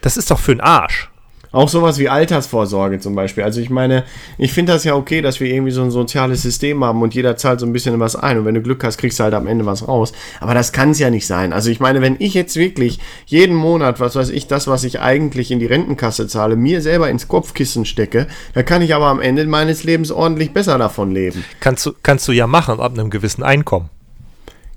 das 0.02 0.16
ist 0.16 0.30
doch 0.30 0.40
für 0.40 0.54
den 0.54 0.60
Arsch. 0.60 1.08
Auch 1.52 1.68
sowas 1.68 1.98
wie 1.98 2.08
Altersvorsorge 2.08 2.98
zum 2.98 3.14
Beispiel. 3.14 3.44
Also 3.44 3.60
ich 3.60 3.70
meine, 3.70 4.02
ich 4.38 4.52
finde 4.52 4.72
das 4.72 4.82
ja 4.82 4.96
okay, 4.96 5.22
dass 5.22 5.38
wir 5.38 5.48
irgendwie 5.48 5.70
so 5.70 5.82
ein 5.82 5.92
soziales 5.92 6.42
System 6.42 6.82
haben 6.82 7.00
und 7.00 7.14
jeder 7.14 7.36
zahlt 7.36 7.60
so 7.60 7.66
ein 7.66 7.72
bisschen 7.72 8.00
was 8.00 8.16
ein 8.16 8.38
und 8.38 8.44
wenn 8.44 8.56
du 8.56 8.60
Glück 8.60 8.82
hast, 8.82 8.98
kriegst 8.98 9.20
du 9.20 9.22
halt 9.22 9.34
am 9.34 9.46
Ende 9.46 9.64
was 9.64 9.86
raus. 9.86 10.12
Aber 10.40 10.52
das 10.52 10.72
kann 10.72 10.90
es 10.90 10.98
ja 10.98 11.10
nicht 11.10 11.28
sein. 11.28 11.52
Also 11.52 11.70
ich 11.70 11.78
meine, 11.78 12.00
wenn 12.00 12.16
ich 12.18 12.34
jetzt 12.34 12.56
wirklich 12.56 12.98
jeden 13.26 13.54
Monat, 13.54 14.00
was 14.00 14.16
weiß 14.16 14.30
ich, 14.30 14.48
das, 14.48 14.66
was 14.66 14.82
ich 14.82 14.98
eigentlich 14.98 15.52
in 15.52 15.60
die 15.60 15.66
Rentenkasse 15.66 16.26
zahle, 16.26 16.56
mir 16.56 16.80
selber 16.80 17.08
ins 17.08 17.28
Kopfkissen 17.28 17.84
stecke, 17.84 18.26
dann 18.52 18.64
kann 18.64 18.82
ich 18.82 18.92
aber 18.92 19.06
am 19.06 19.20
Ende 19.20 19.46
meines 19.46 19.84
Lebens 19.84 20.10
ordentlich 20.10 20.52
besser 20.52 20.76
davon 20.76 21.12
leben. 21.12 21.44
Kannst 21.60 21.86
du, 21.86 21.92
kannst 22.02 22.26
du 22.26 22.32
ja 22.32 22.48
machen 22.48 22.80
ab 22.80 22.94
einem 22.94 23.10
gewissen 23.10 23.44
Einkommen. 23.44 23.90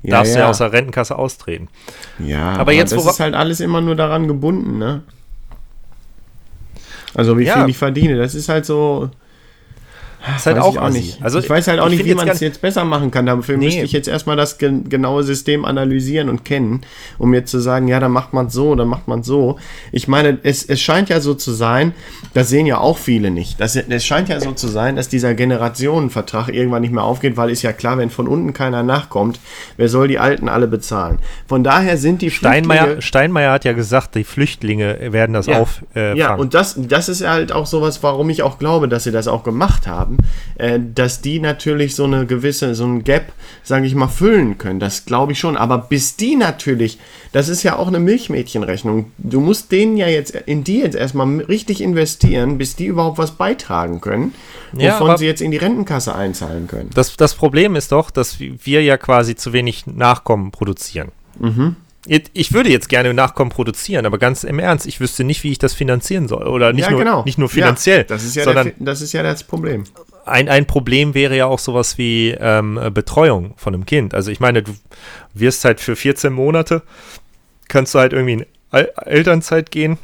Darfst 0.03 0.35
du 0.35 0.39
ja 0.39 0.49
aus 0.49 0.59
der 0.59 0.71
Rentenkasse 0.71 1.17
austreten. 1.17 1.67
Ja, 2.19 2.53
Aber 2.57 2.71
jetzt, 2.71 2.91
das 2.93 3.05
ist 3.05 3.19
halt 3.19 3.33
alles 3.35 3.59
immer 3.59 3.81
nur 3.81 3.95
daran 3.95 4.27
gebunden, 4.27 4.77
ne? 4.77 5.01
Also 7.13 7.37
wie 7.37 7.45
Ja. 7.45 7.59
viel 7.61 7.69
ich 7.69 7.77
verdiene, 7.77 8.17
das 8.17 8.35
ist 8.35 8.49
halt 8.49 8.65
so. 8.65 9.09
Ist 10.35 10.45
halt 10.45 10.57
weiß 10.57 10.63
auch 10.65 10.73
ich 10.73 10.79
auch 10.79 10.83
assi. 10.83 10.97
nicht. 10.99 11.23
Also 11.23 11.39
ich 11.39 11.49
weiß 11.49 11.67
halt 11.67 11.79
auch 11.79 11.85
ich 11.87 11.93
nicht, 11.97 12.05
wie 12.05 12.15
man 12.15 12.27
es 12.27 12.39
jetzt 12.39 12.61
besser 12.61 12.83
machen 12.85 13.11
kann. 13.11 13.25
Dafür 13.25 13.57
Nee. 13.57 13.65
müsste 13.65 13.81
ich 13.81 13.91
jetzt 13.91 14.07
erstmal 14.07 14.35
das 14.35 14.57
gen 14.57 14.89
genaue 14.89 15.23
System 15.23 15.65
analysieren 15.65 16.29
und 16.29 16.43
kennen, 16.45 16.81
um 17.17 17.33
jetzt 17.33 17.51
zu 17.51 17.59
sagen, 17.59 17.87
ja, 17.87 17.99
dann 17.99 18.11
macht 18.11 18.33
man 18.33 18.47
es 18.47 18.53
so, 18.53 18.75
dann 18.75 18.87
macht 18.87 19.07
man 19.07 19.21
es 19.21 19.27
so. 19.27 19.57
Ich 19.91 20.07
meine, 20.07 20.37
es, 20.43 20.63
es 20.65 20.81
scheint 20.81 21.09
ja 21.09 21.19
so 21.21 21.33
zu 21.33 21.51
sein, 21.51 21.93
das 22.33 22.49
sehen 22.49 22.65
ja 22.65 22.77
auch 22.79 22.97
viele 22.97 23.31
nicht. 23.31 23.59
Das, 23.61 23.75
es 23.75 24.05
scheint 24.05 24.29
ja 24.29 24.39
so 24.39 24.51
zu 24.51 24.67
sein, 24.67 24.95
dass 24.95 25.09
dieser 25.09 25.33
Generationenvertrag 25.33 26.49
irgendwann 26.49 26.81
nicht 26.81 26.93
mehr 26.93 27.03
aufgeht, 27.03 27.37
weil 27.37 27.49
ist 27.49 27.61
ja 27.61 27.73
klar, 27.73 27.97
wenn 27.97 28.09
von 28.09 28.27
unten 28.27 28.53
keiner 28.53 28.83
nachkommt, 28.83 29.39
wer 29.77 29.89
soll 29.89 30.07
die 30.07 30.19
Alten 30.19 30.49
alle 30.49 30.67
bezahlen? 30.67 31.19
Von 31.47 31.63
daher 31.63 31.97
sind 31.97 32.21
die 32.21 32.31
Steinmeier, 32.31 32.83
Flüchtlinge- 32.87 33.01
Steinmeier 33.01 33.51
hat 33.51 33.65
ja 33.65 33.73
gesagt, 33.73 34.15
die 34.15 34.23
Flüchtlinge 34.23 35.11
werden 35.13 35.33
das 35.33 35.45
ja. 35.47 35.59
auffangen. 35.61 35.87
Äh, 35.95 36.17
ja, 36.17 36.35
und 36.35 36.53
das, 36.53 36.75
das 36.77 37.09
ist 37.09 37.27
halt 37.27 37.51
auch 37.51 37.65
sowas, 37.65 38.01
warum 38.03 38.29
ich 38.29 38.43
auch 38.43 38.59
glaube, 38.59 38.87
dass 38.87 39.03
sie 39.03 39.11
das 39.11 39.27
auch 39.27 39.43
gemacht 39.43 39.87
haben, 39.87 40.16
äh, 40.57 40.79
dass 40.95 41.21
die 41.21 41.39
natürlich 41.39 41.95
so 41.95 42.03
eine 42.05 42.25
gewisse, 42.25 42.75
so 42.75 42.85
ein 42.85 43.03
Gap, 43.03 43.31
sage 43.63 43.85
ich 43.85 43.95
mal, 43.95 44.07
füllen 44.07 44.57
können. 44.57 44.79
Das 44.79 45.05
glaube 45.05 45.31
ich 45.33 45.39
schon. 45.39 45.57
Aber 45.57 45.77
bis 45.77 46.15
die 46.15 46.35
natürlich, 46.35 46.99
das 47.31 47.49
ist 47.49 47.63
ja 47.63 47.75
auch 47.77 47.87
eine 47.87 47.99
Milchmädchenrechnung. 47.99 49.11
Du 49.17 49.39
musst 49.41 49.71
denen 49.71 49.97
ja 49.97 50.07
jetzt, 50.07 50.31
in 50.35 50.63
die 50.63 50.79
jetzt 50.79 50.95
erstmal 50.95 51.27
richtig 51.41 51.81
investieren, 51.81 52.57
bis 52.57 52.75
die 52.75 52.85
überhaupt 52.85 53.17
was 53.17 53.31
beitragen 53.31 54.01
können, 54.01 54.33
Ja, 54.77 54.93
wovon 54.93 55.09
aber- 55.09 55.17
sie 55.17 55.25
jetzt 55.25 55.41
in 55.41 55.51
die 55.51 55.57
Rentenkasse 55.57 56.15
einzahlen 56.15 56.67
können. 56.67 56.89
Das, 56.93 57.15
das 57.17 57.35
Problem 57.35 57.75
ist 57.75 57.91
doch, 57.91 58.11
dass 58.11 58.39
wir 58.39 58.83
ja 58.83 58.97
quasi 58.97 59.35
zu 59.35 59.53
wenig 59.53 59.85
Nachkommen 59.87 60.51
produzieren. 60.51 61.09
Mhm. 61.39 61.75
Ich- 62.33 62.53
würde 62.53 62.69
jetzt 62.69 62.89
gerne 62.89 63.13
Nachkommen 63.13 63.51
produzieren, 63.51 64.05
aber 64.05 64.17
ganz 64.17 64.43
im 64.43 64.59
Ernst, 64.59 64.85
ich 64.87 64.99
wüsste 64.99 65.23
nicht, 65.23 65.43
wie 65.43 65.51
ich 65.51 65.59
das 65.59 65.73
finanzieren 65.73 66.27
soll. 66.27 66.47
Oder 66.47 66.73
nicht, 66.73 66.85
ja, 66.85 66.91
nur, 66.91 66.99
genau. 66.99 67.23
nicht 67.23 67.37
nur 67.37 67.49
finanziell, 67.49 67.99
Ja, 67.99 68.03
das, 68.03 68.23
ist 68.23 68.35
ja 68.35 68.43
sondern 68.43 68.67
der, 68.67 68.73
das 68.79 69.01
ist 69.01 69.13
ja 69.13 69.23
das 69.23 69.43
Problem. 69.43 69.83
ein, 70.25 70.47
ein 70.49 70.65
Problem 70.65 71.13
wäre 71.13 71.35
ja 71.35 71.45
auch 71.45 71.59
sowas 71.59 71.97
wie 71.97 72.31
ähm, 72.39 72.77
äh, 72.81 72.89
Betreuung 72.89 73.53
von 73.57 73.73
einem 73.73 73.85
Kind. 73.85 74.13
Also 74.13 74.31
ich 74.31 74.39
meine, 74.39 74.63
du 74.63 74.71
wirst 75.33 75.65
halt 75.65 75.79
für 75.79 75.95
14 75.95 76.31
Monate, 76.33 76.81
kannst 77.67 77.93
du 77.95 77.99
halt 77.99 78.13
irgendwie 78.13 78.33
in 78.33 78.45
El 78.71 78.91
Elternzeit 79.05 79.71
gehen. 79.71 79.97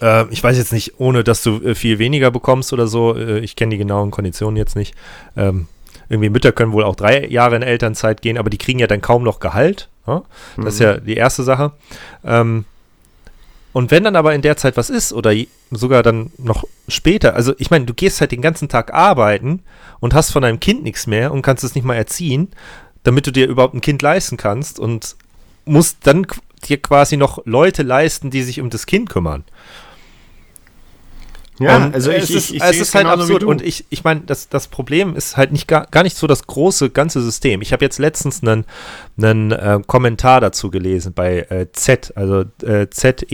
Äh, 0.00 0.26
ich 0.30 0.42
weiß 0.42 0.56
jetzt 0.58 0.72
nicht, 0.72 1.00
ohne 1.00 1.24
dass 1.24 1.42
du 1.42 1.60
äh, 1.62 1.74
viel 1.74 1.98
weniger 1.98 2.30
bekommst 2.30 2.72
oder 2.72 2.86
so. 2.86 3.16
Äh, 3.16 3.40
ich 3.40 3.56
kenne 3.56 3.70
die 3.70 3.78
genauen 3.78 4.10
Konditionen 4.10 4.56
jetzt 4.56 4.76
nicht. 4.76 4.94
Ähm, 5.36 5.66
irgendwie 6.08 6.30
Mütter 6.30 6.52
können 6.52 6.72
wohl 6.72 6.84
auch 6.84 6.96
drei 6.96 7.26
Jahre 7.26 7.56
in 7.56 7.62
Elternzeit 7.62 8.22
gehen, 8.22 8.38
aber 8.38 8.50
die 8.50 8.58
kriegen 8.58 8.78
ja 8.78 8.86
dann 8.86 9.02
kaum 9.02 9.22
noch 9.22 9.40
Gehalt. 9.40 9.88
Ja? 10.06 10.22
Das 10.56 10.74
ist 10.74 10.80
ja 10.80 10.96
die 10.98 11.16
erste 11.16 11.42
Sache. 11.42 11.72
Ähm, 12.24 12.64
und 13.72 13.90
wenn 13.90 14.04
dann 14.04 14.16
aber 14.16 14.34
in 14.34 14.42
der 14.42 14.56
Zeit 14.56 14.76
was 14.76 14.90
ist 14.90 15.12
oder 15.12 15.32
sogar 15.70 16.02
dann 16.02 16.32
noch 16.38 16.64
später, 16.88 17.34
also 17.34 17.54
ich 17.58 17.70
meine, 17.70 17.84
du 17.84 17.94
gehst 17.94 18.20
halt 18.20 18.32
den 18.32 18.42
ganzen 18.42 18.68
Tag 18.68 18.94
arbeiten 18.94 19.62
und 20.00 20.14
hast 20.14 20.30
von 20.30 20.42
deinem 20.42 20.60
Kind 20.60 20.82
nichts 20.82 21.06
mehr 21.06 21.32
und 21.32 21.42
kannst 21.42 21.64
es 21.64 21.74
nicht 21.74 21.84
mal 21.84 21.94
erziehen, 21.94 22.48
damit 23.02 23.26
du 23.26 23.30
dir 23.30 23.46
überhaupt 23.46 23.74
ein 23.74 23.80
Kind 23.80 24.00
leisten 24.02 24.36
kannst 24.36 24.80
und 24.80 25.16
musst 25.64 25.98
dann 26.06 26.26
dir 26.64 26.80
quasi 26.80 27.16
noch 27.16 27.44
Leute 27.44 27.82
leisten, 27.82 28.30
die 28.30 28.42
sich 28.42 28.60
um 28.60 28.70
das 28.70 28.86
Kind 28.86 29.10
kümmern. 29.10 29.44
Ja, 31.58 31.76
Und 31.76 31.94
also 31.94 32.10
ich, 32.10 32.24
es 32.24 32.30
ich, 32.30 32.36
ist, 32.36 32.50
ich 32.52 32.62
es 32.62 32.70
sehe 32.70 32.82
ist 32.82 32.94
halt 32.94 33.04
genauso 33.06 33.28
wie 33.28 33.34
absurd. 33.34 33.44
Und 33.44 33.62
ich, 33.62 33.84
ich 33.90 34.04
meine, 34.04 34.20
das, 34.20 34.48
das 34.48 34.68
Problem 34.68 35.16
ist 35.16 35.36
halt 35.36 35.52
nicht 35.52 35.66
gar, 35.66 35.86
gar 35.86 36.02
nicht 36.02 36.16
so 36.16 36.26
das 36.26 36.46
große 36.46 36.90
ganze 36.90 37.20
System. 37.20 37.62
Ich 37.62 37.72
habe 37.72 37.84
jetzt 37.84 37.98
letztens 37.98 38.42
einen, 38.42 38.64
einen 39.16 39.50
äh, 39.50 39.80
Kommentar 39.86 40.40
dazu 40.40 40.70
gelesen 40.70 41.12
bei 41.14 41.40
äh, 41.50 41.66
Z, 41.72 42.12
also 42.16 42.44
äh, 42.62 42.88
ze.tt. 42.90 43.30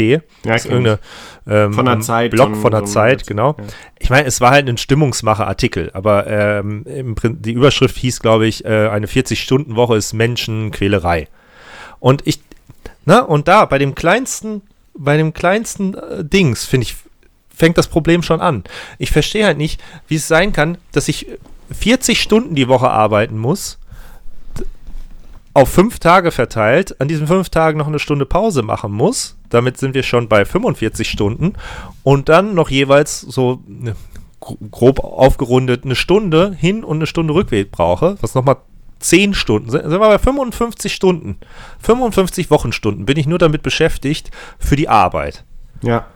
Ja, 0.00 0.20
das 0.44 0.56
ist 0.56 0.64
ich. 0.66 0.70
irgendeine 0.70 0.98
ähm, 1.46 1.72
Von 1.72 1.86
der 1.86 2.00
Zeit, 2.00 2.30
Blog 2.32 2.56
von 2.56 2.70
der 2.70 2.86
so 2.86 2.92
Zeit, 2.92 3.26
genau. 3.26 3.56
ja. 3.58 3.64
Ich 3.98 4.10
meine, 4.10 4.26
es 4.26 4.40
war 4.40 4.50
halt 4.50 4.68
ein 4.68 4.76
Stimmungsmacher-Artikel, 4.76 5.90
aber 5.94 6.26
ähm, 6.26 6.84
im, 6.84 7.14
die 7.22 7.52
Überschrift 7.52 7.96
hieß, 7.96 8.20
glaube 8.20 8.46
ich, 8.46 8.64
äh, 8.64 8.88
eine 8.88 9.06
40-Stunden-Woche 9.06 9.96
ist 9.96 10.12
Menschenquälerei. 10.12 11.28
Und 11.98 12.26
ich, 12.26 12.40
na, 13.04 13.20
und 13.20 13.48
da, 13.48 13.64
bei 13.64 13.78
dem 13.78 13.94
kleinsten, 13.94 14.62
bei 14.94 15.16
dem 15.16 15.32
kleinsten 15.32 15.94
äh, 15.94 16.24
Dings, 16.24 16.64
finde 16.66 16.84
ich, 16.84 16.96
fängt 17.60 17.78
das 17.78 17.86
Problem 17.88 18.22
schon 18.24 18.40
an. 18.40 18.64
Ich 18.98 19.12
verstehe 19.12 19.46
halt 19.46 19.58
nicht, 19.58 19.80
wie 20.08 20.16
es 20.16 20.26
sein 20.26 20.52
kann, 20.52 20.78
dass 20.92 21.06
ich 21.06 21.26
40 21.70 22.20
Stunden 22.20 22.56
die 22.56 22.66
Woche 22.66 22.90
arbeiten 22.90 23.38
muss, 23.38 23.78
auf 25.54 25.68
fünf 25.68 25.98
Tage 25.98 26.30
verteilt, 26.30 27.00
an 27.00 27.08
diesen 27.08 27.26
fünf 27.26 27.48
Tagen 27.50 27.78
noch 27.78 27.86
eine 27.88 27.98
Stunde 27.98 28.24
Pause 28.26 28.62
machen 28.62 28.92
muss. 28.92 29.36
Damit 29.48 29.78
sind 29.78 29.94
wir 29.94 30.02
schon 30.04 30.28
bei 30.28 30.44
45 30.44 31.08
Stunden 31.10 31.54
und 32.04 32.28
dann 32.28 32.54
noch 32.54 32.70
jeweils 32.70 33.20
so 33.20 33.60
ne, 33.66 33.96
gro- 34.38 34.58
grob 34.70 35.00
aufgerundet 35.00 35.84
eine 35.84 35.96
Stunde 35.96 36.54
hin 36.56 36.84
und 36.84 36.98
eine 36.98 37.06
Stunde 37.06 37.34
Rückweg 37.34 37.72
brauche, 37.72 38.16
was 38.20 38.34
nochmal 38.36 38.56
10 39.00 39.34
Stunden, 39.34 39.70
sind 39.70 39.82
sind 39.82 39.92
wir 39.92 39.98
bei 39.98 40.18
55 40.18 40.94
Stunden. 40.94 41.38
55 41.80 42.50
Wochenstunden 42.50 43.06
bin 43.06 43.16
ich 43.16 43.26
nur 43.26 43.38
damit 43.38 43.62
beschäftigt 43.62 44.30
für 44.58 44.76
die 44.76 44.88
Arbeit. 44.88 45.44
Ja. 45.82 46.06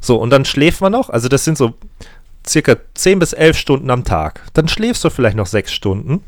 So, 0.00 0.16
und 0.16 0.30
dann 0.30 0.44
schläft 0.44 0.80
man 0.80 0.92
noch. 0.92 1.10
Also, 1.10 1.28
das 1.28 1.44
sind 1.44 1.58
so 1.58 1.74
circa 2.46 2.76
10 2.94 3.18
bis 3.18 3.32
11 3.32 3.56
Stunden 3.58 3.90
am 3.90 4.04
Tag. 4.04 4.40
Dann 4.54 4.66
schläfst 4.68 5.04
du 5.04 5.10
vielleicht 5.10 5.36
noch 5.36 5.46
6 5.46 5.72
Stunden. 5.72 6.22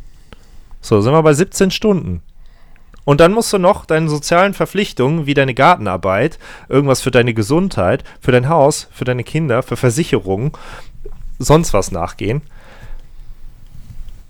So, 0.81 1.01
sind 1.01 1.13
wir 1.13 1.23
bei 1.23 1.33
17 1.35 1.71
Stunden. 1.71 2.23
Und 3.05 3.21
dann 3.21 3.33
musst 3.33 3.53
du 3.53 3.59
noch 3.59 3.85
deine 3.85 4.09
sozialen 4.09 4.55
Verpflichtungen, 4.55 5.27
wie 5.27 5.35
deine 5.35 5.55
Gartenarbeit, 5.55 6.39
irgendwas 6.69 7.01
für 7.01 7.11
deine 7.11 7.35
Gesundheit, 7.35 8.05
für 8.21 8.31
dein 8.31 8.49
Haus, 8.49 8.89
für 8.93 9.05
deine 9.05 9.25
Kinder, 9.25 9.63
für 9.63 9.77
Versicherungen, 9.77 10.53
sonst 11.39 11.73
was 11.73 11.91
nachgehen. 11.91 12.43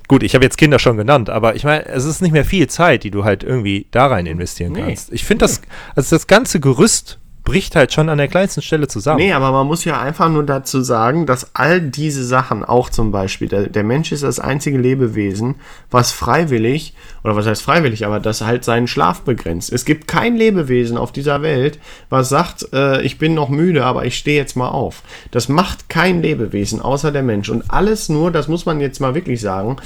Gut, 0.08 0.22
ich 0.22 0.34
habe 0.34 0.44
jetzt 0.44 0.58
Kinder 0.58 0.78
schon 0.78 0.96
genannt, 0.96 1.30
aber 1.30 1.54
ich 1.54 1.64
meine, 1.64 1.86
es 1.86 2.04
ist 2.04 2.22
nicht 2.22 2.32
mehr 2.32 2.44
viel 2.44 2.66
Zeit, 2.68 3.04
die 3.04 3.10
du 3.10 3.24
halt 3.24 3.42
irgendwie 3.42 3.86
da 3.90 4.06
rein 4.06 4.26
investieren 4.26 4.72
Nee. 4.72 4.82
kannst. 4.82 5.12
Ich 5.12 5.24
finde 5.24 5.44
das, 5.44 5.60
also 5.94 6.16
das 6.16 6.26
ganze 6.26 6.60
Gerüst 6.60 7.18
bricht 7.44 7.74
halt 7.74 7.92
schon 7.92 8.08
an 8.08 8.18
der 8.18 8.28
kleinsten 8.28 8.62
Stelle 8.62 8.86
zusammen. 8.86 9.18
Nee, 9.18 9.32
aber 9.32 9.50
man 9.50 9.66
muss 9.66 9.84
ja 9.84 10.00
einfach 10.00 10.28
nur 10.28 10.44
dazu 10.44 10.80
sagen, 10.80 11.26
dass 11.26 11.54
all 11.54 11.80
diese 11.80 12.24
Sachen, 12.24 12.64
auch 12.64 12.88
zum 12.88 13.10
Beispiel, 13.10 13.48
der, 13.48 13.68
der 13.68 13.82
Mensch 13.82 14.12
ist 14.12 14.22
das 14.22 14.38
einzige 14.38 14.78
Lebewesen, 14.78 15.56
was 15.90 16.12
freiwillig, 16.12 16.94
oder 17.24 17.34
was 17.34 17.46
heißt 17.46 17.62
freiwillig, 17.62 18.06
aber 18.06 18.20
das 18.20 18.42
halt 18.42 18.64
seinen 18.64 18.86
Schlaf 18.86 19.22
begrenzt. 19.22 19.72
Es 19.72 19.84
gibt 19.84 20.06
kein 20.06 20.36
Lebewesen 20.36 20.96
auf 20.96 21.10
dieser 21.10 21.42
Welt, 21.42 21.80
was 22.10 22.28
sagt, 22.28 22.68
äh, 22.72 23.02
ich 23.02 23.18
bin 23.18 23.34
noch 23.34 23.48
müde, 23.48 23.84
aber 23.84 24.04
ich 24.04 24.16
stehe 24.16 24.38
jetzt 24.38 24.56
mal 24.56 24.68
auf. 24.68 25.02
Das 25.32 25.48
macht 25.48 25.88
kein 25.88 26.22
Lebewesen, 26.22 26.80
außer 26.80 27.10
der 27.10 27.24
Mensch. 27.24 27.48
Und 27.48 27.70
alles 27.70 28.08
nur, 28.08 28.30
das 28.30 28.46
muss 28.46 28.66
man 28.66 28.80
jetzt 28.80 29.00
mal 29.00 29.16
wirklich 29.16 29.40
sagen, 29.40 29.76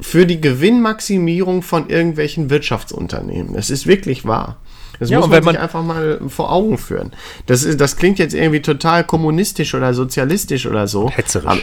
für 0.00 0.26
die 0.26 0.40
Gewinnmaximierung 0.40 1.62
von 1.62 1.88
irgendwelchen 1.88 2.50
Wirtschaftsunternehmen. 2.50 3.54
Es 3.56 3.70
ist 3.70 3.86
wirklich 3.86 4.26
wahr. 4.26 4.58
Das 4.98 5.10
Ja, 5.10 5.18
muss 5.18 5.28
man 5.28 5.36
wenn 5.38 5.42
sich 5.44 5.52
man- 5.54 5.62
einfach 5.62 5.82
mal 5.82 6.20
vor 6.28 6.52
Augen 6.52 6.78
führen. 6.78 7.12
Das, 7.46 7.62
ist, 7.64 7.80
das 7.80 7.96
klingt 7.96 8.18
jetzt 8.18 8.34
irgendwie 8.34 8.62
total 8.62 9.04
kommunistisch 9.04 9.74
oder 9.74 9.94
sozialistisch 9.94 10.66
oder 10.66 10.86
so. 10.86 11.10
Hetzerisch. 11.10 11.46
Aber, 11.46 11.60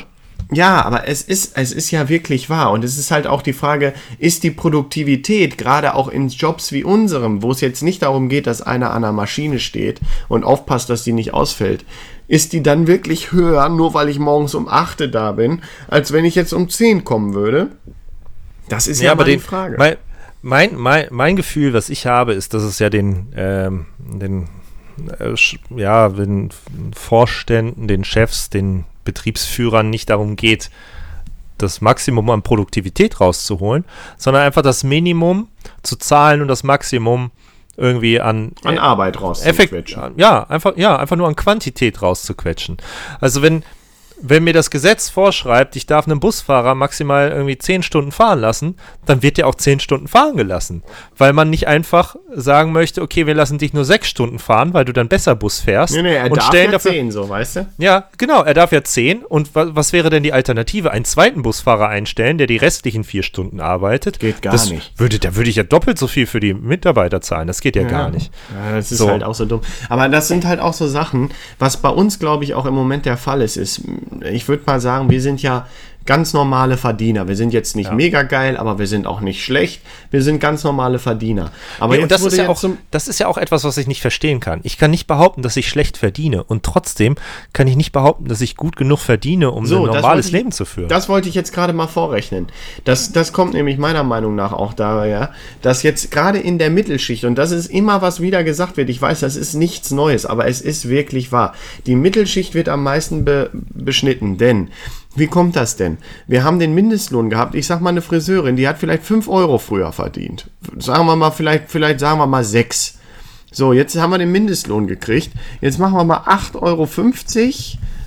ja, 0.53 0.83
aber 0.83 1.07
es 1.07 1.21
ist, 1.21 1.57
es 1.57 1.71
ist 1.71 1.91
ja 1.91 2.09
wirklich 2.09 2.49
wahr. 2.49 2.71
Und 2.71 2.83
es 2.83 2.97
ist 2.97 3.09
halt 3.11 3.25
auch 3.27 3.41
die 3.41 3.53
Frage, 3.53 3.93
ist 4.19 4.43
die 4.43 4.51
Produktivität, 4.51 5.57
gerade 5.57 5.95
auch 5.95 6.09
in 6.09 6.27
Jobs 6.27 6.71
wie 6.73 6.83
unserem, 6.83 7.41
wo 7.41 7.51
es 7.51 7.61
jetzt 7.61 7.83
nicht 7.83 8.01
darum 8.01 8.27
geht, 8.27 8.47
dass 8.47 8.61
einer 8.61 8.89
an 8.91 9.03
einer 9.03 9.13
Maschine 9.13 9.59
steht 9.59 10.01
und 10.27 10.43
aufpasst, 10.43 10.89
dass 10.89 11.03
die 11.03 11.13
nicht 11.13 11.33
ausfällt, 11.33 11.85
ist 12.27 12.51
die 12.53 12.61
dann 12.63 12.87
wirklich 12.87 13.31
höher, 13.31 13.69
nur 13.69 13.93
weil 13.93 14.09
ich 14.09 14.19
morgens 14.19 14.53
um 14.55 14.67
8 14.67 15.13
da 15.13 15.31
bin, 15.31 15.61
als 15.87 16.11
wenn 16.11 16.25
ich 16.25 16.35
jetzt 16.35 16.53
um 16.53 16.69
10 16.69 17.05
kommen 17.05 17.33
würde? 17.33 17.69
Das 18.67 18.87
ist 18.87 18.99
ja, 18.99 19.07
Ja, 19.07 19.11
aber 19.13 19.23
den, 19.25 19.39
Frage. 19.39 19.75
Mein, 19.77 19.95
mein, 20.41 20.75
mein, 20.75 21.07
mein 21.11 21.35
Gefühl, 21.35 21.73
was 21.73 21.89
ich 21.89 22.05
habe, 22.05 22.33
ist, 22.33 22.53
dass 22.53 22.63
es 22.63 22.79
ja 22.79 22.89
den, 22.89 23.31
ähm, 23.35 23.85
den, 23.99 24.49
äh, 25.19 25.35
ja, 25.75 26.09
den 26.09 26.49
Vorständen, 26.95 27.87
den 27.87 28.03
Chefs, 28.03 28.49
den 28.49 28.85
Betriebsführern 29.05 29.89
nicht 29.89 30.09
darum 30.09 30.35
geht, 30.35 30.69
das 31.57 31.81
Maximum 31.81 32.29
an 32.29 32.41
Produktivität 32.41 33.19
rauszuholen, 33.19 33.85
sondern 34.17 34.43
einfach 34.43 34.63
das 34.63 34.83
Minimum 34.83 35.47
zu 35.83 35.95
zahlen 35.95 36.41
und 36.41 36.47
das 36.47 36.63
Maximum 36.63 37.31
irgendwie 37.77 38.19
an 38.19 38.51
An 38.63 38.77
Arbeit 38.77 39.21
rauszuquetschen. 39.21 40.13
ja, 40.17 40.43
einfach, 40.43 40.75
ja, 40.75 40.97
einfach 40.97 41.15
nur 41.15 41.27
an 41.27 41.35
Quantität 41.35 42.01
rauszuquetschen. 42.01 42.77
Also 43.19 43.41
wenn, 43.41 43.63
wenn 44.21 44.43
mir 44.43 44.53
das 44.53 44.69
Gesetz 44.69 45.09
vorschreibt, 45.09 45.75
ich 45.75 45.85
darf 45.85 46.07
einen 46.07 46.19
Busfahrer 46.19 46.75
maximal 46.75 47.29
irgendwie 47.29 47.57
10 47.57 47.83
Stunden 47.83 48.11
fahren 48.11 48.39
lassen, 48.39 48.77
dann 49.05 49.21
wird 49.21 49.37
der 49.37 49.47
auch 49.47 49.55
10 49.55 49.79
Stunden 49.79 50.07
fahren 50.07 50.37
gelassen. 50.37 50.83
Weil 51.17 51.33
man 51.33 51.49
nicht 51.49 51.67
einfach 51.67 52.15
sagen 52.33 52.71
möchte, 52.71 53.01
okay, 53.01 53.27
wir 53.27 53.33
lassen 53.33 53.57
dich 53.57 53.73
nur 53.73 53.85
6 53.85 54.07
Stunden 54.07 54.39
fahren, 54.39 54.73
weil 54.73 54.85
du 54.85 54.93
dann 54.93 55.07
besser 55.07 55.35
Bus 55.35 55.59
fährst. 55.59 55.95
Nee, 55.95 56.03
nee, 56.03 56.15
er 56.15 56.25
und 56.25 56.37
darf 56.37 56.47
stellen 56.47 56.65
ja 56.67 56.71
dafür, 56.73 56.91
10, 56.91 57.11
so, 57.11 57.29
weißt 57.29 57.55
du? 57.57 57.67
ja, 57.77 58.05
genau, 58.17 58.43
er 58.43 58.53
darf 58.53 58.71
ja 58.71 58.83
10. 58.83 59.25
Und 59.25 59.55
wa 59.55 59.71
was 59.73 59.93
wäre 59.93 60.09
denn 60.09 60.23
die 60.23 60.33
Alternative? 60.33 60.91
Einen 60.91 61.05
zweiten 61.05 61.41
Busfahrer 61.41 61.87
einstellen, 61.87 62.37
der 62.37 62.47
die 62.47 62.57
restlichen 62.57 63.03
vier 63.03 63.23
Stunden 63.23 63.59
arbeitet? 63.59 64.19
Geht 64.19 64.41
gar 64.41 64.51
das 64.51 64.69
nicht. 64.69 64.93
Würde, 64.97 65.19
da 65.19 65.35
würde 65.35 65.49
ich 65.49 65.55
ja 65.55 65.63
doppelt 65.63 65.97
so 65.97 66.07
viel 66.07 66.27
für 66.27 66.39
die 66.39 66.53
Mitarbeiter 66.53 67.21
zahlen. 67.21 67.47
Das 67.47 67.61
geht 67.61 67.75
ja, 67.75 67.83
gar 67.83 68.09
nicht. 68.09 68.31
Ja, 68.53 68.75
das 68.75 68.91
ist 68.91 68.97
So. 68.99 69.09
halt 69.09 69.23
auch 69.23 69.35
so 69.35 69.45
dumm. 69.45 69.61
Aber 69.89 70.09
das 70.09 70.27
sind 70.27 70.45
halt 70.45 70.59
auch 70.59 70.73
so 70.73 70.87
Sachen, 70.87 71.31
was 71.59 71.77
bei 71.77 71.89
uns, 71.89 72.19
glaube 72.19 72.43
ich, 72.43 72.53
auch 72.53 72.65
im 72.65 72.73
Moment 72.73 73.05
der 73.05 73.17
Fall 73.17 73.41
ist, 73.41 73.57
ist, 73.57 73.81
ich 74.31 74.47
würde 74.47 74.63
mal 74.65 74.79
sagen, 74.79 75.09
wir 75.09 75.21
sind 75.21 75.41
ja 75.41 75.67
ganz 76.05 76.33
normale 76.33 76.77
Verdiener. 76.77 77.27
Wir 77.27 77.35
sind 77.35 77.53
jetzt 77.53 77.75
nicht 77.75 77.91
mega 77.91 78.23
geil, 78.23 78.57
aber 78.57 78.79
wir 78.79 78.87
sind 78.87 79.05
auch 79.07 79.21
nicht 79.21 79.43
schlecht. 79.43 79.81
Wir 80.09 80.21
sind 80.21 80.39
ganz 80.39 80.63
normale 80.63 80.99
Verdiener. 80.99 81.51
Aber 81.79 81.95
Nee, 81.95 82.03
und 82.03 82.11
das 82.11 82.23
ist, 82.23 82.37
ja 82.37 82.49
auch, 82.49 82.63
das 82.89 83.07
ist 83.07 83.19
ja 83.19 83.27
auch 83.27 83.37
etwas, 83.37 83.63
was 83.63 83.77
ich 83.77 83.87
nicht 83.87 84.01
verstehen 84.01 84.39
kann. 84.39 84.59
Ich 84.63 84.77
kann 84.77 84.91
nicht 84.91 85.07
behaupten, 85.07 85.41
dass 85.41 85.57
ich 85.57 85.69
schlecht 85.69 85.97
verdiene. 85.97 86.43
Und 86.43 86.63
trotzdem 86.63 87.15
kann 87.53 87.67
ich 87.67 87.75
nicht 87.75 87.91
behaupten, 87.91 88.25
dass 88.27 88.41
ich 88.41 88.55
gut 88.57 88.75
genug 88.75 88.99
verdiene, 88.99 89.51
um 89.51 89.65
So, 89.65 89.85
ein 89.85 89.93
normales 89.93 90.27
ich- 90.27 90.31
Leben 90.31 90.51
zu 90.51 90.65
führen. 90.65 90.87
Das 90.89 91.07
wollte 91.09 91.29
ich 91.29 91.35
jetzt 91.35 91.53
gerade 91.53 91.73
mal 91.73 91.87
vorrechnen. 91.87 92.47
Das, 92.83 93.11
das 93.11 93.31
kommt 93.33 93.53
nämlich 93.53 93.77
meiner 93.77 94.03
Meinung 94.03 94.35
nach 94.35 94.53
auch 94.53 94.73
daher, 94.73 95.31
dass 95.61 95.83
jetzt 95.83 96.11
gerade 96.11 96.39
in 96.39 96.57
der 96.57 96.69
Mittelschicht, 96.69 97.25
und 97.25 97.35
das 97.35 97.51
ist 97.51 97.67
immer, 97.67 98.01
was 98.01 98.19
wieder 98.21 98.43
gesagt 98.43 98.77
wird, 98.77 98.89
ich 98.89 99.01
weiß, 99.01 99.19
das 99.19 99.35
ist 99.35 99.53
nichts 99.53 99.91
Neues, 99.91 100.25
aber 100.25 100.47
es 100.47 100.61
ist 100.61 100.89
wirklich 100.89 101.31
wahr. 101.31 101.53
Die 101.85 101.95
Mittelschicht 101.95 102.53
wird 102.55 102.69
am 102.69 102.83
meisten 102.83 103.23
be 103.25 103.49
beschnitten, 103.53 104.37
denn 104.37 104.69
wie 105.15 105.27
kommt 105.27 105.55
das 105.55 105.75
denn? 105.75 105.97
Wir 106.27 106.43
haben 106.43 106.59
den 106.59 106.73
Mindestlohn 106.73 107.29
gehabt. 107.29 107.53
Ich 107.55 107.67
sag 107.67 107.81
mal, 107.81 107.89
eine 107.89 108.01
Friseurin, 108.01 108.55
die 108.55 108.67
hat 108.67 108.77
vielleicht 108.77 109.03
5 109.03 109.27
Euro 109.27 109.57
früher 109.57 109.91
verdient. 109.91 110.49
Sagen 110.77 111.05
wir 111.05 111.15
mal, 111.15 111.31
vielleicht, 111.31 111.69
vielleicht 111.69 111.99
sagen 111.99 112.19
wir 112.19 112.27
mal 112.27 112.43
6. 112.43 112.97
So, 113.51 113.73
jetzt 113.73 113.97
haben 113.97 114.11
wir 114.11 114.17
den 114.17 114.31
Mindestlohn 114.31 114.87
gekriegt. 114.87 115.31
Jetzt 115.59 115.79
machen 115.79 115.95
wir 115.95 116.05
mal 116.05 116.19
8,50 116.19 116.55
Euro 116.61 116.87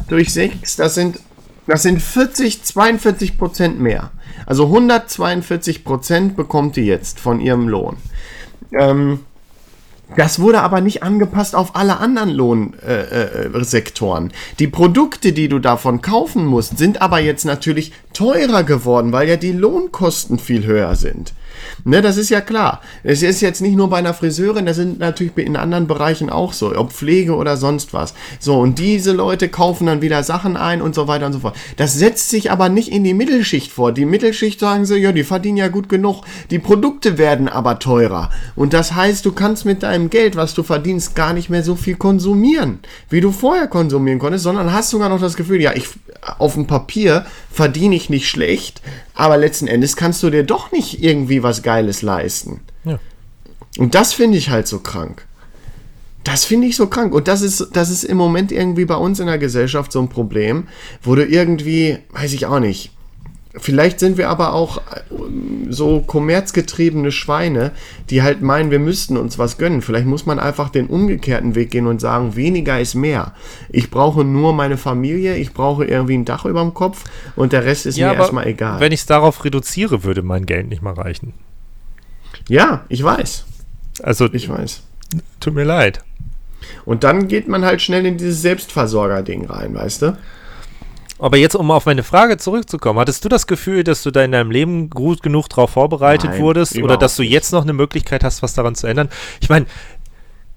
durch 0.08 0.32
6. 0.32 0.76
Das 0.76 0.94
sind, 0.94 1.20
das 1.66 1.82
sind 1.82 2.00
40, 2.00 2.62
42 2.62 3.36
Prozent 3.36 3.78
mehr. 3.78 4.10
Also 4.46 4.64
142 4.64 5.84
Prozent 5.84 6.36
bekommt 6.36 6.76
die 6.76 6.86
jetzt 6.86 7.20
von 7.20 7.40
ihrem 7.40 7.68
Lohn. 7.68 7.96
Ähm, 8.72 9.20
das 10.16 10.38
wurde 10.38 10.60
aber 10.62 10.80
nicht 10.80 11.02
angepasst 11.02 11.54
auf 11.54 11.76
alle 11.76 11.98
anderen 11.98 12.30
Lohnsektoren. 12.30 13.60
Äh, 13.60 13.64
Sektoren. 13.64 14.32
die 14.58 14.66
Produkte, 14.66 15.32
die 15.32 15.48
du 15.48 15.58
davon 15.58 16.00
kaufen 16.00 16.44
musst, 16.44 16.78
sind 16.78 17.02
aber 17.02 17.20
jetzt 17.20 17.44
natürlich 17.44 17.92
teurer 18.12 18.62
geworden, 18.62 19.12
weil 19.12 19.28
ja 19.28 19.36
die 19.36 19.52
Lohnkosten 19.52 20.38
viel 20.38 20.64
höher 20.66 20.94
sind. 20.96 21.32
Ne, 21.82 22.00
das 22.00 22.16
ist 22.16 22.30
ja 22.30 22.40
klar. 22.40 22.80
Es 23.02 23.22
ist 23.22 23.40
jetzt 23.40 23.60
nicht 23.60 23.76
nur 23.76 23.90
bei 23.90 23.98
einer 23.98 24.14
Friseurin, 24.14 24.66
das 24.66 24.76
sind 24.76 24.98
natürlich 24.98 25.36
in 25.36 25.56
anderen 25.56 25.86
Bereichen 25.86 26.30
auch 26.30 26.52
so, 26.52 26.74
ob 26.76 26.92
Pflege 26.92 27.34
oder 27.34 27.56
sonst 27.56 27.92
was. 27.92 28.14
So, 28.38 28.58
und 28.58 28.78
diese 28.78 29.12
Leute 29.12 29.48
kaufen 29.48 29.86
dann 29.86 30.00
wieder 30.00 30.22
Sachen 30.22 30.56
ein 30.56 30.80
und 30.80 30.94
so 30.94 31.08
weiter 31.08 31.26
und 31.26 31.32
so 31.32 31.40
fort. 31.40 31.56
Das 31.76 31.94
setzt 31.94 32.30
sich 32.30 32.50
aber 32.50 32.68
nicht 32.68 32.88
in 32.88 33.04
die 33.04 33.14
Mittelschicht 33.14 33.72
vor. 33.72 33.92
Die 33.92 34.06
Mittelschicht 34.06 34.60
sagen 34.60 34.86
sie, 34.86 34.96
ja, 34.98 35.12
die 35.12 35.24
verdienen 35.24 35.58
ja 35.58 35.68
gut 35.68 35.88
genug. 35.88 36.24
Die 36.50 36.58
Produkte 36.58 37.18
werden 37.18 37.48
aber 37.48 37.78
teurer. 37.78 38.30
Und 38.56 38.72
das 38.72 38.94
heißt, 38.94 39.24
du 39.26 39.32
kannst 39.32 39.64
mit 39.64 39.82
deinem 39.82 40.10
Geld, 40.10 40.36
was 40.36 40.54
du 40.54 40.62
verdienst, 40.62 41.14
gar 41.14 41.32
nicht 41.32 41.50
mehr 41.50 41.62
so 41.62 41.74
viel 41.74 41.96
konsumieren, 41.96 42.78
wie 43.10 43.20
du 43.20 43.32
vorher 43.32 43.66
konsumieren 43.66 44.18
konntest, 44.18 44.44
sondern 44.44 44.72
hast 44.72 44.90
sogar 44.90 45.08
noch 45.08 45.20
das 45.20 45.36
Gefühl, 45.36 45.60
ja, 45.60 45.72
ich 45.74 45.88
auf 46.38 46.54
dem 46.54 46.66
Papier 46.66 47.26
verdiene 47.50 47.94
ich 47.94 48.10
nicht 48.10 48.28
schlecht, 48.28 48.82
aber 49.14 49.36
letzten 49.36 49.66
Endes 49.66 49.96
kannst 49.96 50.22
du 50.22 50.30
dir 50.30 50.42
doch 50.42 50.72
nicht 50.72 51.02
irgendwie 51.02 51.42
was 51.42 51.62
Geiles 51.64 52.02
leisten. 52.02 52.60
Ja. 52.84 53.00
Und 53.78 53.96
das 53.96 54.12
finde 54.12 54.38
ich 54.38 54.50
halt 54.50 54.68
so 54.68 54.78
krank. 54.78 55.26
Das 56.22 56.44
finde 56.44 56.68
ich 56.68 56.76
so 56.76 56.86
krank. 56.86 57.12
Und 57.12 57.26
das 57.26 57.42
ist, 57.42 57.70
das 57.72 57.90
ist 57.90 58.04
im 58.04 58.16
Moment 58.16 58.52
irgendwie 58.52 58.84
bei 58.84 58.94
uns 58.94 59.18
in 59.18 59.26
der 59.26 59.38
Gesellschaft 59.38 59.90
so 59.90 60.00
ein 60.00 60.08
Problem, 60.08 60.68
wo 61.02 61.16
du 61.16 61.26
irgendwie, 61.26 61.98
weiß 62.12 62.32
ich 62.32 62.46
auch 62.46 62.60
nicht, 62.60 62.92
Vielleicht 63.56 64.00
sind 64.00 64.18
wir 64.18 64.30
aber 64.30 64.52
auch 64.52 64.78
äh, 64.78 64.80
so 65.68 66.00
kommerzgetriebene 66.00 67.12
Schweine, 67.12 67.70
die 68.10 68.20
halt 68.20 68.42
meinen, 68.42 68.72
wir 68.72 68.80
müssten 68.80 69.16
uns 69.16 69.38
was 69.38 69.58
gönnen. 69.58 69.80
Vielleicht 69.80 70.06
muss 70.06 70.26
man 70.26 70.40
einfach 70.40 70.70
den 70.70 70.88
umgekehrten 70.88 71.54
Weg 71.54 71.70
gehen 71.70 71.86
und 71.86 72.00
sagen, 72.00 72.34
weniger 72.34 72.80
ist 72.80 72.96
mehr. 72.96 73.32
Ich 73.70 73.90
brauche 73.90 74.24
nur 74.24 74.54
meine 74.54 74.76
Familie, 74.76 75.36
ich 75.36 75.52
brauche 75.52 75.84
irgendwie 75.84 76.14
ein 76.14 76.24
Dach 76.24 76.46
über 76.46 76.62
dem 76.62 76.74
Kopf 76.74 77.04
und 77.36 77.52
der 77.52 77.64
Rest 77.64 77.86
ist 77.86 77.96
ja, 77.96 78.10
mir 78.10 78.18
erstmal 78.18 78.48
egal. 78.48 78.80
wenn 78.80 78.90
ich 78.90 79.00
es 79.00 79.06
darauf 79.06 79.44
reduziere, 79.44 80.02
würde 80.02 80.22
mein 80.22 80.46
Geld 80.46 80.68
nicht 80.68 80.82
mal 80.82 80.94
reichen. 80.94 81.32
Ja, 82.48 82.84
ich 82.88 83.02
weiß. 83.02 83.44
Also, 84.02 84.28
Ich 84.32 84.48
weiß. 84.48 84.82
tut 85.40 85.54
mir 85.54 85.64
leid. 85.64 86.02
Und 86.84 87.04
dann 87.04 87.28
geht 87.28 87.48
man 87.48 87.64
halt 87.64 87.82
schnell 87.82 88.04
in 88.06 88.18
dieses 88.18 88.42
Selbstversorger-Ding 88.42 89.46
rein, 89.46 89.74
weißt 89.74 90.02
du? 90.02 90.18
Aber 91.18 91.36
jetzt, 91.36 91.54
um 91.54 91.70
auf 91.70 91.86
meine 91.86 92.02
Frage 92.02 92.38
zurückzukommen, 92.38 92.98
hattest 92.98 93.24
du 93.24 93.28
das 93.28 93.46
Gefühl, 93.46 93.84
dass 93.84 94.02
du 94.02 94.10
da 94.10 94.24
in 94.24 94.32
deinem 94.32 94.50
Leben 94.50 94.90
gut 94.90 95.22
genug 95.22 95.48
darauf 95.48 95.70
vorbereitet 95.70 96.30
Nein, 96.30 96.42
wurdest 96.42 96.76
oder 96.76 96.96
dass 96.96 97.16
du 97.16 97.22
jetzt 97.22 97.52
noch 97.52 97.62
eine 97.62 97.72
Möglichkeit 97.72 98.24
hast, 98.24 98.42
was 98.42 98.54
daran 98.54 98.74
zu 98.74 98.88
ändern? 98.88 99.08
Ich 99.40 99.48
meine, 99.48 99.66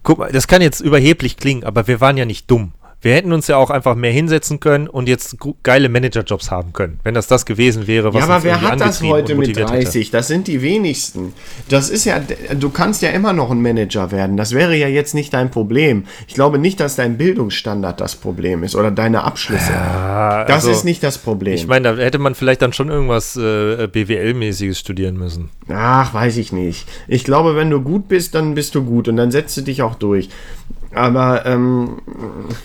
guck 0.01 0.17
mal, 0.17 0.31
das 0.31 0.47
kann 0.47 0.61
jetzt 0.61 0.79
überheblich 0.81 1.37
klingen, 1.37 1.63
aber 1.63 1.87
wir 1.87 2.01
waren 2.01 2.17
ja 2.17 2.25
nicht 2.25 2.49
dumm. 2.49 2.73
Wir 2.99 3.13
hätten 3.13 3.31
uns 3.31 3.47
ja 3.47 3.57
auch 3.57 3.69
einfach 3.69 3.95
mehr 3.95 4.11
hinsetzen 4.11 4.59
können 4.59 4.87
und 4.87 5.07
jetzt 5.07 5.37
geile 5.61 5.87
Managerjobs 5.87 6.49
haben 6.49 6.73
können, 6.73 6.99
wenn 7.03 7.13
das 7.13 7.27
das 7.27 7.45
gewesen 7.45 7.85
wäre, 7.85 8.11
was 8.11 8.21
Ja, 8.21 8.27
aber 8.27 8.43
wer 8.43 8.61
hat 8.61 8.81
das 8.81 9.03
heute 9.03 9.35
mit 9.35 9.49
motiviert 9.49 9.71
hätte. 9.71 9.83
30? 9.83 10.09
Das 10.09 10.27
sind 10.27 10.47
die 10.47 10.63
wenigsten. 10.63 11.33
Das 11.69 11.91
ist 11.91 12.05
ja, 12.05 12.19
du 12.59 12.69
kannst 12.71 13.03
ja 13.03 13.09
immer 13.09 13.33
noch 13.33 13.51
ein 13.51 13.61
Manager 13.61 14.11
werden. 14.11 14.35
Das 14.35 14.51
wäre 14.51 14.75
ja 14.75 14.87
jetzt 14.87 15.13
nicht 15.13 15.31
dein 15.33 15.51
Problem. 15.51 16.05
Ich 16.27 16.33
glaube 16.33 16.57
nicht, 16.57 16.79
dass 16.79 16.95
dein 16.95 17.17
Bildungsstandard 17.17 18.01
das 18.01 18.15
Problem 18.15 18.63
ist 18.63 18.75
oder 18.75 18.89
deine 18.89 19.23
Abschlüsse. 19.23 19.71
das 19.71 20.49
also, 20.49 20.71
ist 20.71 20.83
nicht 20.83 21.03
das 21.03 21.19
Problem. 21.19 21.53
Ich 21.53 21.67
meine, 21.67 21.95
da 21.95 22.01
hätte 22.01 22.17
man 22.17 22.33
vielleicht 22.33 22.63
dann 22.63 22.73
schon 22.73 22.89
irgendwas 22.89 23.35
äh, 23.35 23.87
BWL-mäßiges 23.87 24.79
studieren 24.79 25.17
müssen. 25.17 25.49
Ach, 25.69 26.15
weiß 26.15 26.37
ich 26.37 26.51
nicht. 26.51 26.87
Ich 27.07 27.23
glaube, 27.23 27.55
wenn 27.55 27.69
du 27.69 27.81
gut 27.81 28.07
bist, 28.07 28.33
dann 28.33 28.55
bist 28.55 28.73
du 28.73 28.83
gut 28.83 29.07
und 29.07 29.17
dann 29.17 29.29
setzt 29.29 29.55
du 29.57 29.61
dich 29.61 29.83
auch 29.83 29.95
durch. 29.95 30.29
Aber, 30.93 31.45
ähm, 31.45 32.01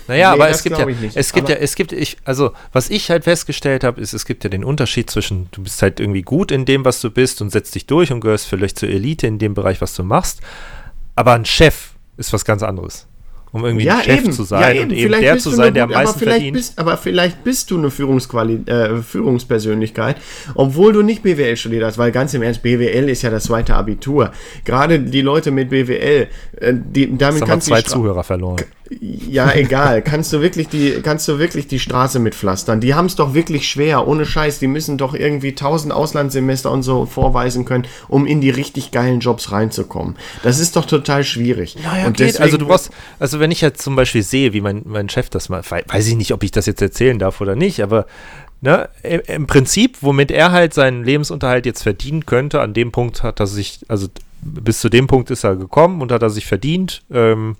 Naja, 0.07 0.29
Nee, 0.35 0.41
aber 0.41 0.49
es 0.49 0.63
gibt 0.63 0.77
ja, 0.77 0.87
es 1.15 1.33
gibt 1.33 1.49
Aber- 1.49 1.57
ja, 1.57 1.61
es 1.63 1.75
gibt, 1.75 1.91
ich, 1.91 2.17
also 2.25 2.51
was 2.71 2.89
ich 2.89 3.09
halt 3.09 3.23
festgestellt 3.25 3.83
habe, 3.83 3.99
ist, 4.01 4.13
es 4.13 4.25
gibt 4.25 4.43
ja 4.43 4.49
den 4.49 4.63
Unterschied 4.63 5.09
zwischen, 5.09 5.49
du 5.51 5.63
bist 5.63 5.81
halt 5.81 5.99
irgendwie 5.99 6.21
gut 6.21 6.51
in 6.51 6.65
dem, 6.65 6.85
was 6.85 7.01
du 7.01 7.11
bist 7.11 7.41
und 7.41 7.49
setzt 7.51 7.75
dich 7.75 7.85
durch 7.85 8.11
und 8.11 8.21
gehörst 8.21 8.47
vielleicht 8.47 8.77
zur 8.79 8.89
Elite 8.89 9.27
in 9.27 9.39
dem 9.39 9.53
Bereich, 9.53 9.81
was 9.81 9.93
du 9.95 10.03
machst. 10.03 10.41
Aber 11.15 11.33
ein 11.33 11.45
Chef 11.45 11.91
ist 12.17 12.33
was 12.33 12.45
ganz 12.45 12.63
anderes. 12.63 13.07
Um 13.53 13.63
irgendwie 13.63 13.85
ja, 13.85 14.01
Chef 14.01 14.23
eben. 14.23 14.31
zu 14.31 14.43
sein 14.43 14.61
ja, 14.61 14.67
und 14.81 14.89
eben. 14.89 14.91
eben 14.91 15.07
Vielleicht 15.09 15.23
der 15.23 15.33
bist 15.33 15.43
zu 15.43 15.49
du 15.51 15.55
sein, 15.55 15.73
der 15.75 15.83
am 15.83 15.89
gut- 15.89 15.95
aber 15.95 16.05
meisten 16.05 16.19
vielleicht 16.19 16.35
verdient. 16.37 16.57
Bist, 16.57 16.79
aber 16.79 16.97
vielleicht 16.97 17.43
bist 17.43 17.69
du 17.69 17.77
eine 17.77 17.91
Führungsquali 17.91 18.61
äh, 18.65 18.95
Führungspersönlichkeit, 19.03 20.17
obwohl 20.55 20.91
du 20.91 21.03
nicht 21.03 21.21
BWL 21.21 21.55
studiert 21.55 21.83
hast, 21.83 21.99
weil 21.99 22.11
ganz 22.11 22.33
im 22.33 22.41
Ernst, 22.41 22.63
BWL 22.63 23.09
ist 23.09 23.21
ja 23.21 23.29
das 23.29 23.43
zweite 23.43 23.75
Abitur. 23.75 24.31
Gerade 24.65 24.99
die 24.99 25.21
Leute 25.21 25.51
mit 25.51 25.69
BWL, 25.69 26.27
äh, 26.59 26.73
die, 26.73 27.15
damit 27.15 27.45
kannst 27.45 27.67
du 27.67 27.71
zwei 27.71 27.83
Zuhörer 27.83 28.23
verloren. 28.23 28.57
Ja, 29.01 29.53
egal. 29.53 30.01
kannst 30.01 30.31
du 30.33 30.41
wirklich 30.41 30.67
die, 30.67 31.01
kannst 31.01 31.27
du 31.27 31.39
wirklich 31.39 31.67
die 31.67 31.79
Straße 31.79 32.19
mitpflastern? 32.19 32.81
Die 32.81 32.93
haben 32.93 33.05
es 33.05 33.15
doch 33.15 33.33
wirklich 33.33 33.67
schwer, 33.67 34.07
ohne 34.07 34.25
Scheiß. 34.25 34.59
Die 34.59 34.67
müssen 34.67 34.97
doch 34.97 35.13
irgendwie 35.13 35.55
tausend 35.55 35.93
Auslandssemester 35.93 36.71
und 36.71 36.83
so 36.83 37.05
vorweisen 37.05 37.65
können, 37.65 37.85
um 38.07 38.25
in 38.25 38.41
die 38.41 38.49
richtig 38.49 38.91
geilen 38.91 39.19
Jobs 39.19 39.51
reinzukommen. 39.51 40.15
Das 40.43 40.59
ist 40.59 40.75
doch 40.75 40.85
total 40.85 41.23
schwierig. 41.23 41.77
Naja, 41.83 42.07
und 42.07 42.19
deswegen, 42.19 42.43
also 42.43 42.57
du 42.57 42.67
brauchst, 42.67 42.91
also 43.19 43.39
wenn 43.39 43.51
ich 43.51 43.61
jetzt 43.61 43.81
zum 43.81 43.95
Beispiel 43.95 44.23
sehe, 44.23 44.53
wie 44.53 44.61
mein, 44.61 44.81
mein 44.85 45.09
Chef 45.09 45.29
das 45.29 45.49
mal, 45.49 45.61
wei- 45.69 45.83
weiß 45.87 46.07
ich 46.07 46.15
nicht, 46.15 46.31
ob 46.33 46.43
ich 46.43 46.51
das 46.51 46.65
jetzt 46.65 46.81
erzählen 46.81 47.19
darf 47.19 47.41
oder 47.41 47.55
nicht, 47.55 47.81
aber 47.81 48.05
ne, 48.61 48.89
im, 49.03 49.21
im 49.27 49.47
Prinzip, 49.47 49.97
womit 50.01 50.31
er 50.31 50.51
halt 50.51 50.73
seinen 50.73 51.03
Lebensunterhalt 51.03 51.65
jetzt 51.65 51.83
verdienen 51.83 52.25
könnte, 52.25 52.61
an 52.61 52.73
dem 52.73 52.91
Punkt 52.91 53.23
hat 53.23 53.39
er 53.39 53.47
sich, 53.47 53.79
also 53.87 54.07
bis 54.41 54.79
zu 54.81 54.89
dem 54.89 55.07
Punkt 55.07 55.31
ist 55.31 55.45
er 55.45 55.55
gekommen 55.55 56.01
und 56.01 56.11
hat 56.11 56.21
er 56.21 56.29
sich 56.29 56.45
verdient, 56.45 57.01
ähm, 57.11 57.55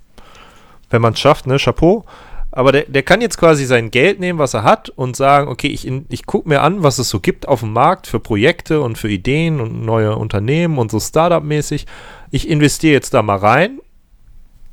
wenn 0.94 1.02
man 1.02 1.14
es 1.14 1.20
schafft, 1.20 1.48
ne, 1.48 1.58
Chapeau. 1.58 2.06
Aber 2.52 2.72
der, 2.72 2.84
der 2.84 3.02
kann 3.02 3.20
jetzt 3.20 3.40
quasi 3.40 3.66
sein 3.66 3.90
Geld 3.90 4.20
nehmen, 4.20 4.38
was 4.38 4.54
er 4.54 4.64
hat, 4.64 4.90
und 4.90 5.16
sagen, 5.16 5.48
okay, 5.48 5.68
ich, 5.68 5.92
ich 6.10 6.26
gucke 6.28 6.48
mir 6.48 6.62
an, 6.62 6.84
was 6.84 7.00
es 7.00 7.10
so 7.10 7.20
gibt 7.20 7.48
auf 7.48 7.62
dem 7.62 7.74
Markt 7.74 8.06
für 8.06 8.20
Projekte 8.20 8.80
und 8.82 8.98
für 8.98 9.10
Ideen 9.10 9.60
und 9.60 9.84
neue 9.84 10.16
Unternehmen 10.16 10.78
und 10.78 10.92
so 10.92 11.00
Startup-mäßig. 11.00 11.88
Ich 12.30 12.48
investiere 12.48 12.94
jetzt 12.94 13.14
da 13.16 13.24
mal 13.24 13.38
rein. 13.38 13.80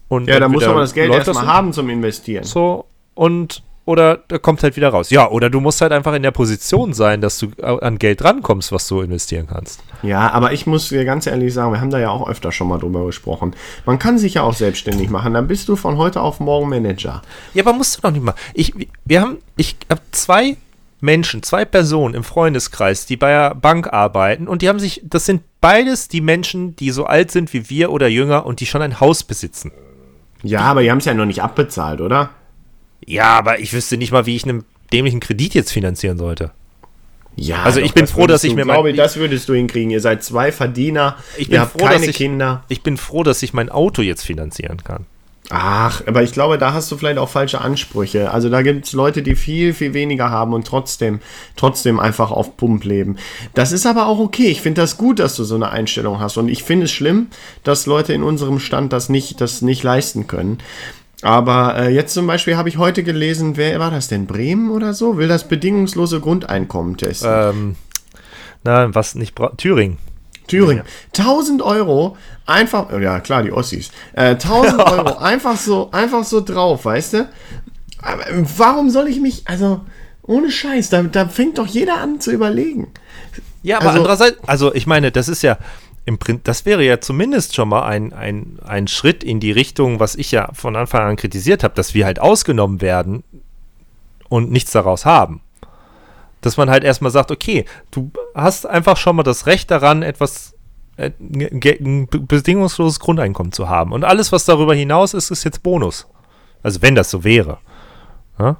Und 0.08 0.28
Ja, 0.28 0.38
da 0.40 0.48
muss 0.48 0.64
aber 0.64 0.80
das 0.80 0.92
Geld 0.92 1.10
erstmal 1.10 1.46
haben 1.46 1.72
zum 1.72 1.88
Investieren. 1.88 2.44
so 2.44 2.84
und 3.14 3.62
oder 3.90 4.20
da 4.28 4.38
kommt 4.38 4.62
halt 4.62 4.76
wieder 4.76 4.90
raus. 4.90 5.10
Ja, 5.10 5.28
oder 5.28 5.50
du 5.50 5.58
musst 5.58 5.80
halt 5.80 5.90
einfach 5.90 6.14
in 6.14 6.22
der 6.22 6.30
Position 6.30 6.92
sein, 6.92 7.20
dass 7.20 7.38
du 7.38 7.48
äh, 7.58 7.64
an 7.64 7.98
Geld 7.98 8.22
rankommst, 8.22 8.70
was 8.70 8.86
du 8.86 9.00
investieren 9.00 9.48
kannst. 9.48 9.82
Ja, 10.04 10.30
aber 10.30 10.52
ich 10.52 10.64
muss 10.66 10.90
dir 10.90 11.04
ganz 11.04 11.26
ehrlich 11.26 11.52
sagen, 11.52 11.72
wir 11.72 11.80
haben 11.80 11.90
da 11.90 11.98
ja 11.98 12.10
auch 12.10 12.28
öfter 12.28 12.52
schon 12.52 12.68
mal 12.68 12.78
drüber 12.78 13.04
gesprochen. 13.04 13.54
Man 13.86 13.98
kann 13.98 14.16
sich 14.16 14.34
ja 14.34 14.42
auch 14.42 14.54
selbstständig 14.54 15.10
machen. 15.10 15.34
Dann 15.34 15.48
bist 15.48 15.68
du 15.68 15.74
von 15.74 15.96
heute 15.98 16.20
auf 16.20 16.38
morgen 16.38 16.68
Manager. 16.68 17.22
Ja, 17.52 17.64
aber 17.64 17.72
musst 17.72 17.98
du 17.98 18.06
noch 18.06 18.12
nicht 18.12 18.22
mal. 18.22 18.34
Ich, 18.54 18.72
wir 19.04 19.20
haben, 19.20 19.38
ich 19.56 19.76
habe 19.90 20.02
zwei 20.12 20.56
Menschen, 21.00 21.42
zwei 21.42 21.64
Personen 21.64 22.14
im 22.14 22.22
Freundeskreis, 22.22 23.06
die 23.06 23.16
bei 23.16 23.30
der 23.30 23.54
Bank 23.56 23.92
arbeiten 23.92 24.46
und 24.46 24.62
die 24.62 24.68
haben 24.68 24.78
sich, 24.78 25.00
das 25.02 25.26
sind 25.26 25.42
beides 25.60 26.06
die 26.06 26.20
Menschen, 26.20 26.76
die 26.76 26.90
so 26.90 27.06
alt 27.06 27.32
sind 27.32 27.52
wie 27.52 27.68
wir 27.68 27.90
oder 27.90 28.06
jünger 28.06 28.46
und 28.46 28.60
die 28.60 28.66
schon 28.66 28.82
ein 28.82 29.00
Haus 29.00 29.24
besitzen. 29.24 29.72
Ja, 30.42 30.60
aber 30.60 30.82
die 30.82 30.90
haben 30.90 30.98
es 30.98 31.04
ja 31.06 31.14
noch 31.14 31.26
nicht 31.26 31.42
abbezahlt, 31.42 32.00
oder? 32.00 32.30
Ja, 33.06 33.36
aber 33.38 33.58
ich 33.60 33.72
wüsste 33.72 33.96
nicht 33.96 34.12
mal, 34.12 34.26
wie 34.26 34.36
ich 34.36 34.44
einen 34.44 34.64
dämlichen 34.92 35.20
Kredit 35.20 35.54
jetzt 35.54 35.72
finanzieren 35.72 36.18
sollte. 36.18 36.50
Ja, 37.36 37.62
Also 37.62 37.80
ich 37.80 37.94
bin 37.94 38.06
froh, 38.06 38.26
dass 38.26 38.44
ich 38.44 38.50
du, 38.50 38.56
mir 38.56 38.64
mein- 38.64 38.74
glaube, 38.74 38.92
das 38.92 39.16
würdest 39.16 39.48
du 39.48 39.54
hinkriegen. 39.54 39.90
Ihr 39.90 40.00
seid 40.00 40.22
zwei 40.24 40.52
Verdiener, 40.52 41.16
Ich 41.36 41.46
ihr 41.46 41.52
bin 41.52 41.60
habt 41.60 41.72
froh, 41.72 41.84
keine 41.86 42.00
dass 42.00 42.06
ich, 42.08 42.16
Kinder. 42.16 42.64
Ich 42.68 42.82
bin 42.82 42.96
froh, 42.96 43.22
dass 43.22 43.42
ich 43.42 43.54
mein 43.54 43.68
Auto 43.70 44.02
jetzt 44.02 44.24
finanzieren 44.24 44.82
kann. 44.84 45.06
Ach, 45.52 46.02
aber 46.06 46.22
ich 46.22 46.30
glaube, 46.32 46.58
da 46.58 46.74
hast 46.74 46.92
du 46.92 46.96
vielleicht 46.96 47.18
auch 47.18 47.28
falsche 47.28 47.60
Ansprüche. 47.60 48.30
Also 48.30 48.48
da 48.50 48.62
gibt 48.62 48.84
es 48.86 48.92
Leute, 48.92 49.22
die 49.22 49.34
viel, 49.34 49.74
viel 49.74 49.94
weniger 49.94 50.30
haben 50.30 50.52
und 50.52 50.64
trotzdem, 50.66 51.18
trotzdem 51.56 51.98
einfach 51.98 52.30
auf 52.30 52.56
Pump 52.56 52.84
leben. 52.84 53.16
Das 53.54 53.72
ist 53.72 53.84
aber 53.86 54.06
auch 54.06 54.18
okay. 54.20 54.46
Ich 54.48 54.60
finde 54.60 54.80
das 54.82 54.96
gut, 54.96 55.18
dass 55.18 55.34
du 55.34 55.42
so 55.42 55.56
eine 55.56 55.70
Einstellung 55.70 56.20
hast. 56.20 56.36
Und 56.36 56.48
ich 56.48 56.62
finde 56.62 56.84
es 56.84 56.92
schlimm, 56.92 57.28
dass 57.64 57.86
Leute 57.86 58.12
in 58.12 58.22
unserem 58.22 58.60
Stand 58.60 58.92
das 58.92 59.08
nicht, 59.08 59.40
das 59.40 59.60
nicht 59.62 59.82
leisten 59.82 60.28
können. 60.28 60.58
Aber 61.22 61.76
äh, 61.76 61.88
jetzt 61.94 62.14
zum 62.14 62.26
Beispiel 62.26 62.56
habe 62.56 62.68
ich 62.68 62.78
heute 62.78 63.02
gelesen, 63.02 63.56
wer 63.56 63.78
war 63.78 63.90
das 63.90 64.08
denn? 64.08 64.26
Bremen 64.26 64.70
oder 64.70 64.94
so? 64.94 65.16
Will 65.18 65.28
das 65.28 65.46
bedingungslose 65.48 66.20
Grundeinkommen 66.20 66.96
testen. 66.96 67.30
Ähm, 67.30 67.76
na, 68.64 68.94
was 68.94 69.14
nicht 69.14 69.34
bra 69.34 69.50
Thüringen. 69.56 69.98
Thüringen. 70.46 70.82
1000 71.16 71.62
Euro 71.62 72.16
einfach, 72.46 72.86
oh 72.92 72.98
ja 72.98 73.20
klar, 73.20 73.42
die 73.42 73.52
Ossis. 73.52 73.90
Äh, 74.14 74.30
1000 74.30 74.78
Euro 74.90 75.18
einfach 75.18 75.56
so, 75.56 75.90
einfach 75.92 76.24
so 76.24 76.40
drauf, 76.40 76.84
weißt 76.86 77.12
du? 77.14 77.28
Aber 78.02 78.26
äh, 78.28 78.42
warum 78.56 78.88
soll 78.90 79.08
ich 79.08 79.20
mich, 79.20 79.42
also 79.46 79.82
ohne 80.22 80.50
Scheiß, 80.50 80.88
da, 80.90 81.02
da 81.02 81.28
fängt 81.28 81.58
doch 81.58 81.66
jeder 81.66 81.98
an 81.98 82.18
zu 82.20 82.30
überlegen. 82.32 82.88
Ja, 83.62 83.76
aber 83.76 83.88
Also- 83.88 83.98
andererseits, 83.98 84.38
also 84.46 84.74
ich 84.74 84.86
meine, 84.86 85.12
das 85.12 85.28
ist 85.28 85.42
ja 85.42 85.58
im 86.06 86.18
Prinzip, 86.18 86.44
das 86.44 86.66
wäre 86.66 86.82
ja 86.84 87.00
zumindest 87.00 87.54
schon 87.54 87.68
mal 87.68 87.82
ein, 87.82 88.12
ein, 88.12 88.58
ein 88.64 88.88
Schritt 88.88 89.22
in 89.22 89.38
die 89.38 89.52
Richtung, 89.52 90.00
was 90.00 90.14
ich 90.14 90.30
ja 90.32 90.48
von 90.52 90.76
Anfang 90.76 91.02
an 91.02 91.16
kritisiert 91.16 91.62
habe, 91.62 91.74
dass 91.74 91.94
wir 91.94 92.06
halt 92.06 92.20
ausgenommen 92.20 92.80
werden 92.80 93.22
und 94.28 94.50
nichts 94.50 94.72
daraus 94.72 95.04
haben. 95.04 95.42
Dass 96.40 96.56
man 96.56 96.70
halt 96.70 96.84
erstmal 96.84 97.10
sagt, 97.10 97.30
okay, 97.30 97.66
du 97.90 98.10
hast 98.34 98.66
einfach 98.66 98.96
schon 98.96 99.16
mal 99.16 99.22
das 99.22 99.46
Recht 99.46 99.70
daran, 99.70 100.02
etwas 100.02 100.54
äh, 100.96 101.10
ein 101.20 102.06
be- 102.06 102.18
bedingungsloses 102.20 102.98
Grundeinkommen 102.98 103.52
zu 103.52 103.68
haben. 103.68 103.92
Und 103.92 104.04
alles, 104.04 104.32
was 104.32 104.46
darüber 104.46 104.74
hinaus 104.74 105.12
ist, 105.12 105.30
ist 105.30 105.44
jetzt 105.44 105.62
Bonus. 105.62 106.06
Also 106.62 106.80
wenn 106.82 106.94
das 106.94 107.10
so 107.10 107.24
wäre. 107.24 107.58
Ja? 108.38 108.56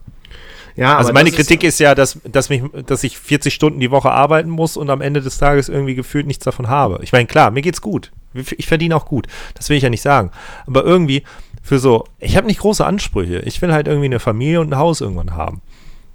Ja, 0.81 0.97
Also 0.97 1.13
meine 1.13 1.31
Kritik 1.31 1.63
ist, 1.63 1.79
ja, 1.79 1.95
dass, 1.95 2.19
dass, 2.25 2.49
mich, 2.49 2.63
dass 2.87 3.05
ich 3.05 3.19
40 3.19 3.53
Stunden 3.53 3.81
die 3.81 3.91
Woche 3.91 4.11
arbeiten 4.11 4.49
muss 4.49 4.79
und 4.79 4.89
am 4.89 5.03
Ende 5.03 5.21
des 5.21 5.37
Tages 5.37 5.69
irgendwie 5.69 5.95
gefühlt 5.95 6.27
nichts 6.27 6.43
davon 6.47 6.69
habe. 6.69 7.01
Ich 7.03 7.13
meine, 7.13 7.27
klar, 7.27 7.51
mir 7.51 7.61
geht's 7.61 7.83
gut. 7.83 8.11
Ich 8.33 8.67
verdiene 8.67 8.97
auch 8.97 9.05
gut. 9.05 9.27
Das 9.53 9.69
will 9.69 9.77
ich 9.77 9.83
ja 9.83 9.91
nicht 9.91 10.01
sagen. 10.01 10.31
Aber 10.67 10.83
irgendwie 10.83 11.23
für 11.63 11.79
so, 11.79 12.07
ich 12.19 12.35
habe 12.35 12.47
nicht 12.47 12.61
große 12.61 12.83
Ansprüche. 12.83 13.41
Ich 13.41 13.61
will 13.61 13.75
halt 13.75 13.89
irgendwie 13.89 14.07
eine 14.07 14.21
Familie 14.21 14.63
und 14.63 14.73
ein 14.73 14.79
Haus 14.79 15.03
irgendwann 15.03 15.37
haben. 15.37 15.61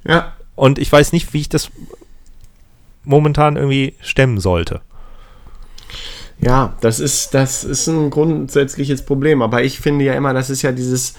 Ja, 0.04 0.34
Und 0.56 0.80
ich 0.80 0.92
weiß 0.92 1.12
nicht, 1.12 1.32
wie 1.34 1.42
ich 1.42 1.50
das 1.50 1.70
momentan 3.04 3.58
irgendwie 3.58 3.94
stemmen 4.02 4.40
sollte. 4.40 4.82
Ja, 6.40 6.74
das 6.82 7.00
ist, 7.00 7.36
das 7.36 7.64
ist 7.64 7.86
ein 7.86 8.10
grundsätzliches 8.10 9.06
Problem. 9.06 9.44
Aber 9.44 9.62
ich 9.64 9.80
finde 9.80 10.06
ja 10.06 10.14
immer, 10.14 10.34
das 10.34 10.50
ist 10.50 10.64
ja 10.64 10.72
dieses 10.72 11.14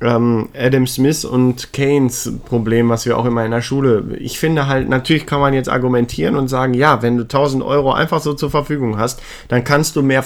ähm, 0.00 0.48
Adam 0.58 0.86
Smith 0.86 1.24
und 1.24 1.72
Keynes 1.72 2.32
Problem, 2.44 2.88
was 2.88 3.06
wir 3.06 3.16
auch 3.16 3.24
immer 3.24 3.44
in 3.44 3.50
der 3.50 3.62
Schule. 3.62 4.16
Ich 4.18 4.38
finde 4.38 4.66
halt, 4.66 4.88
natürlich 4.88 5.26
kann 5.26 5.40
man 5.40 5.54
jetzt 5.54 5.68
argumentieren 5.68 6.36
und 6.36 6.48
sagen, 6.48 6.74
ja, 6.74 7.02
wenn 7.02 7.16
du 7.16 7.22
1000 7.22 7.62
Euro 7.62 7.92
einfach 7.92 8.20
so 8.20 8.34
zur 8.34 8.50
Verfügung 8.50 8.98
hast, 8.98 9.22
dann 9.48 9.64
kannst 9.64 9.96
du 9.96 10.02
mehr 10.02 10.24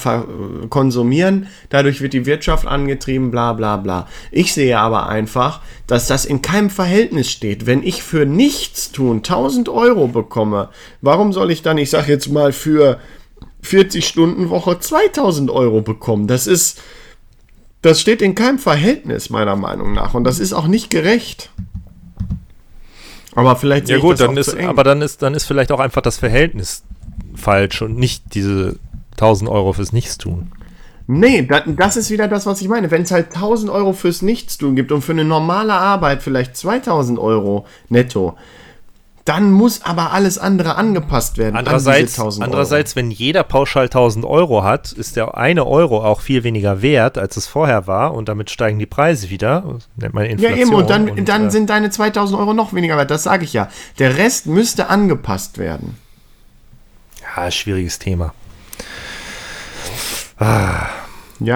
konsumieren, 0.71 1.47
dadurch 1.69 2.01
wird 2.01 2.13
die 2.13 2.27
Wirtschaft 2.27 2.67
angetrieben, 2.67 3.31
bla 3.31 3.53
bla 3.53 3.77
bla. 3.77 4.09
Ich 4.33 4.53
sehe 4.53 4.79
aber 4.79 5.09
einfach, 5.09 5.61
dass 5.87 6.09
das 6.09 6.25
in 6.25 6.43
keinem 6.43 6.71
Verhältnis 6.71 7.31
steht. 7.31 7.67
Wenn 7.67 7.83
ich 7.83 8.03
für 8.03 8.27
nichts 8.27 8.91
tun 8.91 9.19
1000 9.19 9.69
Euro 9.69 10.09
bekomme, 10.09 10.71
warum 11.01 11.33
soll 11.33 11.51
ich 11.51 11.63
dann, 11.63 11.79
ich 11.79 11.91
sag 11.91 12.09
jetzt 12.09 12.31
mal, 12.31 12.53
für 12.53 12.99
40 13.63 14.07
Stunden 14.07 14.51
Woche 14.51 14.79
2000 14.79 15.51
Euro 15.51 15.83
bekommen. 15.83 16.27
Das 16.27 16.47
ist, 16.47 16.81
das 17.83 18.01
steht 18.01 18.23
in 18.23 18.35
keinem 18.35 18.59
Verhältnis 18.59 19.31
meiner 19.31 19.57
Meinung 19.57 19.93
nach 19.93 20.15
und 20.15 20.25
das 20.25 20.39
ist 20.39 20.53
auch 20.53 20.67
nicht 20.67 20.91
gerecht. 20.91 21.51
Aber 23.35 23.57
vielleicht 23.57 23.89
Ja 23.89 23.99
gut, 23.99 24.13
das 24.13 24.21
dann 24.21 24.31
auch 24.31 24.37
ist, 24.37 24.57
aber 24.57 24.85
dann 24.85 25.03
ist, 25.03 25.23
dann 25.23 25.35
ist 25.35 25.45
vielleicht 25.45 25.73
auch 25.73 25.81
einfach 25.81 26.03
das 26.03 26.19
Verhältnis 26.19 26.83
falsch 27.35 27.83
und 27.83 27.97
nicht 27.97 28.35
diese 28.35 28.77
1000 29.13 29.51
Euro 29.51 29.73
fürs 29.73 29.93
Nichtstun. 29.93 30.53
Nee, 31.07 31.43
da, 31.43 31.61
das 31.61 31.97
ist 31.97 32.11
wieder 32.11 32.29
das, 32.29 32.47
was 32.47 32.61
ich 32.61 32.69
meine. 32.69 32.91
Wenn 32.91 33.03
es 33.03 33.11
halt 33.11 33.35
1000 33.35 33.71
Euro 33.71 33.93
fürs 33.93 34.23
Nichtstun 34.23 34.77
gibt 34.77 34.93
und 34.93 35.03
für 35.03 35.13
eine 35.13 35.25
normale 35.25 35.73
Arbeit 35.73 36.23
vielleicht 36.23 36.57
2000 36.57 37.19
Euro 37.19 37.67
netto, 37.89 38.37
dann 39.25 39.53
muss 39.53 39.83
aber 39.85 40.13
alles 40.13 40.39
andere 40.39 40.77
angepasst 40.77 41.39
werden. 41.39 41.55
an 41.55 41.59
Andererseits, 41.61 42.19
1000 42.19 42.43
Euro. 42.43 42.51
andererseits, 42.51 42.97
wenn 42.97 43.11
jeder 43.11 43.43
pauschal 43.45 43.85
1000 43.85 44.25
Euro 44.25 44.65
hat, 44.65 44.93
ist 44.93 45.17
der 45.17 45.37
eine 45.37 45.67
Euro 45.67 46.05
auch 46.05 46.21
viel 46.21 46.43
weniger 46.43 46.83
wert, 46.83 47.19
als 47.19 47.37
es 47.37 47.47
vorher 47.47 47.87
war 47.87 48.15
und 48.15 48.29
damit 48.29 48.51
steigen 48.51 48.79
die 48.79 48.87
Preise 48.87 49.31
wieder. 49.31 49.79
Nennt 49.97 50.15
man 50.15 50.25
Ja, 50.25 50.31
Inflation. 50.31 50.59
eben, 50.59 50.75
und 50.75 50.91
dann, 50.91 51.25
dann 51.25 51.47
äh, 51.47 51.51
sind 51.51 51.71
deine 51.71 51.91
2000 51.91 52.39
Euro 52.39 52.55
noch 52.55 52.73
weniger 52.73 52.97
wert. 52.97 53.11
Das 53.11 53.23
sage 53.25 53.45
ich 53.45 53.53
ja. 53.53 53.69
Der 53.99 54.17
Rest 54.17 54.47
müsste 54.47 54.89
angepasst 54.89 55.59
werden. 55.59 55.97
Ja, 57.37 57.51
schwieriges 57.51 57.99
Thema. 57.99 58.33
Ja, 60.41 60.91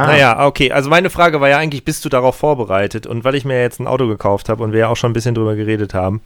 Naja, 0.06 0.46
okay. 0.46 0.70
Also 0.72 0.90
meine 0.90 1.10
Frage 1.10 1.40
war 1.40 1.48
ja 1.48 1.58
eigentlich, 1.58 1.84
bist 1.84 2.04
du 2.04 2.08
darauf 2.08 2.36
vorbereitet? 2.36 3.06
Und 3.06 3.24
weil 3.24 3.34
ich 3.34 3.44
mir 3.44 3.60
jetzt 3.60 3.80
ein 3.80 3.86
Auto 3.86 4.06
gekauft 4.06 4.48
habe 4.48 4.62
und 4.62 4.72
wir 4.72 4.80
ja 4.80 4.88
auch 4.88 4.96
schon 4.96 5.10
ein 5.10 5.14
bisschen 5.14 5.34
drüber 5.34 5.54
geredet 5.56 5.94
haben, 5.94 6.20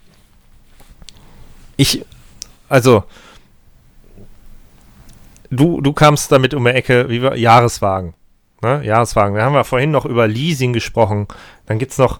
ich, 1.79 2.05
also, 2.67 3.05
du, 5.49 5.79
du 5.79 5.93
kamst 5.93 6.29
damit 6.29 6.53
um 6.53 6.65
die 6.65 6.71
Ecke, 6.71 7.07
wie 7.07 7.21
wir, 7.21 7.37
Jahreswagen. 7.37 8.13
Ne? 8.61 8.83
Jahreswagen. 8.83 9.35
Da 9.35 9.45
haben 9.45 9.53
wir 9.53 9.63
vorhin 9.63 9.91
noch 9.91 10.05
über 10.05 10.27
Leasing 10.27 10.73
gesprochen. 10.73 11.27
Dann 11.67 11.79
gibt 11.79 11.93
es 11.93 11.97
noch 11.97 12.19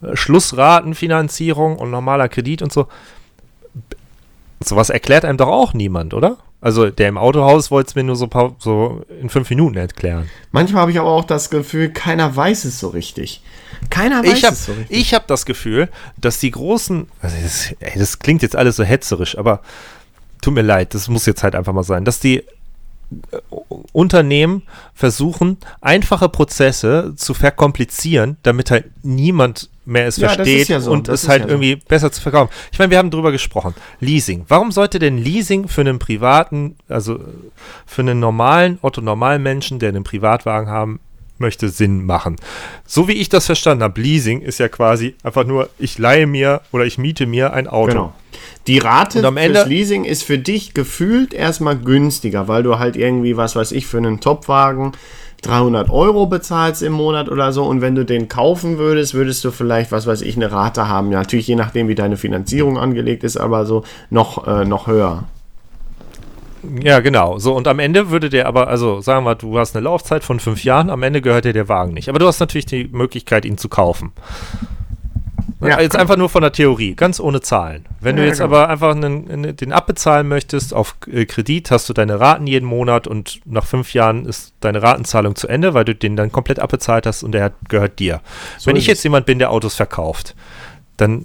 äh, 0.00 0.14
Schlussratenfinanzierung 0.14 1.76
und 1.76 1.90
normaler 1.90 2.28
Kredit 2.28 2.62
und 2.62 2.72
so. 2.72 2.86
Sowas 4.62 4.90
erklärt 4.90 5.24
einem 5.24 5.38
doch 5.38 5.48
auch 5.48 5.74
niemand, 5.74 6.14
oder? 6.14 6.38
Also 6.64 6.88
der 6.88 7.10
im 7.10 7.18
Autohaus 7.18 7.70
wollte 7.70 7.88
es 7.88 7.94
mir 7.94 8.04
nur 8.04 8.16
so, 8.16 8.26
paar, 8.26 8.56
so 8.58 9.04
in 9.20 9.28
fünf 9.28 9.50
Minuten 9.50 9.76
erklären. 9.76 10.30
manchmal 10.50 10.80
habe 10.80 10.92
ich 10.92 10.98
aber 10.98 11.10
auch 11.10 11.24
das 11.24 11.50
Gefühl, 11.50 11.90
keiner 11.90 12.34
weiß 12.34 12.64
es 12.64 12.80
so 12.80 12.88
richtig. 12.88 13.42
Keiner 13.90 14.24
weiß 14.24 14.38
Ich 14.38 14.44
habe 14.44 14.54
es 14.54 14.64
so 14.64 14.72
richtig. 14.72 15.14
hab 15.14 15.26
das 15.26 15.44
Gefühl, 15.44 15.90
dass 16.16 16.38
die 16.38 16.50
großen, 16.50 17.06
also 17.20 17.36
das, 17.42 17.74
ey, 17.80 17.98
das 17.98 18.18
klingt 18.18 18.40
jetzt 18.40 18.56
alles 18.56 18.76
so 18.76 18.82
hetzerisch, 18.82 19.36
aber 19.36 19.60
tut 20.40 20.54
mir 20.54 20.62
leid, 20.62 20.94
das 20.94 21.08
muss 21.08 21.26
jetzt 21.26 21.42
halt 21.42 21.54
einfach 21.54 21.74
mal 21.74 21.82
sein, 21.82 22.06
dass 22.06 22.18
die 22.18 22.38
äh, 22.38 22.44
Unternehmen 23.92 24.62
versuchen, 24.94 25.58
einfache 25.82 26.30
Prozesse 26.30 27.12
zu 27.14 27.34
verkomplizieren, 27.34 28.38
damit 28.42 28.70
halt 28.70 28.86
niemand 29.02 29.68
mehr 29.84 30.06
es 30.06 30.16
Ja, 30.16 30.28
versteht 30.30 30.68
ja 30.68 30.80
so, 30.80 30.90
und 30.92 31.08
es 31.08 31.28
halt 31.28 31.42
ja 31.42 31.48
so. 31.48 31.52
irgendwie 31.54 31.76
besser 31.76 32.10
zu 32.10 32.20
verkaufen. 32.20 32.50
Ich 32.72 32.78
meine, 32.78 32.90
wir 32.90 32.98
haben 32.98 33.10
drüber 33.10 33.32
gesprochen. 33.32 33.74
Leasing. 34.00 34.44
Warum 34.48 34.72
sollte 34.72 34.98
denn 34.98 35.18
Leasing 35.18 35.68
für 35.68 35.80
einen 35.82 35.98
privaten, 35.98 36.76
also 36.88 37.20
für 37.86 38.02
einen 38.02 38.18
normalen, 38.20 38.78
Otto-normalen 38.82 39.42
Menschen, 39.42 39.78
der 39.78 39.90
einen 39.90 40.04
Privatwagen 40.04 40.68
haben 40.68 41.00
möchte, 41.38 41.68
Sinn 41.68 42.04
machen? 42.06 42.36
So 42.86 43.08
wie 43.08 43.12
ich 43.12 43.28
das 43.28 43.46
verstanden 43.46 43.82
habe, 43.82 44.00
Leasing 44.00 44.40
ist 44.40 44.58
ja 44.58 44.68
quasi 44.68 45.14
einfach 45.22 45.44
nur, 45.44 45.68
ich 45.78 45.98
leihe 45.98 46.26
mir 46.26 46.62
oder 46.72 46.84
ich 46.86 46.96
miete 46.98 47.26
mir 47.26 47.52
ein 47.52 47.66
Auto. 47.66 47.88
Genau. 47.92 48.12
Die 48.66 48.78
Rate 48.78 49.18
Und 49.18 49.26
am 49.26 49.36
Ende- 49.36 49.58
fürs 49.60 49.68
Leasing 49.68 50.04
ist 50.04 50.22
für 50.22 50.38
dich 50.38 50.72
gefühlt 50.74 51.34
erstmal 51.34 51.76
günstiger, 51.76 52.48
weil 52.48 52.62
du 52.62 52.78
halt 52.78 52.96
irgendwie, 52.96 53.36
was 53.36 53.54
weiß 53.56 53.72
ich, 53.72 53.86
für 53.86 53.98
einen 53.98 54.20
Topwagen 54.20 54.92
300 55.46 55.90
Euro 55.90 56.26
bezahlst 56.26 56.82
im 56.82 56.92
Monat 56.92 57.28
oder 57.28 57.52
so 57.52 57.64
und 57.64 57.80
wenn 57.80 57.94
du 57.94 58.04
den 58.04 58.28
kaufen 58.28 58.78
würdest, 58.78 59.14
würdest 59.14 59.44
du 59.44 59.50
vielleicht, 59.50 59.92
was 59.92 60.06
weiß 60.06 60.22
ich, 60.22 60.36
eine 60.36 60.50
Rate 60.50 60.88
haben. 60.88 61.12
Ja, 61.12 61.18
natürlich 61.18 61.46
je 61.46 61.56
nachdem, 61.56 61.88
wie 61.88 61.94
deine 61.94 62.16
Finanzierung 62.16 62.78
angelegt 62.78 63.24
ist, 63.24 63.36
aber 63.36 63.66
so 63.66 63.84
noch, 64.10 64.46
äh, 64.46 64.64
noch 64.64 64.86
höher. 64.86 65.24
Ja, 66.82 67.00
genau. 67.00 67.38
So, 67.38 67.54
und 67.54 67.68
am 67.68 67.78
Ende 67.78 68.10
würde 68.10 68.30
der 68.30 68.46
aber, 68.46 68.68
also 68.68 69.00
sagen 69.00 69.24
wir, 69.24 69.34
du 69.34 69.58
hast 69.58 69.76
eine 69.76 69.84
Laufzeit 69.84 70.24
von 70.24 70.40
fünf 70.40 70.64
Jahren, 70.64 70.90
am 70.90 71.02
Ende 71.02 71.20
gehört 71.20 71.44
dir 71.44 71.52
der 71.52 71.68
Wagen 71.68 71.92
nicht. 71.92 72.08
Aber 72.08 72.18
du 72.18 72.26
hast 72.26 72.40
natürlich 72.40 72.66
die 72.66 72.88
Möglichkeit, 72.90 73.44
ihn 73.44 73.58
zu 73.58 73.68
kaufen. 73.68 74.12
Ja. 75.68 75.80
Jetzt 75.80 75.96
einfach 75.96 76.16
nur 76.16 76.28
von 76.28 76.42
der 76.42 76.52
Theorie, 76.52 76.94
ganz 76.94 77.20
ohne 77.20 77.40
Zahlen. 77.40 77.86
Wenn 78.00 78.16
du 78.16 78.22
Ja, 78.22 78.28
jetzt 78.28 78.38
genau. 78.38 78.54
aber 78.56 78.68
einfach 78.68 78.90
einen, 78.90 79.30
einen- 79.30 79.56
den 79.56 79.72
abbezahlen 79.72 80.28
möchtest 80.28 80.74
auf 80.74 80.96
äh, 81.10 81.24
Kredit, 81.26 81.70
hast 81.70 81.88
du 81.88 81.92
deine 81.92 82.20
Raten 82.20 82.46
jeden 82.46 82.66
Monat 82.66 83.06
und 83.06 83.40
nach 83.44 83.64
fünf 83.66 83.94
Jahren 83.94 84.26
ist 84.26 84.52
deine 84.60 84.82
Ratenzahlung 84.82 85.36
zu 85.36 85.48
Ende, 85.48 85.74
weil 85.74 85.84
du 85.84 85.94
den 85.94 86.16
dann 86.16 86.30
komplett 86.32 86.58
abbezahlt 86.60 87.06
hast 87.06 87.22
und 87.22 87.32
der 87.32 87.52
gehört 87.68 87.98
dir. 87.98 88.20
Wenn 88.64 88.76
ist 88.76 88.82
ich 88.82 88.86
jetzt 88.88 88.98
es. 88.98 89.04
jemand 89.04 89.26
bin, 89.26 89.38
der 89.38 89.50
Autos 89.50 89.74
verkauft, 89.74 90.34
dann 90.96 91.24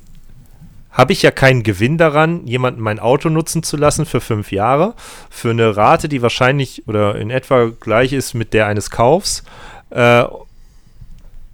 habe 0.92 1.14
ich 1.14 1.22
ja 1.22 1.32
keinen 1.32 1.62
Gewinn 1.64 1.98
daran, 1.98 2.46
jemanden 2.48 2.82
mein 2.82 3.00
Auto 3.00 3.30
nutzen 3.30 3.62
zu 3.64 3.78
lassen 3.78 4.06
für 4.06 4.20
fünf 4.22 4.52
Jahre, 4.52 4.96
für 5.30 5.52
eine 5.52 5.78
Rate, 5.78 6.10
die 6.10 6.22
wahrscheinlich 6.22 6.88
oder 6.88 7.16
in 7.16 7.30
etwa 7.30 7.72
gleich 7.80 8.12
ist 8.12 8.34
mit 8.34 8.54
der 8.54 8.66
eines 8.66 8.90
Kaufs. 8.90 9.44
Äh, 9.92 10.24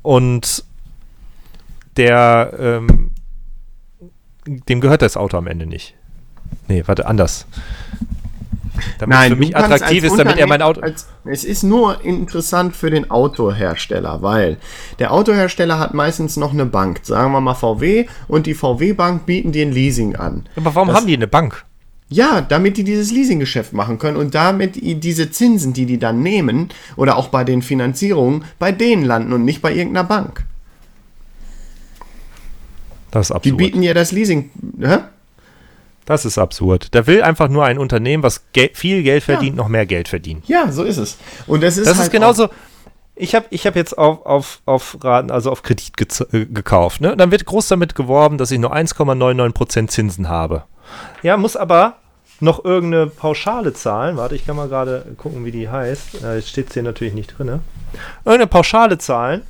und 0.01 0.63
der, 1.97 2.53
ähm, 2.59 3.11
dem 4.47 4.81
gehört 4.81 5.01
das 5.01 5.17
Auto 5.17 5.37
am 5.37 5.47
Ende 5.47 5.65
nicht. 5.65 5.95
Nee, 6.67 6.83
warte, 6.85 7.07
anders. 7.07 7.47
Damit 8.99 9.17
es 9.17 9.27
für 9.27 9.35
mich 9.37 9.55
attraktiv 9.55 10.03
ist, 10.03 10.17
damit 10.17 10.37
er 10.37 10.47
mein 10.47 10.61
Auto. 10.61 10.81
Als, 10.81 11.07
es 11.23 11.43
ist 11.45 11.63
nur 11.63 12.03
interessant 12.03 12.75
für 12.75 12.89
den 12.89 13.09
Autohersteller, 13.09 14.21
weil 14.21 14.57
der 14.99 15.11
Autohersteller 15.13 15.79
hat 15.79 15.93
meistens 15.93 16.35
noch 16.37 16.51
eine 16.51 16.65
Bank, 16.65 16.99
sagen 17.03 17.31
wir 17.31 17.39
mal 17.41 17.53
VW, 17.53 18.05
und 18.27 18.45
die 18.47 18.53
VW-Bank 18.53 19.25
bieten 19.25 19.51
dir 19.53 19.65
ein 19.65 19.71
Leasing 19.71 20.15
an. 20.17 20.45
Aber 20.57 20.75
warum 20.75 20.89
das- 20.89 20.97
haben 20.97 21.07
die 21.07 21.15
eine 21.15 21.27
Bank? 21.27 21.63
Ja, 22.07 22.41
damit 22.41 22.77
die 22.77 22.83
dieses 22.83 23.11
Leasinggeschäft 23.11 23.73
machen 23.73 23.97
können 23.97 24.17
und 24.17 24.35
damit 24.35 24.75
diese 24.75 25.31
Zinsen, 25.31 25.73
die 25.73 25.87
die 25.87 25.97
dann 25.97 26.21
nehmen, 26.21 26.69
oder 26.97 27.17
auch 27.17 27.29
bei 27.29 27.43
den 27.43 27.63
Finanzierungen, 27.63 28.43
bei 28.59 28.71
denen 28.71 29.03
landen 29.05 29.33
und 29.33 29.43
nicht 29.43 29.61
bei 29.63 29.73
irgendeiner 29.73 30.07
Bank. 30.07 30.45
Das 33.11 33.27
ist 33.27 33.29
Die 33.29 33.35
absurd. 33.35 33.57
bieten 33.57 33.81
ja 33.83 33.93
das 33.93 34.11
Leasing. 34.11 34.49
Hä? 34.79 34.97
Das 36.05 36.23
ist 36.25 36.37
absurd. 36.37 36.93
Da 36.93 37.07
will 37.07 37.23
einfach 37.23 37.47
nur 37.47 37.65
ein 37.65 37.79
Unternehmen, 37.79 38.21
was 38.21 38.43
Gel 38.53 38.69
viel 38.73 39.01
Geld 39.03 39.23
verdient, 39.23 39.55
noch 39.55 39.67
mehr 39.69 39.85
Geld 39.85 40.07
verdienen. 40.07 40.43
Ja, 40.45 40.71
so 40.71 40.83
ist 40.83 40.97
es. 40.97 41.17
Und 41.47 41.63
das 41.63 41.77
ist 41.77 41.87
Das 41.87 41.97
halt 41.97 42.07
ist 42.07 42.11
genauso. 42.11 42.49
Ich 43.15 43.33
habe 43.33 43.45
ich 43.49 43.65
hab 43.65 43.75
jetzt 43.77 43.97
auf, 43.97 44.25
auf, 44.25 44.59
auf 44.65 44.97
Raten, 45.01 45.31
also 45.31 45.49
auf 45.49 45.63
Kredit 45.63 45.93
gez- 45.97 46.27
äh, 46.33 46.45
gekauft. 46.45 46.99
Ne? 47.01 47.15
Dann 47.17 47.31
wird 47.31 47.45
groß 47.45 47.69
damit 47.69 47.95
geworben, 47.95 48.37
dass 48.37 48.51
ich 48.51 48.59
nur 48.59 48.75
1,99% 48.75 49.87
Zinsen 49.87 50.27
habe. 50.29 50.63
Ja, 51.23 51.37
muss 51.37 51.55
aber 51.55 51.95
noch 52.41 52.65
irgendeine 52.65 53.07
Pauschale 53.07 53.73
zahlen. 53.73 54.17
Warte, 54.17 54.35
ich 54.35 54.45
kann 54.45 54.57
mal 54.57 54.67
gerade 54.67 55.05
gucken, 55.17 55.45
wie 55.45 55.51
die 55.51 55.69
heißt. 55.69 56.23
Äh, 56.23 56.35
jetzt 56.35 56.49
steht 56.49 56.67
es 56.67 56.73
hier 56.73 56.83
natürlich 56.83 57.13
nicht 57.13 57.37
drin. 57.37 57.61
Irgendeine 58.25 58.47
Pauschale 58.47 58.97
zahlen, 58.97 59.41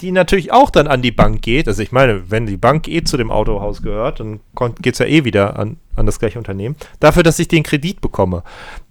die 0.00 0.12
natürlich 0.12 0.52
auch 0.52 0.70
dann 0.70 0.86
an 0.86 1.02
die 1.02 1.10
Bank 1.12 1.42
geht. 1.42 1.68
Also 1.68 1.82
ich 1.82 1.92
meine, 1.92 2.30
wenn 2.30 2.46
die 2.46 2.56
Bank 2.56 2.88
eh 2.88 3.02
zu 3.04 3.16
dem 3.16 3.30
Autohaus 3.30 3.82
gehört, 3.82 4.20
dann 4.20 4.40
geht 4.80 4.94
es 4.94 4.98
ja 4.98 5.06
eh 5.06 5.24
wieder 5.24 5.58
an, 5.58 5.76
an 5.96 6.06
das 6.06 6.18
gleiche 6.18 6.38
Unternehmen. 6.38 6.76
Dafür, 7.00 7.22
dass 7.22 7.38
ich 7.38 7.48
den 7.48 7.62
Kredit 7.62 8.00
bekomme. 8.00 8.42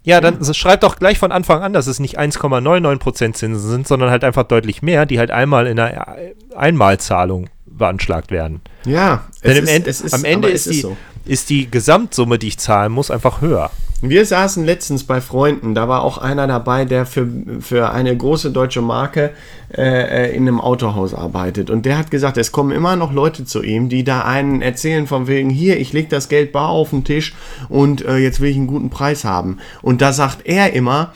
Ja, 0.03 0.21
dann 0.21 0.39
s- 0.41 0.55
schreibt 0.55 0.83
doch 0.83 0.97
gleich 0.97 1.17
von 1.19 1.31
Anfang 1.31 1.61
an, 1.61 1.73
dass 1.73 1.87
es 1.87 1.99
nicht 1.99 2.19
1,99% 2.19 3.33
Zinsen 3.33 3.57
sind, 3.59 3.87
sondern 3.87 4.09
halt 4.09 4.23
einfach 4.23 4.43
deutlich 4.43 4.81
mehr, 4.81 5.05
die 5.05 5.19
halt 5.19 5.31
einmal 5.31 5.67
in 5.67 5.79
einer 5.79 6.15
Einmalzahlung 6.55 7.49
beanschlagt 7.65 8.31
werden. 8.31 8.61
Ja, 8.85 9.25
es 9.35 9.41
Denn 9.41 9.57
im 9.57 9.63
ist- 9.65 9.69
End, 9.69 9.87
es 9.87 10.01
ist- 10.01 10.13
am 10.13 10.25
Ende 10.25 10.49
ist 10.49 10.67
es 10.67 10.73
die, 10.73 10.81
so. 10.81 10.97
ist 11.25 11.49
die 11.49 11.69
Gesamtsumme, 11.69 12.39
die 12.39 12.47
ich 12.47 12.57
zahlen 12.57 12.91
muss, 12.91 13.11
einfach 13.11 13.41
höher. 13.41 13.71
Wir 14.01 14.27
saßen 14.27 14.63
letztens 14.63 15.05
bei 15.05 15.21
Freunden, 15.21 15.73
da 15.73 15.87
war 15.87 16.03
auch 16.03 16.19
einer 16.19 16.45
dabei, 16.45 16.85
der 16.85 17.07
für, 17.07 17.27
für 17.59 17.89
eine 17.89 18.15
große 18.15 18.51
deutsche 18.51 18.83
Marke 18.83 19.31
äh, 19.75 20.27
äh, 20.27 20.35
in 20.35 20.47
einem 20.47 20.61
Autohaus 20.61 21.15
arbeitet. 21.15 21.71
Und 21.71 21.87
der 21.87 21.97
hat 21.97 22.11
gesagt, 22.11 22.37
es 22.37 22.51
kommen 22.51 22.71
immer 22.71 22.95
noch 22.95 23.11
Leute 23.11 23.43
zu 23.43 23.63
ihm, 23.63 23.89
die 23.89 24.03
da 24.03 24.21
einen 24.21 24.61
erzählen 24.61 25.07
von 25.07 25.25
wegen, 25.25 25.49
hier, 25.49 25.79
ich 25.79 25.93
leg 25.93 26.09
das 26.09 26.29
Geld 26.29 26.51
bar 26.51 26.69
auf 26.69 26.91
den 26.91 27.05
Tisch 27.05 27.33
und 27.69 28.05
äh, 28.05 28.17
jetzt 28.17 28.39
will 28.39 28.51
ich 28.51 28.57
einen 28.57 28.67
guten 28.67 28.91
Preis 28.91 29.25
haben. 29.25 29.57
Und 29.81 30.03
da 30.03 30.13
sagt 30.13 30.45
er 30.45 30.73
immer, 30.73 31.13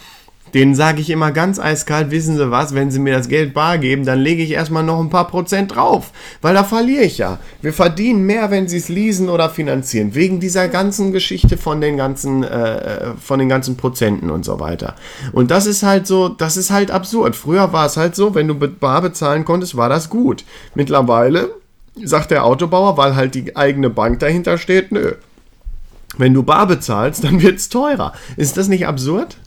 denen 0.53 0.75
sage 0.75 1.01
ich 1.01 1.09
immer 1.09 1.31
ganz 1.31 1.59
eiskalt, 1.59 2.11
wissen 2.11 2.37
Sie 2.37 2.51
was, 2.51 2.73
wenn 2.75 2.91
Sie 2.91 2.99
mir 2.99 3.15
das 3.15 3.27
Geld 3.27 3.53
bar 3.53 3.77
geben, 3.77 4.05
dann 4.05 4.19
lege 4.19 4.43
ich 4.43 4.51
erstmal 4.51 4.83
noch 4.83 4.99
ein 4.99 5.09
paar 5.09 5.27
Prozent 5.27 5.75
drauf, 5.75 6.11
weil 6.41 6.53
da 6.53 6.63
verliere 6.63 7.03
ich 7.03 7.17
ja. 7.17 7.39
Wir 7.61 7.73
verdienen 7.73 8.25
mehr, 8.25 8.51
wenn 8.51 8.67
Sie 8.67 8.77
es 8.77 8.89
leasen 8.89 9.29
oder 9.29 9.49
finanzieren, 9.49 10.15
wegen 10.15 10.39
dieser 10.39 10.67
ganzen 10.67 11.11
Geschichte 11.11 11.57
von 11.57 11.81
den 11.81 11.97
ganzen, 11.97 12.43
äh, 12.43 13.13
von 13.19 13.39
den 13.39 13.49
ganzen 13.49 13.77
Prozenten 13.77 14.29
und 14.29 14.45
so 14.45 14.59
weiter. 14.59 14.95
Und 15.31 15.51
das 15.51 15.65
ist 15.65 15.83
halt 15.83 16.07
so, 16.07 16.29
das 16.29 16.57
ist 16.57 16.71
halt 16.71 16.91
absurd. 16.91 17.35
Früher 17.35 17.73
war 17.73 17.85
es 17.85 17.97
halt 17.97 18.15
so, 18.15 18.35
wenn 18.35 18.47
du 18.47 18.55
bar 18.55 19.01
bezahlen 19.01 19.45
konntest, 19.45 19.77
war 19.77 19.89
das 19.89 20.09
gut. 20.09 20.43
Mittlerweile 20.75 21.49
sagt 22.03 22.31
der 22.31 22.45
Autobauer, 22.45 22.97
weil 22.97 23.15
halt 23.15 23.35
die 23.35 23.55
eigene 23.55 23.89
Bank 23.89 24.19
dahinter 24.19 24.57
steht, 24.57 24.91
nö. 24.91 25.13
Wenn 26.17 26.33
du 26.33 26.43
bar 26.43 26.67
bezahlst, 26.67 27.23
dann 27.23 27.41
wird 27.41 27.57
es 27.57 27.69
teurer. 27.69 28.13
Ist 28.35 28.57
das 28.57 28.67
nicht 28.67 28.85
absurd? 28.85 29.37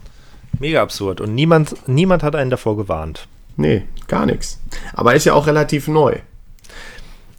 Mega 0.60 0.82
absurd. 0.82 1.20
Und 1.20 1.34
niemand, 1.34 1.74
niemand 1.88 2.22
hat 2.22 2.36
einen 2.36 2.50
davor 2.50 2.76
gewarnt. 2.76 3.28
Nee, 3.56 3.82
gar 4.08 4.26
nichts. 4.26 4.60
Aber 4.94 5.14
ist 5.14 5.24
ja 5.24 5.34
auch 5.34 5.46
relativ 5.46 5.88
neu. 5.88 6.16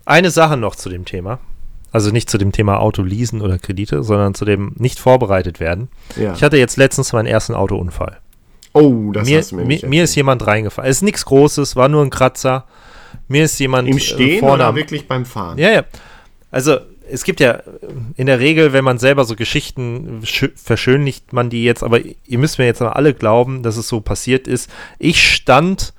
Eine 0.06 0.32
Sache 0.32 0.58
noch 0.58 0.76
zu 0.76 0.90
dem 0.90 1.06
Thema. 1.06 1.40
Also 1.92 2.12
nicht 2.12 2.30
zu 2.30 2.38
dem 2.38 2.52
Thema 2.52 2.80
Auto 2.80 3.02
leasen 3.02 3.42
oder 3.42 3.58
Kredite, 3.58 4.04
sondern 4.04 4.34
zu 4.34 4.44
dem 4.46 4.74
nicht 4.76 5.00
vorbereitet 5.00 5.60
werden. 5.60 5.88
Ja. 6.18 6.34
Ich 6.34 6.44
hatte 6.44 6.58
jetzt 6.58 6.78
letztens 6.78 7.14
meinen 7.14 7.26
ersten 7.26 7.54
Autounfall. 7.54 8.18
oh, 8.74 9.12
das 9.14 9.28
Mir, 9.28 9.38
hast 9.40 9.52
du 9.52 9.56
mir, 9.56 9.62
mir, 9.62 9.68
nicht 9.68 9.88
mir 9.88 10.04
ist 10.04 10.16
jemand 10.16 10.46
reingefallen. 10.46 10.92
Es 10.92 10.98
ist 10.98 11.04
nichts 11.04 11.26
Großes, 11.26 11.76
war 11.76 11.88
nur 11.88 12.04
ein 12.04 12.10
Kratzer. 12.10 12.66
Mir 13.30 13.46
ist 13.46 13.58
jemand 13.60 13.88
Im 13.88 13.98
äh, 13.98 14.00
Stehen 14.02 14.40
vorne 14.42 14.64
oder 14.66 14.76
wirklich 14.76 15.08
beim 15.08 15.26
Fahren? 15.26 15.58
Ja, 15.58 15.72
ja. 15.72 15.84
Also 16.52 16.80
es 17.10 17.24
gibt 17.24 17.40
ja 17.40 17.62
in 18.16 18.26
der 18.28 18.40
Regel, 18.40 18.74
wenn 18.74 18.84
man 18.84 18.98
selber 18.98 19.26
so 19.26 19.36
Geschichten 19.36 20.22
schö- 20.24 20.52
verschönlicht 20.56 21.34
man 21.34 21.50
die 21.50 21.64
jetzt, 21.64 21.84
aber 21.84 22.00
ihr 22.02 22.38
müsst 22.40 22.58
mir 22.60 22.66
jetzt 22.66 22.82
mal 22.82 22.90
alle 22.94 23.14
glauben, 23.14 23.64
dass 23.64 23.78
es 23.78 23.88
so 23.88 24.02
passiert 24.02 24.48
ist. 24.48 24.70
Ich 25.00 25.22
stand, 25.34 25.94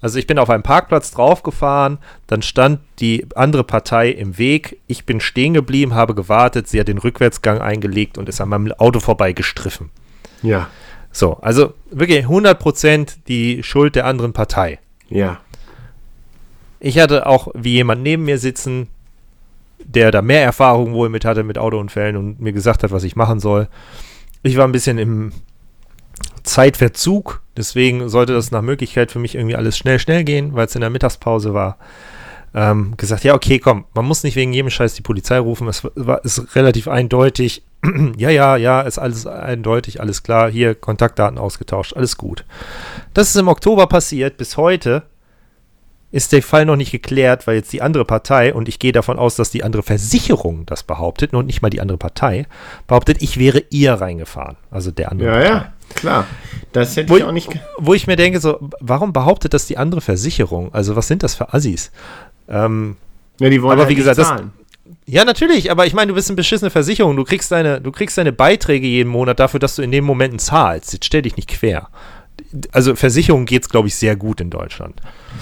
also 0.00 0.18
ich 0.18 0.26
bin 0.26 0.38
auf 0.38 0.50
einem 0.50 0.62
Parkplatz 0.62 1.10
draufgefahren, 1.10 1.98
dann 2.26 2.42
stand 2.42 2.80
die 3.00 3.26
andere 3.34 3.64
Partei 3.64 4.10
im 4.10 4.38
Weg. 4.38 4.78
Ich 4.86 5.04
bin 5.06 5.20
stehen 5.20 5.54
geblieben, 5.54 5.94
habe 5.94 6.14
gewartet, 6.14 6.68
sie 6.68 6.78
hat 6.80 6.88
den 6.88 6.98
Rückwärtsgang 6.98 7.60
eingelegt 7.60 8.18
und 8.18 8.28
ist 8.28 8.40
an 8.40 8.48
meinem 8.48 8.72
Auto 8.72 9.00
vorbeigestriffen. 9.00 9.90
Ja, 10.42 10.68
So, 11.10 11.34
also 11.40 11.74
wirklich 11.90 12.26
100% 12.26 13.16
die 13.28 13.62
Schuld 13.62 13.94
der 13.96 14.06
anderen 14.06 14.32
Partei. 14.32 14.78
ja. 15.08 15.40
Ich 16.80 17.00
hatte 17.00 17.26
auch 17.26 17.48
wie 17.54 17.72
jemand 17.72 18.04
neben 18.04 18.24
mir 18.24 18.38
sitzen, 18.38 18.86
der 19.84 20.10
da 20.10 20.22
mehr 20.22 20.42
Erfahrung 20.42 20.92
wohl 20.92 21.08
mit 21.08 21.24
hatte 21.24 21.42
mit 21.42 21.58
Autounfällen 21.58 22.16
und 22.16 22.40
mir 22.40 22.52
gesagt 22.52 22.82
hat, 22.82 22.90
was 22.90 23.04
ich 23.04 23.16
machen 23.16 23.40
soll. 23.40 23.68
Ich 24.42 24.56
war 24.56 24.66
ein 24.66 24.72
bisschen 24.72 24.98
im 24.98 25.32
Zeitverzug, 26.42 27.42
deswegen 27.56 28.08
sollte 28.08 28.32
das 28.32 28.50
nach 28.50 28.62
Möglichkeit 28.62 29.12
für 29.12 29.18
mich 29.18 29.34
irgendwie 29.34 29.56
alles 29.56 29.76
schnell, 29.76 29.98
schnell 29.98 30.24
gehen, 30.24 30.54
weil 30.54 30.66
es 30.66 30.74
in 30.74 30.80
der 30.80 30.90
Mittagspause 30.90 31.54
war. 31.54 31.78
Ähm, 32.54 32.94
gesagt, 32.96 33.24
ja, 33.24 33.34
okay, 33.34 33.58
komm, 33.58 33.84
man 33.92 34.06
muss 34.06 34.24
nicht 34.24 34.34
wegen 34.34 34.54
jedem 34.54 34.70
Scheiß 34.70 34.94
die 34.94 35.02
Polizei 35.02 35.38
rufen, 35.38 35.68
es 35.68 35.84
war, 35.94 36.24
ist 36.24 36.56
relativ 36.56 36.88
eindeutig. 36.88 37.62
ja, 38.16 38.30
ja, 38.30 38.56
ja, 38.56 38.80
ist 38.80 38.98
alles 38.98 39.26
eindeutig, 39.26 40.00
alles 40.00 40.22
klar, 40.22 40.50
hier 40.50 40.74
Kontaktdaten 40.74 41.38
ausgetauscht, 41.38 41.94
alles 41.94 42.16
gut. 42.16 42.46
Das 43.12 43.28
ist 43.28 43.36
im 43.36 43.48
Oktober 43.48 43.86
passiert, 43.86 44.38
bis 44.38 44.56
heute 44.56 45.02
ist 46.10 46.32
der 46.32 46.42
Fall 46.42 46.64
noch 46.64 46.76
nicht 46.76 46.90
geklärt, 46.90 47.46
weil 47.46 47.56
jetzt 47.56 47.72
die 47.72 47.82
andere 47.82 48.04
Partei, 48.04 48.54
und 48.54 48.66
ich 48.68 48.78
gehe 48.78 48.92
davon 48.92 49.18
aus, 49.18 49.36
dass 49.36 49.50
die 49.50 49.62
andere 49.62 49.82
Versicherung 49.82 50.64
das 50.64 50.82
behauptet 50.82 51.34
und 51.34 51.46
nicht 51.46 51.60
mal 51.60 51.68
die 51.70 51.80
andere 51.82 51.98
Partei, 51.98 52.46
behauptet, 52.86 53.18
ich 53.20 53.38
wäre 53.38 53.62
ihr 53.70 53.92
reingefahren. 53.92 54.56
Also 54.70 54.90
der 54.90 55.12
andere 55.12 55.28
Ja, 55.28 55.34
Partei. 55.34 55.48
ja, 55.54 55.72
klar. 55.94 56.26
Das 56.72 56.96
hätte 56.96 57.10
Wo 57.10 57.16
ich 57.18 57.24
auch 57.24 57.32
nicht. 57.32 57.50
wo 57.78 57.92
ich 57.94 58.06
mir 58.06 58.16
denke, 58.16 58.40
so, 58.40 58.58
warum 58.80 59.12
behauptet 59.12 59.52
das 59.52 59.66
die 59.66 59.76
andere 59.76 60.00
Versicherung? 60.00 60.72
Also, 60.72 60.96
was 60.96 61.08
sind 61.08 61.22
das 61.22 61.34
für 61.34 61.52
Assis? 61.52 61.90
Ähm, 62.48 62.96
Ja, 63.40 63.50
die 63.50 63.60
wollen 63.62 63.72
Aber 63.72 63.82
halt 63.82 63.90
wie 63.90 63.94
gesagt, 63.94 64.18
das- 64.18 64.28
zahlen. 64.28 64.52
ja, 65.06 65.24
natürlich, 65.26 65.70
aber 65.70 65.84
ich 65.86 65.92
meine, 65.92 66.08
du 66.08 66.14
bist 66.14 66.30
eine 66.30 66.36
beschissene 66.36 66.70
Versicherung. 66.70 67.16
Du 67.16 67.24
kriegst 67.24 67.52
deine, 67.52 67.80
du 67.82 67.92
kriegst 67.92 68.16
deine 68.16 68.32
Beiträge 68.32 68.86
jeden 68.86 69.10
Monat 69.10 69.38
dafür, 69.40 69.60
dass 69.60 69.76
du 69.76 69.82
in 69.82 69.92
den 69.92 70.04
Momenten 70.04 70.38
zahlst. 70.38 70.94
Jetzt 70.94 71.04
stell 71.04 71.22
dich 71.22 71.36
nicht 71.36 71.48
quer. 71.48 71.88
Also 72.72 72.94
Versicherung 72.96 73.44
geht 73.44 73.62
es, 73.64 73.68
glaube 73.68 73.88
ich, 73.88 73.94
sehr 73.94 74.16
gut 74.16 74.40
in 74.40 74.50
Deutschland. 74.50 75.00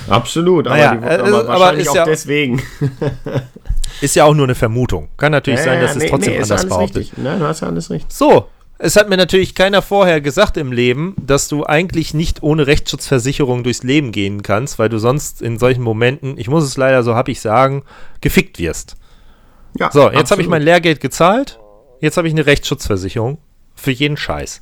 Absolut, 0.08 0.66
aber, 0.66 0.76
Naja, 0.76 0.94
die, 0.96 1.04
äh, 1.06 1.08
aber 1.18 1.26
aber 1.40 1.48
wahrscheinlich 1.48 1.84
ist 1.86 1.90
auch 1.90 1.94
ja- 1.96 2.04
deswegen. 2.04 2.62
Ist 4.00 4.14
ja 4.16 4.24
auch 4.24 4.34
nur 4.34 4.44
eine 4.44 4.54
Vermutung. 4.54 5.08
Kann 5.16 5.32
natürlich 5.32 5.60
sein, 5.60 5.80
dass 5.80 5.92
es 5.92 6.02
nee, 6.02 6.08
trotzdem 6.10 6.34
nee, 6.34 6.42
anders 6.42 6.66
behauptet. 6.66 7.12
Nein, 7.16 7.38
du 7.40 7.46
hast 7.46 7.60
ja 7.60 7.68
alles 7.68 7.88
richtig. 7.88 8.12
So, 8.14 8.48
Es 8.78 8.94
hat 8.96 9.08
mir 9.08 9.16
natürlich 9.16 9.54
keiner 9.54 9.80
vorher 9.80 10.20
gesagt 10.20 10.58
im 10.58 10.70
Leben, 10.70 11.14
dass 11.18 11.48
du 11.48 11.64
eigentlich 11.64 12.12
nicht 12.12 12.42
ohne 12.42 12.66
Rechtsschutzversicherung 12.66 13.62
durchs 13.62 13.82
Leben 13.84 14.12
gehen 14.12 14.42
kannst, 14.42 14.78
weil 14.78 14.90
du 14.90 14.98
sonst 14.98 15.40
in 15.40 15.58
solchen 15.58 15.82
Momenten, 15.82 16.36
ich 16.36 16.48
muss 16.48 16.64
es 16.64 16.76
leider 16.76 17.02
so 17.02 17.14
hab 17.14 17.28
ich 17.28 17.40
sagen, 17.40 17.84
gefickt 18.20 18.58
wirst. 18.58 18.96
Ja, 19.78 19.90
So, 19.90 20.10
jetzt 20.10 20.30
habe 20.30 20.42
ich 20.42 20.48
mein 20.48 20.62
Lehrgeld 20.62 21.00
gezahlt, 21.00 21.58
jetzt 22.00 22.18
habe 22.18 22.28
ich 22.28 22.34
eine 22.34 22.44
Rechtsschutzversicherung 22.44 23.38
für 23.74 23.92
jeden 23.92 24.18
Scheiß. 24.18 24.60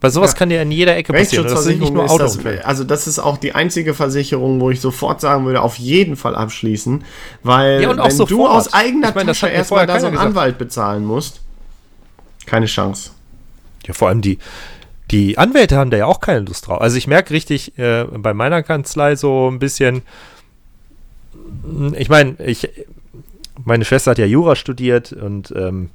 Weil 0.00 0.12
sowas 0.12 0.30
Ja. 0.32 0.38
kann 0.38 0.48
dir 0.48 0.62
in 0.62 0.70
jeder 0.70 0.96
Ecke 0.96 1.12
passieren. 1.12 1.48
Das 1.48 1.64
sind 1.64 1.80
nicht 1.80 1.92
nur 1.92 2.04
ist 2.04 2.12
das, 2.18 2.32
Autounfälle. 2.34 2.64
also 2.64 2.84
das 2.84 3.08
ist 3.08 3.18
auch 3.18 3.36
die 3.36 3.54
einzige 3.56 3.94
Versicherung, 3.94 4.60
wo 4.60 4.70
ich 4.70 4.80
sofort 4.80 5.20
sagen 5.20 5.44
würde, 5.44 5.60
auf 5.60 5.76
jeden 5.76 6.14
Fall 6.14 6.36
abschließen, 6.36 7.04
weil 7.42 7.82
Ja, 7.82 7.90
und 7.90 7.98
auch 7.98 8.04
wenn 8.08 8.16
du 8.18 8.26
sofort. 8.26 8.50
aus 8.52 8.72
eigener 8.72 9.08
Ich 9.08 9.14
meine, 9.16 9.26
das 9.28 9.40
Tasche 9.40 9.52
erstmal 9.52 9.86
da 9.88 9.98
so 9.98 10.06
einen 10.06 10.14
gesagt. 10.14 10.28
Anwalt 10.30 10.56
bezahlen 10.58 11.04
musst, 11.04 11.40
keine 12.46 12.66
Chance. 12.66 13.10
Ja, 13.86 13.92
vor 13.94 14.06
allem 14.08 14.20
die, 14.20 14.38
die 15.10 15.36
Anwälte 15.36 15.76
haben 15.76 15.90
da 15.90 15.96
ja 15.96 16.06
auch 16.06 16.20
keine 16.20 16.40
Lust 16.40 16.68
drauf. 16.68 16.80
Also 16.80 16.96
ich 16.96 17.06
merke 17.08 17.32
richtig 17.34 17.76
äh, 17.78 18.04
bei 18.04 18.34
meiner 18.34 18.62
Kanzlei 18.62 19.16
so 19.16 19.50
ein 19.50 19.58
bisschen, 19.58 20.02
ich 21.96 22.08
meine, 22.08 22.36
ich, 22.44 22.68
meine 23.64 23.84
Schwester 23.84 24.12
hat 24.12 24.18
ja 24.18 24.26
Jura 24.26 24.54
studiert 24.54 25.12
und 25.12 25.52
ähm, 25.56 25.90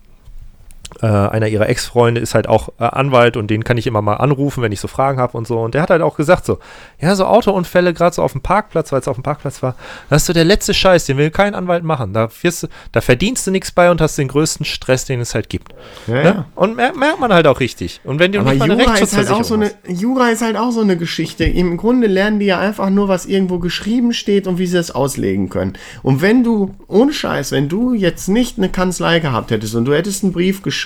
äh, 1.02 1.06
einer 1.08 1.48
ihrer 1.48 1.70
Ex-Freunde 1.70 2.22
ist 2.22 2.34
halt 2.34 2.48
auch 2.48 2.70
äh, 2.80 2.84
Anwalt 2.84 3.38
und 3.38 3.50
den 3.50 3.64
kann 3.64 3.78
ich 3.78 3.88
immer 3.88 4.02
mal 4.02 4.16
anrufen, 4.16 4.64
wenn 4.64 4.72
ich 4.72 4.80
so 4.80 4.88
Fragen 4.88 5.20
habe 5.20 5.38
und 5.38 5.46
so. 5.48 5.60
Und 5.60 5.74
der 5.74 5.82
hat 5.82 5.90
halt 5.90 6.02
auch 6.02 6.16
gesagt 6.16 6.46
so, 6.46 6.60
ja, 7.00 7.16
so 7.16 7.26
Autounfälle, 7.26 7.94
gerade 7.94 8.16
so 8.16 8.24
auf 8.24 8.32
dem 8.32 8.42
Parkplatz, 8.42 8.92
weil 8.92 9.00
es 9.00 9.08
auf 9.08 9.18
dem 9.18 9.24
Parkplatz 9.24 9.62
war, 9.62 9.76
das 10.10 10.24
ist 10.24 10.26
so 10.28 10.34
der 10.34 10.46
letzte 10.46 10.74
Scheiß, 10.74 11.06
den 11.06 11.18
will 11.18 11.30
kein 11.32 11.54
Anwalt 11.56 11.84
machen. 11.84 12.14
Da, 12.14 12.30
wirst 12.42 12.68
da 12.92 13.02
verdienst 13.02 13.46
du 13.46 13.52
nichts 13.52 13.72
bei 13.72 13.92
und 13.92 14.02
hast 14.02 14.18
den 14.18 14.28
größten 14.28 14.66
Stress, 14.66 15.06
den 15.06 15.20
es 15.20 15.36
halt 15.36 15.50
gibt. 15.50 15.74
Ja, 16.08 16.14
Ne? 16.14 16.24
ja. 16.24 16.46
Und 16.56 16.76
merkt, 16.76 16.98
merkt 16.98 17.20
man 17.20 17.34
halt 17.34 17.48
auch 17.48 17.60
richtig. 17.60 18.02
Und 18.04 18.20
wenn 18.20 18.32
du 18.32 18.40
Aber 18.40 18.54
Jura 18.54 18.96
ist, 18.98 19.16
halt 19.16 19.30
auch 19.30 19.44
so 19.44 19.56
eine, 19.56 19.72
Jura 19.88 20.30
ist 20.30 20.42
halt 20.42 20.58
auch 20.58 20.72
so 20.72 20.82
eine 20.82 20.98
Geschichte. 20.98 21.44
Im 21.44 21.78
Grunde 21.78 22.08
lernen 22.08 22.40
die 22.40 22.46
ja 22.46 22.60
einfach 22.60 22.90
nur, 22.90 23.08
was 23.08 23.26
irgendwo 23.26 23.60
geschrieben 23.60 24.14
steht 24.14 24.48
und 24.48 24.58
wie 24.58 24.68
sie 24.68 24.78
das 24.78 24.92
auslegen 24.92 25.50
können. 25.50 25.74
Und 26.02 26.22
wenn 26.22 26.44
du, 26.44 26.74
ohne 26.88 27.14
Scheiß, 27.14 27.52
wenn 27.52 27.70
du 27.70 27.94
jetzt 27.94 28.28
nicht 28.28 28.58
eine 28.58 28.70
Kanzlei 28.70 29.20
gehabt 29.20 29.52
hättest 29.52 29.76
und 29.76 29.86
du 29.86 29.94
hättest 29.94 30.24
einen 30.24 30.34
Brief 30.34 30.62
geschrieben, 30.62 30.83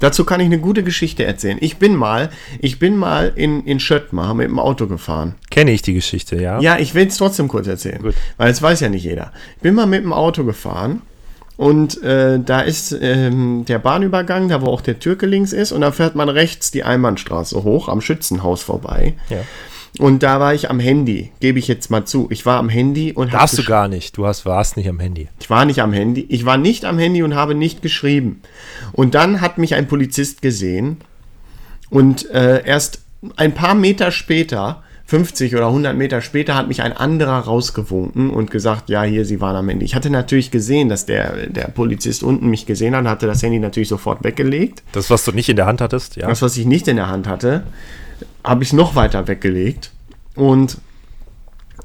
dazu 0.00 0.24
kann 0.24 0.40
ich 0.40 0.46
eine 0.46 0.58
gute 0.58 0.82
Geschichte 0.82 1.24
erzählen. 1.24 1.58
Ich 1.60 1.78
bin 1.78 1.96
mal, 1.96 2.30
ich 2.60 2.78
bin 2.78 2.96
mal 2.96 3.32
in, 3.34 3.64
in 3.64 3.80
Schöttmar 3.80 4.34
mit 4.34 4.48
dem 4.48 4.58
Auto 4.58 4.86
gefahren. 4.86 5.34
Kenne 5.50 5.72
ich 5.72 5.82
die 5.82 5.94
Geschichte, 5.94 6.40
ja. 6.40 6.60
Ja, 6.60 6.78
ich 6.78 6.94
will 6.94 7.06
es 7.06 7.16
trotzdem 7.16 7.48
kurz 7.48 7.66
erzählen, 7.66 8.02
Gut. 8.02 8.14
weil 8.36 8.50
es 8.50 8.60
weiß 8.60 8.80
ja 8.80 8.88
nicht 8.88 9.04
jeder. 9.04 9.32
Ich 9.56 9.62
bin 9.62 9.74
mal 9.74 9.86
mit 9.86 10.02
dem 10.02 10.12
Auto 10.12 10.44
gefahren 10.44 11.02
und 11.56 12.02
äh, 12.02 12.40
da 12.40 12.60
ist 12.60 12.96
ähm, 13.00 13.64
der 13.66 13.78
Bahnübergang, 13.78 14.48
da 14.48 14.60
wo 14.60 14.66
auch 14.66 14.80
der 14.80 14.98
Türke 14.98 15.26
links 15.26 15.52
ist, 15.52 15.72
und 15.72 15.82
da 15.82 15.92
fährt 15.92 16.16
man 16.16 16.28
rechts 16.28 16.70
die 16.70 16.82
Einbahnstraße 16.82 17.62
hoch 17.62 17.88
am 17.88 18.00
Schützenhaus 18.00 18.62
vorbei. 18.62 19.14
Ja. 19.30 19.38
Und 19.98 20.24
da 20.24 20.40
war 20.40 20.54
ich 20.54 20.70
am 20.70 20.80
Handy, 20.80 21.30
gebe 21.38 21.58
ich 21.58 21.68
jetzt 21.68 21.90
mal 21.90 22.04
zu. 22.04 22.26
Ich 22.30 22.44
war 22.44 22.58
am 22.58 22.68
Handy 22.68 23.12
und 23.12 23.32
hab 23.32 23.40
Darfst 23.40 23.58
du 23.58 23.64
gar 23.64 23.86
nicht. 23.86 24.16
Du 24.16 24.26
hast, 24.26 24.44
warst 24.44 24.76
nicht 24.76 24.88
am 24.88 24.98
Handy. 24.98 25.28
ich 25.38 25.50
war 25.50 25.64
nicht 25.64 25.80
am 25.80 25.92
Handy. 25.92 26.26
Ich 26.28 26.44
war 26.44 26.56
nicht 26.56 26.84
am 26.84 26.98
Handy 26.98 27.22
und 27.22 27.34
habe 27.34 27.54
nicht 27.54 27.80
geschrieben. 27.80 28.40
Und 28.92 29.14
dann 29.14 29.40
hat 29.40 29.58
mich 29.58 29.74
ein 29.74 29.86
Polizist 29.86 30.42
gesehen 30.42 30.96
und 31.90 32.28
äh, 32.30 32.64
erst 32.64 33.02
ein 33.36 33.54
paar 33.54 33.76
Meter 33.76 34.10
später, 34.10 34.82
50 35.06 35.54
oder 35.54 35.68
100 35.68 35.96
Meter 35.96 36.20
später, 36.22 36.56
hat 36.56 36.66
mich 36.66 36.82
ein 36.82 36.92
anderer 36.92 37.38
rausgewunken 37.38 38.30
und 38.30 38.50
gesagt, 38.50 38.88
ja, 38.90 39.04
hier, 39.04 39.24
Sie 39.24 39.40
waren 39.40 39.54
am 39.54 39.68
Handy. 39.68 39.84
Ich 39.84 39.94
hatte 39.94 40.10
natürlich 40.10 40.50
gesehen, 40.50 40.88
dass 40.88 41.06
der, 41.06 41.46
der 41.46 41.68
Polizist 41.68 42.24
unten 42.24 42.48
mich 42.48 42.66
gesehen 42.66 42.96
hat, 42.96 43.04
hatte 43.04 43.26
das 43.26 43.42
Handy 43.44 43.60
natürlich 43.60 43.88
sofort 43.88 44.24
weggelegt. 44.24 44.82
Das, 44.92 45.08
was 45.10 45.24
du 45.24 45.30
nicht 45.30 45.48
in 45.48 45.56
der 45.56 45.66
Hand 45.66 45.80
hattest, 45.80 46.16
ja. 46.16 46.26
Das, 46.26 46.42
was 46.42 46.56
ich 46.56 46.66
nicht 46.66 46.88
in 46.88 46.96
der 46.96 47.08
Hand 47.08 47.28
hatte, 47.28 47.62
habe 48.44 48.62
ich 48.62 48.72
noch 48.72 48.94
weiter 48.94 49.26
weggelegt. 49.26 49.90
Und 50.36 50.78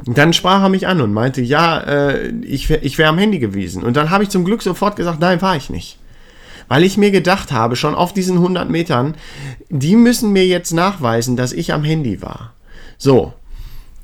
dann 0.05 0.33
sprach 0.33 0.61
er 0.61 0.69
mich 0.69 0.87
an 0.87 1.01
und 1.01 1.13
meinte, 1.13 1.41
ja, 1.41 1.79
äh, 1.79 2.29
ich 2.41 2.69
wäre 2.69 2.81
ich 2.81 2.97
wär 2.97 3.09
am 3.09 3.17
Handy 3.17 3.39
gewesen. 3.39 3.83
Und 3.83 3.97
dann 3.97 4.09
habe 4.09 4.23
ich 4.23 4.29
zum 4.29 4.45
Glück 4.45 4.61
sofort 4.61 4.95
gesagt, 4.95 5.19
nein, 5.19 5.41
war 5.41 5.55
ich 5.55 5.69
nicht. 5.69 5.97
Weil 6.67 6.83
ich 6.83 6.97
mir 6.97 7.11
gedacht 7.11 7.51
habe, 7.51 7.75
schon 7.75 7.95
auf 7.95 8.13
diesen 8.13 8.37
100 8.37 8.69
Metern, 8.69 9.15
die 9.69 9.95
müssen 9.95 10.31
mir 10.31 10.45
jetzt 10.45 10.71
nachweisen, 10.71 11.35
dass 11.35 11.51
ich 11.51 11.73
am 11.73 11.83
Handy 11.83 12.21
war. 12.21 12.53
So. 12.97 13.33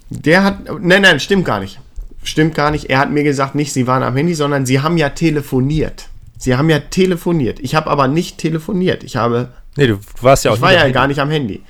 Der 0.09 0.43
hat, 0.43 0.65
nein, 0.81 1.01
nein, 1.01 1.19
stimmt 1.19 1.45
gar 1.45 1.59
nicht. 1.59 1.79
Stimmt 2.23 2.55
gar 2.55 2.71
nicht. 2.71 2.89
Er 2.89 2.99
hat 2.99 3.11
mir 3.11 3.23
gesagt, 3.23 3.55
nicht, 3.55 3.71
sie 3.71 3.87
waren 3.87 4.03
am 4.03 4.15
Handy, 4.15 4.33
sondern 4.33 4.65
sie 4.65 4.81
haben 4.81 4.97
ja 4.97 5.09
telefoniert. 5.09 6.09
Sie 6.37 6.55
haben 6.55 6.69
ja 6.69 6.79
telefoniert. 6.79 7.59
Ich 7.59 7.75
habe 7.75 7.89
aber 7.89 8.07
nicht 8.07 8.37
telefoniert. 8.37 9.03
Ich 9.03 9.15
habe 9.15 9.49
Nee, 9.77 9.87
du, 9.87 9.95
du 9.95 10.01
warst 10.21 10.45
ja 10.45 10.51
auch 10.51 10.55
ich 10.55 10.61
war 10.61 10.73
ja 10.73 10.89
gar 10.89 11.07
nicht 11.07 11.19
am 11.19 11.29
Handy. 11.29 11.61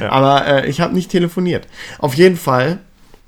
Ja. 0.00 0.10
Aber 0.10 0.46
äh, 0.46 0.68
ich 0.68 0.80
habe 0.80 0.94
nicht 0.94 1.10
telefoniert. 1.10 1.68
Auf 1.98 2.14
jeden 2.14 2.36
Fall 2.36 2.78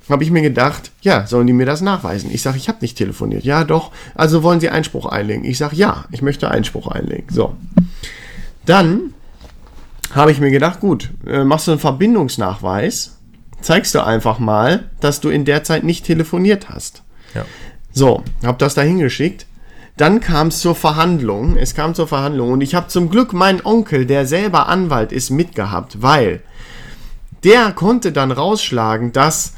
habe 0.09 0.23
ich 0.23 0.31
mir 0.31 0.43
gedacht, 0.43 0.91
ja, 1.01 1.27
sollen 1.27 1.47
die 1.47 1.53
mir 1.53 1.67
das 1.67 1.81
nachweisen? 1.81 2.31
Ich 2.33 2.43
sage, 2.43 2.59
ich 2.59 2.69
habe 2.69 2.79
nicht 2.83 2.99
telefoniert. 2.99 3.45
Ja, 3.45 3.65
doch. 3.65 3.91
Also 4.15 4.43
wollen 4.43 4.61
Sie 4.61 4.69
Einspruch 4.69 5.07
einlegen? 5.07 5.45
Ich 5.45 5.59
sage, 5.59 5.77
ja, 5.77 6.05
ich 6.11 6.21
möchte 6.21 6.51
Einspruch 6.51 6.89
einlegen. 6.89 7.27
So. 7.31 7.57
Dann 8.67 9.15
habe 10.15 10.31
ich 10.31 10.41
mir 10.41 10.51
gedacht, 10.51 10.81
gut, 10.81 11.11
äh, 11.27 11.45
machst 11.45 11.67
du 11.67 11.73
einen 11.73 11.81
Verbindungsnachweis, 11.81 13.17
zeigst 13.61 13.95
du 13.95 14.05
einfach 14.05 14.39
mal, 14.39 14.91
dass 15.01 15.21
du 15.21 15.31
in 15.31 15.45
der 15.45 15.65
Zeit 15.65 15.85
nicht 15.85 16.05
telefoniert 16.05 16.69
hast. 16.69 17.03
Ja. 17.35 17.45
So, 17.93 18.23
habe 18.45 18.59
das 18.59 18.75
da 18.75 18.83
hingeschickt. 18.83 19.47
Dann 19.97 20.21
kam 20.21 20.49
es 20.49 20.61
zur 20.61 20.75
Verhandlung. 20.75 21.57
Es 21.57 21.75
kam 21.75 21.95
zur 21.95 22.09
Verhandlung 22.09 22.53
und 22.53 22.61
ich 22.61 22.75
habe 22.75 22.89
zum 22.89 23.09
Glück 23.11 23.33
meinen 23.33 23.65
Onkel, 23.65 24.07
der 24.07 24.27
selber 24.27 24.69
Anwalt 24.69 25.13
ist, 25.13 25.31
mitgehabt, 25.31 26.03
weil 26.03 26.43
der 27.45 27.73
konnte 27.73 28.11
dann 28.11 28.33
rausschlagen, 28.33 29.13
dass 29.13 29.55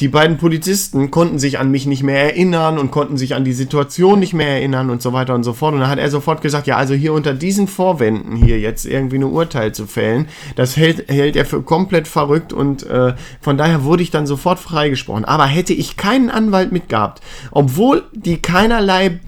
die 0.00 0.08
beiden 0.08 0.38
Polizisten 0.38 1.10
konnten 1.10 1.40
sich 1.40 1.58
an 1.58 1.72
mich 1.72 1.84
nicht 1.86 2.04
mehr 2.04 2.22
erinnern 2.22 2.78
und 2.78 2.92
konnten 2.92 3.16
sich 3.16 3.34
an 3.34 3.44
die 3.44 3.52
Situation 3.52 4.20
nicht 4.20 4.32
mehr 4.32 4.48
erinnern 4.48 4.90
und 4.90 5.02
so 5.02 5.12
weiter 5.12 5.34
und 5.34 5.42
so 5.42 5.54
fort. 5.54 5.74
Und 5.74 5.80
dann 5.80 5.90
hat 5.90 5.98
er 5.98 6.10
sofort 6.10 6.40
gesagt, 6.40 6.68
ja, 6.68 6.76
also 6.76 6.94
hier 6.94 7.12
unter 7.12 7.34
diesen 7.34 7.66
Vorwänden 7.66 8.36
hier 8.36 8.60
jetzt 8.60 8.84
irgendwie 8.86 9.16
ein 9.16 9.24
Urteil 9.24 9.72
zu 9.72 9.86
fällen, 9.86 10.28
das 10.54 10.76
hält, 10.76 11.10
hält 11.10 11.34
er 11.34 11.44
für 11.46 11.62
komplett 11.62 12.06
verrückt 12.06 12.52
und 12.52 12.84
äh, 12.84 13.14
von 13.40 13.58
daher 13.58 13.82
wurde 13.82 14.04
ich 14.04 14.12
dann 14.12 14.26
sofort 14.26 14.60
freigesprochen. 14.60 15.24
Aber 15.24 15.46
hätte 15.46 15.72
ich 15.72 15.96
keinen 15.96 16.30
Anwalt 16.30 16.70
mitgehabt, 16.70 17.20
obwohl 17.50 18.04
die 18.12 18.40
keinerlei 18.40 19.18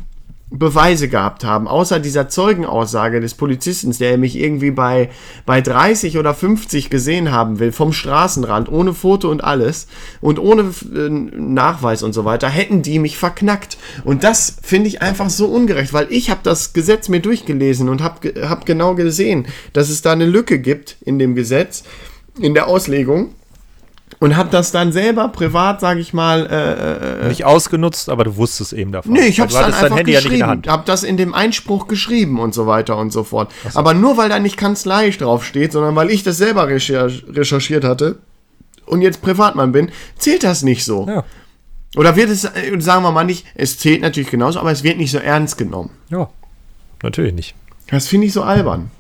Beweise 0.52 1.09
gehabt 1.09 1.44
haben, 1.44 1.68
außer 1.68 2.01
dieser 2.01 2.28
Zeugenaussage 2.28 3.20
des 3.20 3.35
Polizisten, 3.35 3.97
der 3.98 4.18
mich 4.18 4.36
irgendwie 4.36 4.72
bei, 4.72 5.10
bei 5.47 5.60
30 5.60 6.18
oder 6.18 6.35
50 6.35 6.90
gesehen 6.90 7.31
haben 7.31 7.60
will, 7.60 7.70
vom 7.70 7.93
Straßenrand, 7.93 8.68
ohne 8.68 8.93
Foto 8.93 9.31
und 9.31 9.44
alles 9.44 9.86
und 10.20 10.40
ohne 10.40 10.62
äh, 10.62 11.09
Nachweis 11.09 12.02
und 12.02 12.14
so 12.14 12.24
weiter, 12.24 12.48
hätten 12.48 12.82
die 12.82 12.98
mich 12.98 13.16
verknackt. 13.16 13.78
Und 14.02 14.24
das 14.24 14.56
finde 14.60 14.89
ich 14.89 15.02
einfach 15.02 15.31
so 15.31 15.47
ungerecht, 15.47 15.93
weil 15.93 16.09
ich 16.10 16.31
habe 16.31 16.40
das 16.43 16.72
Gesetz 16.72 17.09
mir 17.09 17.20
durchgelesen 17.20 17.89
und 17.89 18.02
habe 18.02 18.48
hab 18.48 18.66
genau 18.66 18.97
gesehen, 18.97 19.47
dass 19.72 19.89
es 19.89 20.02
da 20.02 20.12
eine 20.12 20.27
Lücke 20.27 20.59
gibt 20.59 20.97
in 21.02 21.20
dem 21.20 21.36
Gesetz, 21.36 21.85
in 22.40 22.55
der 22.55 22.66
Auslegung. 22.66 23.35
Und 24.20 24.36
habe 24.36 24.51
das 24.51 24.70
dann 24.70 24.92
selber 24.92 25.28
privat, 25.28 25.80
sage 25.80 25.98
ich 26.01 26.12
mal, 26.12 26.47
äh, 27.24 27.28
Nicht 27.28 27.47
ausgenutzt, 27.47 28.10
aber 28.10 28.24
du 28.24 28.36
wusstest 28.36 28.74
eben 28.74 28.92
davon. 28.92 29.14
Nee, 29.14 29.28
ich 29.28 29.40
hab's 29.40 29.55
du 29.55 29.60
dann 29.60 29.72
einfach 29.72 29.97
Handy 29.97 30.12
ja 30.12 30.20
geschrieben. 30.20 30.47
Hand. 30.47 30.68
hab 30.68 30.84
das 30.84 31.05
in 31.05 31.16
dem 31.16 31.32
Einspruch 31.32 31.88
geschrieben 31.88 32.38
und 32.38 32.52
so 32.52 32.66
weiter 32.66 32.98
und 32.98 33.12
so 33.12 33.24
fort. 33.24 33.51
Aber 33.72 33.94
nur 33.94 34.18
weil 34.18 34.28
da 34.28 34.38
nicht 34.38 34.59
Kanzlei 34.59 35.09
drauf 35.09 35.44
steht, 35.47 35.72
sondern 35.72 35.97
weil 35.97 36.10
ich 36.10 36.22
das 36.22 36.36
selber 36.36 36.68
recher 36.68 37.09
recherchiert 37.28 37.82
hatte 37.82 38.18
und 38.84 39.01
jetzt 39.01 39.22
Privatmann 39.22 39.72
bin, 39.72 39.90
zählt 40.18 40.44
das 40.44 40.62
nicht 40.62 40.84
so. 40.84 41.06
Ja. 41.09 41.24
Oder 41.97 42.14
wird 42.14 42.28
es, 42.28 42.44
äh, 42.44 42.78
sagen 42.78 43.02
wir 43.02 43.12
mal 43.12 43.24
nicht, 43.24 43.47
es 43.55 43.78
zählt 43.78 44.02
natürlich 44.02 44.30
genauso, 44.30 44.60
aber 44.60 44.70
es 44.70 44.82
wird 44.84 44.98
nicht 44.98 45.10
so 45.12 45.18
ernst 45.18 45.56
genommen. 45.56 45.90
ja, 46.10 46.28
natürlich 47.02 47.32
nicht. 47.32 47.55
Das 47.88 48.06
finde 48.06 48.26
ich 48.26 48.32
so 48.34 48.42
albern. 48.42 48.90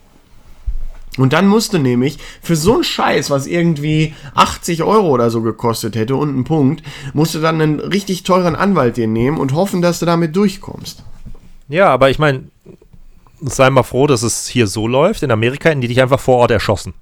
Und 1.18 1.32
dann 1.32 1.48
musste 1.48 1.78
nämlich 1.78 2.18
für 2.40 2.54
so 2.56 2.74
einen 2.74 2.84
Scheiß, 2.84 3.30
was 3.30 3.46
irgendwie 3.46 4.14
80 4.34 4.82
Euro 4.84 5.08
oder 5.08 5.28
so 5.30 5.42
gekostet 5.42 5.96
hätte 5.96 6.14
und 6.16 6.28
einen 6.30 6.44
Punkt, 6.44 6.82
musste 7.14 7.40
dann 7.40 7.60
einen 7.60 7.80
richtig 7.80 8.22
teuren 8.22 8.54
Anwalt 8.54 8.96
dir 8.96 9.08
nehmen 9.08 9.36
und 9.38 9.52
hoffen, 9.52 9.82
dass 9.82 9.98
du 9.98 10.06
damit 10.06 10.36
durchkommst. 10.36 11.02
Ja, 11.68 11.88
aber 11.88 12.10
ich 12.10 12.18
meine, 12.18 12.44
sei 13.40 13.70
mal 13.70 13.82
froh, 13.82 14.06
dass 14.06 14.22
es 14.22 14.46
hier 14.48 14.66
so 14.66 14.86
läuft. 14.86 15.22
In 15.22 15.30
Amerika 15.30 15.68
hätten 15.70 15.80
die 15.80 15.88
dich 15.88 16.00
einfach 16.00 16.20
vor 16.20 16.38
Ort 16.38 16.50
erschossen. 16.52 16.94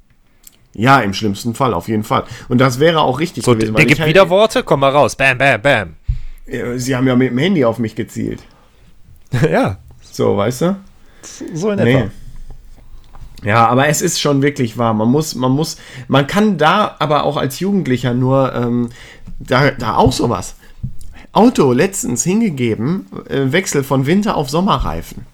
Ja, 0.75 1.01
im 1.01 1.13
schlimmsten 1.13 1.55
Fall, 1.55 1.75
auf 1.75 1.89
jeden 1.89 2.05
Fall. 2.05 2.25
Und 2.49 2.59
das 2.59 2.79
wäre 2.79 3.01
auch 3.01 3.19
richtig 3.21 3.45
So, 3.45 3.53
gewesen. 3.55 3.75
der 3.75 3.83
ich 3.83 3.89
gibt 3.89 4.01
halt- 4.01 4.09
wieder 4.09 4.29
Worte, 4.31 4.63
komm 4.63 4.81
mal 4.81 4.91
raus. 4.91 5.17
Bam, 5.17 5.37
bam, 5.39 5.61
bam. 5.61 5.97
Sie 6.77 6.97
haben 6.97 7.07
ja 7.07 7.15
mit 7.17 7.31
dem 7.31 7.39
Handy 7.39 7.65
auf 7.65 7.79
mich 7.79 7.95
gezielt. 7.95 8.41
ja, 9.51 9.79
So, 10.01 10.37
weißt 10.37 10.63
du? 10.63 10.77
so 11.53 11.71
in 11.71 11.79
Nee. 11.83 12.09
Ja, 13.45 13.69
aber 13.69 13.89
es 13.89 14.03
ist 14.03 14.21
schon 14.21 14.43
wirklich 14.43 14.79
wahr. 14.79 14.95
Man 14.95 15.09
muss, 15.09 15.35
man 15.35 15.53
muss, 15.53 15.77
man 16.09 16.27
kann 16.27 16.59
da 16.59 16.97
aber 16.99 17.25
auch 17.25 17.37
als 17.37 17.61
Jugendlicher 17.61 18.15
nur, 18.15 18.53
ähm, 18.55 18.89
da, 19.39 19.71
da 19.71 19.97
auch 19.97 20.13
sowas. 20.13 20.57
Auto 21.33 21.73
letztens 21.73 22.25
hingegeben, 22.25 23.07
äh, 23.29 23.53
Wechsel 23.53 23.85
von 23.85 24.07
Winter 24.07 24.37
auf 24.37 24.51
Sommerreifen. 24.51 25.27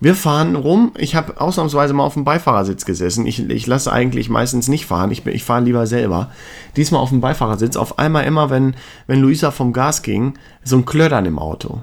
Wir 0.00 0.14
fahren 0.14 0.56
rum. 0.56 0.92
Ich 0.98 1.14
habe 1.14 1.40
ausnahmsweise 1.40 1.94
mal 1.94 2.04
auf 2.04 2.14
dem 2.14 2.24
Beifahrersitz 2.24 2.84
gesessen. 2.84 3.26
Ich, 3.26 3.48
ich 3.48 3.66
lasse 3.66 3.90
eigentlich 3.92 4.28
meistens 4.28 4.68
nicht 4.68 4.84
fahren. 4.84 5.10
Ich, 5.10 5.24
ich 5.26 5.44
fahre 5.44 5.64
lieber 5.64 5.86
selber. 5.86 6.30
Diesmal 6.76 7.00
auf 7.00 7.08
dem 7.08 7.22
Beifahrersitz. 7.22 7.76
Auf 7.76 7.98
einmal 7.98 8.24
immer, 8.24 8.50
wenn, 8.50 8.74
wenn 9.06 9.20
Luisa 9.20 9.50
vom 9.50 9.72
Gas 9.72 10.02
ging, 10.02 10.34
so 10.64 10.76
ein 10.76 10.84
Klödern 10.84 11.24
im 11.24 11.38
Auto. 11.38 11.80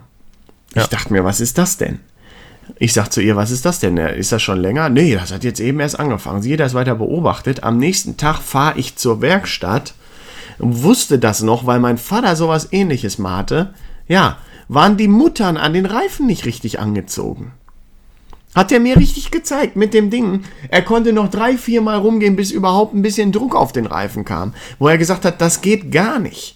Ja. 0.76 0.84
Ich 0.84 0.90
dachte 0.90 1.12
mir, 1.12 1.24
was 1.24 1.40
ist 1.40 1.58
das 1.58 1.78
denn? 1.78 2.00
Ich 2.80 2.94
sag 2.94 3.10
zu 3.10 3.22
ihr, 3.22 3.36
was 3.36 3.52
ist 3.52 3.66
das 3.66 3.80
denn? 3.80 3.98
Ist 3.98 4.32
das 4.32 4.42
schon 4.42 4.60
länger? 4.60 4.90
Nee, 4.90 5.16
das 5.16 5.32
hat 5.32 5.44
jetzt 5.44 5.60
eben 5.60 5.80
erst 5.80 6.00
angefangen. 6.00 6.42
Sie 6.42 6.54
hat 6.54 6.60
das 6.60 6.74
weiter 6.74 6.96
beobachtet. 6.96 7.64
Am 7.64 7.78
nächsten 7.78 8.18
Tag 8.18 8.40
fahre 8.40 8.80
ich 8.80 8.96
zur 8.96 9.22
Werkstatt 9.22 9.94
und 10.60 10.84
wusste 10.84 11.20
das 11.20 11.42
noch, 11.42 11.66
weil 11.66 11.80
mein 11.80 11.98
Vater 11.98 12.36
sowas 12.36 12.70
ähnliches 12.72 13.18
mal 13.18 13.38
hatte. 13.38 13.74
Ja, 14.08 14.38
waren 14.70 14.98
die 14.98 15.08
Muttern 15.08 15.58
an 15.58 15.74
den 15.74 15.86
Reifen 15.86 16.26
nicht 16.26 16.46
richtig 16.46 16.80
angezogen. 16.80 17.52
Hat 18.56 18.72
er 18.72 18.80
mir 18.80 18.98
richtig 18.98 19.32
gezeigt 19.32 19.76
mit 19.76 19.94
dem 19.94 20.10
Ding. 20.10 20.44
Er 20.70 20.84
konnte 20.84 21.12
noch 21.12 21.30
drei, 21.30 21.58
vier 21.58 21.82
Mal 21.82 21.98
rumgehen, 21.98 22.36
bis 22.36 22.52
überhaupt 22.52 22.94
ein 22.94 23.02
bisschen 23.02 23.32
Druck 23.32 23.56
auf 23.56 23.72
den 23.72 23.88
Reifen 23.88 24.26
kam. 24.26 24.54
Wo 24.80 24.88
er 24.88 24.98
gesagt 25.00 25.26
hat, 25.26 25.42
das 25.42 25.62
geht 25.62 25.92
gar 25.92 26.20
nicht. 26.20 26.56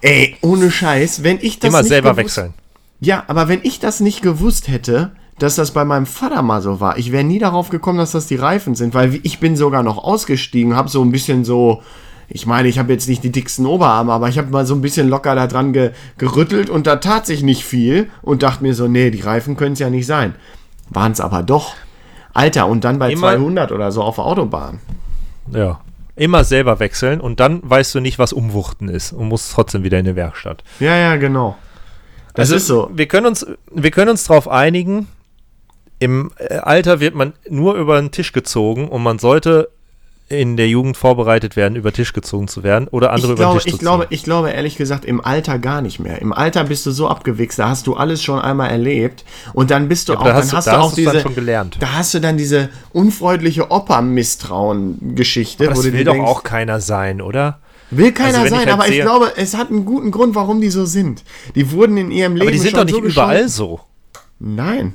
Ey, 0.00 0.36
ohne 0.40 0.70
Scheiß, 0.70 1.22
wenn 1.22 1.38
ich 1.40 1.58
das 1.58 1.68
Immer 1.68 1.84
selber 1.84 2.14
gewusst- 2.14 2.36
wechseln. 2.38 2.54
Ja, 3.00 3.24
aber 3.26 3.48
wenn 3.48 3.60
ich 3.62 3.80
das 3.80 4.00
nicht 4.00 4.22
gewusst 4.22 4.68
hätte, 4.68 5.12
dass 5.38 5.56
das 5.56 5.72
bei 5.72 5.84
meinem 5.84 6.06
Vater 6.06 6.42
mal 6.42 6.62
so 6.62 6.80
war, 6.80 6.96
ich 6.96 7.10
wäre 7.12 7.24
nie 7.24 7.38
darauf 7.38 7.68
gekommen, 7.68 7.98
dass 7.98 8.12
das 8.12 8.26
die 8.26 8.36
Reifen 8.36 8.74
sind, 8.74 8.94
weil 8.94 9.18
ich 9.22 9.40
bin 9.40 9.56
sogar 9.56 9.82
noch 9.82 9.98
ausgestiegen, 9.98 10.76
habe 10.76 10.88
so 10.88 11.02
ein 11.02 11.10
bisschen 11.10 11.44
so, 11.44 11.82
ich 12.28 12.46
meine, 12.46 12.68
ich 12.68 12.78
habe 12.78 12.92
jetzt 12.92 13.08
nicht 13.08 13.24
die 13.24 13.32
dicksten 13.32 13.66
Oberarme, 13.66 14.12
aber 14.12 14.28
ich 14.28 14.38
habe 14.38 14.50
mal 14.50 14.64
so 14.64 14.74
ein 14.74 14.80
bisschen 14.80 15.08
locker 15.08 15.34
da 15.34 15.46
dran 15.46 15.72
ge 15.72 15.90
gerüttelt 16.18 16.70
und 16.70 16.86
da 16.86 16.96
tat 16.96 17.26
sich 17.26 17.42
nicht 17.42 17.64
viel 17.64 18.08
und 18.22 18.42
dachte 18.42 18.62
mir 18.62 18.74
so, 18.74 18.86
nee, 18.88 19.10
die 19.10 19.20
Reifen 19.20 19.56
können 19.56 19.72
es 19.72 19.80
ja 19.80 19.90
nicht 19.90 20.06
sein. 20.06 20.34
Waren 20.90 21.12
es 21.12 21.20
aber 21.20 21.42
doch. 21.42 21.74
Alter, 22.32 22.66
und 22.66 22.84
dann 22.84 22.98
bei 22.98 23.12
Immer- 23.12 23.32
200 23.34 23.72
oder 23.72 23.92
so 23.92 24.02
auf 24.02 24.16
der 24.16 24.24
Autobahn. 24.24 24.80
Ja. 25.52 25.80
Immer 26.16 26.44
selber 26.44 26.78
wechseln 26.78 27.20
und 27.20 27.40
dann 27.40 27.60
weißt 27.64 27.94
du 27.96 28.00
nicht, 28.00 28.20
was 28.20 28.32
Umwuchten 28.32 28.88
ist 28.88 29.12
und 29.12 29.28
musst 29.28 29.52
trotzdem 29.52 29.82
wieder 29.82 29.98
in 29.98 30.04
die 30.04 30.14
Werkstatt. 30.14 30.62
Ja, 30.78 30.96
ja, 30.96 31.16
genau. 31.16 31.56
Das 32.34 32.44
Also, 32.50 32.56
ist 32.56 32.66
so. 32.66 32.90
Wir 32.92 33.06
können 33.06 33.26
uns, 33.26 33.46
wir 33.72 33.90
können 33.90 34.10
uns 34.10 34.24
darauf 34.24 34.48
einigen, 34.48 35.08
im 36.00 36.32
äh, 36.38 36.56
Alter 36.56 37.00
wird 37.00 37.14
man 37.14 37.32
nur 37.48 37.74
über 37.74 38.00
den 38.00 38.10
Tisch 38.10 38.32
gezogen 38.32 38.88
und 38.88 39.02
man 39.02 39.18
sollte 39.18 39.68
in 40.30 40.56
der 40.56 40.68
Jugend 40.68 40.96
vorbereitet 40.96 41.54
werden, 41.54 41.76
über 41.76 41.90
den 41.90 41.96
Tisch 41.96 42.14
gezogen 42.14 42.48
zu 42.48 42.62
werden 42.64 42.88
oder 42.88 43.12
andere 43.12 43.34
Ich 43.34 43.38
über 43.38 43.44
den 43.44 43.50
glaube, 43.50 43.58
Tisch 43.60 43.66
ich, 43.66 43.72
zu 43.74 43.78
glaube, 43.78 44.06
ich 44.08 44.24
glaube 44.24 44.50
ehrlich 44.50 44.76
gesagt 44.76 45.04
im 45.04 45.22
Alter 45.24 45.58
gar 45.58 45.82
nicht 45.82 46.00
mehr. 46.00 46.20
Im 46.22 46.32
Alter 46.32 46.64
bist 46.64 46.86
du 46.86 46.90
so 46.92 47.08
abgewichst, 47.08 47.58
da 47.58 47.68
hast 47.68 47.86
du 47.86 47.94
alles 47.94 48.22
schon 48.22 48.40
einmal 48.40 48.70
erlebt 48.70 49.24
und 49.52 49.70
dann 49.70 49.86
bist 49.88 50.08
du 50.08 50.14
Ja, 50.14 50.18
auch, 50.18 50.24
da 50.24 50.28
dann 50.32 50.36
hast 50.42 50.52
du- 50.52 50.56
hast 50.56 50.66
da 50.66 50.72
du 50.72 50.76
hast 50.78 50.84
auch 50.86 50.94
du's 50.94 51.04
dann 51.04 51.12
diese, 51.12 51.22
schon 51.22 51.34
gelernt. 51.34 51.76
da 51.78 51.92
hast 51.92 52.14
du 52.14 52.20
dann 52.20 52.36
diese 52.38 52.70
unfreundliche 52.92 53.70
Opa-Misstrauen-Geschichte. 53.70 55.66
Das 55.66 55.78
wo 55.78 55.82
du 55.82 55.92
will 55.92 56.04
doch 56.04 56.18
auch 56.18 56.42
keiner 56.42 56.80
sein, 56.80 57.20
oder? 57.20 57.58
Will 57.96 58.12
keiner 58.12 58.38
Also 58.38 58.40
wenn 58.40 58.44
ich 58.46 58.50
sein, 58.50 58.58
halt 58.60 58.68
aber 58.70 58.88
ich 58.88 59.00
glaube, 59.00 59.32
es 59.36 59.56
hat 59.56 59.70
einen 59.70 59.84
guten 59.84 60.10
Grund, 60.10 60.34
warum 60.34 60.60
die 60.60 60.70
so 60.70 60.84
sind. 60.84 61.24
Die 61.54 61.70
wurden 61.70 61.96
in 61.96 62.10
ihrem 62.10 62.34
Leben 62.34 62.42
Aber 62.42 62.52
die 62.52 62.58
sind 62.58 62.70
schon 62.72 62.80
doch 62.80 62.84
nicht 62.86 62.94
so 63.14 63.20
überall 63.20 63.48
so. 63.48 63.80
Nein. 64.38 64.94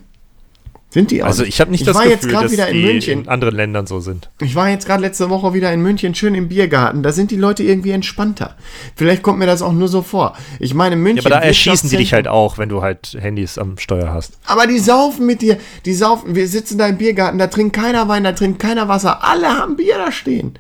Sind 0.92 1.12
die 1.12 1.22
auch 1.22 1.28
Also 1.28 1.44
ich 1.44 1.62
habe 1.62 1.70
nicht 1.70 1.82
ich 1.82 1.86
das 1.86 1.96
war 1.96 2.02
Gefühl, 2.04 2.16
jetzt 2.16 2.28
gerade 2.30 2.44
dass 2.46 2.52
wieder 2.52 2.68
in 2.68 2.78
die 2.78 2.84
München. 2.84 3.22
in 3.22 3.28
anderen 3.28 3.56
Ländern 3.56 3.86
so 3.86 4.00
sind. 4.00 4.30
Ich 4.42 4.56
war 4.56 4.70
jetzt 4.70 4.88
gerade 4.88 5.02
letzte 5.02 5.30
Woche 5.30 5.54
wieder 5.54 5.72
in 5.72 5.82
München, 5.82 6.16
schön 6.16 6.34
im 6.34 6.48
Biergarten. 6.50 7.04
Da 7.04 7.12
sind 7.12 7.30
die 7.30 7.36
Leute 7.36 7.62
irgendwie 7.62 7.92
entspannter. 7.92 8.56
Vielleicht 8.96 9.22
kommt 9.22 9.38
mir 9.38 9.46
das 9.46 9.62
auch 9.62 9.72
nur 9.72 9.88
so 9.88 10.02
vor. 10.02 10.36
Ich 10.60 10.74
meine, 10.74 10.96
München. 10.96 11.18
Ja, 11.18 11.22
aber 11.30 11.42
da 11.42 11.48
erschießen 11.48 11.92
die 11.92 11.98
dich 11.98 12.14
halt 12.14 12.28
auch, 12.28 12.58
wenn 12.58 12.70
du 12.70 12.82
halt 12.82 13.16
Handys 13.20 13.60
am 13.60 13.78
Steuer 13.78 14.12
hast. 14.12 14.40
Aber 14.48 14.66
die 14.66 14.80
saufen 14.80 15.28
mit 15.28 15.44
dir. 15.44 15.60
Die 15.86 15.94
saufen. 15.94 16.34
Wir 16.34 16.48
sitzen 16.48 16.80
da 16.80 16.88
im 16.88 16.98
Biergarten, 16.98 17.38
da 17.38 17.46
trinkt 17.46 17.76
keiner 17.76 18.08
Wein, 18.08 18.24
da 18.24 18.32
trinkt 18.32 18.58
keiner 18.60 18.88
Wasser. 18.88 19.24
Alle 19.24 19.48
haben 19.48 19.76
Bier 19.76 19.98
da 20.00 20.12
stehen. 20.12 20.58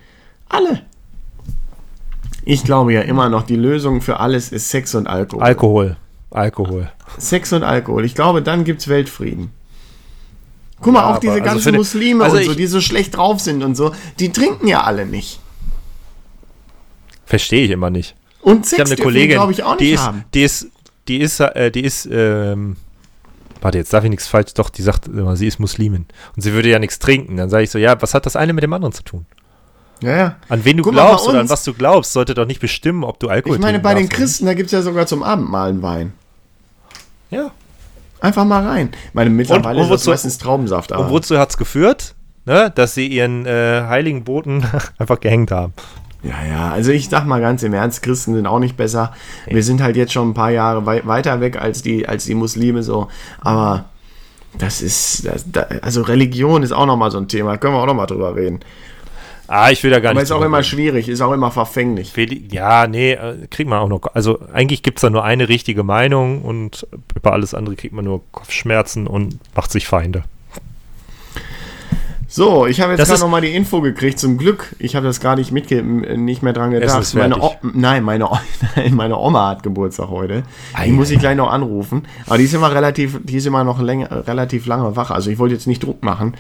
Alle. 0.47 0.83
Ich 2.51 2.63
glaube 2.63 2.93
ja 2.93 3.01
immer 3.01 3.30
noch, 3.30 3.43
die 3.43 3.55
Lösung 3.55 4.01
für 4.01 4.19
alles 4.19 4.51
ist 4.51 4.69
Sex 4.71 4.95
und 4.95 5.05
Alkohol. 5.05 5.43
Alkohol. 5.43 5.97
Alkohol. 6.31 6.91
Sex 7.19 7.53
und 7.53 7.61
Alkohol. 7.63 8.05
Ich 8.05 8.15
glaube, 8.15 8.41
dann 8.41 8.63
gibt's 8.63 8.88
Weltfrieden. 8.88 9.51
Guck 10.81 10.93
mal, 10.93 11.01
Ja, 11.01 11.15
auch 11.15 11.19
diese 11.19 11.34
also 11.34 11.43
ganzen 11.43 11.76
Muslime 11.76 12.23
also 12.23 12.38
und 12.38 12.45
so, 12.45 12.51
ich- 12.51 12.57
die 12.57 12.65
so 12.65 12.81
schlecht 12.81 13.15
drauf 13.15 13.39
sind 13.39 13.61
und 13.61 13.76
so, 13.76 13.93
die 14.17 14.31
trinken 14.31 14.67
ja 14.67 14.81
alle 14.81 15.05
nicht. 15.05 15.39
Verstehe 17.27 17.65
ich 17.65 17.69
immer 17.71 17.91
nicht. 17.91 18.15
Und 18.41 18.63
Ich 18.63 18.69
Sex 18.71 18.80
habe 18.80 18.89
eine 18.89 18.95
die, 18.95 19.01
Kollegin, 19.03 19.30
glaube 19.35 19.51
ich, 19.51 19.61
auch 19.61 19.71
nicht 19.77 19.81
die 19.81 19.91
ist, 19.91 20.01
haben. 20.01 20.23
die 20.34 20.41
ist, 20.43 20.67
die 21.07 21.17
ist, 21.19 21.39
äh, 21.41 21.69
die 21.69 21.84
ist, 21.84 22.09
ähm, 22.11 22.77
warte, 23.61 23.77
jetzt 23.77 23.93
darf 23.93 24.03
ich 24.05 24.09
nichts 24.09 24.27
falsch, 24.27 24.55
doch, 24.55 24.71
die 24.71 24.81
sagt 24.81 25.07
immer, 25.07 25.35
sie 25.35 25.45
ist 25.45 25.59
Muslimin. 25.59 26.05
Und 26.35 26.41
sie 26.41 26.53
würde 26.53 26.69
ja 26.69 26.80
nichts 26.80 26.97
trinken. 26.97 27.38
Dann 27.38 27.51
sage 27.51 27.63
ich 27.65 27.69
so, 27.69 27.77
ja, 27.77 28.01
was 28.01 28.15
hat 28.15 28.26
das 28.26 28.35
eine 28.35 28.53
mit 28.53 28.63
dem 28.63 28.73
anderen 28.73 28.93
zu 28.93 29.03
tun? 29.03 29.27
Ja, 30.01 30.15
ja. 30.15 30.35
An 30.47 30.63
wen 30.65 30.77
du 30.77 30.84
Guck 30.84 30.93
glaubst 30.93 31.27
oder 31.27 31.39
an 31.41 31.49
was 31.49 31.63
du 31.63 31.73
glaubst, 31.73 32.13
sollte 32.13 32.34
doch 32.34 32.45
nicht 32.45 32.61
bestimmen, 32.61 33.03
ob 33.03 33.19
du 33.19 33.27
Alkohol 33.27 33.55
Ich 33.57 33.61
meine, 33.61 33.80
bei 33.80 33.93
den. 33.93 34.07
Christen, 34.09 34.45
da 34.45 34.53
gibt's 34.53 34.71
ja 34.71 34.81
sogar 34.81 35.05
zum 35.07 35.23
Abendmahl 35.23 35.69
einen 35.69 35.81
Wein. 35.81 36.13
Ja. 37.31 37.51
Einfach 38.21 38.45
mal 38.45 38.65
rein. 38.65 38.89
Ich 39.07 39.13
meine, 39.13 39.30
mittlerweile 39.30 39.80
und 39.80 39.85
ist 39.85 39.91
das 39.91 40.01
wozu- 40.01 40.09
meistens 40.11 40.38
Traubensaft. 40.38 40.91
Aber 40.91 41.05
Und 41.05 41.11
wozu 41.11 41.38
hat 41.38 41.49
es 41.51 41.57
geführt? 41.57 42.15
Ne, 42.45 42.71
dass 42.73 42.95
sie 42.95 43.05
ihren 43.07 43.45
äh, 43.45 43.84
heiligen 43.88 44.23
Boten 44.23 44.65
einfach 44.97 45.19
gehängt 45.19 45.51
haben. 45.51 45.73
Ja, 46.23 46.34
ja, 46.49 46.71
also 46.71 46.91
ich 46.91 47.07
sag 47.07 47.26
mal 47.26 47.39
ganz 47.39 47.63
im 47.63 47.73
Ernst, 47.73 48.01
Christen 48.01 48.34
sind 48.34 48.47
auch 48.47 48.59
nicht 48.59 48.76
besser. 48.76 49.13
Wir 49.47 49.63
sind 49.63 49.81
halt 49.81 49.95
jetzt 49.95 50.11
schon 50.13 50.30
ein 50.30 50.34
paar 50.34 50.49
Jahre 50.49 50.85
wei 50.85 51.01
weiter 51.05 51.39
weg 51.41 51.61
als 51.61 51.81
die, 51.81 52.07
als 52.09 52.26
die 52.26 52.34
Muslime 52.35 52.81
so. 52.84 53.07
Aber 53.39 53.85
das 54.57 54.81
ist, 54.81 55.27
das, 55.27 55.45
da, 55.49 55.67
also 55.81 56.01
Religion 56.01 56.63
ist 56.63 56.71
auch 56.71 56.88
nochmal 56.88 57.11
so 57.11 57.19
ein 57.19 57.27
Thema. 57.27 57.57
Können 57.57 57.76
wir 57.76 57.81
auch 57.81 57.85
nochmal 57.85 58.07
drüber 58.07 58.35
reden. 58.35 58.59
Ah, 59.51 59.71
ich 59.71 59.84
will 59.84 59.89
da 59.89 59.99
gar 59.99 60.11
Aber 60.11 60.19
nicht. 60.19 60.30
ist 60.30 60.31
auch 60.31 60.43
immer 60.43 60.61
schwierig, 60.61 61.09
ist 61.09 61.21
auch 61.21 61.31
immer 61.31 61.49
verfänglich. 61.49 62.13
Ja, 62.51 62.85
nee, 62.85 63.13
äh, 63.13 63.47
kriegt 63.49 63.67
man 63.67 63.80
auch 63.80 63.88
noch. 63.89 64.01
Also 64.13 64.39
eigentlich 64.53 64.84
gibt 64.84 64.99
es 64.99 65.01
da 65.01 65.09
nur 65.09 65.23
eine 65.23 65.49
richtige 65.49 65.81
Meinung 65.81 66.43
und 66.43 66.85
über 67.15 67.34
alles 67.34 67.55
andere 67.55 67.76
kriegt 67.76 67.93
man 67.95 68.05
nur 68.05 68.21
Kopfschmerzen 68.31 69.07
und 69.07 69.39
macht 69.55 69.71
sich 69.71 69.88
Feinde. 69.88 70.23
So, 72.31 72.67
ich 72.67 72.80
habe 72.80 72.93
jetzt 72.93 73.07
gerade 73.07 73.21
nochmal 73.21 73.41
die 73.41 73.55
Info 73.55 73.81
gekriegt 73.81 74.19
zum 74.19 74.38
Glück. 74.38 74.76
Ich 74.77 74.95
habe 74.95 75.07
das 75.07 75.19
gar 75.19 75.35
nicht 75.35 75.51
mitge 75.51 75.81
nicht 75.81 76.43
mehr 76.43 76.53
dran 76.53 76.69
gedacht. 76.69 77.15
Meine 77.15 77.41
o 77.41 77.55
nein, 77.63 78.03
meine, 78.03 78.30
o 78.30 78.38
nein, 78.76 78.93
meine 78.93 79.17
Oma 79.17 79.49
hat 79.49 79.63
Geburtstag 79.63 80.09
heute. 80.09 80.43
Ei, 80.73 80.85
Die 80.85 80.91
muss 80.91 81.09
ich 81.09 81.17
gleich 81.17 81.35
noch 81.35 81.49
anrufen. 81.49 82.03
Aber 82.27 82.38
die 82.38 82.43
ist 82.43 82.53
immer 82.53 82.71
relativ, 82.71 83.19
die 83.23 83.38
ist 83.38 83.47
immer 83.47 83.63
noch 83.63 83.81
länger, 83.81 84.27
relativ 84.27 84.67
lange 84.67 84.95
wach. 84.95 85.09
Also 85.09 85.31
ich 85.31 85.39
wollte 85.39 85.55
jetzt 85.55 85.65
nicht 85.65 85.81
Druck 85.84 86.03
machen. 86.03 86.35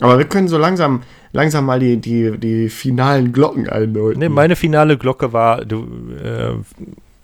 Aber 0.00 0.18
wir 0.18 0.24
können 0.24 0.48
so 0.48 0.58
langsam, 0.58 1.02
langsam 1.32 1.66
mal 1.66 1.78
die, 1.78 1.96
die, 1.98 2.36
die 2.38 2.68
finalen 2.68 3.32
Glocken 3.32 3.68
einläuten. 3.68 4.20
Nee, 4.20 4.28
meine 4.28 4.56
finale 4.56 4.98
Glocke 4.98 5.32
war, 5.32 5.64
du 5.64 5.86
äh, 6.22 6.54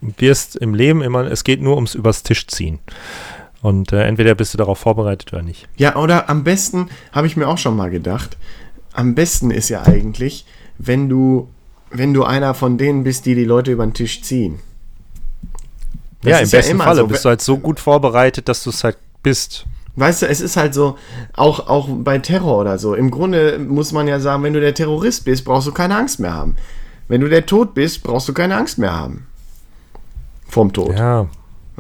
wirst 0.01 0.57
im 0.57 0.75
Leben 0.75 1.03
immer, 1.03 1.31
es 1.31 1.45
geht 1.45 1.61
nur 1.61 1.75
ums 1.75 1.95
übers 1.95 2.23
Tisch 2.23 2.47
ziehen. 2.47 2.79
Und 3.63 3.93
äh, 3.93 4.05
entweder 4.05 4.35
bist 4.35 4.55
du 4.55 4.59
darauf 4.59 4.79
vorbereitet 4.79 5.33
oder 5.33 5.43
nicht. 5.43 5.69
Ja, 5.77 5.97
oder 5.97 6.31
am 6.31 6.45
besten, 6.45 6.89
habe 7.13 7.27
ich 7.27 7.37
mir 7.37 7.47
auch 7.47 7.59
schon 7.59 7.77
mal 7.77 7.91
gedacht, 7.91 8.39
am 8.93 9.15
besten 9.15 9.51
ist 9.51 9.69
ja 9.69 9.83
eigentlich, 9.83 10.47
wenn 10.79 11.09
du, 11.09 11.49
wenn 11.91 12.15
du 12.15 12.25
einer 12.25 12.55
von 12.55 12.79
denen 12.79 13.05
bist, 13.05 13.27
die 13.27 13.35
die 13.35 13.45
Leute 13.45 13.73
über 13.73 13.87
den 13.87 13.95
Tisch 13.95 14.23
ziehen. 14.23 14.61
Das 16.23 16.31
ja, 16.31 16.39
im 16.39 16.45
ist 16.45 16.53
ja 16.53 16.59
besten 16.59 16.73
immer 16.73 16.85
Falle 16.85 17.01
so. 17.01 17.07
bist 17.07 17.25
du 17.25 17.29
halt 17.29 17.41
so 17.43 17.59
gut 17.59 17.81
vorbereitet, 17.81 18.49
dass 18.49 18.65
du 18.65 18.71
es 18.71 18.83
halt 18.85 18.97
bist. 19.23 19.67
Weißt 19.97 20.23
du, 20.23 20.27
es 20.27 20.41
ist 20.41 20.57
halt 20.57 20.73
so, 20.73 20.97
auch, 21.35 21.69
auch 21.69 21.89
bei 21.91 22.19
Terror 22.19 22.59
oder 22.59 22.79
so. 22.79 22.95
Im 22.95 23.11
Grunde 23.11 23.59
muss 23.59 23.93
man 23.93 24.09
ja 24.09 24.21
sagen, 24.21 24.43
wenn 24.43 24.53
du 24.53 24.61
der 24.61 24.75
Terrorist 24.75 25.25
bist, 25.25 25.45
brauchst 25.45 25.67
du 25.67 25.73
keine 25.73 25.97
Angst 25.97 26.21
mehr 26.21 26.33
haben. 26.33 26.57
Wenn 27.09 27.21
du 27.21 27.29
der 27.29 27.45
Tod 27.45 27.75
bist, 27.75 28.03
brauchst 28.03 28.29
du 28.29 28.33
keine 28.33 28.57
Angst 28.57 28.79
mehr 28.79 28.97
haben. 28.97 29.27
Vom 30.49 30.73
Tod. 30.73 30.97
Ja, 30.97 31.27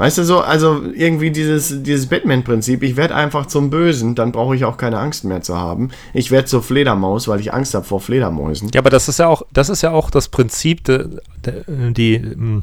Weißt 0.01 0.16
du 0.16 0.24
so, 0.24 0.41
also 0.41 0.81
irgendwie 0.95 1.31
dieses, 1.31 1.82
dieses 1.82 2.07
Batman-Prinzip, 2.07 2.82
ich 2.82 2.97
werde 2.97 3.15
einfach 3.15 3.45
zum 3.45 3.69
Bösen, 3.69 4.15
dann 4.15 4.32
brauche 4.32 4.57
ich 4.57 4.65
auch 4.65 4.78
keine 4.78 4.99
Angst 4.99 5.24
mehr 5.24 5.43
zu 5.43 5.59
haben. 5.59 5.91
Ich 6.15 6.31
werde 6.31 6.47
zur 6.47 6.62
Fledermaus, 6.62 7.28
weil 7.28 7.39
ich 7.39 7.53
Angst 7.53 7.74
habe 7.74 7.85
vor 7.85 8.01
Fledermäusen. 8.01 8.70
Ja, 8.73 8.81
aber 8.81 8.89
das 8.89 9.09
ist 9.09 9.19
ja 9.19 9.27
auch, 9.27 9.43
das 9.53 9.69
ist 9.69 9.82
ja 9.82 9.91
auch 9.91 10.09
das 10.11 10.28
Prinzip, 10.28 10.85
de, 10.85 11.07
de, 11.45 11.93
die, 11.93 12.15
ähm, 12.15 12.62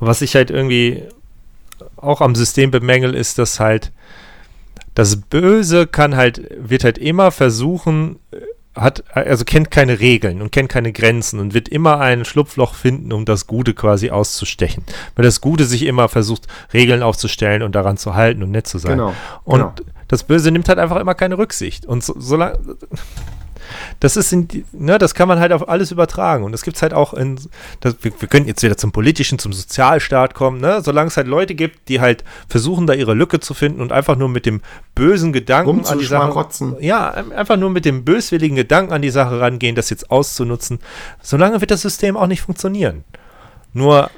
was 0.00 0.22
ich 0.22 0.34
halt 0.34 0.50
irgendwie 0.50 1.02
auch 1.96 2.20
am 2.20 2.34
System 2.34 2.70
bemängel, 2.70 3.14
ist, 3.14 3.38
dass 3.38 3.60
halt 3.60 3.92
das 4.94 5.16
Böse 5.16 5.86
kann 5.86 6.16
halt, 6.16 6.42
wird 6.58 6.82
halt 6.82 6.98
immer 6.98 7.30
versuchen, 7.30 8.18
äh, 8.32 8.38
hat, 8.74 9.04
also 9.14 9.44
kennt 9.44 9.70
keine 9.70 10.00
Regeln 10.00 10.42
und 10.42 10.52
kennt 10.52 10.68
keine 10.68 10.92
Grenzen 10.92 11.40
und 11.40 11.54
wird 11.54 11.68
immer 11.68 12.00
ein 12.00 12.24
Schlupfloch 12.24 12.74
finden, 12.74 13.12
um 13.12 13.24
das 13.24 13.46
Gute 13.46 13.74
quasi 13.74 14.10
auszustechen. 14.10 14.84
Weil 15.14 15.24
das 15.24 15.40
Gute 15.40 15.64
sich 15.64 15.84
immer 15.84 16.08
versucht, 16.08 16.46
Regeln 16.72 17.02
aufzustellen 17.02 17.62
und 17.62 17.74
daran 17.74 17.96
zu 17.96 18.14
halten 18.14 18.42
und 18.42 18.50
nett 18.50 18.66
zu 18.66 18.78
sein. 18.78 18.98
Genau, 18.98 19.14
Und 19.44 19.58
genau. 19.60 19.74
das 20.08 20.24
Böse 20.24 20.50
nimmt 20.50 20.68
halt 20.68 20.78
einfach 20.78 21.00
immer 21.00 21.14
keine 21.14 21.38
Rücksicht. 21.38 21.86
Und 21.86 22.04
so, 22.04 22.14
solange 22.18 22.58
das 24.00 24.16
ist, 24.16 24.32
in, 24.32 24.48
ne, 24.72 24.98
das 24.98 25.14
kann 25.14 25.28
man 25.28 25.40
halt 25.40 25.52
auf 25.52 25.68
alles 25.68 25.90
übertragen. 25.90 26.44
Und 26.44 26.52
das 26.52 26.62
gibt 26.62 26.76
es 26.76 26.82
halt 26.82 26.94
auch 26.94 27.14
in, 27.14 27.38
das, 27.80 27.96
wir, 28.02 28.12
wir 28.18 28.28
können 28.28 28.46
jetzt 28.46 28.62
wieder 28.62 28.76
zum 28.76 28.92
Politischen, 28.92 29.38
zum 29.38 29.52
Sozialstaat 29.52 30.34
kommen, 30.34 30.60
ne? 30.60 30.80
Solange 30.82 31.08
es 31.08 31.16
halt 31.16 31.26
Leute 31.26 31.54
gibt, 31.54 31.88
die 31.88 32.00
halt 32.00 32.24
versuchen, 32.48 32.86
da 32.86 32.94
ihre 32.94 33.14
Lücke 33.14 33.40
zu 33.40 33.54
finden 33.54 33.80
und 33.80 33.92
einfach 33.92 34.16
nur 34.16 34.28
mit 34.28 34.46
dem 34.46 34.60
bösen 34.94 35.32
Gedanken 35.32 35.70
an 35.92 35.98
die 35.98 36.04
Sache. 36.26 36.34
Ja, 36.80 37.10
ein- 37.10 37.32
einfach 37.32 37.56
nur 37.56 37.70
mit 37.70 37.84
dem 37.84 38.04
böswilligen 38.04 38.56
Gedanken 38.56 38.92
an 38.92 39.02
die 39.02 39.10
Sache 39.10 39.40
rangehen, 39.40 39.74
das 39.74 39.90
jetzt 39.90 40.10
auszunutzen. 40.10 40.78
Solange 41.22 41.60
wird 41.60 41.70
das 41.70 41.82
System 41.82 42.16
auch 42.16 42.26
nicht 42.26 42.42
funktionieren. 42.42 43.04
Nur 43.72 44.10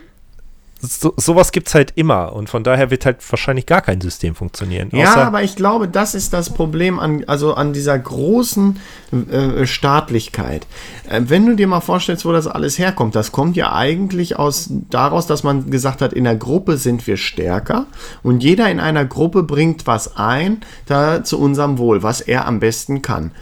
so, 0.83 1.13
sowas 1.17 1.53
gibt 1.53 1.69
es 1.69 1.75
halt 1.75 1.93
immer 1.97 2.33
und 2.33 2.49
von 2.49 2.65
daher 2.65 2.91
wird 2.91 3.05
halt 3.05 3.19
wahrscheinlich 3.31 3.67
gar 3.67 3.83
kein 3.83 4.01
System 4.01 4.35
funktionieren. 4.35 4.89
Ja, 4.93 5.17
aber 5.17 5.43
ich 5.43 5.57
glaube, 5.57 5.89
das 5.89 6.15
ist 6.15 6.33
das 6.33 6.51
Problem 6.51 6.99
an, 6.99 7.25
also 7.27 7.55
an 7.55 7.73
dieser 7.73 7.99
großen 7.99 8.79
äh, 9.31 9.67
Staatlichkeit. 9.67 10.67
Äh, 11.09 11.23
wenn 11.25 11.47
du 11.47 11.55
dir 11.55 11.67
mal 11.67 11.81
vorstellst, 11.81 12.25
wo 12.25 12.33
das 12.33 12.47
alles 12.47 12.79
herkommt, 12.79 13.15
das 13.15 13.31
kommt 13.31 13.57
ja 13.57 13.75
eigentlich 13.75 14.39
aus 14.39 14.69
daraus, 14.91 15.27
dass 15.27 15.43
man 15.43 15.71
gesagt 15.71 16.01
hat, 16.01 16.13
in 16.13 16.25
der 16.25 16.37
Gruppe 16.37 16.79
sind 16.79 17.07
wir 17.07 17.19
stärker 17.19 17.87
und 18.23 18.43
jeder 18.43 18.71
in 18.71 18.81
einer 18.81 19.05
Gruppe 19.05 19.43
bringt 19.43 19.87
was 19.87 20.17
ein, 20.17 20.63
da 20.87 21.23
zu 21.23 21.39
unserem 21.39 21.79
Wohl, 21.79 22.03
was 22.03 22.21
er 22.21 22.47
am 22.47 22.61
besten 22.61 23.03
kann. 23.03 23.33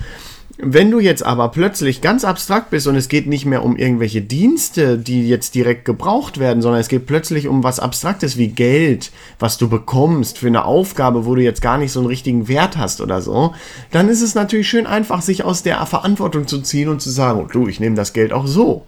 Wenn 0.61 0.91
du 0.91 0.99
jetzt 0.99 1.25
aber 1.25 1.51
plötzlich 1.51 2.01
ganz 2.01 2.25
abstrakt 2.25 2.71
bist 2.71 2.89
und 2.89 2.97
es 2.97 3.09
geht 3.09 3.29
nicht 3.29 3.47
mehr 3.47 3.65
um 3.65 3.77
irgendwelche 3.77 4.21
Dienste, 4.21 4.99
die 4.99 5.29
jetzt 5.29 5.55
direkt 5.55 5.85
gebraucht 5.85 6.39
werden, 6.39 6.63
sondern 6.63 6.81
es 6.81 6.89
geht 6.89 7.07
plötzlich 7.07 7.47
um 7.47 7.63
was 7.63 7.79
Abstraktes 7.79 8.37
wie 8.37 8.49
Geld, 8.49 9.13
was 9.39 9.57
du 9.57 9.69
bekommst 9.69 10.39
für 10.39 10.49
eine 10.49 10.65
Aufgabe, 10.65 11.27
wo 11.27 11.37
du 11.37 11.43
jetzt 11.43 11.63
gar 11.63 11.79
nicht 11.79 11.93
so 11.93 12.01
einen 12.01 12.09
richtigen 12.09 12.49
Wert 12.49 12.77
hast 12.77 13.01
oder 13.01 13.23
so, 13.23 13.55
dann 13.93 14.09
ist 14.09 14.21
es 14.21 14.35
natürlich 14.35 14.69
schön 14.69 14.89
einfach, 14.89 15.23
sich 15.23 15.45
aus 15.45 15.63
der 15.63 15.87
Verantwortung 15.87 16.49
zu 16.49 16.61
ziehen 16.61 16.89
und 16.89 17.01
zu 17.01 17.11
sagen, 17.11 17.41
oh, 17.41 17.49
du, 17.49 17.69
ich 17.69 17.79
nehme 17.79 17.95
das 17.95 18.13
Geld 18.13 18.33
auch 18.33 18.49
so. 18.49 18.85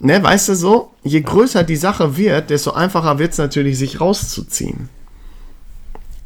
Ne, 0.00 0.20
weißt 0.20 0.48
du 0.48 0.56
so, 0.56 0.90
je 1.04 1.20
größer 1.20 1.62
die 1.62 1.76
Sache 1.76 2.16
wird, 2.16 2.50
desto 2.50 2.72
einfacher 2.72 3.20
wird 3.20 3.30
es 3.30 3.38
natürlich, 3.38 3.78
sich 3.78 4.00
rauszuziehen. 4.00 4.88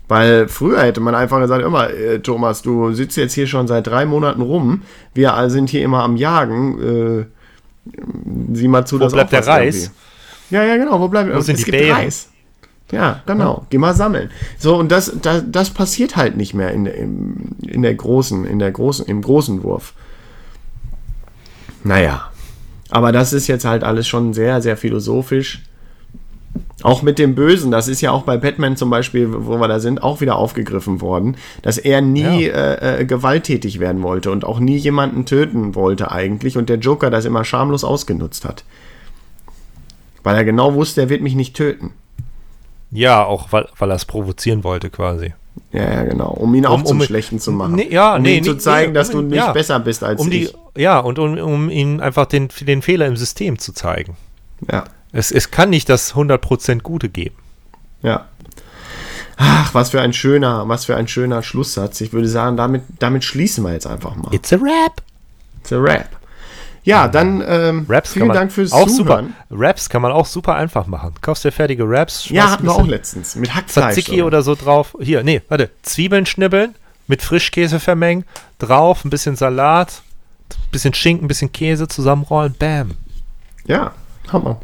Weil 0.06 0.48
früher 0.48 0.82
hätte 0.82 1.00
man 1.00 1.14
einfach 1.14 1.40
gesagt, 1.40 1.64
immer, 1.64 1.88
äh, 1.90 2.18
Thomas, 2.20 2.60
du 2.62 2.92
sitzt 2.92 3.16
jetzt 3.16 3.32
hier 3.32 3.46
schon 3.46 3.66
seit 3.66 3.86
drei 3.86 4.04
Monaten 4.04 4.42
rum, 4.42 4.82
wir 5.14 5.34
sind 5.48 5.70
hier 5.70 5.82
immer 5.82 6.02
am 6.02 6.16
Jagen, 6.16 6.78
äh, 6.82 7.24
sieh 8.52 8.68
mal 8.68 8.86
zu, 8.86 8.96
Wo 8.96 9.04
dass 9.04 9.12
bleibt 9.14 9.32
der 9.32 9.46
Reis? 9.46 9.74
irgendwie- 9.84 10.54
Ja, 10.56 10.62
ja, 10.64 10.76
genau, 10.76 11.00
wo 11.00 11.08
bleibt 11.08 11.34
Wo 11.34 11.40
sind 11.40 11.54
es 11.58 11.64
die 11.64 11.70
gibt 11.70 11.78
Beeren? 11.82 11.96
Reis. 11.96 12.28
Ja, 12.92 13.22
genau, 13.24 13.64
geh 13.70 13.78
mal 13.78 13.94
sammeln. 13.94 14.30
So, 14.58 14.76
und 14.76 14.92
das, 14.92 15.10
das, 15.22 15.42
das 15.50 15.70
passiert 15.70 16.16
halt 16.16 16.36
nicht 16.36 16.52
mehr 16.52 16.70
in, 16.72 16.84
im, 16.84 17.36
in 17.66 17.80
der 17.80 17.94
großen, 17.94 18.44
in 18.44 18.58
der 18.58 18.72
großen, 18.72 19.06
im 19.06 19.22
großen 19.22 19.62
Wurf. 19.62 19.94
Naja, 21.82 22.30
aber 22.90 23.10
das 23.10 23.32
ist 23.32 23.46
jetzt 23.46 23.64
halt 23.64 23.84
alles 23.84 24.06
schon 24.06 24.34
sehr, 24.34 24.60
sehr 24.62 24.76
philosophisch. 24.76 25.62
Auch 26.82 27.02
mit 27.02 27.18
dem 27.18 27.34
Bösen, 27.34 27.70
das 27.70 27.88
ist 27.88 28.00
ja 28.02 28.10
auch 28.10 28.22
bei 28.22 28.36
Batman 28.36 28.76
zum 28.76 28.90
Beispiel, 28.90 29.28
wo 29.46 29.58
wir 29.58 29.68
da 29.68 29.80
sind, 29.80 30.02
auch 30.02 30.20
wieder 30.20 30.36
aufgegriffen 30.36 31.00
worden, 31.00 31.36
dass 31.62 31.78
er 31.78 32.00
nie 32.02 32.44
äh, 32.44 33.00
äh, 33.00 33.04
gewalttätig 33.06 33.80
werden 33.80 34.02
wollte 34.02 34.30
und 34.30 34.44
auch 34.44 34.60
nie 34.60 34.76
jemanden 34.76 35.24
töten 35.24 35.74
wollte 35.74 36.12
eigentlich 36.12 36.58
und 36.58 36.68
der 36.68 36.76
Joker 36.78 37.10
das 37.10 37.24
immer 37.24 37.44
schamlos 37.44 37.84
ausgenutzt 37.84 38.44
hat. 38.44 38.64
Weil 40.22 40.36
er 40.36 40.44
genau 40.44 40.74
wusste, 40.74 41.02
er 41.02 41.08
wird 41.08 41.22
mich 41.22 41.34
nicht 41.34 41.56
töten. 41.56 41.92
Ja, 42.90 43.24
auch 43.24 43.50
weil, 43.52 43.66
weil 43.78 43.90
er 43.90 43.96
es 43.96 44.04
provozieren 44.04 44.62
wollte 44.62 44.90
quasi. 44.90 45.32
Ja, 45.72 45.82
ja, 45.92 46.02
genau. 46.04 46.30
Um 46.30 46.54
ihn 46.54 46.66
auch 46.66 46.78
Um- 46.78 46.86
zum 46.86 47.00
um- 47.00 47.06
Schlechten 47.06 47.38
zu 47.40 47.50
machen. 47.52 47.74
Nee, 47.76 47.88
ja, 47.90 48.16
um 48.16 48.22
nee, 48.22 48.38
ihm 48.38 48.44
zu 48.44 48.56
zeigen, 48.56 48.92
nee, 48.92 48.98
dass 48.98 49.10
um- 49.10 49.22
du 49.22 49.26
nicht 49.28 49.36
ja. 49.36 49.52
besser 49.52 49.80
bist 49.80 50.04
als 50.04 50.20
Um 50.20 50.30
die, 50.30 50.44
ich. 50.44 50.54
ja, 50.76 50.98
und 51.00 51.18
um, 51.18 51.36
um 51.38 51.70
ihm 51.70 52.00
einfach 52.00 52.26
den, 52.26 52.48
den 52.60 52.82
Fehler 52.82 53.06
im 53.06 53.16
System 53.16 53.58
zu 53.58 53.72
zeigen. 53.72 54.16
Ja, 54.70 54.84
Es, 55.14 55.30
es 55.30 55.50
kann 55.50 55.70
nicht 55.70 55.88
das 55.88 56.14
100% 56.14 56.80
Gute 56.82 57.08
geben. 57.08 57.36
ja. 58.02 58.26
Ach, 59.36 59.74
was 59.74 59.90
für 59.90 60.00
ein 60.00 60.12
schöner, 60.12 60.68
was 60.68 60.84
für 60.84 60.94
ein 60.94 61.08
schöner 61.08 61.42
Schlusssatz. 61.42 62.00
Ich 62.00 62.12
würde 62.12 62.28
sagen, 62.28 62.56
damit, 62.56 62.82
damit 63.00 63.24
schließen 63.24 63.64
wir 63.64 63.72
jetzt 63.72 63.84
einfach 63.86 64.14
mal. 64.14 64.32
It's 64.32 64.52
a 64.52 64.56
rap. 64.56 65.02
It's 65.60 65.72
a 65.72 65.76
Rap. 65.78 66.08
Ja, 66.84 67.08
dann 67.08 67.42
ähm, 67.44 67.84
Raps 67.88 68.12
vielen 68.12 68.20
kann 68.20 68.28
man 68.28 68.36
Dank 68.36 68.52
fürs 68.52 68.70
auch 68.70 68.86
Zuhören. 68.86 69.34
super. 69.48 69.64
Raps 69.66 69.88
kann 69.88 70.02
man 70.02 70.12
auch 70.12 70.26
super 70.26 70.54
einfach 70.54 70.86
machen. 70.86 71.14
Kaufst 71.20 71.44
dir 71.44 71.50
fertige 71.50 71.82
Raps, 71.84 72.28
Ja, 72.28 72.50
hatten 72.52 72.64
wir 72.66 72.72
auch 72.76 72.86
letztens. 72.86 73.34
Mit 73.34 73.52
Hackfleisch. 73.54 73.94
Tzatziki 73.96 74.22
oder 74.22 74.42
so 74.42 74.54
drauf. 74.54 74.96
Hier, 75.00 75.24
nee, 75.24 75.42
warte. 75.48 75.70
Zwiebeln 75.82 76.26
schnibbeln, 76.26 76.76
mit 77.08 77.20
Frischkäse 77.20 77.80
vermengen, 77.80 78.24
drauf, 78.60 79.04
ein 79.04 79.10
bisschen 79.10 79.34
Salat, 79.34 80.02
ein 80.50 80.70
bisschen 80.70 80.94
Schinken, 80.94 81.24
ein 81.24 81.28
bisschen 81.28 81.50
Käse 81.50 81.88
zusammenrollen, 81.88 82.54
bam. 82.56 82.92
Ja, 83.66 83.92
Hammer. 84.32 84.60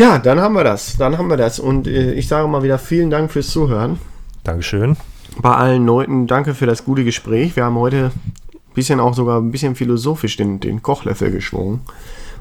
Ja, 0.00 0.18
dann 0.18 0.40
haben 0.40 0.54
wir 0.54 0.64
das. 0.64 0.96
Dann 0.96 1.18
haben 1.18 1.28
wir 1.28 1.36
das. 1.36 1.60
Und 1.60 1.86
äh, 1.86 2.14
ich 2.14 2.26
sage 2.26 2.48
mal 2.48 2.62
wieder 2.62 2.78
vielen 2.78 3.10
Dank 3.10 3.30
fürs 3.30 3.48
Zuhören. 3.48 3.98
Dankeschön. 4.44 4.96
Bei 5.42 5.54
allen 5.54 5.84
Leuten, 5.84 6.26
danke 6.26 6.54
für 6.54 6.64
das 6.64 6.86
gute 6.86 7.04
Gespräch. 7.04 7.54
Wir 7.54 7.64
haben 7.64 7.76
heute 7.76 8.10
ein 8.14 8.74
bisschen 8.74 8.98
auch 8.98 9.12
sogar 9.12 9.38
ein 9.38 9.50
bisschen 9.50 9.74
philosophisch 9.74 10.38
den, 10.38 10.58
den 10.58 10.82
Kochlöffel 10.82 11.30
geschwungen. 11.30 11.82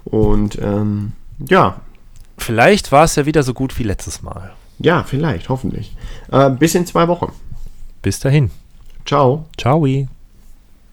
Und 0.05 0.57
ähm, 0.61 1.11
ja, 1.49 1.81
Vielleicht 2.37 2.93
war 2.93 3.03
es 3.03 3.17
ja 3.17 3.25
wieder 3.25 3.43
so 3.43 3.53
gut 3.53 3.77
wie 3.77 3.83
letztes 3.83 4.21
Mal. 4.21 4.53
ja, 4.77 5.03
vielleicht, 5.03 5.49
hoffentlich. 5.49 5.93
Äh, 6.31 6.51
bis 6.51 6.75
in 6.75 6.85
zwei 6.85 7.09
Wochen. 7.09 7.33
Bis 8.01 8.21
dahin. 8.21 8.51
Ciao. 9.05 9.47
Ciao. 9.57 9.85